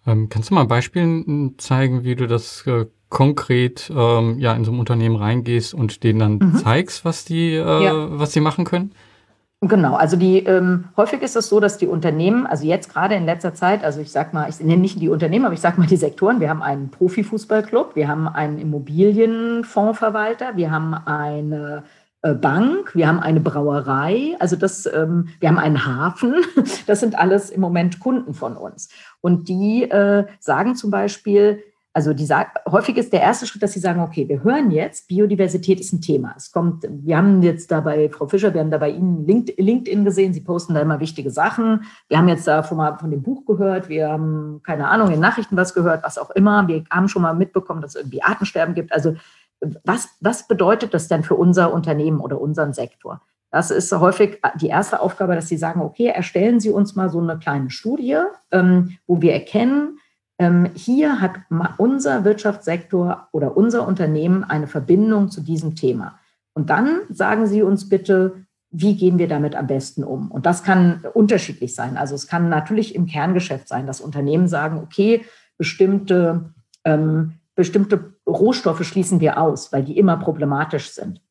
Ähm, 0.06 0.30
kannst 0.30 0.50
du 0.50 0.54
mal 0.54 0.66
Beispielen 0.66 1.56
zeigen, 1.58 2.04
wie 2.04 2.16
du 2.16 2.28
das 2.28 2.66
äh, 2.66 2.86
konkret 3.10 3.92
ähm, 3.94 4.40
ja, 4.40 4.54
in 4.54 4.64
so 4.64 4.72
ein 4.72 4.80
Unternehmen 4.80 5.18
reingehst 5.18 5.74
und 5.74 6.04
denen 6.04 6.20
dann 6.20 6.34
mhm. 6.36 6.56
zeigst, 6.58 7.04
was 7.04 7.26
die, 7.26 7.54
äh, 7.54 7.84
ja. 7.84 8.20
was 8.20 8.32
sie 8.32 8.42
machen 8.42 8.66
können? 8.66 8.94
Genau, 9.66 9.96
also 9.96 10.18
die 10.18 10.40
ähm, 10.40 10.90
häufig 10.98 11.22
ist 11.22 11.38
es 11.38 11.48
so, 11.48 11.62
dass 11.62 11.78
die 11.78 11.88
Unternehmen, 11.88 12.46
also 12.46 12.66
jetzt 12.66 12.92
gerade 12.92 13.16
in 13.16 13.26
letzter 13.26 13.54
Zeit, 13.54 13.86
also 13.86 14.02
ich 14.02 14.12
sag 14.12 14.34
mal, 14.34 14.50
ich 14.50 14.60
nenne 14.60 14.82
nicht 14.82 15.00
die 15.00 15.08
Unternehmen, 15.08 15.46
aber 15.46 15.54
ich 15.54 15.62
sag 15.62 15.78
mal 15.78 15.88
die 15.88 15.96
Sektoren. 15.96 16.42
Wir 16.42 16.50
haben 16.50 16.62
einen 16.62 16.92
Profifußballclub, 16.92 17.96
wir 17.96 18.10
haben 18.10 18.28
einen 18.28 18.58
Immobilienfondsverwalter, 18.58 20.58
wir 20.58 20.70
haben 20.70 20.94
eine 20.94 21.84
äh, 22.24 22.34
Bank, 22.34 22.94
wir 22.94 23.08
haben 23.08 23.22
eine 23.22 23.40
Brauerei, 23.40 24.36
also 24.40 24.58
das, 24.58 24.86
ähm, 24.86 25.30
wir 25.40 25.48
haben 25.48 25.60
einen 25.60 25.86
Hafen. 25.86 26.36
Das 26.88 27.00
sind 27.00 27.18
alles 27.18 27.50
im 27.50 27.62
Moment 27.62 28.02
Kunden 28.02 28.34
von 28.34 28.58
uns. 28.58 28.90
Und 29.22 29.48
die 29.48 29.84
äh, 29.84 30.26
sagen 30.40 30.76
zum 30.76 30.92
Beispiel, 30.92 31.64
also 31.96 32.14
die 32.14 32.26
sagen, 32.26 32.50
häufig 32.70 32.98
ist 32.98 33.14
der 33.14 33.22
erste 33.22 33.46
Schritt, 33.46 33.62
dass 33.62 33.74
sie 33.74 33.80
sagen, 33.80 34.02
okay, 34.02 34.28
wir 34.28 34.44
hören 34.44 34.72
jetzt, 34.72 35.08
Biodiversität 35.08 35.80
ist 35.80 35.94
ein 35.94 36.02
Thema. 36.02 36.34
Es 36.36 36.52
kommt, 36.52 36.86
wir 36.90 37.18
haben 37.18 37.44
jetzt 37.44 37.70
da 37.70 37.82
bei 37.82 38.10
Frau 38.10 38.28
Fischer, 38.28 38.52
wir 38.54 38.62
haben 38.62 38.72
da 38.72 38.80
bei 38.80 38.90
Ihnen 38.90 39.28
LinkedIn 39.28 40.04
gesehen, 40.04 40.34
Sie 40.34 40.42
posten 40.42 40.74
da 40.74 40.82
immer 40.82 41.00
wichtige 41.00 41.30
Sachen. 41.30 41.84
Wir 42.10 42.18
haben 42.18 42.28
jetzt 42.28 42.48
da 42.48 42.64
schon 42.64 42.80
von 42.98 43.12
dem 43.12 43.22
Buch 43.22 43.46
gehört, 43.46 43.90
wir 43.90 44.10
haben, 44.10 44.62
keine 44.64 44.88
Ahnung, 44.88 45.12
in 45.12 45.20
Nachrichten 45.20 45.56
was 45.56 45.76
gehört, 45.76 46.04
was 46.04 46.18
auch 46.18 46.32
immer. 46.32 46.68
Wir 46.68 46.84
haben 46.90 47.08
schon 47.08 47.22
mal 47.22 47.36
mitbekommen, 47.36 47.82
dass 47.82 47.92
es 47.92 48.02
irgendwie 48.02 48.24
Artensterben 48.24 48.74
gibt. 48.74 48.92
Also 48.92 49.16
was, 49.84 50.10
was 50.20 50.48
bedeutet 50.48 50.96
das 50.96 51.08
denn 51.08 51.24
für 51.24 51.36
unser 51.36 51.74
Unternehmen 51.74 52.20
oder 52.20 52.42
unseren 52.42 52.74
Sektor? 52.74 53.22
Das 53.52 53.70
ist 53.70 53.92
häufig 53.92 54.42
die 54.60 54.70
erste 54.70 55.00
Aufgabe, 55.00 55.36
dass 55.36 55.48
Sie 55.48 55.58
sagen, 55.58 55.82
okay, 55.82 56.08
erstellen 56.08 56.60
Sie 56.60 56.72
uns 56.72 56.96
mal 56.96 57.10
so 57.10 57.20
eine 57.20 57.38
kleine 57.38 57.70
Studie, 57.70 58.18
ähm, 58.52 58.98
wo 59.06 59.22
wir 59.22 59.34
erkennen, 59.34 60.00
hier 60.74 61.22
hat 61.22 61.36
unser 61.78 62.26
Wirtschaftssektor 62.26 63.28
oder 63.32 63.56
unser 63.56 63.88
Unternehmen 63.88 64.44
eine 64.44 64.68
Verbindung 64.68 65.30
zu 65.30 65.42
diesem 65.42 65.76
Thema. 65.76 66.20
Und 66.54 66.70
dann 66.70 67.02
sagen 67.10 67.48
Sie 67.48 67.62
uns 67.62 67.88
bitte, 67.88 68.46
wie 68.72 68.96
gehen 68.96 69.20
wir 69.20 69.28
damit 69.28 69.56
am 69.56 69.68
besten 69.68 70.04
um? 70.04 70.32
Und 70.32 70.46
das 70.46 70.64
kann 70.64 71.04
unterschiedlich 71.14 71.76
sein. 71.76 71.96
Also 71.96 72.16
es 72.16 72.28
kann 72.28 72.50
natürlich 72.50 72.96
im 72.96 73.06
Kerngeschäft 73.06 73.68
sein, 73.68 73.86
dass 73.86 74.02
Unternehmen 74.02 74.48
sagen, 74.48 74.80
okay, 74.80 75.24
bestimmte, 75.58 76.54
ähm, 76.84 77.34
bestimmte 77.56 78.16
Rohstoffe 78.28 78.84
schließen 78.84 79.20
wir 79.20 79.38
aus, 79.40 79.72
weil 79.72 79.84
die 79.84 79.98
immer 79.98 80.18
problematisch 80.18 80.90
sind. 80.92 81.22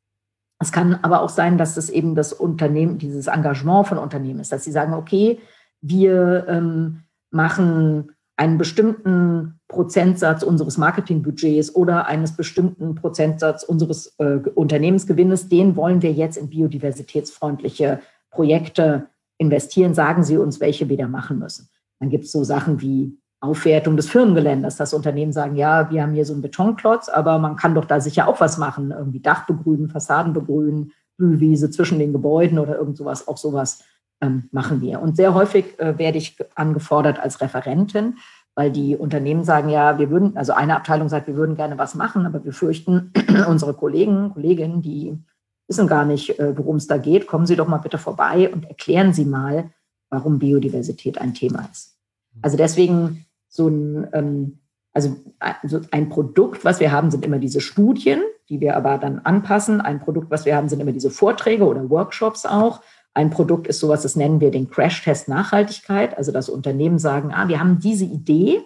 Es 0.61 0.71
kann 0.71 1.01
aber 1.03 1.23
auch 1.23 1.29
sein, 1.29 1.59
dass 1.59 1.75
das 1.75 1.91
eben 1.91 2.15
das 2.15 2.33
Unternehmen, 2.33 2.99
dieses 2.99 3.27
Engagement 3.27 3.89
von 3.89 3.99
Unternehmen 3.99 4.39
ist, 4.39 4.53
dass 4.53 4.63
sie 4.63 4.71
sagen, 4.71 4.95
okay, 4.95 5.41
wir 5.81 6.47
ähm, 6.47 7.01
machen 7.33 8.13
einen 8.37 8.59
bestimmten 8.59 9.61
Prozentsatz 9.69 10.43
unseres 10.43 10.79
Marketingbudgets 10.79 11.75
oder 11.75 12.07
eines 12.07 12.37
bestimmten 12.37 12.95
Prozentsatz 12.95 13.63
unseres 13.63 14.15
äh, 14.19 14.39
Unternehmensgewinnes, 14.55 15.49
den 15.49 15.77
wollen 15.77 16.03
wir 16.03 16.13
jetzt 16.13 16.37
in 16.37 16.49
biodiversitätsfreundliche 16.49 18.01
Projekte 18.31 19.09
investieren. 19.39 19.95
Sagen 19.95 20.25
Sie 20.25 20.39
uns, 20.39 20.61
welche 20.61 20.89
wir 20.89 20.97
da 20.97 21.09
machen 21.09 21.39
müssen. 21.39 21.69
Dann 22.01 22.11
gibt 22.11 22.25
es 22.25 22.33
so 22.33 22.43
Sachen 22.43 22.81
wie 22.81 23.19
Aufwertung 23.41 23.97
des 23.97 24.09
Firmengeländes. 24.09 24.77
Das 24.77 24.95
Unternehmen 24.95 25.33
sagen, 25.33 25.57
ja, 25.57 25.91
wir 25.91 26.03
haben 26.03 26.15
hier 26.15 26.25
so 26.25 26.33
einen 26.33 26.43
Betonklotz, 26.43 27.09
aber 27.09 27.39
man 27.39 27.57
kann 27.57 27.75
doch 27.75 27.85
da 27.85 28.01
sicher 28.01 28.29
auch 28.29 28.41
was 28.41 28.57
machen. 28.57 28.93
Irgendwie 28.93 29.21
Dach 29.21 29.47
begrünen, 29.47 29.89
Fassaden 29.89 30.33
begrünen, 30.33 30.93
Blühwiese 31.17 31.71
zwischen 31.71 31.99
den 31.99 32.13
Gebäuden 32.13 32.59
oder 32.59 32.77
irgend 32.77 32.97
sowas. 32.97 33.27
Auch 33.29 33.37
sowas 33.37 33.85
ähm, 34.23 34.49
machen 34.53 34.81
wir. 34.81 35.03
Und 35.03 35.17
sehr 35.17 35.35
häufig 35.35 35.79
äh, 35.79 35.99
werde 35.99 36.17
ich 36.17 36.39
angefordert 36.55 37.19
als 37.19 37.41
Referentin, 37.41 38.19
weil 38.55 38.71
die 38.71 38.97
Unternehmen 38.97 39.45
sagen, 39.45 39.69
ja, 39.69 39.99
wir 39.99 40.11
würden, 40.11 40.37
also 40.37 40.53
eine 40.53 40.77
Abteilung 40.77 41.09
sagt, 41.09 41.27
wir 41.27 41.37
würden 41.37 41.57
gerne 41.57 41.77
was 41.77 41.95
machen, 41.95 42.25
aber 42.25 42.45
wir 42.45 42.53
fürchten, 42.53 43.13
unsere 43.49 43.75
Kollegen, 43.75 44.33
Kolleginnen, 44.33 44.81
die 44.81 45.19
wissen 45.67 45.89
gar 45.89 46.05
nicht, 46.05 46.39
äh, 46.39 46.57
worum 46.57 46.77
es 46.77 46.87
da 46.87 46.99
geht. 46.99 47.27
Kommen 47.27 47.47
Sie 47.47 47.57
doch 47.57 47.69
mal 47.69 47.79
bitte 47.79 47.99
vorbei 47.99 48.51
und 48.51 48.65
erklären 48.67 49.13
Sie 49.13 49.25
mal, 49.25 49.71
warum 50.09 50.39
Biodiversität 50.39 51.19
ein 51.19 51.35
Thema 51.35 51.69
ist. 51.71 51.97
Also 52.43 52.57
deswegen 52.57 53.27
so 53.49 53.69
ein, 53.69 54.07
ähm, 54.13 54.59
also 54.95 55.17
ein 55.91 56.11
Produkt, 56.11 56.65
was 56.65 56.79
wir 56.79 56.93
haben, 56.93 57.11
sind 57.11 57.25
immer 57.25 57.39
diese 57.39 57.63
Studien, 57.63 58.21
die 58.51 58.61
wir 58.61 58.77
aber 58.77 58.99
dann 58.99 59.21
anpassen. 59.21 59.81
Ein 59.81 60.01
Produkt, 60.01 60.31
was 60.31 60.45
wir 60.45 60.55
haben, 60.55 60.69
sind 60.69 60.81
immer 60.81 60.93
diese 60.93 61.11
Vorträge 61.11 61.65
oder 61.65 61.89
Workshops 61.89 62.45
auch. 62.45 62.83
Ein 63.15 63.31
Produkt 63.31 63.67
ist 63.67 63.81
sowas, 63.81 64.03
das 64.03 64.17
nennen 64.17 64.41
wir 64.41 64.51
den 64.51 64.71
Crash-Test 64.71 65.29
Nachhaltigkeit. 65.29 66.17
Also 66.17 66.33
dass 66.33 66.49
Unternehmen 66.49 66.99
sagen, 66.99 67.33
ah, 67.33 67.49
wir 67.49 67.61
haben 67.61 67.79
diese 67.79 68.05
Idee, 68.05 68.63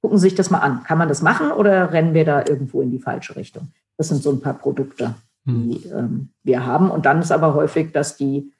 gucken 0.00 0.18
Sie 0.18 0.28
sich 0.28 0.34
das 0.34 0.50
mal 0.50 0.58
an. 0.58 0.82
Kann 0.84 0.98
man 0.98 1.08
das 1.08 1.22
machen 1.22 1.52
oder 1.52 1.92
rennen 1.92 2.14
wir 2.14 2.24
da 2.24 2.44
irgendwo 2.46 2.80
in 2.80 2.90
die 2.90 2.98
falsche 2.98 3.36
Richtung? 3.36 3.68
Das 3.98 4.08
sind 4.08 4.22
so 4.22 4.30
ein 4.30 4.40
paar 4.40 4.54
Produkte, 4.54 5.14
die 5.44 5.84
hm. 5.84 5.98
ähm, 5.98 6.28
wir 6.42 6.64
haben. 6.64 6.90
Und 6.90 7.06
dann 7.06 7.20
ist 7.20 7.32
aber 7.32 7.54
häufig, 7.54 7.92
dass 7.92 8.16
die, 8.16 8.50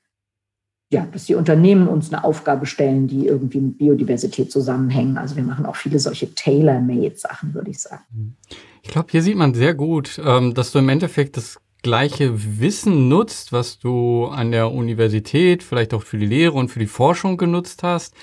ja, 0.90 1.06
dass 1.10 1.24
die 1.24 1.34
Unternehmen 1.34 1.88
uns 1.88 2.12
eine 2.12 2.22
Aufgabe 2.24 2.66
stellen, 2.66 3.08
die 3.08 3.26
irgendwie 3.26 3.60
mit 3.60 3.78
Biodiversität 3.78 4.52
zusammenhängen. 4.52 5.16
Also 5.16 5.36
wir 5.36 5.42
machen 5.42 5.64
auch 5.64 5.76
viele 5.76 5.98
solche 5.98 6.34
Tailor-Made-Sachen, 6.34 7.54
würde 7.54 7.70
ich 7.70 7.80
sagen. 7.80 8.04
Hm. 8.12 8.34
Ich 8.82 8.90
glaube, 8.90 9.08
hier 9.10 9.22
sieht 9.22 9.36
man 9.36 9.54
sehr 9.54 9.74
gut, 9.74 10.20
ähm, 10.22 10.52
dass 10.54 10.72
du 10.72 10.78
im 10.78 10.90
Endeffekt 10.90 11.36
das 11.36 11.58
gleiche 11.82 12.60
Wissen 12.60 13.08
nutzt, 13.08 13.52
was 13.52 13.78
du 13.78 14.26
an 14.26 14.52
der 14.52 14.70
Universität, 14.72 15.62
vielleicht 15.62 15.94
auch 15.94 16.02
für 16.02 16.18
die 16.18 16.26
Lehre 16.26 16.52
und 16.52 16.68
für 16.68 16.78
die 16.78 16.86
Forschung 16.86 17.36
genutzt 17.36 17.82
hast, 17.82 18.14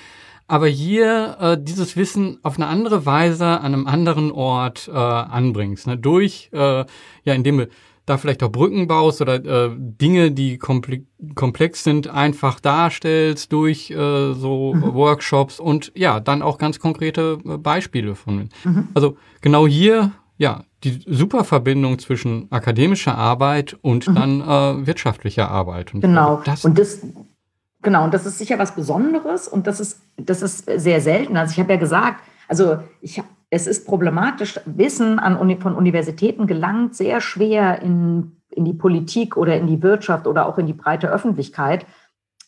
aber 0.48 0.66
hier 0.66 1.36
äh, 1.38 1.58
dieses 1.60 1.96
Wissen 1.96 2.40
auf 2.42 2.56
eine 2.56 2.66
andere 2.66 3.06
Weise 3.06 3.46
an 3.46 3.72
einem 3.72 3.86
anderen 3.86 4.32
Ort 4.32 4.88
äh, 4.88 4.96
anbringst. 4.96 5.86
Ne? 5.86 5.96
Durch, 5.96 6.50
äh, 6.52 6.84
ja, 7.24 7.34
indem 7.34 7.58
du 7.58 7.68
da 8.10 8.18
vielleicht 8.18 8.42
auch 8.42 8.50
Brücken 8.50 8.88
baust 8.88 9.20
oder 9.20 9.36
äh, 9.36 9.70
Dinge, 9.76 10.32
die 10.32 10.58
komplex 10.58 11.84
sind, 11.84 12.08
einfach 12.08 12.58
darstellst 12.58 13.52
durch 13.52 13.90
äh, 13.92 14.34
so 14.34 14.74
mhm. 14.74 14.94
Workshops 14.94 15.60
und 15.60 15.92
ja, 15.94 16.18
dann 16.18 16.42
auch 16.42 16.58
ganz 16.58 16.80
konkrete 16.80 17.38
äh, 17.44 17.56
Beispiele 17.56 18.16
von. 18.16 18.48
Mhm. 18.64 18.88
Also 18.94 19.16
genau 19.40 19.68
hier 19.68 20.10
ja, 20.40 20.64
die 20.84 21.02
super 21.06 21.44
Verbindung 21.44 21.98
zwischen 21.98 22.50
akademischer 22.50 23.14
Arbeit 23.14 23.76
und 23.82 24.08
mhm. 24.08 24.14
dann 24.14 24.40
äh, 24.40 24.86
wirtschaftlicher 24.86 25.50
Arbeit. 25.50 25.92
Und 25.92 26.00
genau. 26.00 26.40
Das 26.46 26.64
und 26.64 26.78
das, 26.78 27.00
genau, 27.82 28.04
und 28.04 28.14
das 28.14 28.24
ist 28.24 28.38
sicher 28.38 28.58
was 28.58 28.74
Besonderes 28.74 29.48
und 29.48 29.66
das 29.66 29.80
ist, 29.80 30.00
das 30.16 30.40
ist 30.40 30.64
sehr 30.64 31.02
selten. 31.02 31.36
Also 31.36 31.52
ich 31.52 31.60
habe 31.60 31.74
ja 31.74 31.78
gesagt, 31.78 32.22
also 32.48 32.78
ich, 33.02 33.22
es 33.50 33.66
ist 33.66 33.86
problematisch, 33.86 34.58
Wissen 34.64 35.18
an 35.18 35.60
von 35.60 35.74
Universitäten 35.74 36.46
gelangt 36.46 36.96
sehr 36.96 37.20
schwer 37.20 37.82
in, 37.82 38.40
in 38.48 38.64
die 38.64 38.72
Politik 38.72 39.36
oder 39.36 39.58
in 39.58 39.66
die 39.66 39.82
Wirtschaft 39.82 40.26
oder 40.26 40.46
auch 40.46 40.56
in 40.56 40.66
die 40.66 40.72
breite 40.72 41.10
Öffentlichkeit, 41.10 41.84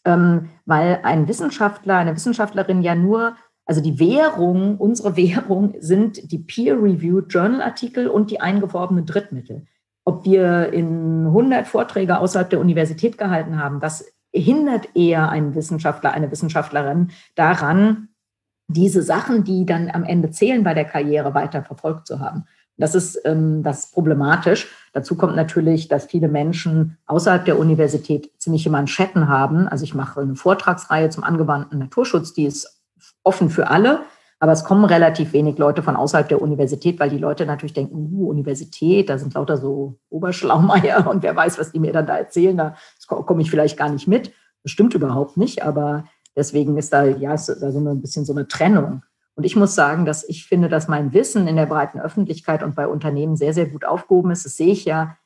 ähm, 0.07 0.49
weil 0.64 1.01
ein 1.03 1.28
Wissenschaftler, 1.28 1.97
eine 1.97 2.16
Wissenschaftlerin 2.16 2.80
ja 2.80 2.95
nur 2.95 3.36
Also 3.64 3.80
die 3.80 3.98
Währung, 3.98 4.76
unsere 4.78 5.16
Währung 5.16 5.74
sind 5.78 6.30
die 6.32 6.38
Peer-Reviewed 6.38 7.32
Journal-Artikel 7.32 8.08
und 8.08 8.30
die 8.30 8.40
eingeworbenen 8.40 9.06
Drittmittel. 9.06 9.66
Ob 10.04 10.24
wir 10.24 10.72
in 10.72 11.26
100 11.26 11.66
Vorträge 11.68 12.18
außerhalb 12.18 12.50
der 12.50 12.60
Universität 12.60 13.18
gehalten 13.18 13.58
haben, 13.58 13.78
das 13.78 14.04
hindert 14.32 14.96
eher 14.96 15.28
einen 15.28 15.54
Wissenschaftler, 15.54 16.12
eine 16.12 16.30
Wissenschaftlerin 16.30 17.10
daran, 17.34 18.08
diese 18.68 19.02
Sachen, 19.02 19.44
die 19.44 19.66
dann 19.66 19.90
am 19.90 20.04
Ende 20.04 20.30
zählen 20.30 20.64
bei 20.64 20.74
der 20.74 20.86
Karriere, 20.86 21.34
weiter 21.34 21.62
verfolgt 21.62 22.06
zu 22.06 22.20
haben. 22.20 22.46
Das 22.78 22.94
ist, 22.94 23.20
ähm, 23.24 23.62
das 23.62 23.84
ist 23.84 23.94
problematisch. 23.94 24.68
Dazu 24.92 25.14
kommt 25.14 25.36
natürlich, 25.36 25.88
dass 25.88 26.06
viele 26.06 26.28
Menschen 26.28 26.96
außerhalb 27.06 27.44
der 27.44 27.58
Universität 27.58 28.30
ziemliche 28.38 28.70
Manschetten 28.70 29.28
haben. 29.28 29.68
Also 29.68 29.84
ich 29.84 29.94
mache 29.94 30.20
eine 30.20 30.36
Vortragsreihe 30.36 31.10
zum 31.10 31.22
angewandten 31.22 31.78
Naturschutz, 31.78 32.32
die 32.32 32.46
ist 32.46 32.81
offen 33.24 33.50
für 33.50 33.68
alle. 33.68 34.00
Aber 34.38 34.50
es 34.50 34.64
kommen 34.64 34.84
relativ 34.84 35.32
wenig 35.32 35.56
Leute 35.56 35.84
von 35.84 35.94
außerhalb 35.94 36.28
der 36.28 36.42
Universität, 36.42 36.98
weil 36.98 37.10
die 37.10 37.18
Leute 37.18 37.46
natürlich 37.46 37.74
denken, 37.74 38.10
uh, 38.12 38.28
Universität, 38.28 39.08
da 39.08 39.16
sind 39.16 39.34
lauter 39.34 39.56
so 39.56 40.00
Oberschlaumeier 40.08 41.06
und 41.10 41.22
wer 41.22 41.36
weiß, 41.36 41.60
was 41.60 41.70
die 41.70 41.78
mir 41.78 41.92
dann 41.92 42.06
da 42.06 42.16
erzählen, 42.18 42.56
da 42.56 42.74
komme 43.06 43.42
ich 43.42 43.50
vielleicht 43.50 43.76
gar 43.78 43.88
nicht 43.88 44.08
mit. 44.08 44.32
Das 44.64 44.72
stimmt 44.72 44.94
überhaupt 44.94 45.36
nicht, 45.36 45.62
aber 45.62 46.06
deswegen 46.36 46.76
ist 46.76 46.92
da 46.92 47.04
ja 47.04 47.34
ist 47.34 47.48
da 47.48 47.70
so 47.70 47.78
ein 47.78 48.00
bisschen 48.00 48.24
so 48.24 48.32
eine 48.32 48.48
Trennung. 48.48 49.02
Und 49.34 49.44
ich 49.44 49.56
muss 49.56 49.74
sagen, 49.74 50.04
dass 50.04 50.28
ich 50.28 50.46
finde, 50.46 50.68
dass 50.68 50.88
mein 50.88 51.12
Wissen 51.12 51.46
in 51.46 51.56
der 51.56 51.66
breiten 51.66 52.00
Öffentlichkeit 52.00 52.62
und 52.62 52.74
bei 52.74 52.86
Unternehmen 52.86 53.36
sehr, 53.36 53.54
sehr 53.54 53.66
gut 53.66 53.84
aufgehoben 53.84 54.30
ist. 54.32 54.44
Das 54.44 54.56
sehe 54.56 54.72
ich 54.72 54.84
ja 54.84 55.16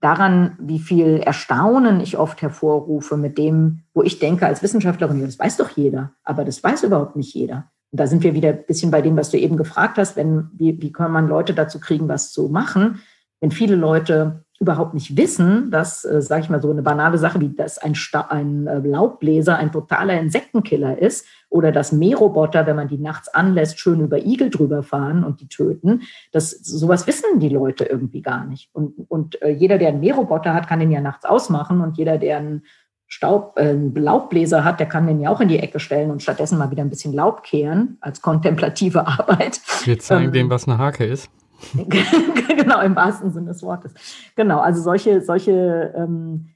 daran, 0.00 0.56
wie 0.60 0.78
viel 0.78 1.18
Erstaunen 1.18 2.00
ich 2.00 2.18
oft 2.18 2.42
hervorrufe 2.42 3.16
mit 3.16 3.38
dem, 3.38 3.82
wo 3.94 4.02
ich 4.02 4.18
denke 4.18 4.46
als 4.46 4.62
Wissenschaftlerin, 4.62 5.20
das 5.20 5.38
weiß 5.38 5.56
doch 5.56 5.70
jeder, 5.70 6.12
aber 6.22 6.44
das 6.44 6.62
weiß 6.62 6.84
überhaupt 6.84 7.16
nicht 7.16 7.34
jeder. 7.34 7.70
Und 7.92 8.00
da 8.00 8.06
sind 8.06 8.22
wir 8.22 8.34
wieder 8.34 8.50
ein 8.50 8.66
bisschen 8.66 8.90
bei 8.90 9.00
dem, 9.00 9.16
was 9.16 9.30
du 9.30 9.38
eben 9.38 9.56
gefragt 9.56 9.96
hast, 9.98 10.16
wenn, 10.16 10.50
wie, 10.52 10.80
wie 10.82 10.92
kann 10.92 11.12
man 11.12 11.28
Leute 11.28 11.54
dazu 11.54 11.80
kriegen, 11.80 12.08
was 12.08 12.32
zu 12.32 12.48
machen, 12.48 13.00
wenn 13.40 13.50
viele 13.50 13.76
Leute 13.76 14.44
überhaupt 14.58 14.94
nicht 14.94 15.16
wissen, 15.16 15.70
dass, 15.70 16.04
äh, 16.04 16.22
sage 16.22 16.42
ich 16.42 16.50
mal, 16.50 16.62
so 16.62 16.70
eine 16.70 16.82
banale 16.82 17.18
Sache 17.18 17.40
wie, 17.40 17.50
dass 17.50 17.78
ein, 17.78 17.94
Sta 17.94 18.22
ein 18.22 18.66
äh, 18.66 18.78
Laubbläser 18.78 19.56
ein 19.56 19.70
totaler 19.70 20.18
Insektenkiller 20.18 20.98
ist 20.98 21.26
oder 21.50 21.72
dass 21.72 21.92
Mähroboter, 21.92 22.66
wenn 22.66 22.76
man 22.76 22.88
die 22.88 22.98
nachts 22.98 23.28
anlässt, 23.28 23.78
schön 23.78 24.00
über 24.00 24.18
Igel 24.18 24.50
drüber 24.50 24.82
fahren 24.82 25.24
und 25.24 25.40
die 25.40 25.48
töten. 25.48 26.02
Das, 26.32 26.50
sowas 26.50 27.06
wissen 27.06 27.38
die 27.38 27.50
Leute 27.50 27.84
irgendwie 27.84 28.22
gar 28.22 28.44
nicht. 28.44 28.70
Und, 28.72 28.94
und 29.08 29.40
äh, 29.42 29.50
jeder, 29.50 29.78
der 29.78 29.88
einen 29.88 30.00
Mähroboter 30.00 30.54
hat, 30.54 30.68
kann 30.68 30.80
den 30.80 30.90
ja 30.90 31.00
nachts 31.00 31.26
ausmachen 31.26 31.80
und 31.80 31.98
jeder, 31.98 32.16
der 32.16 32.38
einen 32.38 32.62
Staub, 33.08 33.56
äh, 33.56 33.72
Laubbläser 33.72 34.64
hat, 34.64 34.80
der 34.80 34.88
kann 34.88 35.06
den 35.06 35.20
ja 35.20 35.30
auch 35.30 35.40
in 35.40 35.48
die 35.48 35.60
Ecke 35.60 35.78
stellen 35.78 36.10
und 36.10 36.22
stattdessen 36.22 36.58
mal 36.58 36.70
wieder 36.70 36.82
ein 36.82 36.90
bisschen 36.90 37.12
Laub 37.12 37.42
kehren 37.42 37.98
als 38.00 38.20
kontemplative 38.20 39.06
Arbeit. 39.06 39.60
Wir 39.84 39.98
zeigen 39.98 40.26
ähm, 40.26 40.32
dem, 40.32 40.50
was 40.50 40.66
eine 40.66 40.78
Hake 40.78 41.04
ist. 41.04 41.30
genau, 42.56 42.80
im 42.80 42.96
wahrsten 42.96 43.32
Sinne 43.32 43.48
des 43.48 43.62
Wortes. 43.62 43.94
Genau, 44.34 44.60
also 44.60 44.82
solche, 44.82 45.20
solche, 45.20 45.94
ähm, 45.96 46.48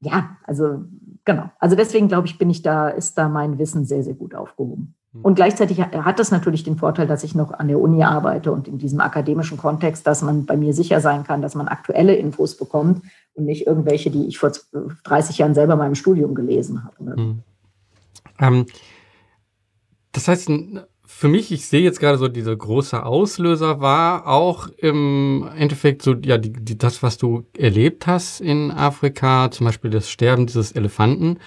ja, 0.00 0.36
also 0.44 0.84
genau. 1.24 1.50
Also 1.58 1.76
deswegen 1.76 2.08
glaube 2.08 2.26
ich, 2.26 2.38
bin 2.38 2.50
ich 2.50 2.62
da, 2.62 2.88
ist 2.88 3.16
da 3.18 3.28
mein 3.28 3.58
Wissen 3.58 3.84
sehr, 3.84 4.02
sehr 4.02 4.14
gut 4.14 4.34
aufgehoben. 4.34 4.94
Hm. 5.12 5.22
Und 5.22 5.34
gleichzeitig 5.34 5.80
hat 5.80 6.18
das 6.18 6.30
natürlich 6.30 6.62
den 6.64 6.76
Vorteil, 6.76 7.06
dass 7.06 7.24
ich 7.24 7.34
noch 7.34 7.52
an 7.52 7.68
der 7.68 7.80
Uni 7.80 8.02
arbeite 8.04 8.52
und 8.52 8.68
in 8.68 8.78
diesem 8.78 9.00
akademischen 9.00 9.58
Kontext, 9.58 10.06
dass 10.06 10.22
man 10.22 10.46
bei 10.46 10.56
mir 10.56 10.72
sicher 10.74 11.00
sein 11.00 11.24
kann, 11.24 11.42
dass 11.42 11.54
man 11.54 11.68
aktuelle 11.68 12.14
Infos 12.14 12.56
bekommt 12.56 13.02
und 13.34 13.44
nicht 13.46 13.66
irgendwelche, 13.66 14.10
die 14.10 14.26
ich 14.26 14.38
vor 14.38 14.52
30 15.04 15.38
Jahren 15.38 15.54
selber 15.54 15.76
mal 15.76 15.86
im 15.86 15.94
Studium 15.94 16.34
gelesen 16.34 16.84
habe. 16.84 17.20
Mhm. 17.20 17.42
Ähm, 18.40 18.66
das 20.12 20.28
heißt, 20.28 20.48
für 21.16 21.28
mich, 21.28 21.52
ich 21.52 21.66
sehe 21.66 21.80
jetzt 21.80 22.00
gerade 22.00 22.18
so, 22.18 22.26
dieser 22.26 22.56
große 22.56 23.06
Auslöser 23.06 23.80
war 23.80 24.26
auch 24.26 24.68
im 24.78 25.48
Endeffekt 25.56 26.02
so, 26.02 26.14
ja, 26.14 26.38
die, 26.38 26.52
die, 26.52 26.76
das, 26.76 27.04
was 27.04 27.18
du 27.18 27.44
erlebt 27.56 28.08
hast 28.08 28.40
in 28.40 28.72
Afrika, 28.72 29.48
zum 29.52 29.66
Beispiel 29.66 29.90
das 29.90 30.10
Sterben 30.10 30.46
dieses 30.46 30.72
Elefanten. 30.72 31.38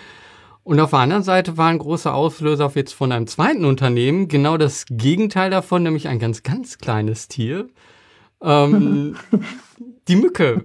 Und 0.63 0.79
auf 0.79 0.91
der 0.91 0.99
anderen 0.99 1.23
Seite 1.23 1.57
war 1.57 1.67
ein 1.67 1.79
großer 1.79 2.13
Auslöser 2.13 2.71
jetzt 2.75 2.93
von 2.93 3.11
einem 3.11 3.27
zweiten 3.27 3.65
Unternehmen 3.65 4.29
genau 4.29 4.55
das 4.55 4.85
Gegenteil 4.89 5.51
davon, 5.51 5.83
nämlich 5.83 6.07
ein 6.07 6.19
ganz, 6.19 6.43
ganz 6.43 6.77
kleines 6.77 7.27
Tier. 7.27 7.67
Ähm, 8.41 9.17
die 10.07 10.15
Mücke. 10.15 10.63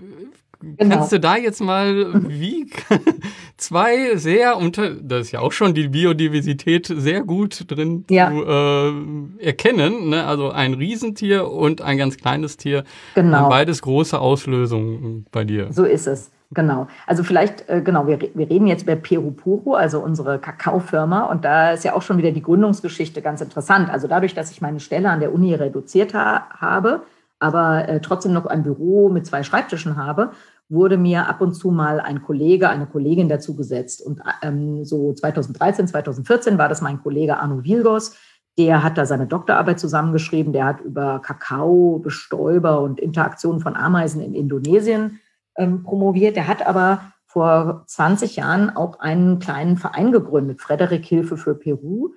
Genau. 0.63 0.97
Kannst 0.97 1.13
du 1.13 1.21
da 1.21 1.37
jetzt 1.37 1.61
mal, 1.61 2.13
wie 2.29 2.71
zwei 3.57 4.17
sehr 4.17 4.57
unter, 4.57 4.95
das 4.95 5.27
ist 5.27 5.33
ja 5.33 5.41
auch 5.41 5.53
schon 5.53 5.75
die 5.75 5.89
Biodiversität 5.89 6.87
sehr 6.87 7.23
gut 7.23 7.71
drin 7.71 8.05
ja. 8.09 8.31
zu 8.31 8.45
äh, 8.45 9.45
erkennen, 9.45 10.11
ne? 10.11 10.27
also 10.27 10.51
ein 10.51 10.75
Riesentier 10.75 11.51
und 11.51 11.83
ein 11.83 11.99
ganz 11.99 12.17
kleines 12.17 12.57
Tier, 12.57 12.85
genau. 13.15 13.49
beides 13.49 13.83
große 13.83 14.19
Auslösungen 14.19 15.27
bei 15.31 15.45
dir. 15.45 15.73
So 15.73 15.85
ist 15.85 16.07
es. 16.07 16.31
Genau. 16.55 16.87
Also 17.07 17.25
vielleicht, 17.25 17.69
äh, 17.69 17.81
genau, 17.81 18.07
wir, 18.07 18.21
wir 18.21 18.51
reden 18.51 18.67
jetzt 18.67 18.83
über 18.83 18.95
Peru 18.95 19.31
Puro, 19.31 19.75
also 19.75 20.01
unsere 20.01 20.39
Kakaofirma. 20.39 21.25
Und 21.25 21.45
da 21.45 21.73
ist 21.73 21.85
ja 21.85 21.95
auch 21.95 22.03
schon 22.03 22.19
wieder 22.19 22.31
die 22.31 22.43
Gründungsgeschichte 22.43 23.23
ganz 23.23 23.41
interessant. 23.41 23.89
Also 23.91 24.07
dadurch, 24.07 24.35
dass 24.35 24.51
ich 24.51 24.61
meine 24.61 24.81
Stelle 24.81 25.09
an 25.09 25.21
der 25.21 25.33
Uni 25.33 25.55
reduziert 25.55 26.13
ha 26.13 26.49
habe, 26.51 27.03
aber 27.39 27.89
äh, 27.89 28.01
trotzdem 28.01 28.33
noch 28.33 28.47
ein 28.47 28.63
Büro 28.63 29.09
mit 29.09 29.27
zwei 29.27 29.43
Schreibtischen 29.43 29.97
habe, 29.97 30.33
wurde 30.69 30.97
mir 30.97 31.29
ab 31.29 31.41
und 31.41 31.55
zu 31.55 31.71
mal 31.71 32.01
ein 32.01 32.23
Kollege, 32.23 32.69
eine 32.69 32.87
Kollegin 32.87 33.29
dazu 33.29 33.55
gesetzt. 33.55 34.01
Und 34.05 34.21
ähm, 34.43 34.85
so 34.85 35.13
2013, 35.13 35.89
2014 35.89 36.59
war 36.59 36.69
das 36.69 36.81
mein 36.81 37.03
Kollege 37.03 37.39
Arno 37.39 37.65
Vilgos. 37.65 38.17
Der 38.59 38.83
hat 38.83 38.99
da 38.99 39.07
seine 39.07 39.27
Doktorarbeit 39.27 39.81
zusammengeschrieben. 39.81 40.53
Der 40.53 40.67
hat 40.67 40.81
über 40.81 41.21
Kakao, 41.21 41.99
Bestäuber 41.99 42.81
und 42.81 43.01
Interaktion 43.01 43.61
von 43.61 43.77
Ameisen 43.77 44.23
in 44.23 44.35
Indonesien 44.35 45.21
ähm, 45.57 45.83
promoviert. 45.83 46.37
Der 46.37 46.49
hat 46.49 46.67
aber 46.67 47.13
vor 47.27 47.85
20 47.87 48.37
Jahren 48.37 48.71
auch 48.71 49.01
einen 49.01 49.39
kleinen 49.39 49.79
Verein 49.79 50.13
gegründet, 50.13 50.61
Frederik 50.61 51.05
Hilfe 51.05 51.39
für 51.39 51.55
Peru, 51.55 52.11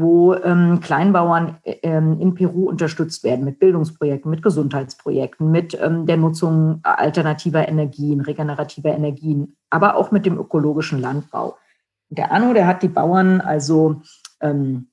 wo 0.00 0.34
ähm, 0.34 0.80
Kleinbauern 0.80 1.58
äh, 1.62 1.76
ähm, 1.82 2.18
in 2.20 2.34
Peru 2.34 2.68
unterstützt 2.68 3.22
werden 3.22 3.44
mit 3.44 3.58
Bildungsprojekten, 3.58 4.30
mit 4.30 4.42
Gesundheitsprojekten, 4.42 5.50
mit 5.50 5.78
ähm, 5.80 6.06
der 6.06 6.16
Nutzung 6.16 6.80
alternativer 6.82 7.68
Energien, 7.68 8.20
regenerativer 8.20 8.90
Energien, 8.90 9.56
aber 9.68 9.96
auch 9.96 10.10
mit 10.10 10.24
dem 10.24 10.38
ökologischen 10.38 11.00
Landbau. 11.00 11.56
Der 12.08 12.32
Anno, 12.32 12.54
der 12.54 12.66
hat 12.66 12.82
die 12.82 12.88
Bauern 12.88 13.40
also, 13.40 14.00
ähm, 14.40 14.88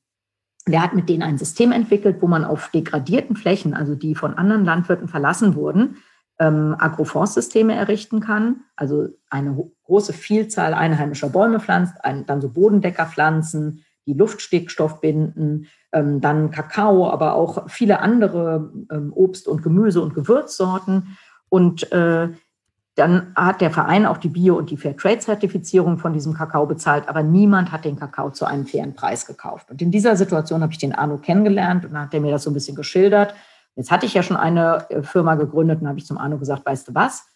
der 0.68 0.84
hat 0.84 0.94
mit 0.94 1.08
denen 1.08 1.24
ein 1.24 1.38
System 1.38 1.72
entwickelt, 1.72 2.18
wo 2.22 2.28
man 2.28 2.44
auf 2.44 2.70
degradierten 2.70 3.38
Flächen, 3.38 3.74
also 3.74 3.96
die 3.96 4.14
von 4.14 4.34
anderen 4.34 4.66
Landwirten 4.66 5.08
verlassen 5.08 5.56
wurden, 5.56 5.98
ähm, 6.40 6.76
Agroforstsysteme 6.78 7.74
errichten 7.74 8.20
kann, 8.20 8.62
also 8.76 9.08
eine 9.30 9.58
große 9.86 10.14
Vielzahl 10.14 10.74
einheimischer 10.74 11.30
Bäume 11.30 11.60
pflanzt, 11.60 11.96
ein, 12.04 12.26
dann 12.26 12.42
so 12.42 12.50
Bodendeckerpflanzen, 12.50 13.84
die 14.08 14.14
Luftstickstoff 14.14 15.02
binden, 15.02 15.68
ähm, 15.92 16.22
dann 16.22 16.50
Kakao, 16.50 17.10
aber 17.10 17.36
auch 17.36 17.70
viele 17.70 18.00
andere 18.00 18.72
ähm, 18.92 19.14
Obst- 19.14 19.48
und 19.48 19.62
Gemüse- 19.62 20.02
und 20.02 20.16
Gewürzsorten. 20.16 21.18
Und 21.50 21.92
äh, 21.92 22.30
dann 22.96 23.34
hat 23.36 23.62
der 23.62 23.70
Verein 23.70 24.08
auch 24.08 24.18
die 24.18 24.30
Bio- 24.30 24.58
und 24.58 24.72
die 24.72 24.78
Fairtrade-Zertifizierung 24.78 26.00
von 26.00 26.14
diesem 26.14 26.34
Kakao 26.34 26.66
bezahlt, 26.66 27.08
aber 27.08 27.22
niemand 27.22 27.72
hat 27.72 27.86
den 27.86 27.96
Kakao 27.96 28.32
zu 28.32 28.46
einem 28.46 28.66
fairen 28.66 28.96
Preis 28.96 29.28
gekauft. 29.28 29.70
Und 29.70 29.82
in 29.84 29.92
dieser 29.92 30.16
Situation 30.16 30.64
habe 30.64 30.72
ich 30.72 30.80
den 30.80 30.96
Arno 30.96 31.18
kennengelernt 31.18 31.86
und 31.86 31.94
dann 31.94 32.04
hat 32.04 32.14
er 32.14 32.22
mir 32.22 32.32
das 32.32 32.44
so 32.44 32.50
ein 32.50 32.56
bisschen 32.56 32.76
geschildert. 32.76 33.36
Jetzt 33.76 33.92
hatte 33.92 34.08
ich 34.08 34.16
ja 34.16 34.24
schon 34.24 34.38
eine 34.38 34.90
äh, 34.90 35.04
Firma 35.04 35.36
gegründet 35.36 35.82
und 35.82 35.88
habe 35.88 36.00
ich 36.00 36.08
zum 36.08 36.18
Arno 36.18 36.40
gesagt, 36.40 36.66
weißt 36.66 36.88
du 36.88 36.96
was? 36.96 37.28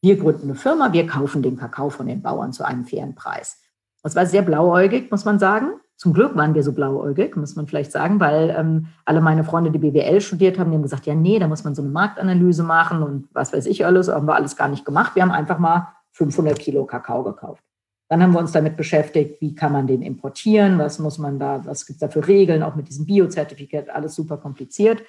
Wir 0.00 0.16
gründen 0.16 0.44
eine 0.44 0.54
Firma, 0.56 0.92
wir 0.92 1.06
kaufen 1.06 1.42
den 1.42 1.56
Kakao 1.56 1.88
von 1.90 2.06
den 2.06 2.22
Bauern 2.22 2.52
zu 2.52 2.64
einem 2.64 2.84
fairen 2.84 3.14
Preis. 3.14 3.60
Das 4.02 4.16
war 4.16 4.26
sehr 4.26 4.42
blauäugig, 4.42 5.10
muss 5.10 5.24
man 5.24 5.38
sagen. 5.38 5.80
Zum 5.96 6.12
Glück 6.12 6.36
waren 6.36 6.54
wir 6.54 6.62
so 6.62 6.72
blauäugig, 6.72 7.36
muss 7.36 7.56
man 7.56 7.66
vielleicht 7.66 7.90
sagen, 7.90 8.20
weil 8.20 8.54
ähm, 8.56 8.88
alle 9.06 9.22
meine 9.22 9.44
Freunde, 9.44 9.70
die 9.70 9.78
BWL 9.78 10.20
studiert 10.20 10.58
haben, 10.58 10.70
die 10.70 10.76
haben 10.76 10.82
gesagt, 10.82 11.06
ja, 11.06 11.14
nee, 11.14 11.38
da 11.38 11.48
muss 11.48 11.64
man 11.64 11.74
so 11.74 11.80
eine 11.80 11.90
Marktanalyse 11.90 12.62
machen 12.62 13.02
und 13.02 13.28
was 13.32 13.52
weiß 13.54 13.64
ich 13.66 13.86
alles, 13.86 14.08
haben 14.08 14.26
wir 14.26 14.34
alles 14.34 14.56
gar 14.56 14.68
nicht 14.68 14.84
gemacht. 14.84 15.14
Wir 15.14 15.22
haben 15.22 15.30
einfach 15.30 15.58
mal 15.58 15.88
500 16.12 16.58
Kilo 16.58 16.84
Kakao 16.84 17.22
gekauft. 17.22 17.62
Dann 18.08 18.22
haben 18.22 18.32
wir 18.32 18.38
uns 18.38 18.52
damit 18.52 18.76
beschäftigt, 18.76 19.40
wie 19.40 19.54
kann 19.54 19.72
man 19.72 19.86
den 19.86 20.02
importieren, 20.02 20.78
was 20.78 20.98
muss 20.98 21.18
man 21.18 21.38
da, 21.38 21.64
was 21.64 21.86
gibt 21.86 21.96
es 21.96 22.00
da 22.00 22.08
für 22.08 22.26
Regeln, 22.26 22.62
auch 22.62 22.76
mit 22.76 22.88
diesem 22.88 23.06
Biozertifikat, 23.06 23.88
alles 23.88 24.14
super 24.14 24.36
kompliziert. 24.36 25.02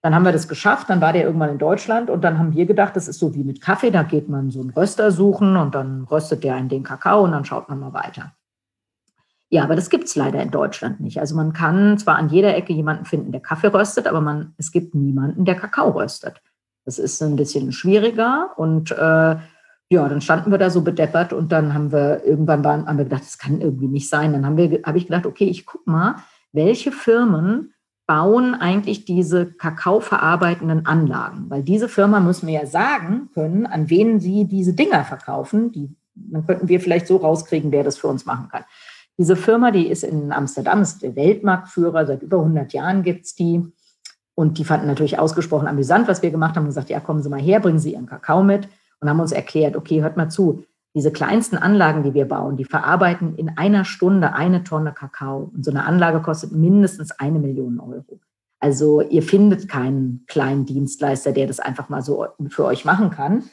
Dann 0.00 0.14
haben 0.14 0.24
wir 0.24 0.32
das 0.32 0.48
geschafft, 0.48 0.90
dann 0.90 1.00
war 1.00 1.12
der 1.12 1.24
irgendwann 1.24 1.50
in 1.50 1.58
Deutschland 1.58 2.08
und 2.08 2.22
dann 2.22 2.38
haben 2.38 2.54
wir 2.54 2.66
gedacht, 2.66 2.94
das 2.94 3.08
ist 3.08 3.18
so 3.18 3.34
wie 3.34 3.42
mit 3.42 3.60
Kaffee, 3.60 3.90
da 3.90 4.04
geht 4.04 4.28
man 4.28 4.50
so 4.50 4.60
einen 4.60 4.70
Röster 4.70 5.10
suchen 5.10 5.56
und 5.56 5.74
dann 5.74 6.04
röstet 6.04 6.44
der 6.44 6.54
einen 6.54 6.68
den 6.68 6.82
Kakao 6.84 7.24
und 7.24 7.32
dann 7.32 7.44
schaut 7.44 7.68
man 7.68 7.80
mal 7.80 7.92
weiter. 7.92 8.32
Ja, 9.54 9.62
aber 9.62 9.76
das 9.76 9.88
gibt 9.88 10.06
es 10.06 10.16
leider 10.16 10.42
in 10.42 10.50
Deutschland 10.50 10.98
nicht. 10.98 11.20
Also 11.20 11.36
man 11.36 11.52
kann 11.52 11.96
zwar 11.96 12.16
an 12.16 12.28
jeder 12.28 12.56
Ecke 12.56 12.72
jemanden 12.72 13.04
finden, 13.04 13.30
der 13.30 13.40
Kaffee 13.40 13.68
röstet, 13.68 14.08
aber 14.08 14.20
man, 14.20 14.52
es 14.58 14.72
gibt 14.72 14.96
niemanden, 14.96 15.44
der 15.44 15.54
Kakao 15.54 15.90
röstet. 15.90 16.42
Das 16.84 16.98
ist 16.98 17.22
ein 17.22 17.36
bisschen 17.36 17.70
schwieriger 17.70 18.50
und 18.56 18.90
äh, 18.90 18.96
ja, 18.96 19.38
dann 20.08 20.20
standen 20.20 20.50
wir 20.50 20.58
da 20.58 20.70
so 20.70 20.82
bedeppert 20.82 21.32
und 21.32 21.52
dann 21.52 21.72
haben 21.72 21.92
wir 21.92 22.24
irgendwann 22.24 22.64
waren, 22.64 22.88
haben 22.88 22.98
wir 22.98 23.04
gedacht, 23.04 23.22
das 23.22 23.38
kann 23.38 23.60
irgendwie 23.60 23.86
nicht 23.86 24.08
sein. 24.08 24.32
Dann 24.32 24.44
haben 24.44 24.56
wir, 24.56 24.80
habe 24.84 24.98
ich 24.98 25.06
gedacht, 25.06 25.24
okay, 25.24 25.44
ich 25.44 25.64
guck 25.66 25.86
mal, 25.86 26.16
welche 26.50 26.90
Firmen 26.90 27.74
bauen 28.08 28.56
eigentlich 28.56 29.04
diese 29.04 29.46
kakaoverarbeitenden 29.52 30.84
Anlagen? 30.84 31.48
Weil 31.48 31.62
diese 31.62 31.88
Firma 31.88 32.18
müssen 32.18 32.48
wir 32.48 32.54
ja 32.54 32.66
sagen 32.66 33.28
können, 33.32 33.66
an 33.66 33.88
wen 33.88 34.18
sie 34.18 34.46
diese 34.46 34.72
Dinger 34.72 35.04
verkaufen. 35.04 35.70
Die, 35.70 35.94
dann 36.16 36.44
könnten 36.44 36.66
wir 36.66 36.80
vielleicht 36.80 37.06
so 37.06 37.18
rauskriegen, 37.18 37.70
wer 37.70 37.84
das 37.84 37.98
für 37.98 38.08
uns 38.08 38.26
machen 38.26 38.48
kann. 38.50 38.64
Diese 39.18 39.36
Firma, 39.36 39.70
die 39.70 39.88
ist 39.88 40.02
in 40.02 40.32
Amsterdam, 40.32 40.82
ist 40.82 41.02
der 41.02 41.14
Weltmarktführer, 41.14 42.06
seit 42.06 42.22
über 42.22 42.38
100 42.38 42.72
Jahren 42.72 43.02
gibt 43.02 43.26
es 43.26 43.34
die. 43.34 43.62
Und 44.34 44.58
die 44.58 44.64
fanden 44.64 44.88
natürlich 44.88 45.18
ausgesprochen 45.18 45.68
amüsant, 45.68 46.08
was 46.08 46.22
wir 46.22 46.30
gemacht 46.30 46.56
haben 46.56 46.64
und 46.64 46.70
gesagt, 46.70 46.90
ja, 46.90 46.98
kommen 46.98 47.22
Sie 47.22 47.28
mal 47.28 47.40
her, 47.40 47.60
bringen 47.60 47.78
Sie 47.78 47.92
Ihren 47.92 48.06
Kakao 48.06 48.42
mit 48.42 48.68
und 49.00 49.08
haben 49.08 49.20
uns 49.20 49.30
erklärt, 49.30 49.76
okay, 49.76 50.02
hört 50.02 50.16
mal 50.16 50.28
zu, 50.28 50.64
diese 50.94 51.12
kleinsten 51.12 51.56
Anlagen, 51.56 52.02
die 52.04 52.14
wir 52.14 52.26
bauen, 52.26 52.56
die 52.56 52.64
verarbeiten 52.64 53.36
in 53.36 53.56
einer 53.56 53.84
Stunde 53.84 54.32
eine 54.32 54.62
Tonne 54.64 54.92
Kakao. 54.92 55.50
Und 55.54 55.64
so 55.64 55.70
eine 55.70 55.84
Anlage 55.84 56.20
kostet 56.20 56.52
mindestens 56.52 57.10
eine 57.12 57.38
Million 57.38 57.80
Euro. 57.80 58.20
Also 58.60 59.00
ihr 59.00 59.22
findet 59.22 59.68
keinen 59.68 60.24
kleinen 60.26 60.64
Dienstleister, 60.64 61.32
der 61.32 61.46
das 61.46 61.60
einfach 61.60 61.88
mal 61.88 62.02
so 62.02 62.26
für 62.48 62.64
euch 62.64 62.84
machen 62.84 63.10
kann. 63.10 63.44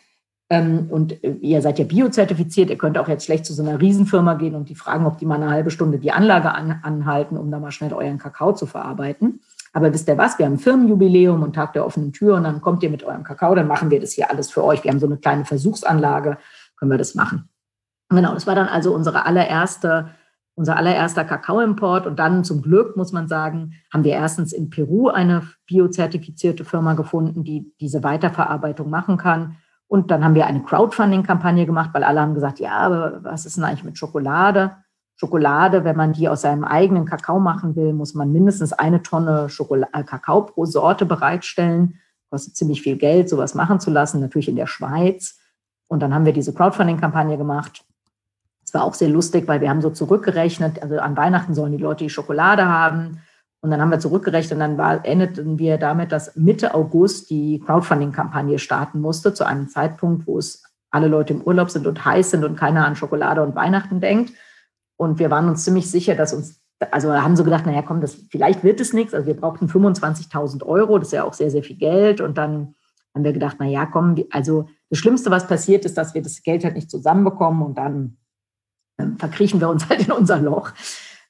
Ähm, 0.52 0.88
und 0.89 1.24
äh, 1.24 1.32
ihr 1.39 1.62
seid 1.62 1.80
ja 1.80 1.86
biozertifiziert, 1.86 2.70
ihr 2.70 2.78
könnt 2.78 2.97
auch 2.97 3.08
jetzt 3.08 3.24
schlecht 3.24 3.45
zu 3.45 3.54
so 3.54 3.64
einer 3.64 3.80
Riesenfirma 3.80 4.34
gehen 4.34 4.54
und 4.54 4.68
die 4.68 4.76
fragen, 4.76 5.06
ob 5.06 5.18
die 5.18 5.26
mal 5.26 5.36
eine 5.36 5.49
halbe 5.49 5.72
Stunde 5.72 5.97
die 5.97 6.12
Anlage 6.12 6.54
an, 6.54 6.82
anhalten, 6.84 7.38
um 7.38 7.49
da 7.49 7.58
mal 7.58 7.72
schnell 7.72 7.93
euren 7.93 8.18
Kakao 8.18 8.52
zu 8.52 8.66
verarbeiten. 8.66 9.39
Aber 9.72 9.93
wisst 9.93 10.10
ihr 10.10 10.18
was? 10.18 10.38
Wir 10.38 10.45
haben 10.45 10.60
Firmenjubiläum 10.60 11.41
und 11.41 11.56
Tag 11.56 11.72
der 11.72 11.86
offenen 11.86 12.12
Tür 12.12 12.36
und 12.36 12.43
dann 12.43 12.60
kommt 12.60 12.84
ihr 12.84 12.89
mit 12.89 13.02
eurem 13.06 13.24
Kakao, 13.24 13.56
dann 13.56 13.68
machen 13.68 13.91
wir 13.91 14.02
das 14.02 14.12
hier 14.12 14.30
alles 14.30 14.52
für 14.52 14.66
euch. 14.66 14.84
Wir 14.84 14.91
haben 14.91 14.99
so 14.99 15.06
eine 15.06 15.16
kleine 15.16 15.45
Versuchsanlage, 15.45 16.38
können 16.76 16.91
wir 16.91 16.97
das 16.97 17.16
machen. 17.16 17.47
Genau, 18.10 18.34
das 18.34 18.45
war 18.45 18.56
dann 18.56 18.68
also 18.68 18.93
unsere 18.93 19.26
allererste, 19.26 20.10
unser 20.56 20.76
allererster 20.76 21.24
Kakaoimport. 21.24 22.06
Und 22.06 22.20
dann 22.20 22.43
zum 22.43 22.62
Glück, 22.62 22.97
muss 22.97 23.14
man 23.14 23.30
sagen, 23.30 23.76
haben 23.93 24.04
wir 24.04 24.12
erstens 24.12 24.52
in 24.52 24.70
Peru 24.70 25.08
eine 25.08 25.43
biozertifizierte 25.66 26.66
Firma 26.66 26.93
gefunden, 26.95 27.45
die 27.45 27.74
diese 27.80 28.04
Weiterverarbeitung 28.04 28.89
machen 28.89 29.16
kann. 29.16 29.56
Und 29.92 30.10
dann 30.10 30.24
haben 30.24 30.36
wir 30.36 30.48
eine 30.48 30.64
Crowdfunding-Kampagne 30.64 31.66
gemacht, 31.66 31.89
weil 31.92 32.06
alle 32.06 32.22
haben 32.22 32.34
gesagt, 32.34 32.60
ja, 32.62 32.78
aber 32.78 33.26
was 33.26 33.46
ist 33.46 33.58
denn 33.58 33.66
eigentlich 33.66 33.84
mit 33.84 33.98
Schokolade? 33.98 34.78
Schokolade, 35.18 35.84
wenn 35.84 35.98
man 35.98 36.14
die 36.14 36.30
aus 36.30 36.44
seinem 36.44 36.64
eigenen 36.64 37.04
Kakao 37.04 37.42
machen 37.42 37.76
will, 37.76 37.92
muss 37.92 38.14
man 38.14 38.32
mindestens 38.32 38.72
eine 38.72 39.02
Tonne 39.02 39.50
Schokolade, 39.50 39.92
äh, 39.94 40.06
Kakao 40.06 40.44
pro 40.44 40.64
Sorte 40.64 41.06
bereitstellen. 41.06 42.00
Kostet 42.30 42.56
ziemlich 42.56 42.82
viel 42.82 42.96
Geld, 42.96 43.28
sowas 43.28 43.54
machen 43.54 43.82
zu 43.82 43.92
lassen, 43.92 44.22
natürlich 44.22 44.48
in 44.48 44.56
der 44.56 44.66
Schweiz. 44.66 45.38
Und 45.89 46.00
dann 46.00 46.14
haben 46.14 46.24
wir 46.24 46.32
diese 46.32 46.54
Crowdfunding-Kampagne 46.54 47.38
gemacht. 47.38 47.84
Es 48.64 48.74
war 48.74 48.86
auch 48.86 48.94
sehr 48.94 49.10
lustig, 49.10 49.46
weil 49.50 49.60
wir 49.60 49.70
haben 49.70 49.82
so 49.82 49.89
zurückgerechnet, 49.89 50.82
also 50.82 51.00
an 51.00 51.18
Weihnachten 51.18 51.54
sollen 51.54 51.74
die 51.74 51.84
Leute 51.84 52.06
die 52.06 52.10
Schokolade 52.10 52.66
haben. 52.66 53.20
Und 53.62 53.70
dann 53.70 53.80
haben 53.80 53.91
wir 53.91 53.99
zurückgerechnet 53.99 54.53
und 54.53 54.59
dann 54.59 54.78
war, 54.78 55.05
endeten 55.05 55.59
wir 55.59 55.78
damit, 55.78 56.12
dass 56.12 56.36
Mitte 56.36 56.74
August 56.74 57.30
die 57.30 57.59
Crowdfunding-Kampagne 57.59 58.57
starten 58.57 58.99
musste, 58.99 59.34
zu 59.34 59.45
einem 59.45 59.70
Zeitpunkt, 59.70 60.26
wo 60.26 60.39
es 60.39 60.64
alle 60.89 61.07
Leute 61.07 61.34
im 61.34 61.41
Urlaub 61.41 61.70
sind 61.70 61.86
und 61.86 62.03
heiß 62.03 62.32
sind 62.32 62.43
und 62.43 62.57
keiner 62.57 62.86
an 62.86 62.95
Schokolade 62.95 63.43
und 63.43 63.55
Weihnachten 63.55 64.01
denkt. 64.01 64.34
Und 64.97 65.20
wir 65.20 65.30
waren 65.30 65.47
uns 65.47 65.64
ziemlich 65.64 65.89
sicher, 65.89 66.16
dass 66.16 66.34
uns, 66.34 66.59
also 66.91 67.14
haben 67.14 67.36
so 67.36 67.43
gedacht, 67.43 67.66
naja, 67.68 67.84
komm, 67.84 68.01
das, 68.01 68.16
vielleicht 68.30 68.64
wird 68.64 68.82
es 68.82 68.93
nichts. 68.93 69.14
Also 69.14 69.28
wir 69.28 69.36
brauchten 69.36 69.68
25.000 69.68 70.64
Euro, 70.66 70.97
das 70.97 71.09
ist 71.09 71.14
ja 71.14 71.24
auch 71.24 71.34
sehr, 71.34 71.51
sehr 71.51 71.64
viel 71.64 71.78
Geld. 71.78 72.20
Und 72.20 72.38
dann 72.38 72.74
haben 73.14 73.24
wir 73.24 73.34
gedacht, 73.34 73.59
naja, 73.59 73.86
komm, 73.86 74.16
also 74.32 74.70
das 74.89 74.99
Schlimmste, 74.99 75.32
was 75.32 75.47
passiert, 75.47 75.86
ist, 75.86 75.97
dass 75.97 76.14
wir 76.14 76.22
das 76.22 76.41
Geld 76.43 76.64
halt 76.64 76.76
nicht 76.76 76.89
zusammenbekommen 76.89 77.62
und 77.62 77.78
dann 77.78 78.18
ähm, 78.99 79.18
verkriechen 79.18 79.59
wir 79.59 79.70
uns 79.70 79.88
halt 79.89 80.07
in 80.07 80.12
unser 80.12 80.39
Loch. 80.39 80.72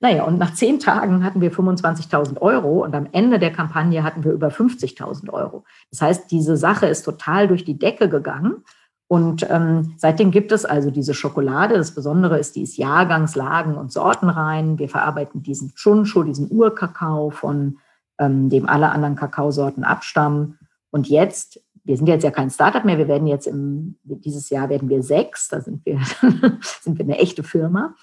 Naja, 0.02 0.24
und 0.24 0.40
nach 0.40 0.56
zehn 0.56 0.80
Tagen 0.80 1.24
hatten 1.24 1.42
wir 1.42 1.52
25.000 1.52 2.42
Euro 2.42 2.84
und 2.84 2.96
am 2.96 3.08
Ende 3.12 3.38
der 3.38 3.52
Kampagne 3.52 4.04
hatten 4.04 4.24
wir 4.24 4.32
über 4.32 4.48
50.000 4.48 5.30
Euro. 5.32 5.64
Das 5.92 6.02
heißt, 6.02 6.32
diese 6.32 6.58
Sache 6.58 6.88
ist 6.88 7.04
total 7.04 7.48
durch 7.48 7.64
die 7.64 7.78
Decke 7.78 8.10
gegangen. 8.10 8.64
Und 9.08 9.46
ähm, 9.50 9.94
seitdem 9.98 10.32
gibt 10.32 10.52
es 10.52 10.66
also 10.66 10.90
diese 10.90 11.14
Schokolade. 11.14 11.78
Das 11.78 11.94
Besondere 11.94 12.40
ist, 12.40 12.56
die 12.56 12.64
ist 12.64 12.78
Jahrgangs-, 12.78 13.36
Lagen- 13.36 13.76
und 13.76 13.92
Sortenrein. 13.92 14.80
Wir 14.80 14.90
verarbeiten 14.90 15.44
diesen 15.44 15.76
Chuncho, 15.76 16.24
diesen 16.24 16.50
Urkakao, 16.50 17.30
von 17.30 17.78
ähm, 18.18 18.50
dem 18.50 18.68
alle 18.68 18.90
anderen 18.90 19.16
Kakaosorten 19.16 19.84
abstammen. 19.84 20.58
Und 20.90 21.10
jetzt, 21.10 21.62
wir 21.84 21.96
sind 21.96 22.08
jetzt 22.08 22.24
ja 22.24 22.32
kein 22.32 22.50
Startup 22.50 22.86
mehr, 22.86 22.98
wir 22.98 23.08
werden 23.08 23.28
jetzt 23.28 23.46
im, 23.46 23.98
dieses 24.04 24.50
Jahr 24.50 24.70
werden 24.70 24.90
wir 24.90 25.04
sechs, 25.04 25.48
da 25.50 25.62
sind 25.62 25.86
wir, 25.86 26.00
sind 26.82 26.98
wir 26.98 27.06
eine 27.06 27.20
echte 27.20 27.44
Firma. 27.44 27.94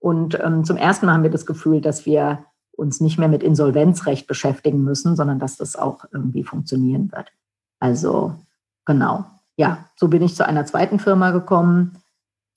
Und 0.00 0.38
ähm, 0.42 0.64
zum 0.64 0.76
ersten 0.76 1.06
Mal 1.06 1.14
haben 1.14 1.22
wir 1.22 1.30
das 1.30 1.46
Gefühl, 1.46 1.80
dass 1.80 2.06
wir 2.06 2.44
uns 2.72 3.00
nicht 3.00 3.18
mehr 3.18 3.28
mit 3.28 3.42
Insolvenzrecht 3.42 4.26
beschäftigen 4.26 4.82
müssen, 4.82 5.14
sondern 5.14 5.38
dass 5.38 5.56
das 5.56 5.76
auch 5.76 6.04
irgendwie 6.12 6.42
funktionieren 6.42 7.12
wird. 7.12 7.30
Also 7.78 8.34
genau, 8.86 9.26
ja, 9.56 9.84
so 9.96 10.08
bin 10.08 10.22
ich 10.22 10.34
zu 10.34 10.46
einer 10.46 10.64
zweiten 10.64 10.98
Firma 10.98 11.30
gekommen, 11.30 11.98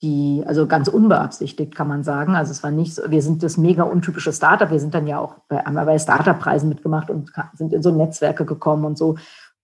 die, 0.02 0.42
also 0.46 0.66
ganz 0.66 0.88
unbeabsichtigt 0.88 1.74
kann 1.74 1.88
man 1.88 2.02
sagen. 2.02 2.34
Also 2.34 2.50
es 2.50 2.62
war 2.62 2.70
nicht 2.70 2.94
so, 2.94 3.10
wir 3.10 3.22
sind 3.22 3.42
das 3.42 3.56
mega 3.56 3.84
untypische 3.84 4.32
Startup. 4.32 4.70
Wir 4.70 4.80
sind 4.80 4.94
dann 4.94 5.06
ja 5.06 5.18
auch 5.18 5.36
bei, 5.48 5.62
bei 5.62 5.98
Startup-Preisen 5.98 6.68
mitgemacht 6.68 7.10
und 7.10 7.32
sind 7.54 7.72
in 7.72 7.82
so 7.82 7.90
Netzwerke 7.90 8.44
gekommen 8.44 8.84
und 8.84 8.98
so. 8.98 9.16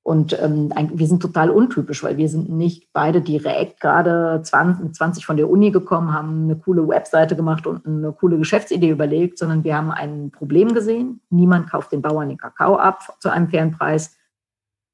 Und 0.02 0.36
ähm, 0.40 0.72
wir 0.94 1.06
sind 1.06 1.20
total 1.20 1.50
untypisch, 1.50 2.02
weil 2.02 2.16
wir 2.16 2.28
sind 2.28 2.48
nicht 2.48 2.88
beide 2.92 3.20
direkt 3.20 3.80
gerade 3.80 4.40
20, 4.42 4.84
mit 4.84 4.96
20 4.96 5.26
von 5.26 5.36
der 5.36 5.50
Uni 5.50 5.70
gekommen, 5.70 6.14
haben 6.14 6.44
eine 6.44 6.56
coole 6.56 6.88
Webseite 6.88 7.36
gemacht 7.36 7.66
und 7.66 7.86
eine 7.86 8.12
coole 8.12 8.38
Geschäftsidee 8.38 8.90
überlegt, 8.90 9.38
sondern 9.38 9.62
wir 9.62 9.76
haben 9.76 9.90
ein 9.90 10.30
Problem 10.30 10.72
gesehen. 10.72 11.20
Niemand 11.28 11.70
kauft 11.70 11.92
den 11.92 12.00
Bauern 12.00 12.28
den 12.28 12.38
Kakao 12.38 12.76
ab 12.76 13.16
zu 13.20 13.28
einem 13.28 13.48
fairen 13.48 13.72
Preis. 13.72 14.16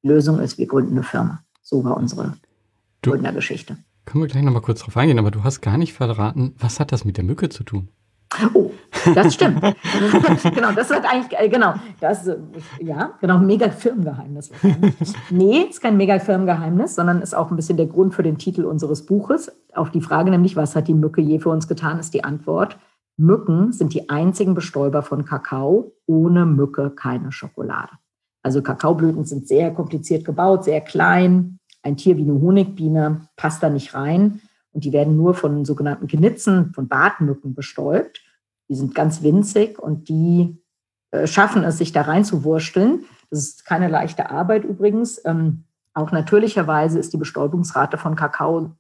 Die 0.02 0.08
Lösung 0.08 0.40
ist, 0.40 0.58
wir 0.58 0.66
gründen 0.66 0.92
eine 0.92 1.02
Firma. 1.04 1.42
So 1.62 1.84
war 1.84 1.96
unsere 1.96 2.34
Gründergeschichte. 3.02 3.76
Können 4.04 4.22
wir 4.22 4.28
gleich 4.28 4.42
nochmal 4.42 4.62
kurz 4.62 4.80
drauf 4.80 4.96
eingehen, 4.96 5.18
aber 5.18 5.30
du 5.30 5.44
hast 5.44 5.60
gar 5.60 5.78
nicht 5.78 5.92
verraten, 5.92 6.54
was 6.58 6.80
hat 6.80 6.92
das 6.92 7.04
mit 7.04 7.16
der 7.16 7.24
Mücke 7.24 7.48
zu 7.48 7.64
tun? 7.64 7.88
Oh, 8.54 8.70
das 9.14 9.34
stimmt. 9.34 9.60
genau, 10.54 10.72
das 10.72 10.90
hat 10.90 11.04
eigentlich, 11.04 11.38
äh, 11.38 11.48
genau, 11.48 11.74
das, 12.00 12.26
äh, 12.26 12.36
ja, 12.80 13.12
genau, 13.20 13.38
mega 13.38 13.70
Firmengeheimnis. 13.70 14.50
nee, 15.30 15.66
ist 15.70 15.80
kein 15.80 15.96
mega 15.96 16.18
Firmengeheimnis, 16.18 16.94
sondern 16.94 17.22
ist 17.22 17.34
auch 17.34 17.50
ein 17.50 17.56
bisschen 17.56 17.76
der 17.76 17.86
Grund 17.86 18.14
für 18.14 18.22
den 18.22 18.38
Titel 18.38 18.64
unseres 18.64 19.06
Buches. 19.06 19.52
Auf 19.74 19.90
die 19.90 20.00
Frage 20.00 20.30
nämlich, 20.30 20.56
was 20.56 20.76
hat 20.76 20.88
die 20.88 20.94
Mücke 20.94 21.20
je 21.20 21.38
für 21.38 21.50
uns 21.50 21.68
getan, 21.68 21.98
ist 21.98 22.14
die 22.14 22.24
Antwort, 22.24 22.76
Mücken 23.16 23.72
sind 23.72 23.94
die 23.94 24.10
einzigen 24.10 24.54
Bestäuber 24.54 25.02
von 25.02 25.24
Kakao. 25.24 25.92
Ohne 26.06 26.44
Mücke 26.44 26.90
keine 26.90 27.32
Schokolade. 27.32 27.92
Also 28.42 28.62
Kakaoblüten 28.62 29.24
sind 29.24 29.48
sehr 29.48 29.72
kompliziert 29.72 30.24
gebaut, 30.24 30.64
sehr 30.64 30.80
klein. 30.80 31.58
Ein 31.82 31.96
Tier 31.96 32.16
wie 32.16 32.22
eine 32.22 32.40
Honigbiene 32.40 33.22
passt 33.36 33.62
da 33.62 33.70
nicht 33.70 33.94
rein. 33.94 34.40
Und 34.72 34.84
die 34.84 34.92
werden 34.92 35.16
nur 35.16 35.34
von 35.34 35.64
sogenannten 35.64 36.06
Genitzen, 36.06 36.72
von 36.74 36.88
Bartmücken 36.88 37.54
bestäubt. 37.54 38.20
Die 38.68 38.74
sind 38.74 38.94
ganz 38.94 39.22
winzig 39.22 39.78
und 39.78 40.08
die 40.08 40.62
äh, 41.10 41.26
schaffen 41.26 41.64
es, 41.64 41.78
sich 41.78 41.92
da 41.92 42.02
reinzuwursteln. 42.02 43.04
Das 43.30 43.40
ist 43.40 43.64
keine 43.64 43.88
leichte 43.88 44.30
Arbeit 44.30 44.64
übrigens. 44.64 45.20
Ähm, 45.24 45.64
auch 45.94 46.12
natürlicherweise 46.12 46.98
ist 46.98 47.12
die 47.12 47.18
Bestäubungsrate 47.18 47.96
von 47.96 48.16
Kakao 48.16 48.72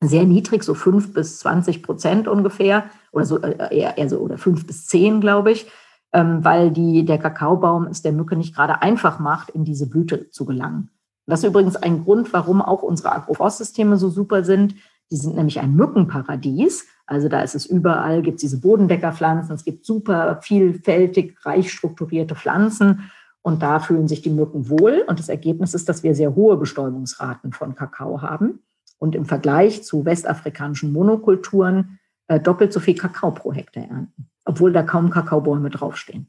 sehr 0.00 0.24
niedrig, 0.24 0.62
so 0.62 0.74
5 0.74 1.12
bis 1.12 1.38
20 1.40 1.82
Prozent 1.82 2.28
ungefähr, 2.28 2.84
oder 3.12 3.24
so 3.24 3.40
äh, 3.40 3.76
eher, 3.76 3.98
eher 3.98 4.08
so 4.08 4.18
oder 4.18 4.38
5 4.38 4.66
bis 4.66 4.86
10, 4.86 5.20
glaube 5.20 5.52
ich, 5.52 5.70
ähm, 6.12 6.44
weil 6.44 6.70
die, 6.70 7.04
der 7.04 7.18
Kakaobaum 7.18 7.86
es 7.86 8.02
der 8.02 8.12
Mücke 8.12 8.36
nicht 8.36 8.54
gerade 8.54 8.82
einfach 8.82 9.18
macht, 9.18 9.50
in 9.50 9.64
diese 9.64 9.88
Blüte 9.88 10.30
zu 10.30 10.44
gelangen. 10.44 10.90
Das 11.26 11.40
ist 11.40 11.46
übrigens 11.48 11.76
ein 11.76 12.04
Grund, 12.04 12.32
warum 12.32 12.60
auch 12.60 12.82
unsere 12.82 13.12
Agroforstsysteme 13.12 13.96
so 13.96 14.10
super 14.10 14.44
sind. 14.44 14.74
Die 15.10 15.16
sind 15.16 15.36
nämlich 15.36 15.60
ein 15.60 15.74
Mückenparadies. 15.74 16.86
Also 17.06 17.28
da 17.28 17.42
ist 17.42 17.54
es 17.54 17.66
überall, 17.66 18.22
gibt 18.22 18.36
es 18.36 18.40
diese 18.40 18.60
Bodendeckerpflanzen, 18.60 19.54
es 19.54 19.64
gibt 19.64 19.84
super 19.84 20.40
vielfältig, 20.42 21.36
reich 21.44 21.70
strukturierte 21.70 22.34
Pflanzen 22.34 23.10
und 23.42 23.62
da 23.62 23.78
fühlen 23.78 24.08
sich 24.08 24.22
die 24.22 24.30
Mücken 24.30 24.70
wohl. 24.70 25.04
Und 25.06 25.18
das 25.18 25.28
Ergebnis 25.28 25.74
ist, 25.74 25.88
dass 25.88 26.02
wir 26.02 26.14
sehr 26.14 26.34
hohe 26.34 26.56
Bestäubungsraten 26.56 27.52
von 27.52 27.74
Kakao 27.74 28.22
haben 28.22 28.60
und 28.98 29.14
im 29.14 29.26
Vergleich 29.26 29.84
zu 29.84 30.06
westafrikanischen 30.06 30.92
Monokulturen 30.92 31.98
äh, 32.28 32.40
doppelt 32.40 32.72
so 32.72 32.80
viel 32.80 32.94
Kakao 32.94 33.32
pro 33.32 33.52
Hektar 33.52 33.84
ernten, 33.84 34.30
obwohl 34.46 34.72
da 34.72 34.82
kaum 34.82 35.10
Kakaobäume 35.10 35.68
draufstehen. 35.68 36.28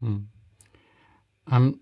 Hm. 0.00 0.28
Ähm, 1.50 1.80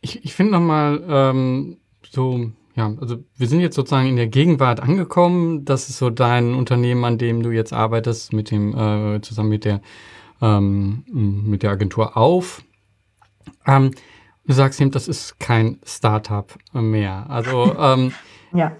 ich 0.00 0.24
ich 0.24 0.34
finde 0.34 0.52
nochmal 0.52 1.04
ähm, 1.06 1.76
so 2.10 2.52
ja, 2.76 2.94
also 3.00 3.24
wir 3.36 3.48
sind 3.48 3.60
jetzt 3.60 3.74
sozusagen 3.74 4.06
in 4.06 4.16
der 4.16 4.26
Gegenwart 4.26 4.80
angekommen. 4.80 5.64
Das 5.64 5.88
ist 5.88 5.96
so 5.96 6.10
dein 6.10 6.54
Unternehmen, 6.54 7.04
an 7.04 7.16
dem 7.16 7.42
du 7.42 7.50
jetzt 7.50 7.72
arbeitest, 7.72 8.34
mit 8.34 8.50
dem, 8.50 8.76
äh, 8.76 9.20
zusammen 9.22 9.48
mit 9.48 9.64
der, 9.64 9.80
ähm, 10.42 11.04
mit 11.10 11.62
der 11.62 11.70
Agentur 11.70 12.18
auf. 12.18 12.62
Ähm, 13.66 13.92
du 14.46 14.52
sagst 14.52 14.78
eben, 14.80 14.90
das 14.90 15.08
ist 15.08 15.40
kein 15.40 15.78
Startup 15.84 16.54
mehr. 16.74 17.24
Also 17.30 17.74
ähm, 17.80 18.12
ja. 18.52 18.76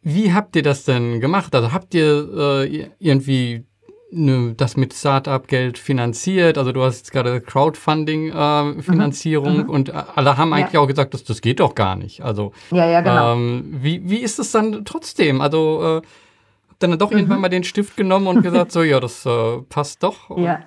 wie 0.00 0.32
habt 0.32 0.56
ihr 0.56 0.62
das 0.62 0.84
denn 0.84 1.20
gemacht? 1.20 1.54
Also 1.54 1.72
habt 1.72 1.94
ihr 1.94 2.64
äh, 2.64 2.88
irgendwie 2.98 3.66
das 4.10 4.76
mit 4.76 4.94
Startup-Geld 4.94 5.76
finanziert. 5.76 6.56
Also 6.56 6.70
du 6.72 6.82
hast 6.82 7.12
gerade 7.12 7.40
Crowdfunding-Finanzierung 7.40 9.60
äh, 9.60 9.64
mhm. 9.64 9.70
und 9.70 9.92
alle 10.16 10.38
haben 10.38 10.54
eigentlich 10.54 10.72
ja. 10.72 10.80
auch 10.80 10.86
gesagt, 10.86 11.14
das, 11.14 11.24
das 11.24 11.42
geht 11.42 11.60
doch 11.60 11.74
gar 11.74 11.94
nicht. 11.94 12.22
Also 12.22 12.52
ja, 12.70 12.86
ja, 12.86 13.02
genau. 13.02 13.34
Ähm, 13.34 13.76
wie, 13.82 14.08
wie 14.08 14.16
ist 14.18 14.38
es 14.38 14.52
dann 14.52 14.84
trotzdem? 14.84 15.42
Also 15.42 15.98
äh, 15.98 16.02
dann 16.78 16.96
doch 16.98 17.10
mhm. 17.10 17.18
irgendwann 17.18 17.42
mal 17.42 17.48
den 17.48 17.64
Stift 17.64 17.96
genommen 17.96 18.28
und 18.28 18.42
gesagt, 18.42 18.72
so 18.72 18.82
ja, 18.82 18.98
das 18.98 19.26
äh, 19.26 19.58
passt 19.68 20.02
doch. 20.02 20.38
Ja, 20.38 20.60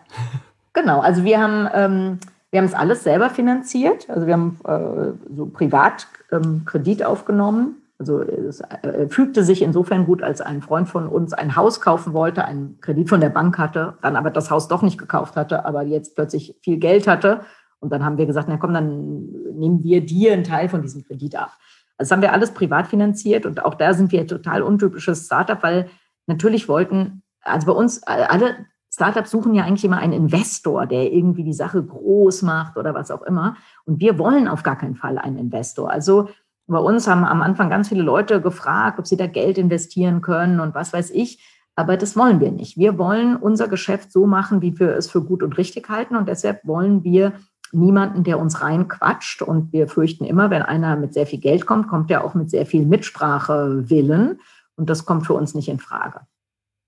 genau. 0.74 1.00
Also 1.00 1.24
wir 1.24 1.42
haben 1.42 1.68
ähm, 1.74 2.20
wir 2.52 2.60
haben 2.60 2.68
es 2.68 2.76
alles 2.76 3.04
selber 3.04 3.32
finanziert. 3.32 4.08
Also 4.10 4.28
wir 4.28 4.34
haben 4.34 4.60
äh, 4.66 5.14
so 5.36 5.48
privat 5.48 6.06
ähm, 6.32 6.62
Kredit 6.66 7.04
aufgenommen 7.04 7.81
also 8.02 8.22
es 8.22 8.62
äh, 8.62 9.08
fügte 9.10 9.44
sich 9.44 9.62
insofern 9.62 10.08
gut, 10.08 10.24
als 10.24 10.42
ein 10.42 10.64
Freund 10.64 10.90
von 10.90 11.08
uns 11.08 11.34
ein 11.34 11.56
Haus 11.56 11.82
kaufen 11.82 12.14
wollte, 12.14 12.44
einen 12.46 12.80
Kredit 12.82 13.10
von 13.10 13.22
der 13.22 13.30
Bank 13.30 13.60
hatte, 13.60 13.94
dann 14.02 14.16
aber 14.16 14.32
das 14.32 14.50
Haus 14.50 14.68
doch 14.68 14.82
nicht 14.82 14.98
gekauft 14.98 15.36
hatte, 15.36 15.66
aber 15.66 15.84
jetzt 15.84 16.16
plötzlich 16.16 16.58
viel 16.64 16.78
Geld 16.78 17.08
hatte. 17.08 17.42
Und 17.80 17.92
dann 17.92 18.04
haben 18.04 18.18
wir 18.18 18.26
gesagt, 18.26 18.48
na 18.50 18.58
komm, 18.58 18.74
dann 18.74 19.28
nehmen 19.54 19.84
wir 19.84 20.04
dir 20.04 20.34
einen 20.34 20.44
Teil 20.44 20.68
von 20.68 20.82
diesem 20.82 21.04
Kredit 21.04 21.36
ab. 21.36 21.52
Also 21.98 22.10
das 22.10 22.12
haben 22.12 22.24
wir 22.24 22.34
alles 22.34 22.52
privat 22.56 22.88
finanziert 22.88 23.46
und 23.46 23.64
auch 23.64 23.76
da 23.76 23.94
sind 23.94 24.12
wir 24.12 24.26
total 24.26 24.64
untypisches 24.64 25.28
Startup, 25.28 25.62
weil 25.62 25.88
natürlich 26.26 26.68
wollten, 26.68 27.22
also 27.44 27.68
bei 27.68 27.74
uns 27.74 28.02
alle 28.04 28.66
Startups 28.92 29.30
suchen 29.30 29.54
ja 29.54 29.64
eigentlich 29.64 29.86
immer 29.86 30.00
einen 30.00 30.14
Investor, 30.14 30.88
der 30.88 31.14
irgendwie 31.14 31.44
die 31.44 31.54
Sache 31.54 31.84
groß 31.84 32.42
macht 32.42 32.78
oder 32.78 32.96
was 32.96 33.12
auch 33.12 33.22
immer. 33.22 33.56
Und 33.86 34.00
wir 34.00 34.18
wollen 34.18 34.48
auf 34.48 34.64
gar 34.64 34.76
keinen 34.76 34.96
Fall 34.96 35.20
einen 35.20 35.38
Investor. 35.38 35.92
Also 35.92 36.30
bei 36.72 36.80
uns 36.80 37.08
haben 37.08 37.26
am 37.26 37.42
Anfang 37.42 37.70
ganz 37.70 37.90
viele 37.90 38.02
Leute 38.02 38.42
gefragt, 38.42 38.98
ob 38.98 39.06
sie 39.06 39.18
da 39.18 39.28
Geld 39.28 39.58
investieren 39.58 40.22
können 40.22 40.60
und 40.60 40.74
was 40.74 40.94
weiß 40.94 41.12
ich. 41.12 41.44
Aber 41.76 41.98
das 41.98 42.16
wollen 42.16 42.40
wir 42.40 42.52
nicht. 42.52 42.78
Wir 42.78 42.98
wollen 42.98 43.36
unser 43.36 43.68
Geschäft 43.68 44.12
so 44.12 44.26
machen, 44.26 44.62
wie 44.62 44.78
wir 44.80 44.96
es 44.96 45.10
für 45.10 45.24
gut 45.24 45.44
und 45.44 45.58
richtig 45.58 45.90
halten. 45.90 46.16
Und 46.16 46.28
deshalb 46.28 46.66
wollen 46.66 47.04
wir 47.04 47.34
niemanden, 47.72 48.24
der 48.24 48.40
uns 48.40 48.62
reinquatscht. 48.62 49.42
Und 49.42 49.72
wir 49.72 49.88
fürchten 49.88 50.26
immer, 50.26 50.50
wenn 50.50 50.62
einer 50.62 50.96
mit 50.96 51.14
sehr 51.14 51.26
viel 51.26 51.40
Geld 51.40 51.66
kommt, 51.66 51.88
kommt 51.88 52.12
er 52.12 52.24
auch 52.24 52.34
mit 52.34 52.50
sehr 52.50 52.66
viel 52.66 52.86
Mitsprachewillen. 52.86 54.40
Und 54.76 54.90
das 54.90 55.06
kommt 55.06 55.26
für 55.26 55.34
uns 55.34 55.56
nicht 55.56 55.70
in 55.70 55.80
Frage. 55.80 56.22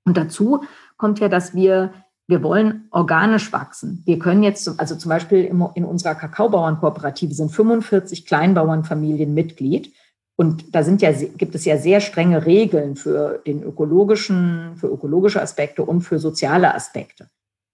Und 0.06 0.18
dazu 0.18 0.64
kommt 0.98 1.20
ja, 1.20 1.30
dass 1.30 1.54
wir 1.56 1.94
wir 2.28 2.42
wollen 2.42 2.88
organisch 2.92 3.52
wachsen. 3.52 4.02
Wir 4.06 4.18
können 4.18 4.44
jetzt, 4.44 4.80
also 4.80 4.96
zum 4.96 5.10
Beispiel 5.10 5.46
in 5.76 5.86
unserer 5.86 6.16
Kakaobauernkooperative 6.16 7.34
sind 7.34 7.52
45 7.52 8.26
Kleinbauernfamilien 8.26 9.34
Mitglied. 9.34 9.94
Und 10.36 10.74
da 10.74 10.84
sind 10.84 11.02
ja, 11.02 11.12
gibt 11.12 11.54
es 11.54 11.66
ja 11.66 11.78
sehr 11.78 12.00
strenge 12.00 12.46
Regeln 12.46 12.96
für 12.96 13.42
den 13.46 13.62
ökologischen, 13.62 14.78
für 14.78 14.88
ökologische 14.88 15.42
Aspekte 15.42 15.84
und 15.84 16.02
für 16.02 16.18
soziale 16.18 16.74
Aspekte. 16.74 17.30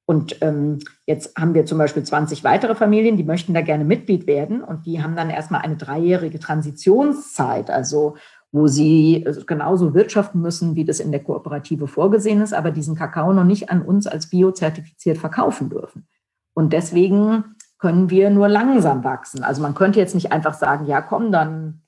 Und 0.05 0.41
ähm, 0.41 0.79
jetzt 1.05 1.37
haben 1.37 1.53
wir 1.53 1.67
zum 1.67 1.77
Beispiel 1.77 2.01
20 2.01 2.43
weitere 2.43 2.73
Familien, 2.73 3.15
die 3.15 3.23
möchten 3.23 3.53
da 3.53 3.61
gerne 3.61 3.85
Mitglied 3.85 4.25
werden 4.25 4.63
und 4.63 4.87
die 4.87 5.03
haben 5.03 5.15
dann 5.15 5.29
erstmal 5.29 5.61
eine 5.61 5.77
dreijährige 5.77 6.39
Transitionszeit. 6.39 7.69
Also 7.69 8.17
wo 8.51 8.67
sie 8.67 9.23
äh, 9.25 9.43
genauso 9.45 9.93
wirtschaften 9.93 10.41
müssen, 10.41 10.75
wie 10.75 10.85
das 10.85 10.99
in 10.99 11.11
der 11.11 11.23
Kooperative 11.23 11.87
vorgesehen 11.87 12.41
ist, 12.41 12.53
aber 12.53 12.71
diesen 12.71 12.95
Kakao 12.95 13.33
noch 13.33 13.43
nicht 13.43 13.69
an 13.69 13.81
uns 13.81 14.07
als 14.07 14.29
biozertifiziert 14.29 15.17
verkaufen 15.17 15.69
dürfen. 15.69 16.07
Und 16.53 16.73
deswegen 16.73 17.55
können 17.77 18.09
wir 18.09 18.29
nur 18.29 18.49
langsam 18.49 19.03
wachsen. 19.03 19.43
Also 19.43 19.61
man 19.61 19.75
könnte 19.75 19.99
jetzt 19.99 20.15
nicht 20.15 20.31
einfach 20.31 20.53
sagen, 20.53 20.85
ja 20.85 21.01
komm, 21.01 21.31
dann 21.31 21.81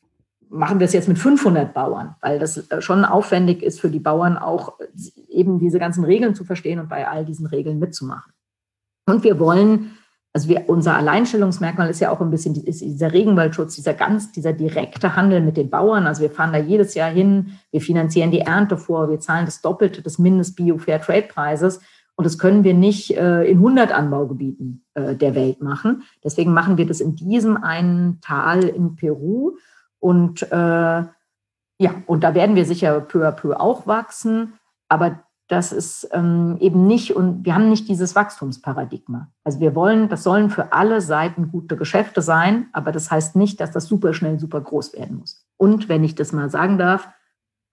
machen 0.49 0.79
wir 0.79 0.85
es 0.85 0.93
jetzt 0.93 1.07
mit 1.07 1.17
500 1.17 1.73
Bauern, 1.73 2.15
weil 2.21 2.37
das 2.37 2.69
äh, 2.69 2.81
schon 2.81 3.05
aufwendig 3.05 3.63
ist 3.63 3.79
für 3.79 3.89
die 3.89 3.99
Bauern 3.99 4.37
auch 4.37 4.79
äh, 4.79 4.85
eben 5.29 5.59
diese 5.59 5.79
ganzen 5.79 6.03
Regeln 6.03 6.35
zu 6.35 6.43
verstehen 6.43 6.79
und 6.79 6.89
bei 6.89 7.07
all 7.07 7.25
diesen 7.25 7.47
Regeln 7.47 7.79
mitzumachen. 7.79 8.33
Und 9.07 9.23
wir 9.23 9.39
wollen 9.39 9.97
also 10.33 10.47
wir, 10.47 10.69
unser 10.69 10.95
Alleinstellungsmerkmal 10.95 11.89
ist 11.89 11.99
ja 11.99 12.09
auch 12.09 12.21
ein 12.21 12.31
bisschen 12.31 12.55
ist 12.55 12.81
dieser 12.81 13.11
Regenwaldschutz, 13.11 13.75
dieser 13.75 13.93
ganz, 13.93 14.31
dieser 14.31 14.53
direkte 14.53 15.15
Handel 15.15 15.41
mit 15.41 15.57
den 15.57 15.69
Bauern. 15.69 16.07
Also 16.07 16.21
wir 16.21 16.31
fahren 16.31 16.53
da 16.53 16.59
jedes 16.59 16.93
Jahr 16.93 17.11
hin, 17.11 17.57
wir 17.71 17.81
finanzieren 17.81 18.31
die 18.31 18.39
Ernte 18.39 18.77
vor, 18.77 19.09
wir 19.09 19.19
zahlen 19.19 19.45
das 19.45 19.61
Doppelte 19.61 20.01
des 20.01 20.19
Mindest-Bio-Fair-Trade-Preises. 20.19 21.81
Und 22.15 22.25
das 22.25 22.37
können 22.37 22.63
wir 22.63 22.73
nicht 22.73 23.17
äh, 23.17 23.43
in 23.43 23.57
100 23.57 23.91
Anbaugebieten 23.91 24.85
äh, 24.93 25.15
der 25.15 25.35
Welt 25.35 25.61
machen. 25.61 26.03
Deswegen 26.23 26.53
machen 26.53 26.77
wir 26.77 26.85
das 26.85 27.01
in 27.01 27.15
diesem 27.15 27.57
einen 27.57 28.21
Tal 28.21 28.63
in 28.63 28.95
Peru. 28.95 29.57
Und 29.99 30.43
äh, 30.43 30.55
ja, 30.55 31.09
und 32.05 32.23
da 32.23 32.35
werden 32.35 32.55
wir 32.55 32.65
sicher 32.65 33.01
peu 33.01 33.27
à 33.27 33.31
peu 33.31 33.59
auch 33.59 33.87
wachsen. 33.87 34.53
Aber 34.87 35.23
das 35.51 35.73
ist 35.73 36.07
ähm, 36.13 36.55
eben 36.61 36.87
nicht, 36.87 37.13
und 37.13 37.43
wir 37.43 37.53
haben 37.53 37.67
nicht 37.67 37.89
dieses 37.89 38.15
Wachstumsparadigma. 38.15 39.29
Also 39.43 39.59
wir 39.59 39.75
wollen, 39.75 40.07
das 40.07 40.23
sollen 40.23 40.49
für 40.49 40.71
alle 40.71 41.01
Seiten 41.01 41.51
gute 41.51 41.75
Geschäfte 41.75 42.21
sein, 42.21 42.69
aber 42.71 42.93
das 42.93 43.11
heißt 43.11 43.35
nicht, 43.35 43.59
dass 43.59 43.71
das 43.71 43.85
super 43.85 44.13
schnell, 44.13 44.39
super 44.39 44.61
groß 44.61 44.93
werden 44.93 45.17
muss. 45.17 45.45
Und 45.57 45.89
wenn 45.89 46.05
ich 46.05 46.15
das 46.15 46.31
mal 46.31 46.49
sagen 46.49 46.77
darf, 46.77 47.09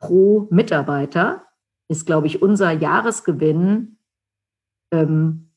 pro 0.01 0.49
Mitarbeiter 0.51 1.45
ist, 1.87 2.05
glaube 2.05 2.27
ich, 2.27 2.43
unser 2.43 2.73
Jahresgewinn, 2.73 3.99
ähm, 4.93 5.53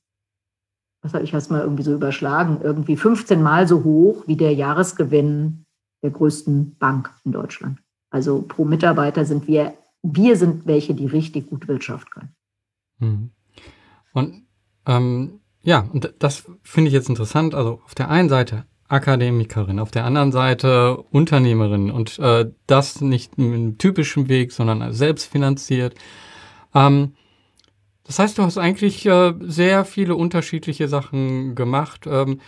was 1.01 1.15
habe 1.15 1.23
ich 1.23 1.31
jetzt 1.31 1.49
mal 1.49 1.61
irgendwie 1.61 1.83
so 1.83 1.93
überschlagen, 1.93 2.59
irgendwie 2.61 2.97
15 2.97 3.41
Mal 3.41 3.67
so 3.67 3.83
hoch 3.83 4.27
wie 4.27 4.37
der 4.37 4.53
Jahresgewinn 4.53 5.65
der 6.03 6.11
größten 6.11 6.77
Bank 6.77 7.11
in 7.25 7.31
Deutschland. 7.31 7.79
Also 8.11 8.43
pro 8.43 8.63
Mitarbeiter 8.63 9.25
sind 9.25 9.47
wir 9.47 9.73
wir 10.03 10.35
sind 10.35 10.65
welche, 10.65 10.93
die 10.93 11.05
richtig 11.05 11.49
gut 11.49 11.67
Wirtschaft 11.67 12.11
können. 12.11 12.35
Mhm. 12.99 13.31
Und 14.13 14.45
ähm, 14.85 15.41
ja, 15.63 15.87
und 15.91 16.13
das 16.19 16.49
finde 16.63 16.87
ich 16.87 16.93
jetzt 16.93 17.09
interessant. 17.09 17.53
Also 17.53 17.81
auf 17.85 17.95
der 17.95 18.09
einen 18.09 18.29
Seite 18.29 18.65
Akademikerin, 18.87 19.79
auf 19.79 19.91
der 19.91 20.05
anderen 20.05 20.31
Seite 20.31 20.97
Unternehmerin 20.97 21.91
und 21.91 22.19
äh, 22.19 22.51
das 22.67 22.99
nicht 22.99 23.37
einem 23.37 23.77
typischen 23.77 24.27
Weg, 24.27 24.51
sondern 24.51 24.91
selbst 24.93 25.31
finanziert. 25.31 25.95
Ähm, 26.73 27.13
das 28.03 28.19
heißt, 28.19 28.37
du 28.37 28.43
hast 28.43 28.57
eigentlich 28.57 29.05
äh, 29.05 29.33
sehr 29.39 29.85
viele 29.85 30.15
unterschiedliche 30.15 30.87
Sachen 30.89 31.55
gemacht. 31.55 32.05
Ähm, 32.05 32.41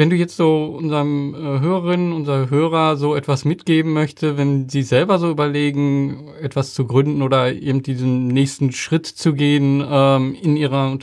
wenn 0.00 0.08
du 0.08 0.16
jetzt 0.16 0.38
so 0.38 0.64
unserem 0.64 1.34
äh, 1.34 1.60
Hörerinnen, 1.60 2.14
unser 2.14 2.48
Hörer 2.48 2.96
so 2.96 3.14
etwas 3.14 3.44
mitgeben 3.44 3.92
möchte, 3.92 4.38
wenn 4.38 4.66
sie 4.66 4.82
selber 4.82 5.18
so 5.18 5.30
überlegen, 5.30 6.32
etwas 6.40 6.72
zu 6.72 6.86
gründen 6.86 7.20
oder 7.20 7.52
eben 7.52 7.82
diesen 7.82 8.28
nächsten 8.28 8.72
Schritt 8.72 9.06
zu 9.06 9.34
gehen 9.34 9.84
ähm, 9.86 10.34
in 10.40 10.56
ihrer 10.56 10.96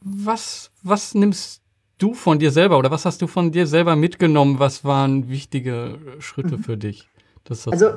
was, 0.00 0.70
was 0.82 1.12
nimmst 1.12 1.60
du 1.98 2.14
von 2.14 2.38
dir 2.38 2.50
selber 2.50 2.78
oder 2.78 2.90
was 2.90 3.04
hast 3.04 3.20
du 3.20 3.26
von 3.26 3.52
dir 3.52 3.66
selber 3.66 3.94
mitgenommen? 3.94 4.58
Was 4.58 4.86
waren 4.86 5.28
wichtige 5.28 5.98
Schritte 6.18 6.56
mhm. 6.56 6.62
für 6.64 6.78
dich? 6.78 7.06
also 7.46 7.90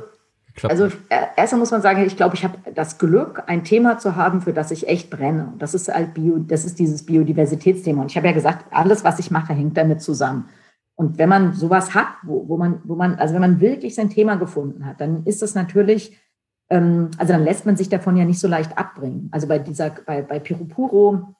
Klappt 0.57 0.71
also 0.71 0.87
äh, 1.09 1.27
erstmal 1.35 1.59
muss 1.59 1.69
man 1.69 1.83
sagen, 1.83 2.03
ich 2.03 2.17
glaube, 2.17 2.35
ich 2.35 2.43
habe 2.43 2.57
das 2.73 2.97
Glück, 2.97 3.43
ein 3.45 3.63
Thema 3.63 3.99
zu 3.99 4.15
haben, 4.15 4.41
für 4.41 4.53
das 4.53 4.71
ich 4.71 4.87
echt 4.87 5.11
brenne. 5.11 5.53
Das 5.59 5.75
ist 5.75 5.87
halt 5.87 6.15
Bio, 6.15 6.39
das 6.39 6.65
ist 6.65 6.79
dieses 6.79 7.05
Biodiversitätsthema. 7.05 8.01
Und 8.01 8.11
ich 8.11 8.17
habe 8.17 8.27
ja 8.27 8.33
gesagt, 8.33 8.65
alles, 8.71 9.03
was 9.03 9.19
ich 9.19 9.29
mache, 9.29 9.53
hängt 9.53 9.77
damit 9.77 10.01
zusammen. 10.01 10.49
Und 10.95 11.19
wenn 11.19 11.29
man 11.29 11.53
sowas 11.53 11.93
hat, 11.93 12.07
wo, 12.23 12.47
wo 12.49 12.57
man, 12.57 12.81
wo 12.85 12.95
man, 12.95 13.15
also 13.15 13.35
wenn 13.35 13.41
man 13.41 13.61
wirklich 13.61 13.93
sein 13.93 14.09
Thema 14.09 14.35
gefunden 14.35 14.87
hat, 14.87 14.99
dann 14.99 15.23
ist 15.25 15.43
das 15.43 15.53
natürlich, 15.53 16.17
ähm, 16.71 17.11
also 17.19 17.33
dann 17.33 17.43
lässt 17.43 17.67
man 17.67 17.77
sich 17.77 17.89
davon 17.89 18.17
ja 18.17 18.25
nicht 18.25 18.39
so 18.39 18.47
leicht 18.47 18.79
abbringen. 18.79 19.29
Also 19.31 19.47
bei 19.47 19.59
dieser, 19.59 19.91
bei, 19.91 20.23
bei 20.23 20.39
Pirupuro, 20.39 21.35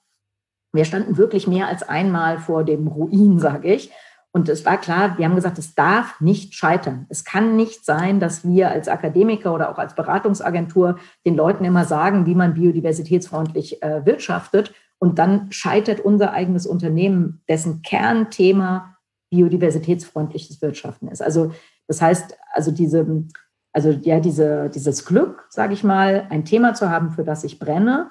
wir 0.72 0.84
standen 0.84 1.16
wirklich 1.16 1.48
mehr 1.48 1.66
als 1.66 1.82
einmal 1.82 2.38
vor 2.38 2.62
dem 2.62 2.86
Ruin, 2.86 3.40
sage 3.40 3.74
ich. 3.74 3.90
Und 4.32 4.48
es 4.48 4.64
war 4.66 4.78
klar, 4.78 5.16
wir 5.16 5.24
haben 5.24 5.34
gesagt, 5.34 5.58
es 5.58 5.74
darf 5.74 6.20
nicht 6.20 6.54
scheitern. 6.54 7.06
Es 7.08 7.24
kann 7.24 7.56
nicht 7.56 7.84
sein, 7.84 8.20
dass 8.20 8.46
wir 8.46 8.70
als 8.70 8.88
Akademiker 8.88 9.54
oder 9.54 9.70
auch 9.70 9.78
als 9.78 9.94
Beratungsagentur 9.94 10.98
den 11.24 11.34
Leuten 11.34 11.64
immer 11.64 11.84
sagen, 11.86 12.26
wie 12.26 12.34
man 12.34 12.54
biodiversitätsfreundlich 12.54 13.82
äh, 13.82 14.04
wirtschaftet. 14.04 14.74
Und 14.98 15.18
dann 15.18 15.50
scheitert 15.50 16.00
unser 16.00 16.32
eigenes 16.32 16.66
Unternehmen, 16.66 17.42
dessen 17.48 17.82
Kernthema 17.82 18.96
biodiversitätsfreundliches 19.30 20.60
Wirtschaften 20.60 21.08
ist. 21.08 21.22
Also 21.22 21.52
das 21.86 22.02
heißt, 22.02 22.36
also 22.52 22.70
diese, 22.70 23.24
also 23.72 23.90
ja, 23.90 24.20
diese, 24.20 24.70
dieses 24.70 25.04
Glück, 25.04 25.46
sage 25.50 25.72
ich 25.72 25.84
mal, 25.84 26.26
ein 26.30 26.44
Thema 26.44 26.74
zu 26.74 26.90
haben, 26.90 27.10
für 27.10 27.24
das 27.24 27.44
ich 27.44 27.58
brenne, 27.58 28.10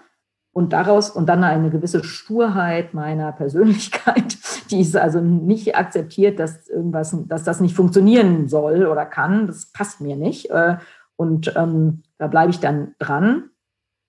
und 0.58 0.74
daraus 0.74 1.12
und 1.12 1.30
dann 1.30 1.44
eine 1.44 1.70
gewisse 1.70 2.04
Sturheit 2.04 2.96
meiner 2.96 3.32
Persönlichkeit, 3.32 4.40
die 4.72 4.82
ist 4.82 4.98
also 4.98 5.22
nicht 5.22 5.76
akzeptiert, 5.76 6.40
dass 6.40 6.68
irgendwas, 6.68 7.16
dass 7.28 7.44
das 7.44 7.60
nicht 7.60 7.76
funktionieren 7.76 8.48
soll 8.48 8.88
oder 8.88 9.06
kann. 9.06 9.46
Das 9.46 9.68
passt 9.68 10.02
mir 10.02 10.16
nicht. 10.16 10.50
Äh, 10.50 10.78
und 11.16 11.54
ähm, 11.56 12.02
da 12.18 12.26
bleibe 12.26 12.50
ich 12.50 12.60
dann 12.60 12.96
dran. 12.98 13.52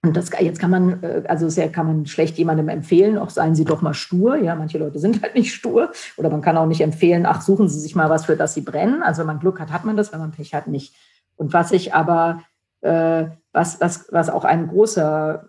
Und 0.02 0.16
das 0.16 0.30
jetzt 0.40 0.58
kann 0.58 0.70
man, 0.70 1.02
äh, 1.02 1.24
also 1.28 1.50
sehr 1.50 1.70
kann 1.70 1.86
man 1.86 2.06
schlecht 2.06 2.38
jemandem 2.38 2.70
empfehlen, 2.70 3.18
auch 3.18 3.28
seien 3.28 3.54
Sie 3.54 3.66
doch 3.66 3.82
mal 3.82 3.92
stur. 3.92 4.36
Ja, 4.36 4.54
manche 4.54 4.78
Leute 4.78 5.00
sind 5.00 5.20
halt 5.20 5.34
nicht 5.34 5.52
stur. 5.52 5.90
Oder 6.16 6.30
man 6.30 6.40
kann 6.40 6.56
auch 6.56 6.64
nicht 6.64 6.80
empfehlen, 6.80 7.26
ach, 7.26 7.42
suchen 7.42 7.68
Sie 7.68 7.78
sich 7.78 7.94
mal 7.94 8.08
was, 8.08 8.24
für 8.24 8.36
das 8.36 8.54
Sie 8.54 8.62
brennen. 8.62 9.02
Also 9.02 9.20
wenn 9.20 9.26
man 9.26 9.40
Glück 9.40 9.60
hat, 9.60 9.70
hat 9.70 9.84
man 9.84 9.98
das, 9.98 10.14
wenn 10.14 10.20
man 10.20 10.30
Pech 10.30 10.54
hat, 10.54 10.66
nicht. 10.66 10.94
Und 11.36 11.52
was 11.52 11.72
ich 11.72 11.92
aber, 11.92 12.40
äh, 12.80 13.26
was, 13.52 13.82
was, 13.82 14.10
was 14.12 14.30
auch 14.30 14.46
ein 14.46 14.68
großer 14.68 15.46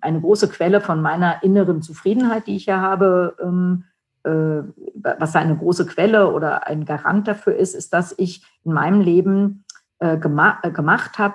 eine 0.00 0.20
große 0.20 0.48
Quelle 0.48 0.80
von 0.80 1.00
meiner 1.00 1.42
inneren 1.42 1.82
Zufriedenheit, 1.82 2.46
die 2.46 2.56
ich 2.56 2.66
ja 2.66 2.80
habe, 2.80 3.36
ähm, 3.42 3.84
äh, 4.24 4.62
was 5.18 5.36
eine 5.36 5.56
große 5.56 5.86
Quelle 5.86 6.32
oder 6.32 6.66
ein 6.66 6.84
Garant 6.84 7.28
dafür 7.28 7.54
ist, 7.56 7.74
ist, 7.74 7.92
dass 7.92 8.14
ich 8.18 8.44
in 8.64 8.72
meinem 8.72 9.00
Leben 9.00 9.64
äh, 10.00 10.16
gema 10.18 10.58
äh, 10.62 10.70
gemacht 10.70 11.18
habe, 11.18 11.34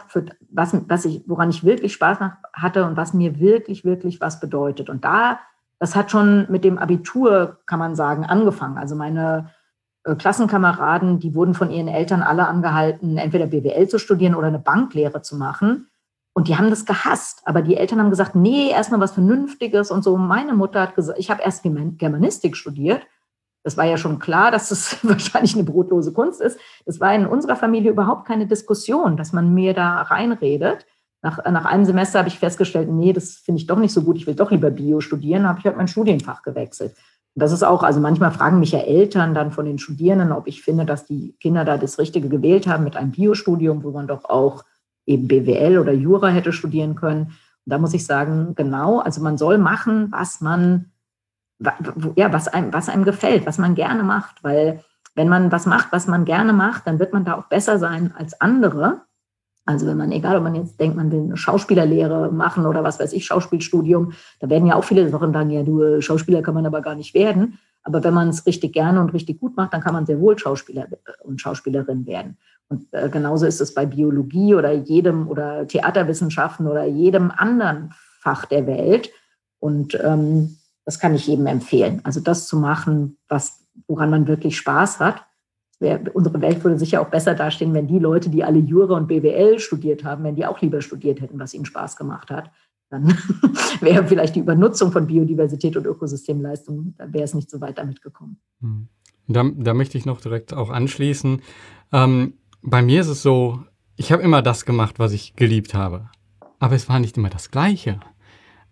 was, 0.51 0.75
was 0.87 1.05
ich, 1.05 1.23
woran 1.27 1.49
ich 1.49 1.63
wirklich 1.63 1.93
Spaß 1.93 2.19
hatte 2.53 2.85
und 2.85 2.97
was 2.97 3.13
mir 3.13 3.39
wirklich, 3.39 3.85
wirklich 3.85 4.21
was 4.21 4.39
bedeutet. 4.39 4.89
Und 4.89 5.05
da, 5.05 5.39
das 5.79 5.95
hat 5.95 6.11
schon 6.11 6.45
mit 6.49 6.63
dem 6.63 6.77
Abitur, 6.77 7.59
kann 7.65 7.79
man 7.79 7.95
sagen, 7.95 8.25
angefangen. 8.25 8.77
Also 8.77 8.95
meine 8.95 9.49
äh, 10.03 10.15
Klassenkameraden, 10.15 11.19
die 11.19 11.35
wurden 11.35 11.53
von 11.53 11.71
ihren 11.71 11.87
Eltern 11.87 12.21
alle 12.21 12.47
angehalten, 12.47 13.17
entweder 13.17 13.47
BWL 13.47 13.87
zu 13.87 13.97
studieren 13.97 14.35
oder 14.35 14.47
eine 14.47 14.59
Banklehre 14.59 15.21
zu 15.21 15.37
machen. 15.37 15.87
Und 16.33 16.47
die 16.47 16.57
haben 16.57 16.69
das 16.69 16.85
gehasst. 16.85 17.41
Aber 17.45 17.61
die 17.61 17.77
Eltern 17.77 17.99
haben 17.99 18.09
gesagt, 18.09 18.35
nee, 18.35 18.69
erstmal 18.69 18.99
was 18.99 19.11
Vernünftiges 19.11 19.91
und 19.91 20.03
so. 20.03 20.17
Meine 20.17 20.53
Mutter 20.53 20.81
hat 20.81 20.95
gesagt, 20.95 21.19
ich 21.19 21.29
habe 21.29 21.43
erst 21.43 21.63
Germanistik 21.63 22.57
studiert. 22.57 23.05
Das 23.63 23.77
war 23.77 23.85
ja 23.85 23.97
schon 23.97 24.19
klar, 24.19 24.51
dass 24.51 24.71
es 24.71 24.97
wahrscheinlich 25.03 25.53
eine 25.53 25.63
brotlose 25.63 26.11
Kunst 26.11 26.41
ist. 26.41 26.59
Das 26.85 26.99
war 26.99 27.13
in 27.13 27.27
unserer 27.27 27.55
Familie 27.55 27.91
überhaupt 27.91 28.25
keine 28.25 28.47
Diskussion, 28.47 29.15
dass 29.15 29.31
man 29.31 29.53
mir 29.53 29.73
da 29.73 30.01
reinredet. 30.01 30.85
Nach, 31.21 31.37
nach 31.45 31.65
einem 31.65 31.85
Semester 31.85 32.19
habe 32.19 32.27
ich 32.27 32.39
festgestellt, 32.39 32.89
nee, 32.89 33.13
das 33.13 33.35
finde 33.35 33.61
ich 33.61 33.67
doch 33.67 33.77
nicht 33.77 33.93
so 33.93 34.01
gut, 34.01 34.17
ich 34.17 34.27
will 34.27 34.35
doch 34.35 34.51
lieber 34.51 34.71
Bio 34.71 34.99
studieren, 34.99 35.47
habe 35.47 35.59
ich 35.59 35.65
halt 35.65 35.77
mein 35.77 35.87
Studienfach 35.87 36.43
gewechselt. 36.43 36.97
Und 37.35 37.41
das 37.41 37.53
ist 37.53 37.63
auch, 37.63 37.81
also 37.81 38.01
manchmal 38.01 38.31
fragen 38.31 38.59
mich 38.59 38.73
ja 38.73 38.79
Eltern 38.79 39.33
dann 39.33 39.51
von 39.51 39.65
den 39.65 39.79
Studierenden, 39.79 40.33
ob 40.33 40.47
ich 40.47 40.61
finde, 40.61 40.85
dass 40.85 41.05
die 41.05 41.33
Kinder 41.39 41.63
da 41.63 41.77
das 41.77 41.97
Richtige 41.97 42.27
gewählt 42.27 42.67
haben 42.67 42.83
mit 42.83 42.97
einem 42.97 43.11
Biostudium, 43.11 43.83
wo 43.83 43.91
man 43.91 44.07
doch 44.07 44.25
auch 44.25 44.65
eben 45.05 45.27
BWL 45.27 45.77
oder 45.77 45.93
Jura 45.93 46.29
hätte 46.29 46.53
studieren 46.53 46.95
können. 46.95 47.23
Und 47.23 47.71
da 47.71 47.77
muss 47.77 47.93
ich 47.93 48.05
sagen, 48.05 48.55
genau, 48.55 48.99
also 48.99 49.21
man 49.21 49.37
soll 49.37 49.57
machen, 49.57 50.11
was 50.11 50.41
man, 50.41 50.91
ja, 52.15 52.33
was 52.33 52.47
einem, 52.47 52.73
was 52.73 52.89
einem 52.89 53.03
gefällt, 53.03 53.45
was 53.45 53.57
man 53.57 53.75
gerne 53.75 54.03
macht, 54.03 54.43
weil 54.43 54.83
wenn 55.15 55.29
man 55.29 55.51
was 55.51 55.65
macht, 55.65 55.91
was 55.91 56.07
man 56.07 56.25
gerne 56.25 56.53
macht, 56.53 56.87
dann 56.87 56.99
wird 56.99 57.13
man 57.13 57.25
da 57.25 57.35
auch 57.35 57.45
besser 57.45 57.77
sein 57.77 58.13
als 58.17 58.39
andere. 58.41 59.01
Also 59.65 59.87
wenn 59.87 59.97
man, 59.97 60.11
egal 60.11 60.37
ob 60.37 60.43
man 60.43 60.55
jetzt 60.55 60.79
denkt, 60.79 60.97
man 60.97 61.11
will 61.11 61.21
eine 61.21 61.37
Schauspielerlehre 61.37 62.31
machen 62.31 62.65
oder 62.65 62.83
was 62.83 62.99
weiß 62.99 63.13
ich, 63.13 63.25
Schauspielstudium, 63.25 64.13
da 64.39 64.49
werden 64.49 64.67
ja 64.67 64.75
auch 64.75 64.83
viele 64.83 65.07
Sachen 65.09 65.31
sagen, 65.31 65.51
ja, 65.51 65.63
du 65.63 66.01
Schauspieler 66.01 66.41
kann 66.41 66.53
man 66.53 66.65
aber 66.65 66.81
gar 66.81 66.95
nicht 66.95 67.13
werden. 67.13 67.59
Aber 67.83 68.03
wenn 68.03 68.13
man 68.13 68.29
es 68.29 68.45
richtig 68.45 68.73
gerne 68.73 69.01
und 69.01 69.13
richtig 69.13 69.39
gut 69.39 69.57
macht, 69.57 69.73
dann 69.73 69.81
kann 69.81 69.93
man 69.93 70.05
sehr 70.05 70.19
wohl 70.19 70.37
Schauspieler 70.37 70.87
und 71.23 71.41
Schauspielerin 71.41 72.05
werden. 72.05 72.37
Und 72.69 72.87
äh, 72.93 73.09
genauso 73.09 73.45
ist 73.45 73.61
es 73.61 73.73
bei 73.73 73.85
Biologie 73.85 74.55
oder 74.55 74.71
jedem 74.71 75.27
oder 75.27 75.67
Theaterwissenschaften 75.67 76.67
oder 76.67 76.85
jedem 76.85 77.31
anderen 77.31 77.93
Fach 78.19 78.45
der 78.45 78.65
Welt. 78.67 79.11
Und 79.59 79.99
ähm, 80.01 80.57
das 80.85 80.99
kann 80.99 81.13
ich 81.13 81.27
jedem 81.27 81.45
empfehlen. 81.47 82.01
Also 82.03 82.19
das 82.19 82.47
zu 82.47 82.57
machen, 82.57 83.17
was, 83.27 83.65
woran 83.87 84.09
man 84.09 84.27
wirklich 84.27 84.57
Spaß 84.57 84.99
hat. 84.99 85.25
Wär, 85.79 86.01
unsere 86.13 86.39
Welt 86.41 86.63
würde 86.63 86.79
sicher 86.79 87.01
auch 87.01 87.09
besser 87.09 87.35
dastehen, 87.35 87.73
wenn 87.73 87.87
die 87.87 87.99
Leute, 87.99 88.29
die 88.29 88.43
alle 88.43 88.59
Jura 88.59 88.95
und 88.95 89.07
BWL 89.07 89.59
studiert 89.59 90.03
haben, 90.03 90.23
wenn 90.23 90.35
die 90.35 90.45
auch 90.45 90.61
lieber 90.61 90.81
studiert 90.81 91.19
hätten, 91.19 91.39
was 91.39 91.53
ihnen 91.53 91.65
Spaß 91.65 91.97
gemacht 91.97 92.31
hat. 92.31 92.49
Dann 92.93 93.07
wäre 93.81 94.05
vielleicht 94.05 94.35
die 94.35 94.41
Übernutzung 94.41 94.91
von 94.91 95.07
Biodiversität 95.07 95.75
und 95.75 95.87
Ökosystemleistung, 95.87 96.93
da 96.95 97.11
wäre 97.11 97.23
es 97.23 97.33
nicht 97.33 97.49
so 97.49 97.59
weit 97.59 97.79
damit 97.79 98.03
gekommen. 98.03 98.37
Hm. 98.61 98.87
Da, 99.27 99.49
da 99.55 99.73
möchte 99.73 99.97
ich 99.97 100.05
noch 100.05 100.21
direkt 100.21 100.53
auch 100.53 100.69
anschließen. 100.69 101.41
Ähm, 101.91 102.33
bei 102.61 102.83
mir 102.83 103.01
ist 103.01 103.07
es 103.07 103.23
so, 103.23 103.63
ich 103.95 104.11
habe 104.11 104.21
immer 104.21 104.43
das 104.43 104.65
gemacht, 104.65 104.99
was 104.99 105.11
ich 105.11 105.35
geliebt 105.35 105.73
habe. 105.73 106.11
Aber 106.59 106.75
es 106.75 106.87
war 106.87 106.99
nicht 106.99 107.17
immer 107.17 107.31
das 107.31 107.49
Gleiche. 107.49 107.99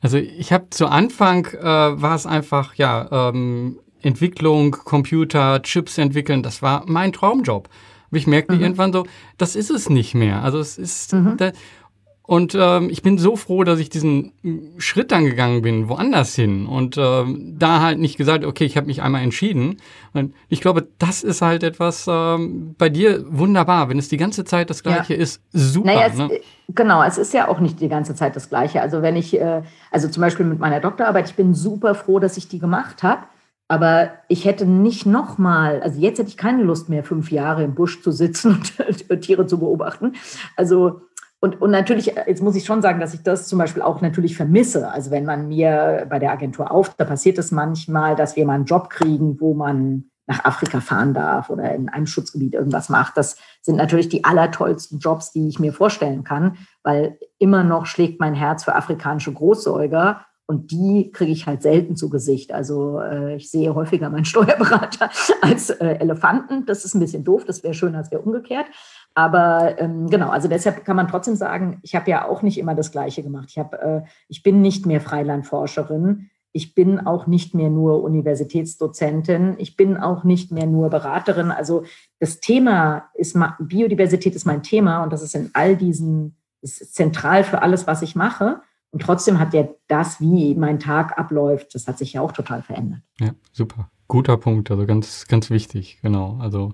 Also 0.02 0.18
ich 0.18 0.54
habe 0.54 0.70
zu 0.70 0.86
Anfang 0.86 1.48
äh, 1.48 1.64
war 1.64 2.14
es 2.14 2.28
einfach, 2.28 2.76
ja, 2.76 3.30
ähm, 3.30 3.80
Entwicklung, 4.02 4.72
Computer, 4.72 5.64
Chips 5.64 5.98
entwickeln, 5.98 6.44
das 6.44 6.62
war 6.62 6.84
mein 6.86 7.12
Traumjob. 7.12 7.70
Aber 8.10 8.18
ich 8.18 8.28
merkte 8.28 8.56
mhm. 8.56 8.62
irgendwann 8.62 8.94
so, 8.94 9.06
das 9.38 9.56
ist 9.56 9.72
es 9.72 9.90
nicht 9.90 10.14
mehr. 10.14 10.44
Also 10.44 10.60
es 10.60 10.78
ist, 10.78 11.14
mhm. 11.14 11.38
da, 11.38 11.54
und 12.32 12.56
ähm, 12.58 12.90
ich 12.90 13.02
bin 13.02 13.18
so 13.18 13.36
froh, 13.36 13.66
dass 13.66 13.78
ich 13.78 13.90
diesen 13.90 14.32
Schritt 14.78 15.12
dann 15.12 15.26
gegangen 15.26 15.62
bin, 15.62 15.90
woanders 15.90 16.34
hin. 16.34 16.66
Und 16.66 16.98
ähm, 16.98 17.58
da 17.60 17.82
halt 17.82 18.00
nicht 18.00 18.16
gesagt, 18.16 18.46
okay, 18.46 18.64
ich 18.64 18.78
habe 18.78 18.88
mich 18.88 19.02
einmal 19.02 19.22
entschieden. 19.22 19.82
Und 20.14 20.34
ich 20.48 20.62
glaube, 20.62 20.88
das 20.98 21.24
ist 21.24 21.42
halt 21.42 21.62
etwas 21.62 22.06
ähm, 22.08 22.74
bei 22.78 22.88
dir 22.88 23.26
wunderbar, 23.28 23.90
wenn 23.90 24.00
es 24.00 24.08
die 24.08 24.16
ganze 24.16 24.46
Zeit 24.46 24.70
das 24.70 24.82
Gleiche 24.82 25.14
ja. 25.14 25.20
ist. 25.20 25.42
Super. 25.52 25.88
Naja, 25.88 26.08
es, 26.08 26.18
ne? 26.18 26.30
Genau, 26.70 27.04
es 27.04 27.18
ist 27.18 27.34
ja 27.34 27.50
auch 27.50 27.60
nicht 27.60 27.82
die 27.82 27.90
ganze 27.90 28.16
Zeit 28.16 28.34
das 28.38 28.48
Gleiche. 28.48 28.82
Also 28.82 29.02
wenn 29.02 29.18
ich, 29.18 29.38
äh, 29.38 29.62
also 29.92 30.08
zum 30.08 30.22
Beispiel 30.22 30.46
mit 30.46 30.58
meiner 30.58 30.80
Doktorarbeit, 30.80 31.28
ich 31.28 31.36
bin 31.36 31.54
super 31.54 31.96
froh, 31.96 32.20
dass 32.20 32.38
ich 32.38 32.48
die 32.48 32.60
gemacht 32.60 33.04
habe. 33.04 33.24
Aber 33.68 34.12
ich 34.28 34.44
hätte 34.44 34.66
nicht 34.66 35.06
nochmal, 35.06 35.82
also 35.82 36.00
jetzt 36.00 36.20
hätte 36.20 36.30
ich 36.30 36.36
keine 36.36 36.64
Lust 36.64 36.90
mehr, 36.90 37.06
fünf 37.06 37.32
Jahre 37.32 37.64
im 37.64 37.74
Busch 37.74 38.02
zu 38.02 38.12
sitzen 38.12 38.62
und 39.10 39.22
Tiere 39.22 39.48
zu 39.48 39.60
beobachten. 39.60 40.14
Also 40.56 41.02
und, 41.44 41.60
und 41.60 41.72
natürlich, 41.72 42.06
jetzt 42.28 42.44
muss 42.44 42.56
ich 42.56 42.66
schon 42.66 42.84
sagen, 42.84 43.00
dass 43.00 43.16
ich 43.16 43.24
das 43.24 43.48
zum 43.48 43.58
Beispiel 43.58 43.82
auch 43.82 44.00
natürlich 44.00 44.38
vermisse. 44.38 44.92
Also 44.92 45.10
wenn 45.10 45.26
man 45.26 45.48
mir 45.48 46.06
bei 46.08 46.20
der 46.20 46.32
Agentur 46.32 46.72
auf, 46.72 46.94
da 46.94 47.04
passiert 47.04 47.40
es 47.40 47.50
manchmal, 47.50 48.16
dass 48.16 48.36
wir 48.36 48.46
mal 48.46 48.54
einen 48.54 48.66
Job 48.66 48.92
kriegen, 48.92 49.42
wo 49.42 49.56
man 49.56 50.06
nach 50.28 50.46
Afrika 50.46 50.82
fahren 50.82 51.16
darf 51.16 51.50
oder 51.50 51.74
in 51.74 51.90
einem 51.90 52.06
Schutzgebiet 52.06 52.54
irgendwas 52.54 52.90
macht. 52.90 53.18
Das 53.18 53.38
sind 53.64 53.76
natürlich 53.76 54.08
die 54.08 54.24
allertollsten 54.24 55.00
Jobs, 55.00 55.32
die 55.32 55.48
ich 55.48 55.58
mir 55.58 55.74
vorstellen 55.74 56.24
kann, 56.24 56.58
weil 56.84 57.18
immer 57.40 57.64
noch 57.64 57.88
schlägt 57.88 58.20
mein 58.20 58.36
Herz 58.36 58.64
für 58.64 58.76
afrikanische 58.76 59.34
Großsäuger 59.34 60.22
und 60.46 60.70
die 60.72 61.12
kriege 61.12 61.32
ich 61.32 61.48
halt 61.48 61.62
selten 61.62 61.96
zu 61.96 62.10
Gesicht. 62.10 62.52
Also 62.52 63.00
äh, 63.00 63.36
ich 63.36 63.50
sehe 63.50 63.74
häufiger 63.74 64.10
meinen 64.10 64.26
Steuerberater 64.26 65.10
als 65.42 65.70
äh, 65.70 65.98
Elefanten. 66.00 66.66
Das 66.66 66.86
ist 66.86 66.94
ein 66.94 67.00
bisschen 67.00 67.24
doof, 67.24 67.46
das 67.46 67.64
wäre 67.64 67.74
schön, 67.74 67.96
als 67.96 68.12
wäre 68.12 68.22
umgekehrt. 68.22 68.68
Aber 69.14 69.80
ähm, 69.80 70.10
genau, 70.10 70.30
also 70.30 70.48
deshalb 70.48 70.86
kann 70.86 70.96
man 70.96 71.08
trotzdem 71.08 71.36
sagen, 71.36 71.80
ich 71.82 71.96
habe 71.96 72.10
ja 72.10 72.28
auch 72.28 72.42
nicht 72.42 72.58
immer 72.58 72.76
das 72.76 72.92
Gleiche 72.92 73.24
gemacht. 73.24 73.48
Ich, 73.50 73.60
hab, 73.60 73.74
äh, 73.74 74.04
ich 74.28 74.42
bin 74.42 74.62
nicht 74.62 74.86
mehr 74.86 75.02
Freilandforscherin. 75.02 76.30
Ich 76.54 76.76
bin 76.76 77.00
auch 77.00 77.28
nicht 77.28 77.54
mehr 77.54 77.70
nur 77.70 78.04
Universitätsdozentin. 78.04 79.56
Ich 79.58 79.78
bin 79.78 79.98
auch 79.98 80.24
nicht 80.24 80.52
mehr 80.52 80.66
nur 80.66 80.90
Beraterin. 80.90 81.52
Also 81.52 81.84
das 82.20 82.40
Thema 82.40 83.10
ist, 83.14 83.38
Biodiversität 83.60 84.36
ist 84.36 84.46
mein 84.46 84.64
Thema 84.64 85.04
und 85.04 85.12
das 85.14 85.22
ist 85.22 85.36
in 85.36 85.50
all 85.54 85.76
diesen, 85.76 86.38
ist 86.62 86.94
zentral 86.94 87.44
für 87.44 87.62
alles, 87.62 87.88
was 87.88 88.02
ich 88.02 88.16
mache. 88.16 88.62
Und 88.92 89.02
trotzdem 89.02 89.40
hat 89.40 89.54
ja 89.54 89.68
das, 89.88 90.20
wie 90.20 90.54
mein 90.56 90.80
Tag 90.80 91.18
abläuft, 91.18 91.74
das 91.76 91.88
hat 91.88 91.98
sich 91.98 92.14
ja 92.14 92.22
auch 92.22 92.34
total 92.34 92.62
verändert. 92.62 93.02
Ja, 93.20 93.32
super. 93.54 93.90
Guter 94.10 94.36
Punkt. 94.36 94.70
Also 94.70 94.86
ganz, 94.86 95.26
ganz 95.28 95.50
wichtig. 95.50 96.00
Genau. 96.02 96.38
Also 96.42 96.74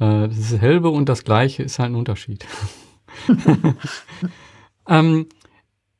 äh, 0.00 0.28
das 0.28 0.58
Helbe 0.58 0.90
und 0.90 1.08
das 1.08 1.24
Gleiche 1.24 1.62
ist 1.62 1.78
halt 1.78 1.92
ein 1.92 1.96
Unterschied. 1.96 2.46
ähm, 4.88 5.26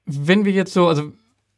wenn 0.07 0.45
wir 0.45 0.53
jetzt 0.53 0.73
so, 0.73 0.89
also 0.89 1.13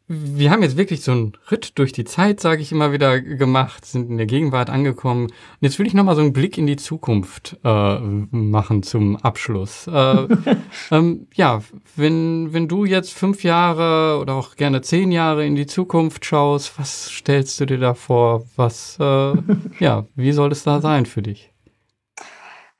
wir 0.09 0.53
haben 0.53 0.63
jetzt 0.63 0.77
wirklich 0.77 1.03
so 1.03 1.11
einen 1.11 1.33
Ritt 1.51 1.79
durch 1.79 1.93
die 1.93 2.05
Zeit, 2.05 2.39
sage 2.39 2.63
ich 2.63 2.71
immer 2.71 2.93
wieder, 2.93 3.21
gemacht, 3.21 3.85
sind 3.85 4.09
in 4.09 4.17
der 4.19 4.27
Gegenwart 4.27 4.71
angekommen. 4.71 5.25
Und 5.25 5.33
jetzt 5.61 5.81
will 5.81 5.87
ich 5.87 5.95
nochmal 5.95 6.15
so 6.15 6.21
einen 6.21 6.33
Blick 6.33 6.59
in 6.59 6.67
die 6.69 6.77
Zukunft 6.77 7.57
äh, 7.65 7.99
machen 7.99 8.85
zum 8.85 9.17
Abschluss. 9.17 9.89
Äh, 9.89 10.29
ähm, 10.93 11.27
ja, 11.35 11.61
wenn, 11.97 12.53
wenn 12.53 12.69
du 12.69 12.85
jetzt 12.85 13.15
fünf 13.15 13.43
Jahre 13.43 14.21
oder 14.21 14.35
auch 14.35 14.55
gerne 14.55 14.81
zehn 14.81 15.11
Jahre 15.11 15.45
in 15.45 15.57
die 15.57 15.67
Zukunft 15.67 16.25
schaust, 16.25 16.79
was 16.79 17.11
stellst 17.11 17.59
du 17.59 17.67
dir 17.67 17.79
da 17.79 17.95
vor? 17.95 18.45
Was, 18.55 18.97
äh, 19.01 19.33
ja, 19.81 20.07
wie 20.15 20.33
soll 20.33 20.53
es 20.53 20.63
da 20.63 20.81
sein 20.81 21.07
für 21.07 21.23
dich? 21.23 21.51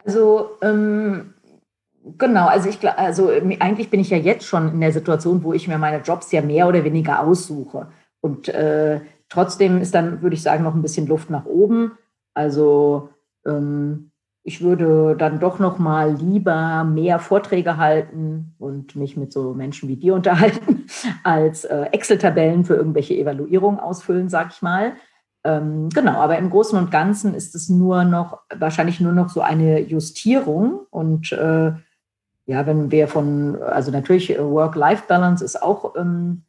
Also 0.07 0.51
ähm, 0.63 1.35
genau, 2.17 2.47
also 2.47 2.69
ich 2.69 2.89
also 2.89 3.29
eigentlich 3.59 3.91
bin 3.91 4.01
ich 4.01 4.11
ja 4.11 4.17
jetzt 4.17 4.47
schon 4.47 4.73
in 4.73 4.81
der 4.81 4.93
Situation, 4.93 5.43
wo 5.43 5.53
ich 5.53 5.67
mir 5.67 5.79
meine 5.79 6.03
Jobs 6.03 6.31
ja 6.33 6.43
mehr 6.43 6.69
oder 6.69 6.85
weniger 6.85 7.21
aussuche. 7.21 7.89
Und 8.21 8.49
äh, 8.49 9.01
trotzdem 9.29 9.81
ist 9.81 9.95
dann, 9.95 10.23
würde 10.23 10.35
ich 10.35 10.43
sagen, 10.43 10.65
noch 10.65 10.75
ein 10.75 10.83
bisschen 10.83 11.07
Luft 11.07 11.29
nach 11.31 11.45
oben. 11.45 11.93
Also 12.35 13.11
ähm, 13.45 14.11
ich 14.45 14.63
würde 14.63 15.17
dann 15.19 15.41
doch 15.41 15.59
noch 15.59 15.79
mal 15.79 16.15
lieber 16.15 16.85
mehr 16.85 17.19
Vorträge 17.19 17.79
halten 17.79 18.55
und 18.59 18.95
mich 18.95 19.17
mit 19.17 19.33
so 19.33 19.55
Menschen 19.55 19.89
wie 19.89 19.97
dir 19.97 20.15
unterhalten, 20.21 20.87
als 21.25 21.65
äh, 21.65 21.87
Excel-Tabellen 21.91 22.65
für 22.65 22.77
irgendwelche 22.77 23.15
Evaluierungen 23.15 23.81
ausfüllen, 23.81 24.29
sag 24.29 24.53
ich 24.53 24.63
mal. 24.63 24.93
Ähm, 25.47 25.91
genau, 25.91 26.21
aber 26.21 26.39
im 26.39 26.51
Großen 26.51 26.77
und 26.77 26.91
Ganzen 26.91 27.33
ist 27.33 27.55
es 27.55 27.69
nur 27.69 28.03
noch, 28.03 28.41
wahrscheinlich 28.53 29.01
nur 29.01 29.13
noch 29.13 29.29
so 29.29 29.43
eine 29.43 29.79
Justierung. 29.79 30.81
Und 30.91 31.31
äh, 31.31 31.73
ja, 32.47 32.67
wenn 32.67 32.91
wir 32.91 33.07
von, 33.07 33.63
also 33.63 33.93
natürlich 33.93 34.31
äh, 34.31 34.43
Work-Life-Balance 34.43 35.45
ist 35.45 35.63
auch, 35.63 35.95
ähm, 35.95 36.43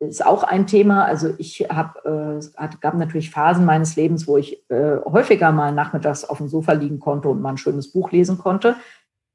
ist 0.00 0.26
auch 0.26 0.42
ein 0.42 0.66
Thema. 0.66 1.04
Also 1.04 1.32
ich 1.38 1.60
habe, 1.70 2.40
äh, 2.60 2.76
gab 2.80 2.94
natürlich 2.94 3.30
Phasen 3.30 3.64
meines 3.64 3.94
Lebens, 3.94 4.26
wo 4.26 4.36
ich 4.36 4.68
äh, 4.68 4.96
häufiger 5.04 5.52
mal 5.52 5.70
nachmittags 5.70 6.24
auf 6.24 6.38
dem 6.38 6.48
Sofa 6.48 6.72
liegen 6.72 6.98
konnte 6.98 7.28
und 7.28 7.40
mal 7.40 7.50
ein 7.50 7.56
schönes 7.56 7.92
Buch 7.92 8.10
lesen 8.10 8.38
konnte. 8.38 8.74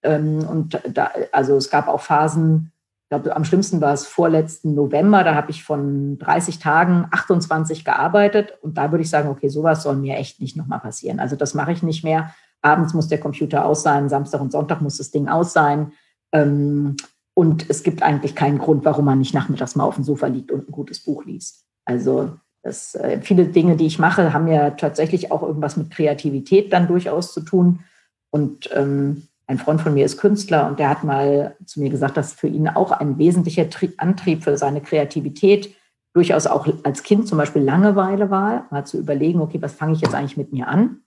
Ähm, 0.04 0.46
und 0.46 0.82
da, 0.92 1.12
also 1.32 1.56
es 1.56 1.70
gab 1.70 1.88
auch 1.88 2.02
Phasen, 2.02 2.74
glaube, 3.10 3.36
am 3.36 3.44
schlimmsten 3.44 3.82
war 3.82 3.94
es 3.94 4.06
vorletzten 4.06 4.76
November. 4.76 5.24
Da 5.24 5.36
habe 5.36 5.52
ich 5.52 5.64
von 5.64 6.18
30 6.20 6.60
Tagen 6.60 7.08
28 7.12 7.84
gearbeitet. 7.84 8.58
Und 8.62 8.78
da 8.78 8.92
würde 8.92 9.02
ich 9.02 9.10
sagen, 9.10 9.30
okay, 9.30 9.50
sowas 9.50 9.84
soll 9.84 9.96
mir 9.96 10.18
echt 10.18 10.40
nicht 10.40 10.56
nochmal 10.56 10.80
passieren. 10.80 11.20
Also 11.20 11.36
das 11.36 11.54
mache 11.54 11.72
ich 11.72 11.84
nicht 11.84 12.04
mehr. 12.04 12.34
Abends 12.62 12.94
muss 12.94 13.08
der 13.08 13.20
Computer 13.20 13.66
aus 13.66 13.84
sein, 13.84 14.10
Samstag 14.10 14.42
und 14.42 14.52
Sonntag 14.52 14.82
muss 14.82 14.98
das 14.98 15.12
Ding 15.12 15.28
aus 15.28 15.54
sein. 15.54 15.94
Ähm, 16.32 16.98
und 17.34 17.70
es 17.70 17.84
gibt 17.84 18.04
eigentlich 18.04 18.36
keinen 18.36 18.58
Grund, 18.58 18.86
warum 18.86 19.06
man 19.06 19.20
nicht 19.20 19.34
nachmittags 19.34 19.76
mal 19.76 19.86
auf 19.86 19.96
dem 19.96 20.04
Sofa 20.04 20.28
liegt 20.28 20.52
und 20.52 20.68
ein 20.68 20.72
gutes 20.72 21.00
Buch 21.00 21.26
liest. 21.26 21.66
Also 21.86 22.34
das, 22.62 22.96
äh, 22.96 23.22
viele 23.22 23.46
Dinge, 23.46 23.78
die 23.78 23.86
ich 23.86 23.98
mache, 23.98 24.34
haben 24.34 24.48
ja 24.48 24.72
tatsächlich 24.72 25.32
auch 25.32 25.42
irgendwas 25.42 25.78
mit 25.78 25.90
Kreativität 25.90 26.74
dann 26.74 26.88
durchaus 26.88 27.34
zu 27.34 27.42
tun. 27.42 27.80
Und 28.30 28.70
ähm, 28.74 29.29
ein 29.50 29.58
Freund 29.58 29.82
von 29.82 29.96
mir 29.96 30.06
ist 30.06 30.20
Künstler 30.20 30.68
und 30.68 30.78
der 30.78 30.90
hat 30.90 31.04
mal 31.04 31.56
zu 31.66 31.80
mir 31.80 31.90
gesagt, 31.90 32.18
dass 32.18 32.34
für 32.34 32.48
ihn 32.48 32.68
auch 32.70 32.92
ein 32.92 33.18
wesentlicher 33.18 33.66
Antrieb 33.98 34.44
für 34.44 34.56
seine 34.58 34.80
Kreativität 34.80 35.76
durchaus 36.14 36.46
auch 36.46 36.68
als 36.84 37.02
Kind 37.02 37.28
zum 37.28 37.40
Beispiel 37.40 37.64
Langeweile 37.64 38.30
war, 38.30 38.68
mal 38.70 38.86
zu 38.86 39.00
überlegen, 39.00 39.42
okay, 39.42 39.60
was 39.60 39.74
fange 39.74 39.94
ich 39.94 40.02
jetzt 40.02 40.14
eigentlich 40.14 40.38
mit 40.38 40.54
mir 40.54 40.68
an? 40.68 41.02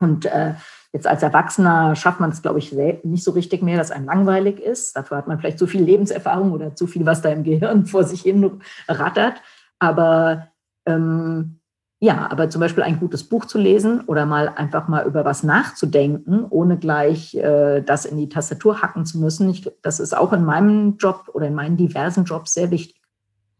Und 0.00 0.26
äh, 0.26 0.54
jetzt 0.92 1.06
als 1.06 1.22
Erwachsener 1.22 1.94
schafft 1.94 2.18
man 2.18 2.30
es, 2.30 2.42
glaube 2.42 2.58
ich, 2.58 2.72
nicht 2.72 3.22
so 3.22 3.30
richtig 3.30 3.62
mehr, 3.62 3.78
dass 3.78 3.92
einem 3.92 4.06
langweilig 4.06 4.58
ist. 4.58 4.96
Dafür 4.96 5.18
hat 5.18 5.28
man 5.28 5.38
vielleicht 5.38 5.60
zu 5.60 5.68
viel 5.68 5.82
Lebenserfahrung 5.82 6.50
oder 6.50 6.74
zu 6.74 6.88
viel, 6.88 7.06
was 7.06 7.22
da 7.22 7.28
im 7.28 7.44
Gehirn 7.44 7.86
vor 7.86 8.02
sich 8.02 8.22
hin 8.22 8.60
rattert. 8.88 9.40
Aber 9.78 10.48
ähm, 10.86 11.60
ja, 11.98 12.30
aber 12.30 12.50
zum 12.50 12.60
Beispiel 12.60 12.82
ein 12.82 13.00
gutes 13.00 13.24
Buch 13.24 13.46
zu 13.46 13.58
lesen 13.58 14.02
oder 14.02 14.26
mal 14.26 14.50
einfach 14.50 14.86
mal 14.86 15.06
über 15.06 15.24
was 15.24 15.42
nachzudenken, 15.42 16.44
ohne 16.50 16.76
gleich 16.76 17.34
äh, 17.34 17.80
das 17.80 18.04
in 18.04 18.18
die 18.18 18.28
Tastatur 18.28 18.82
hacken 18.82 19.06
zu 19.06 19.18
müssen, 19.18 19.48
ich, 19.48 19.70
das 19.82 19.98
ist 19.98 20.14
auch 20.14 20.34
in 20.34 20.44
meinem 20.44 20.98
Job 20.98 21.30
oder 21.32 21.46
in 21.46 21.54
meinen 21.54 21.78
diversen 21.78 22.24
Jobs 22.24 22.52
sehr 22.52 22.70
wichtig. 22.70 23.00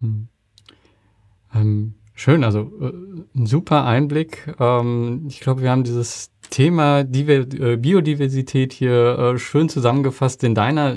Hm. 0.01 0.29
Ähm, 1.55 1.95
schön, 2.15 2.45
also 2.45 2.71
äh, 2.81 2.93
ein 3.35 3.47
super 3.47 3.85
Einblick. 3.87 4.55
Ähm, 4.61 5.25
ich 5.29 5.41
glaube, 5.41 5.63
wir 5.63 5.71
haben 5.71 5.85
dieses 5.85 6.31
Thema 6.51 7.05
Diver 7.05 7.47
äh, 7.57 7.77
Biodiversität 7.79 8.75
hier 8.75 9.19
äh, 9.19 9.39
schön 9.39 9.71
zusammengefasst 9.71 10.45
in 10.45 10.55
deiner 10.55 10.97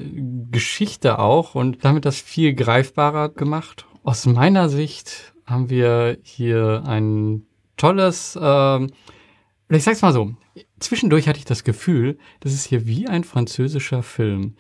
Geschichte 0.52 1.20
auch 1.20 1.56
und 1.56 1.86
damit 1.86 2.04
das 2.04 2.18
viel 2.18 2.54
greifbarer 2.54 3.30
gemacht. 3.30 3.86
Aus 4.04 4.26
meiner 4.26 4.68
Sicht 4.68 5.34
haben 5.50 5.70
wir 5.70 6.18
hier 6.22 6.84
ein 6.86 7.46
tolles, 7.78 8.38
äh, 8.40 8.84
ich 9.70 9.84
sag's 9.84 10.02
mal 10.02 10.14
so, 10.14 10.34
zwischendurch 10.80 11.28
hatte 11.28 11.40
ich 11.40 11.46
das 11.46 11.64
Gefühl, 11.64 12.18
das 12.42 12.54
ist 12.54 12.66
hier 12.66 12.86
wie 12.86 13.08
ein 13.08 13.24
französischer 13.24 14.04
Film. 14.04 14.56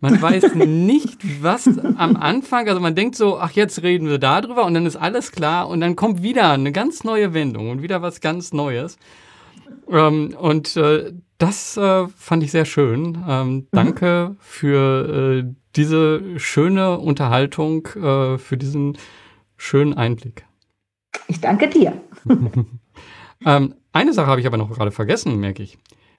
Man 0.00 0.20
weiß 0.22 0.54
nicht, 0.54 1.42
was 1.42 1.66
am 1.66 2.16
Anfang, 2.16 2.68
also 2.68 2.80
man 2.80 2.94
denkt 2.94 3.16
so, 3.16 3.38
ach, 3.38 3.52
jetzt 3.52 3.82
reden 3.82 4.08
wir 4.08 4.18
darüber 4.18 4.64
und 4.64 4.74
dann 4.74 4.86
ist 4.86 4.96
alles 4.96 5.32
klar 5.32 5.68
und 5.68 5.80
dann 5.80 5.96
kommt 5.96 6.22
wieder 6.22 6.52
eine 6.52 6.72
ganz 6.72 7.04
neue 7.04 7.34
Wendung 7.34 7.70
und 7.70 7.82
wieder 7.82 8.02
was 8.02 8.20
ganz 8.20 8.52
Neues. 8.52 8.96
Ähm, 9.90 10.34
und 10.38 10.76
äh, 10.76 11.12
das 11.38 11.76
äh, 11.76 12.06
fand 12.16 12.42
ich 12.42 12.50
sehr 12.50 12.64
schön. 12.64 13.24
Ähm, 13.28 13.48
mhm. 13.48 13.66
danke 13.72 14.36
für 14.40 15.44
äh, 15.44 15.54
diese 15.76 16.38
schöne 16.38 16.98
Unterhaltung, 16.98 17.86
äh, 17.96 18.38
für 18.38 18.56
diesen 18.56 18.98
schönen 19.58 19.92
Einblick. 19.92 20.46
Ich 21.26 21.40
danke 21.42 21.68
dir. 21.68 22.00
ähm, 23.44 23.74
eine 23.92 24.12
Sache 24.14 24.28
habe 24.28 24.40
ich 24.40 24.46
aber 24.46 24.56
noch 24.56 24.70
gerade 24.70 24.90
vergessen, 24.90 25.38
merke 25.38 25.62
ich. 25.62 25.76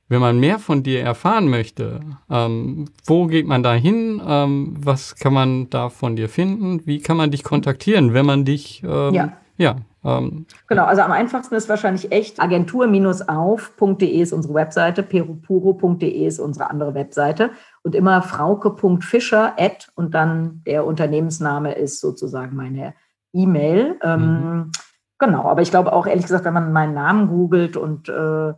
Wenn 0.08 0.22
man 0.22 0.40
mehr 0.40 0.60
von 0.60 0.84
dir 0.84 1.02
erfahren 1.02 1.50
möchte, 1.50 2.02
ähm, 2.30 2.86
wo 3.06 3.28
geht 3.28 3.48
man 3.48 3.62
da 3.62 3.74
hin? 3.74 4.22
Ähm, 4.26 4.76
was 4.80 5.16
kann 5.16 5.34
man 5.34 5.70
da 5.70 5.90
von 5.90 6.16
dir 6.16 6.30
finden? 6.30 6.86
Wie 6.86 7.00
kann 7.00 7.18
man 7.18 7.32
dich 7.32 7.44
kontaktieren, 7.44 8.14
wenn 8.14 8.26
man 8.26 8.44
dich 8.44 8.84
ähm, 8.84 9.14
ja. 9.14 9.34
ja 9.58 9.76
ähm, 10.04 10.46
genau, 10.68 10.86
also 10.86 11.02
am 11.02 11.12
einfachsten 11.12 11.56
ist 11.56 11.68
wahrscheinlich 11.70 12.12
echt 12.12 12.42
agentur-auf.de 12.42 14.22
ist 14.22 14.32
unsere 14.34 14.54
Webseite, 14.54 15.04
perupuro.de 15.04 16.26
ist 16.26 16.40
unsere 16.40 16.70
andere 16.70 16.94
Webseite 16.94 17.52
und 17.84 17.96
immer 17.96 18.22
frauke.fischer 18.22 19.56
und 19.96 20.14
dann 20.14 20.64
der 20.66 20.86
Unternehmensname 20.86 21.74
ist 21.74 22.00
sozusagen 22.00 22.56
meine 22.56 22.94
E-Mail. 23.34 24.00
Ähm, 24.04 24.22
mhm. 24.22 24.72
Genau, 25.18 25.44
aber 25.50 25.62
ich 25.62 25.70
glaube 25.70 25.94
auch 25.94 26.08
ehrlich 26.08 26.26
gesagt, 26.26 26.46
wenn 26.46 26.54
man 26.54 26.72
meinen 26.72 26.94
Namen 26.94 27.28
googelt 27.28 27.76
und 27.76 28.10
äh, 28.10 28.54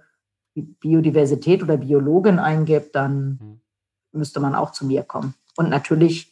Biodiversität 0.53 1.63
oder 1.63 1.77
Biologin 1.77 2.39
eingibt, 2.39 2.95
dann 2.95 3.39
mhm. 3.41 3.61
müsste 4.11 4.39
man 4.39 4.55
auch 4.55 4.71
zu 4.71 4.85
mir 4.85 5.03
kommen. 5.03 5.33
Und 5.57 5.69
natürlich 5.69 6.31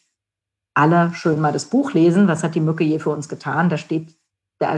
alle 0.73 1.13
schön 1.13 1.41
mal 1.41 1.51
das 1.51 1.65
Buch 1.65 1.93
lesen. 1.93 2.27
Was 2.27 2.43
hat 2.43 2.55
die 2.55 2.61
Mücke 2.61 2.83
je 2.83 2.99
für 2.99 3.09
uns 3.09 3.27
getan? 3.27 3.69
Da 3.69 3.77
steht, 3.77 4.15
da 4.59 4.77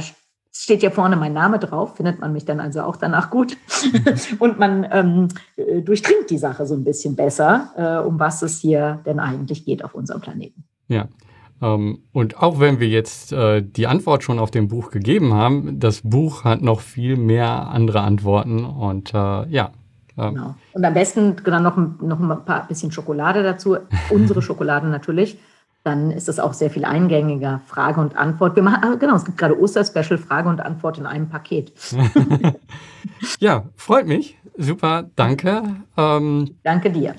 steht 0.51 0.83
ja 0.83 0.89
vorne 0.89 1.15
mein 1.15 1.33
Name 1.33 1.59
drauf, 1.59 1.95
findet 1.95 2.19
man 2.19 2.33
mich 2.33 2.45
dann 2.45 2.59
also 2.59 2.81
auch 2.81 2.95
danach 2.95 3.29
gut. 3.29 3.57
und 4.39 4.59
man 4.59 4.87
ähm, 4.91 5.27
äh, 5.55 5.81
durchdringt 5.81 6.29
die 6.29 6.37
Sache 6.37 6.65
so 6.65 6.75
ein 6.75 6.83
bisschen 6.83 7.15
besser, 7.15 7.71
äh, 7.75 8.05
um 8.05 8.19
was 8.19 8.41
es 8.41 8.59
hier 8.59 9.01
denn 9.05 9.19
eigentlich 9.19 9.65
geht 9.65 9.83
auf 9.83 9.95
unserem 9.95 10.21
Planeten. 10.21 10.63
Ja, 10.87 11.07
und 11.61 12.41
auch 12.41 12.59
wenn 12.59 12.79
wir 12.79 12.87
jetzt 12.87 13.31
äh, 13.31 13.61
die 13.61 13.85
Antwort 13.85 14.23
schon 14.23 14.39
auf 14.39 14.49
dem 14.49 14.67
Buch 14.67 14.89
gegeben 14.89 15.33
haben, 15.33 15.79
das 15.79 16.01
Buch 16.01 16.43
hat 16.43 16.61
noch 16.61 16.79
viel 16.79 17.17
mehr 17.17 17.69
andere 17.69 18.01
Antworten 18.01 18.65
und 18.65 19.13
äh, 19.13 19.45
ja. 19.47 19.71
Ähm. 20.17 20.35
Genau. 20.35 20.55
Und 20.73 20.85
am 20.85 20.93
besten 20.93 21.35
dann 21.43 21.63
noch, 21.63 21.77
noch 21.77 22.19
ein 22.19 22.45
paar 22.45 22.67
bisschen 22.67 22.91
Schokolade 22.91 23.43
dazu, 23.43 23.77
unsere 24.09 24.41
Schokolade 24.41 24.87
natürlich. 24.87 25.37
Dann 25.83 26.11
ist 26.11 26.27
das 26.27 26.39
auch 26.39 26.53
sehr 26.53 26.69
viel 26.69 26.85
eingängiger. 26.85 27.61
Frage 27.65 28.01
und 28.01 28.15
Antwort. 28.15 28.55
Wir 28.55 28.61
machen, 28.61 28.83
ah, 28.83 28.95
genau, 28.95 29.15
es 29.15 29.25
gibt 29.25 29.37
gerade 29.37 29.59
Osterspecial, 29.59 30.19
Frage 30.19 30.47
und 30.49 30.61
Antwort 30.61 30.99
in 30.99 31.07
einem 31.07 31.29
Paket. 31.29 31.73
ja, 33.39 33.63
freut 33.75 34.07
mich. 34.07 34.37
Super, 34.57 35.09
danke. 35.15 35.63
Ähm, 35.97 36.55
danke 36.63 36.91
dir. 36.91 37.15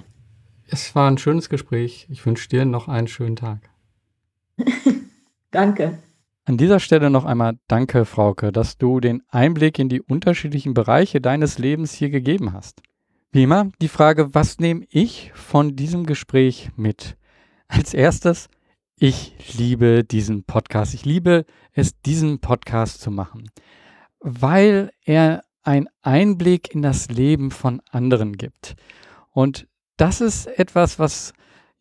Es 0.68 0.94
war 0.94 1.10
ein 1.10 1.18
schönes 1.18 1.48
Gespräch. 1.48 2.06
Ich 2.08 2.24
wünsche 2.24 2.48
dir 2.48 2.64
noch 2.64 2.88
einen 2.88 3.08
schönen 3.08 3.36
Tag. 3.36 3.71
Danke. 5.50 5.98
An 6.44 6.56
dieser 6.56 6.80
Stelle 6.80 7.08
noch 7.08 7.24
einmal 7.24 7.58
danke, 7.68 8.04
Frauke, 8.04 8.50
dass 8.50 8.76
du 8.76 8.98
den 8.98 9.22
Einblick 9.28 9.78
in 9.78 9.88
die 9.88 10.00
unterschiedlichen 10.00 10.74
Bereiche 10.74 11.20
deines 11.20 11.58
Lebens 11.58 11.92
hier 11.92 12.10
gegeben 12.10 12.52
hast. 12.52 12.82
Wie 13.30 13.44
immer 13.44 13.70
die 13.80 13.88
Frage, 13.88 14.34
was 14.34 14.58
nehme 14.58 14.84
ich 14.90 15.30
von 15.34 15.76
diesem 15.76 16.04
Gespräch 16.04 16.70
mit? 16.76 17.16
Als 17.68 17.94
erstes, 17.94 18.48
ich 18.98 19.56
liebe 19.56 20.04
diesen 20.04 20.44
Podcast. 20.44 20.94
Ich 20.94 21.04
liebe 21.04 21.44
es, 21.72 22.00
diesen 22.02 22.40
Podcast 22.40 23.00
zu 23.00 23.10
machen, 23.10 23.50
weil 24.20 24.90
er 25.04 25.44
einen 25.62 25.88
Einblick 26.02 26.74
in 26.74 26.82
das 26.82 27.08
Leben 27.08 27.50
von 27.50 27.80
anderen 27.90 28.36
gibt. 28.36 28.74
Und 29.30 29.66
das 29.96 30.20
ist 30.20 30.46
etwas, 30.46 30.98
was 30.98 31.32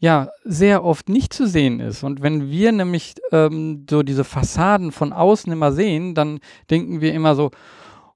ja 0.01 0.29
sehr 0.43 0.83
oft 0.83 1.09
nicht 1.09 1.31
zu 1.31 1.47
sehen 1.47 1.79
ist. 1.79 2.03
Und 2.03 2.21
wenn 2.21 2.49
wir 2.49 2.71
nämlich 2.71 3.13
ähm, 3.31 3.85
so 3.89 4.01
diese 4.01 4.23
Fassaden 4.23 4.91
von 4.91 5.13
außen 5.13 5.53
immer 5.53 5.71
sehen, 5.71 6.15
dann 6.15 6.39
denken 6.71 7.01
wir 7.01 7.13
immer 7.13 7.35
so, 7.35 7.51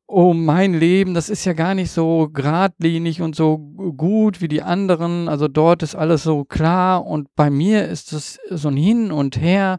oh 0.07 0.34
mein 0.34 0.74
Leben, 0.74 1.14
das 1.14 1.30
ist 1.30 1.45
ja 1.45 1.53
gar 1.53 1.76
nicht 1.76 1.91
so 1.91 2.30
geradlinig 2.34 3.22
und 3.22 3.36
so 3.36 3.57
gut 3.57 4.41
wie 4.41 4.48
die 4.48 4.64
anderen. 4.64 5.30
Also 5.30 5.48
dort 5.48 5.84
ist 5.84 5.95
alles 5.95 6.24
so 6.24 6.44
klar 6.44 7.06
und 7.06 7.34
bei 7.36 7.52
mir 7.52 7.88
ist 7.88 8.14
es 8.14 8.40
so 8.49 8.70
ein 8.70 8.78
Hin 8.78 9.12
und 9.12 9.40
Her. 9.40 9.78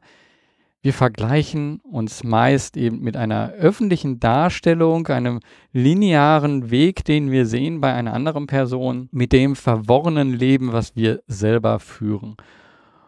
Wir 0.82 0.92
vergleichen 0.92 1.80
uns 1.80 2.22
meist 2.22 2.76
eben 2.76 3.00
mit 3.00 3.16
einer 3.16 3.50
öffentlichen 3.52 4.20
Darstellung, 4.20 5.08
einem 5.08 5.40
linearen 5.72 6.70
Weg, 6.70 7.04
den 7.04 7.30
wir 7.30 7.46
sehen 7.46 7.80
bei 7.80 7.92
einer 7.92 8.14
anderen 8.14 8.46
Person, 8.46 9.08
mit 9.10 9.32
dem 9.32 9.56
verworrenen 9.56 10.32
Leben, 10.32 10.72
was 10.72 10.94
wir 10.94 11.22
selber 11.26 11.80
führen. 11.80 12.36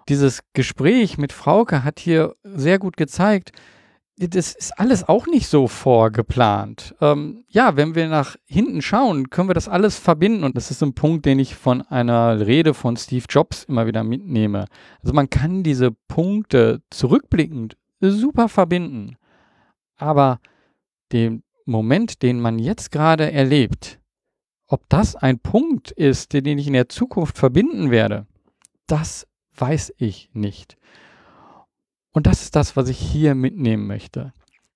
Dieses 0.09 0.41
Gespräch 0.55 1.19
mit 1.19 1.33
Frauke 1.33 1.85
hat 1.85 2.01
hier 2.01 2.35
sehr 2.43 2.79
gut 2.79 2.97
gezeigt, 2.97 3.53
das 4.19 4.53
ist 4.53 4.79
alles 4.79 5.09
auch 5.09 5.27
nicht 5.27 5.47
so 5.47 5.69
vorgeplant. 5.69 6.95
Ähm, 7.01 7.45
ja, 7.49 7.77
wenn 7.77 7.95
wir 7.95 8.09
nach 8.09 8.37
hinten 8.47 8.83
schauen, 8.83 9.31
können 9.31 9.49
wir 9.49 9.55
das 9.55 9.69
alles 9.69 9.97
verbinden. 9.97 10.43
Und 10.43 10.57
das 10.57 10.71
ist 10.71 10.83
ein 10.83 10.95
Punkt, 10.95 11.25
den 11.25 11.39
ich 11.39 11.55
von 11.55 11.83
einer 11.83 12.45
Rede 12.45 12.75
von 12.75 12.97
Steve 12.97 13.27
Jobs 13.29 13.65
immer 13.65 13.87
wieder 13.87 14.03
mitnehme. 14.03 14.65
Also 15.03 15.15
man 15.15 15.31
kann 15.31 15.63
diese 15.63 15.93
Punkte 15.93 16.83
zurückblickend 16.91 17.77
super 18.01 18.49
verbinden. 18.49 19.17
Aber 19.97 20.41
den 21.13 21.43
Moment, 21.65 22.23
den 22.23 22.41
man 22.41 22.59
jetzt 22.59 22.91
gerade 22.91 23.31
erlebt, 23.31 24.01
ob 24.67 24.89
das 24.89 25.17
ein 25.17 25.39
Punkt 25.39 25.91
ist, 25.93 26.33
den 26.33 26.59
ich 26.59 26.67
in 26.67 26.73
der 26.73 26.89
Zukunft 26.89 27.39
verbinden 27.39 27.91
werde, 27.91 28.27
das 28.87 29.27
weiß 29.57 29.95
ich 29.97 30.31
nicht. 30.33 30.77
Und 32.19 32.27
das 32.27 32.43
ist 32.43 32.57
das, 32.57 32.77
was 32.77 32.89
ich 32.89 32.99
hier 32.99 33.37
mitnehmen 33.37 33.87
möchte. 33.87 34.33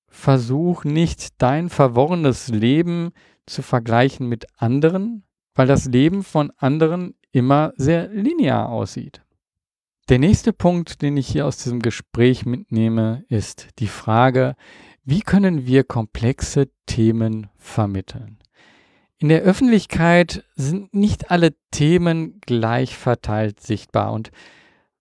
Versuch 0.06 0.84
nicht 0.84 1.42
dein 1.42 1.70
verworrenes 1.70 2.46
Leben 2.46 3.10
zu 3.46 3.62
vergleichen 3.62 4.28
mit 4.28 4.46
anderen, 4.58 5.24
weil 5.56 5.66
das 5.66 5.86
Leben 5.86 6.22
von 6.22 6.52
anderen 6.56 7.16
immer 7.32 7.72
sehr 7.74 8.06
linear 8.06 8.68
aussieht. 8.68 9.22
Der 10.08 10.20
nächste 10.20 10.52
Punkt, 10.52 11.02
den 11.02 11.16
ich 11.16 11.26
hier 11.26 11.44
aus 11.44 11.56
diesem 11.56 11.80
Gespräch 11.80 12.46
mitnehme, 12.46 13.24
ist 13.28 13.70
die 13.80 13.88
Frage, 13.88 14.54
wie 15.02 15.22
können 15.22 15.66
wir 15.66 15.82
komplexe 15.82 16.70
Themen 16.86 17.48
vermitteln? 17.56 18.38
In 19.18 19.28
der 19.28 19.42
Öffentlichkeit 19.42 20.44
sind 20.54 20.94
nicht 20.94 21.32
alle 21.32 21.56
Themen 21.72 22.40
gleich 22.40 22.96
verteilt 22.96 23.58
sichtbar 23.58 24.12
und 24.12 24.30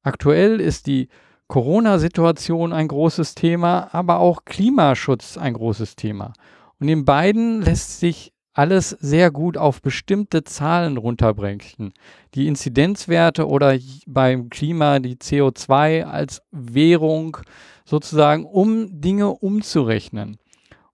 aktuell 0.02 0.60
ist 0.60 0.88
die 0.88 1.08
Corona-Situation 1.52 2.72
ein 2.72 2.88
großes 2.88 3.36
Thema, 3.36 3.90
aber 3.92 4.20
auch 4.20 4.46
Klimaschutz 4.46 5.38
ein 5.38 5.54
großes 5.54 5.98
Thema. 5.98 6.32
Und 6.80 6.88
in 6.88 7.04
beiden 7.04 7.62
lässt 7.62 8.00
sich 8.00 8.32
alles 8.54 8.92
sehr 8.92 9.32
gut 9.32 9.58
auf 9.58 9.82
bestimmte 9.82 10.46
Zahlen 10.46 10.96
runterbrechen. 10.96 11.92
Die 12.36 12.48
Inzidenzwerte 12.48 13.50
oder 13.50 13.78
beim 14.08 14.50
Klima 14.50 15.00
die 15.00 15.18
CO2 15.18 16.06
als 16.06 16.42
Währung 16.52 17.36
sozusagen, 17.84 18.46
um 18.46 19.02
Dinge 19.02 19.32
umzurechnen. 19.32 20.38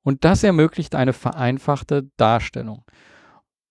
Und 0.01 0.25
das 0.25 0.41
ermöglicht 0.41 0.95
eine 0.95 1.13
vereinfachte 1.13 2.09
Darstellung. 2.17 2.83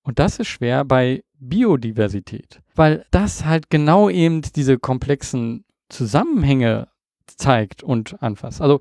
Und 0.02 0.20
das 0.20 0.38
ist 0.38 0.46
schwer 0.46 0.84
bei 0.84 1.24
Biodiversität, 1.40 2.60
weil 2.76 3.04
das 3.10 3.44
halt 3.44 3.70
genau 3.70 4.08
eben 4.08 4.42
diese 4.54 4.78
komplexen 4.78 5.65
Zusammenhänge 5.88 6.88
zeigt 7.26 7.82
und 7.82 8.22
anfasst. 8.22 8.60
Also 8.60 8.80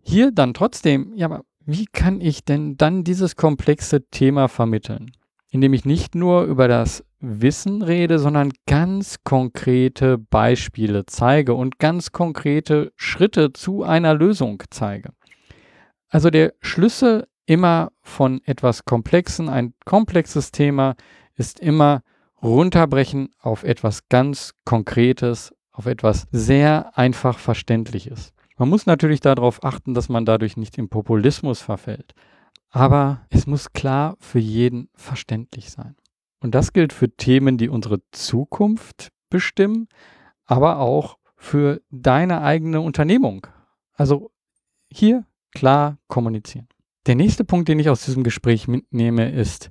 hier 0.00 0.32
dann 0.32 0.54
trotzdem, 0.54 1.12
ja, 1.14 1.26
aber 1.26 1.44
wie 1.64 1.86
kann 1.86 2.20
ich 2.20 2.44
denn 2.44 2.76
dann 2.76 3.04
dieses 3.04 3.36
komplexe 3.36 4.08
Thema 4.10 4.48
vermitteln? 4.48 5.12
Indem 5.50 5.74
ich 5.74 5.84
nicht 5.84 6.14
nur 6.14 6.44
über 6.44 6.66
das 6.66 7.04
Wissen 7.20 7.82
rede, 7.82 8.18
sondern 8.18 8.52
ganz 8.66 9.18
konkrete 9.22 10.18
Beispiele 10.18 11.06
zeige 11.06 11.54
und 11.54 11.78
ganz 11.78 12.10
konkrete 12.10 12.92
Schritte 12.96 13.52
zu 13.52 13.84
einer 13.84 14.14
Lösung 14.14 14.62
zeige. 14.70 15.10
Also 16.08 16.30
der 16.30 16.54
Schlüssel 16.60 17.28
immer 17.46 17.92
von 18.02 18.40
etwas 18.44 18.84
Komplexen, 18.84 19.48
ein 19.48 19.74
komplexes 19.84 20.50
Thema 20.50 20.96
ist 21.36 21.60
immer 21.60 22.02
runterbrechen 22.42 23.30
auf 23.38 23.62
etwas 23.62 24.08
ganz 24.08 24.54
Konkretes, 24.64 25.54
auf 25.72 25.86
etwas 25.86 26.26
sehr 26.30 26.96
einfach 26.96 27.38
Verständliches. 27.38 28.32
Man 28.58 28.68
muss 28.68 28.86
natürlich 28.86 29.20
darauf 29.20 29.64
achten, 29.64 29.94
dass 29.94 30.08
man 30.08 30.24
dadurch 30.24 30.56
nicht 30.56 30.78
im 30.78 30.88
Populismus 30.88 31.60
verfällt. 31.60 32.14
Aber 32.70 33.22
es 33.28 33.46
muss 33.46 33.72
klar 33.72 34.16
für 34.20 34.38
jeden 34.38 34.88
verständlich 34.94 35.70
sein. 35.70 35.96
Und 36.40 36.54
das 36.54 36.72
gilt 36.72 36.92
für 36.92 37.10
Themen, 37.10 37.56
die 37.56 37.68
unsere 37.68 38.00
Zukunft 38.10 39.08
bestimmen, 39.30 39.88
aber 40.44 40.78
auch 40.78 41.18
für 41.36 41.80
deine 41.90 42.42
eigene 42.42 42.80
Unternehmung. 42.80 43.46
Also 43.94 44.30
hier 44.90 45.24
klar 45.52 45.98
kommunizieren. 46.08 46.68
Der 47.06 47.16
nächste 47.16 47.44
Punkt, 47.44 47.68
den 47.68 47.78
ich 47.78 47.88
aus 47.88 48.04
diesem 48.04 48.22
Gespräch 48.22 48.68
mitnehme, 48.68 49.30
ist, 49.32 49.70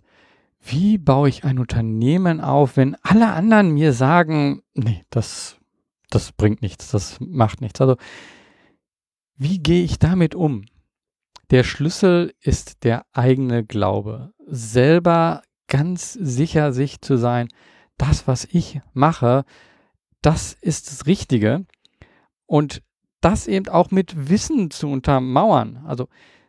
wie 0.60 0.98
baue 0.98 1.30
ich 1.30 1.44
ein 1.44 1.60
Unternehmen 1.60 2.42
auf, 2.42 2.78
wenn 2.78 2.96
alle 3.02 3.32
anderen 3.32 3.72
mir 3.72 3.94
sagen, 3.94 4.62
nee, 4.74 5.04
das, 5.10 5.58
das 6.12 6.32
bringt 6.32 6.62
nichts, 6.62 6.92
das 6.92 7.18
macht 7.20 7.62
nichts. 7.62 7.82
Also 7.82 7.98
wie 9.36 9.60
gehe 9.60 9.84
ich 9.84 9.98
damit 10.00 10.36
um? 10.36 10.66
Der 11.50 11.64
Schlüssel 11.64 12.34
ist 12.40 12.84
der 12.84 13.06
eigene 13.12 13.66
Glaube. 13.66 14.34
Selber 14.46 15.42
ganz 15.68 16.14
sicher 16.14 16.74
sich 16.74 17.02
zu 17.02 17.18
sein, 17.18 17.48
das, 17.98 18.28
was 18.28 18.46
ich 18.46 18.82
mache, 18.94 19.44
das 20.22 20.54
ist 20.54 20.92
das 20.92 21.08
Richtige. 21.08 21.66
Und 22.46 22.84
das 23.22 23.48
eben 23.48 23.68
auch 23.70 23.92
mit 23.92 24.30
Wissen 24.30 24.72
zu 24.72 24.88
untermauern. 24.88 25.84
Also 25.86 26.08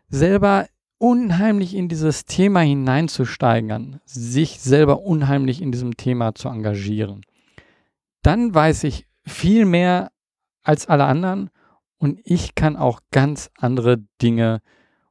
selber 0.08 0.66
unheimlich 0.98 1.74
in 1.74 1.88
dieses 1.88 2.24
Thema 2.24 2.60
hineinzusteigern, 2.60 4.00
sich 4.04 4.60
selber 4.60 5.00
unheimlich 5.02 5.60
in 5.60 5.72
diesem 5.72 5.96
Thema 5.96 6.34
zu 6.34 6.48
engagieren. 6.48 7.22
Dann 8.22 8.54
weiß 8.54 8.84
ich 8.84 9.06
viel 9.24 9.64
mehr 9.64 10.10
als 10.62 10.86
alle 10.86 11.04
anderen 11.04 11.50
und 11.98 12.20
ich 12.24 12.54
kann 12.54 12.76
auch 12.76 13.00
ganz 13.10 13.50
andere 13.58 13.98
Dinge 14.20 14.60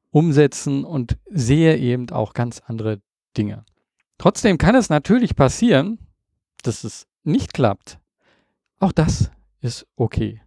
umsetzen 0.09 0.83
und 0.83 1.17
sehe 1.29 1.77
eben 1.77 2.09
auch 2.09 2.33
ganz 2.33 2.61
andere 2.65 3.01
Dinge. 3.37 3.65
Trotzdem 4.17 4.57
kann 4.57 4.75
es 4.75 4.89
natürlich 4.89 5.35
passieren, 5.35 5.99
dass 6.63 6.83
es 6.83 7.07
nicht 7.23 7.53
klappt. 7.53 7.99
Auch 8.79 8.91
das 8.91 9.31
ist 9.61 9.87
okay. 9.95 10.41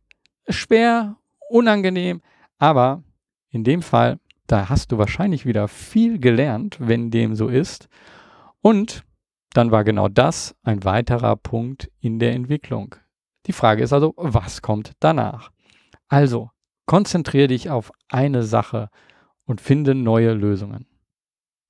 Schwer, 0.48 1.16
unangenehm, 1.48 2.20
aber 2.58 3.02
in 3.48 3.64
dem 3.64 3.82
Fall, 3.82 4.18
da 4.46 4.68
hast 4.68 4.92
du 4.92 4.98
wahrscheinlich 4.98 5.46
wieder 5.46 5.68
viel 5.68 6.18
gelernt, 6.18 6.76
wenn 6.78 7.10
dem 7.10 7.34
so 7.34 7.48
ist. 7.48 7.88
Und 8.60 9.04
dann 9.54 9.70
war 9.70 9.84
genau 9.84 10.08
das 10.08 10.54
ein 10.62 10.84
weiterer 10.84 11.36
Punkt 11.36 11.90
in 12.00 12.18
der 12.18 12.32
Entwicklung. 12.32 12.96
Die 13.46 13.52
Frage 13.52 13.82
ist 13.82 13.92
also, 13.92 14.14
was 14.16 14.62
kommt 14.62 14.92
danach? 15.00 15.50
Also, 16.08 16.50
konzentriere 16.86 17.48
dich 17.48 17.70
auf 17.70 17.92
eine 18.08 18.42
Sache 18.42 18.88
und 19.44 19.60
finde 19.60 19.94
neue 19.94 20.32
Lösungen. 20.32 20.86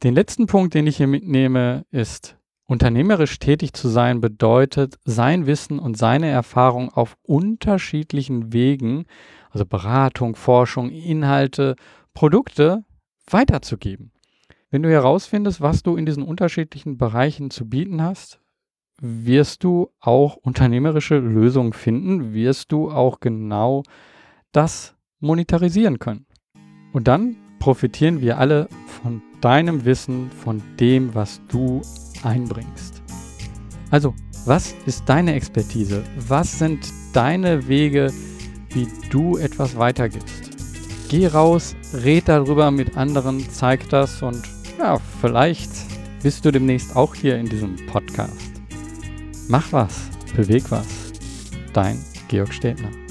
Den 0.02 0.14
letzten 0.14 0.46
Punkt, 0.46 0.74
den 0.74 0.86
ich 0.86 0.98
hier 0.98 1.06
mitnehme, 1.06 1.86
ist, 1.90 2.36
unternehmerisch 2.66 3.38
tätig 3.38 3.72
zu 3.72 3.88
sein 3.88 4.20
bedeutet, 4.20 4.96
sein 5.04 5.46
Wissen 5.46 5.78
und 5.78 5.96
seine 5.96 6.28
Erfahrung 6.28 6.90
auf 6.90 7.16
unterschiedlichen 7.22 8.52
Wegen, 8.52 9.06
also 9.50 9.64
Beratung, 9.66 10.36
Forschung, 10.36 10.90
Inhalte, 10.90 11.76
Produkte 12.12 12.84
weiterzugeben. 13.30 14.12
Wenn 14.70 14.82
du 14.82 14.90
herausfindest, 14.90 15.60
was 15.60 15.82
du 15.82 15.96
in 15.96 16.06
diesen 16.06 16.22
unterschiedlichen 16.22 16.98
Bereichen 16.98 17.50
zu 17.50 17.68
bieten 17.68 18.02
hast, 18.02 18.40
wirst 19.00 19.64
du 19.64 19.90
auch 20.00 20.36
unternehmerische 20.36 21.18
Lösungen 21.18 21.72
finden, 21.72 22.32
wirst 22.32 22.72
du 22.72 22.90
auch 22.90 23.20
genau 23.20 23.82
das 24.52 24.94
monetarisieren 25.20 25.98
können. 25.98 26.26
Und 26.92 27.08
dann 27.08 27.36
profitieren 27.58 28.20
wir 28.20 28.38
alle 28.38 28.68
von 28.86 29.22
deinem 29.40 29.84
Wissen, 29.84 30.30
von 30.30 30.62
dem, 30.78 31.14
was 31.14 31.40
du 31.48 31.82
einbringst. 32.22 33.02
Also, 33.90 34.14
was 34.46 34.74
ist 34.86 35.08
deine 35.08 35.34
Expertise? 35.34 36.04
Was 36.28 36.58
sind 36.58 36.86
deine 37.12 37.66
Wege, 37.66 38.12
wie 38.70 38.86
du 39.10 39.38
etwas 39.38 39.76
weitergibst? 39.76 40.50
Geh 41.08 41.26
raus, 41.26 41.74
red 41.92 42.28
darüber 42.28 42.70
mit 42.70 42.96
anderen, 42.96 43.40
zeig 43.50 43.88
das 43.88 44.22
und 44.22 44.42
ja, 44.78 44.98
vielleicht 45.20 45.70
bist 46.22 46.44
du 46.44 46.50
demnächst 46.50 46.96
auch 46.96 47.14
hier 47.14 47.38
in 47.38 47.46
diesem 47.46 47.76
Podcast. 47.86 48.53
Mach 49.48 49.72
was, 49.72 50.08
beweg 50.36 50.70
was. 50.70 51.12
Dein 51.74 52.02
Georg 52.28 52.52
Städtner. 52.52 53.03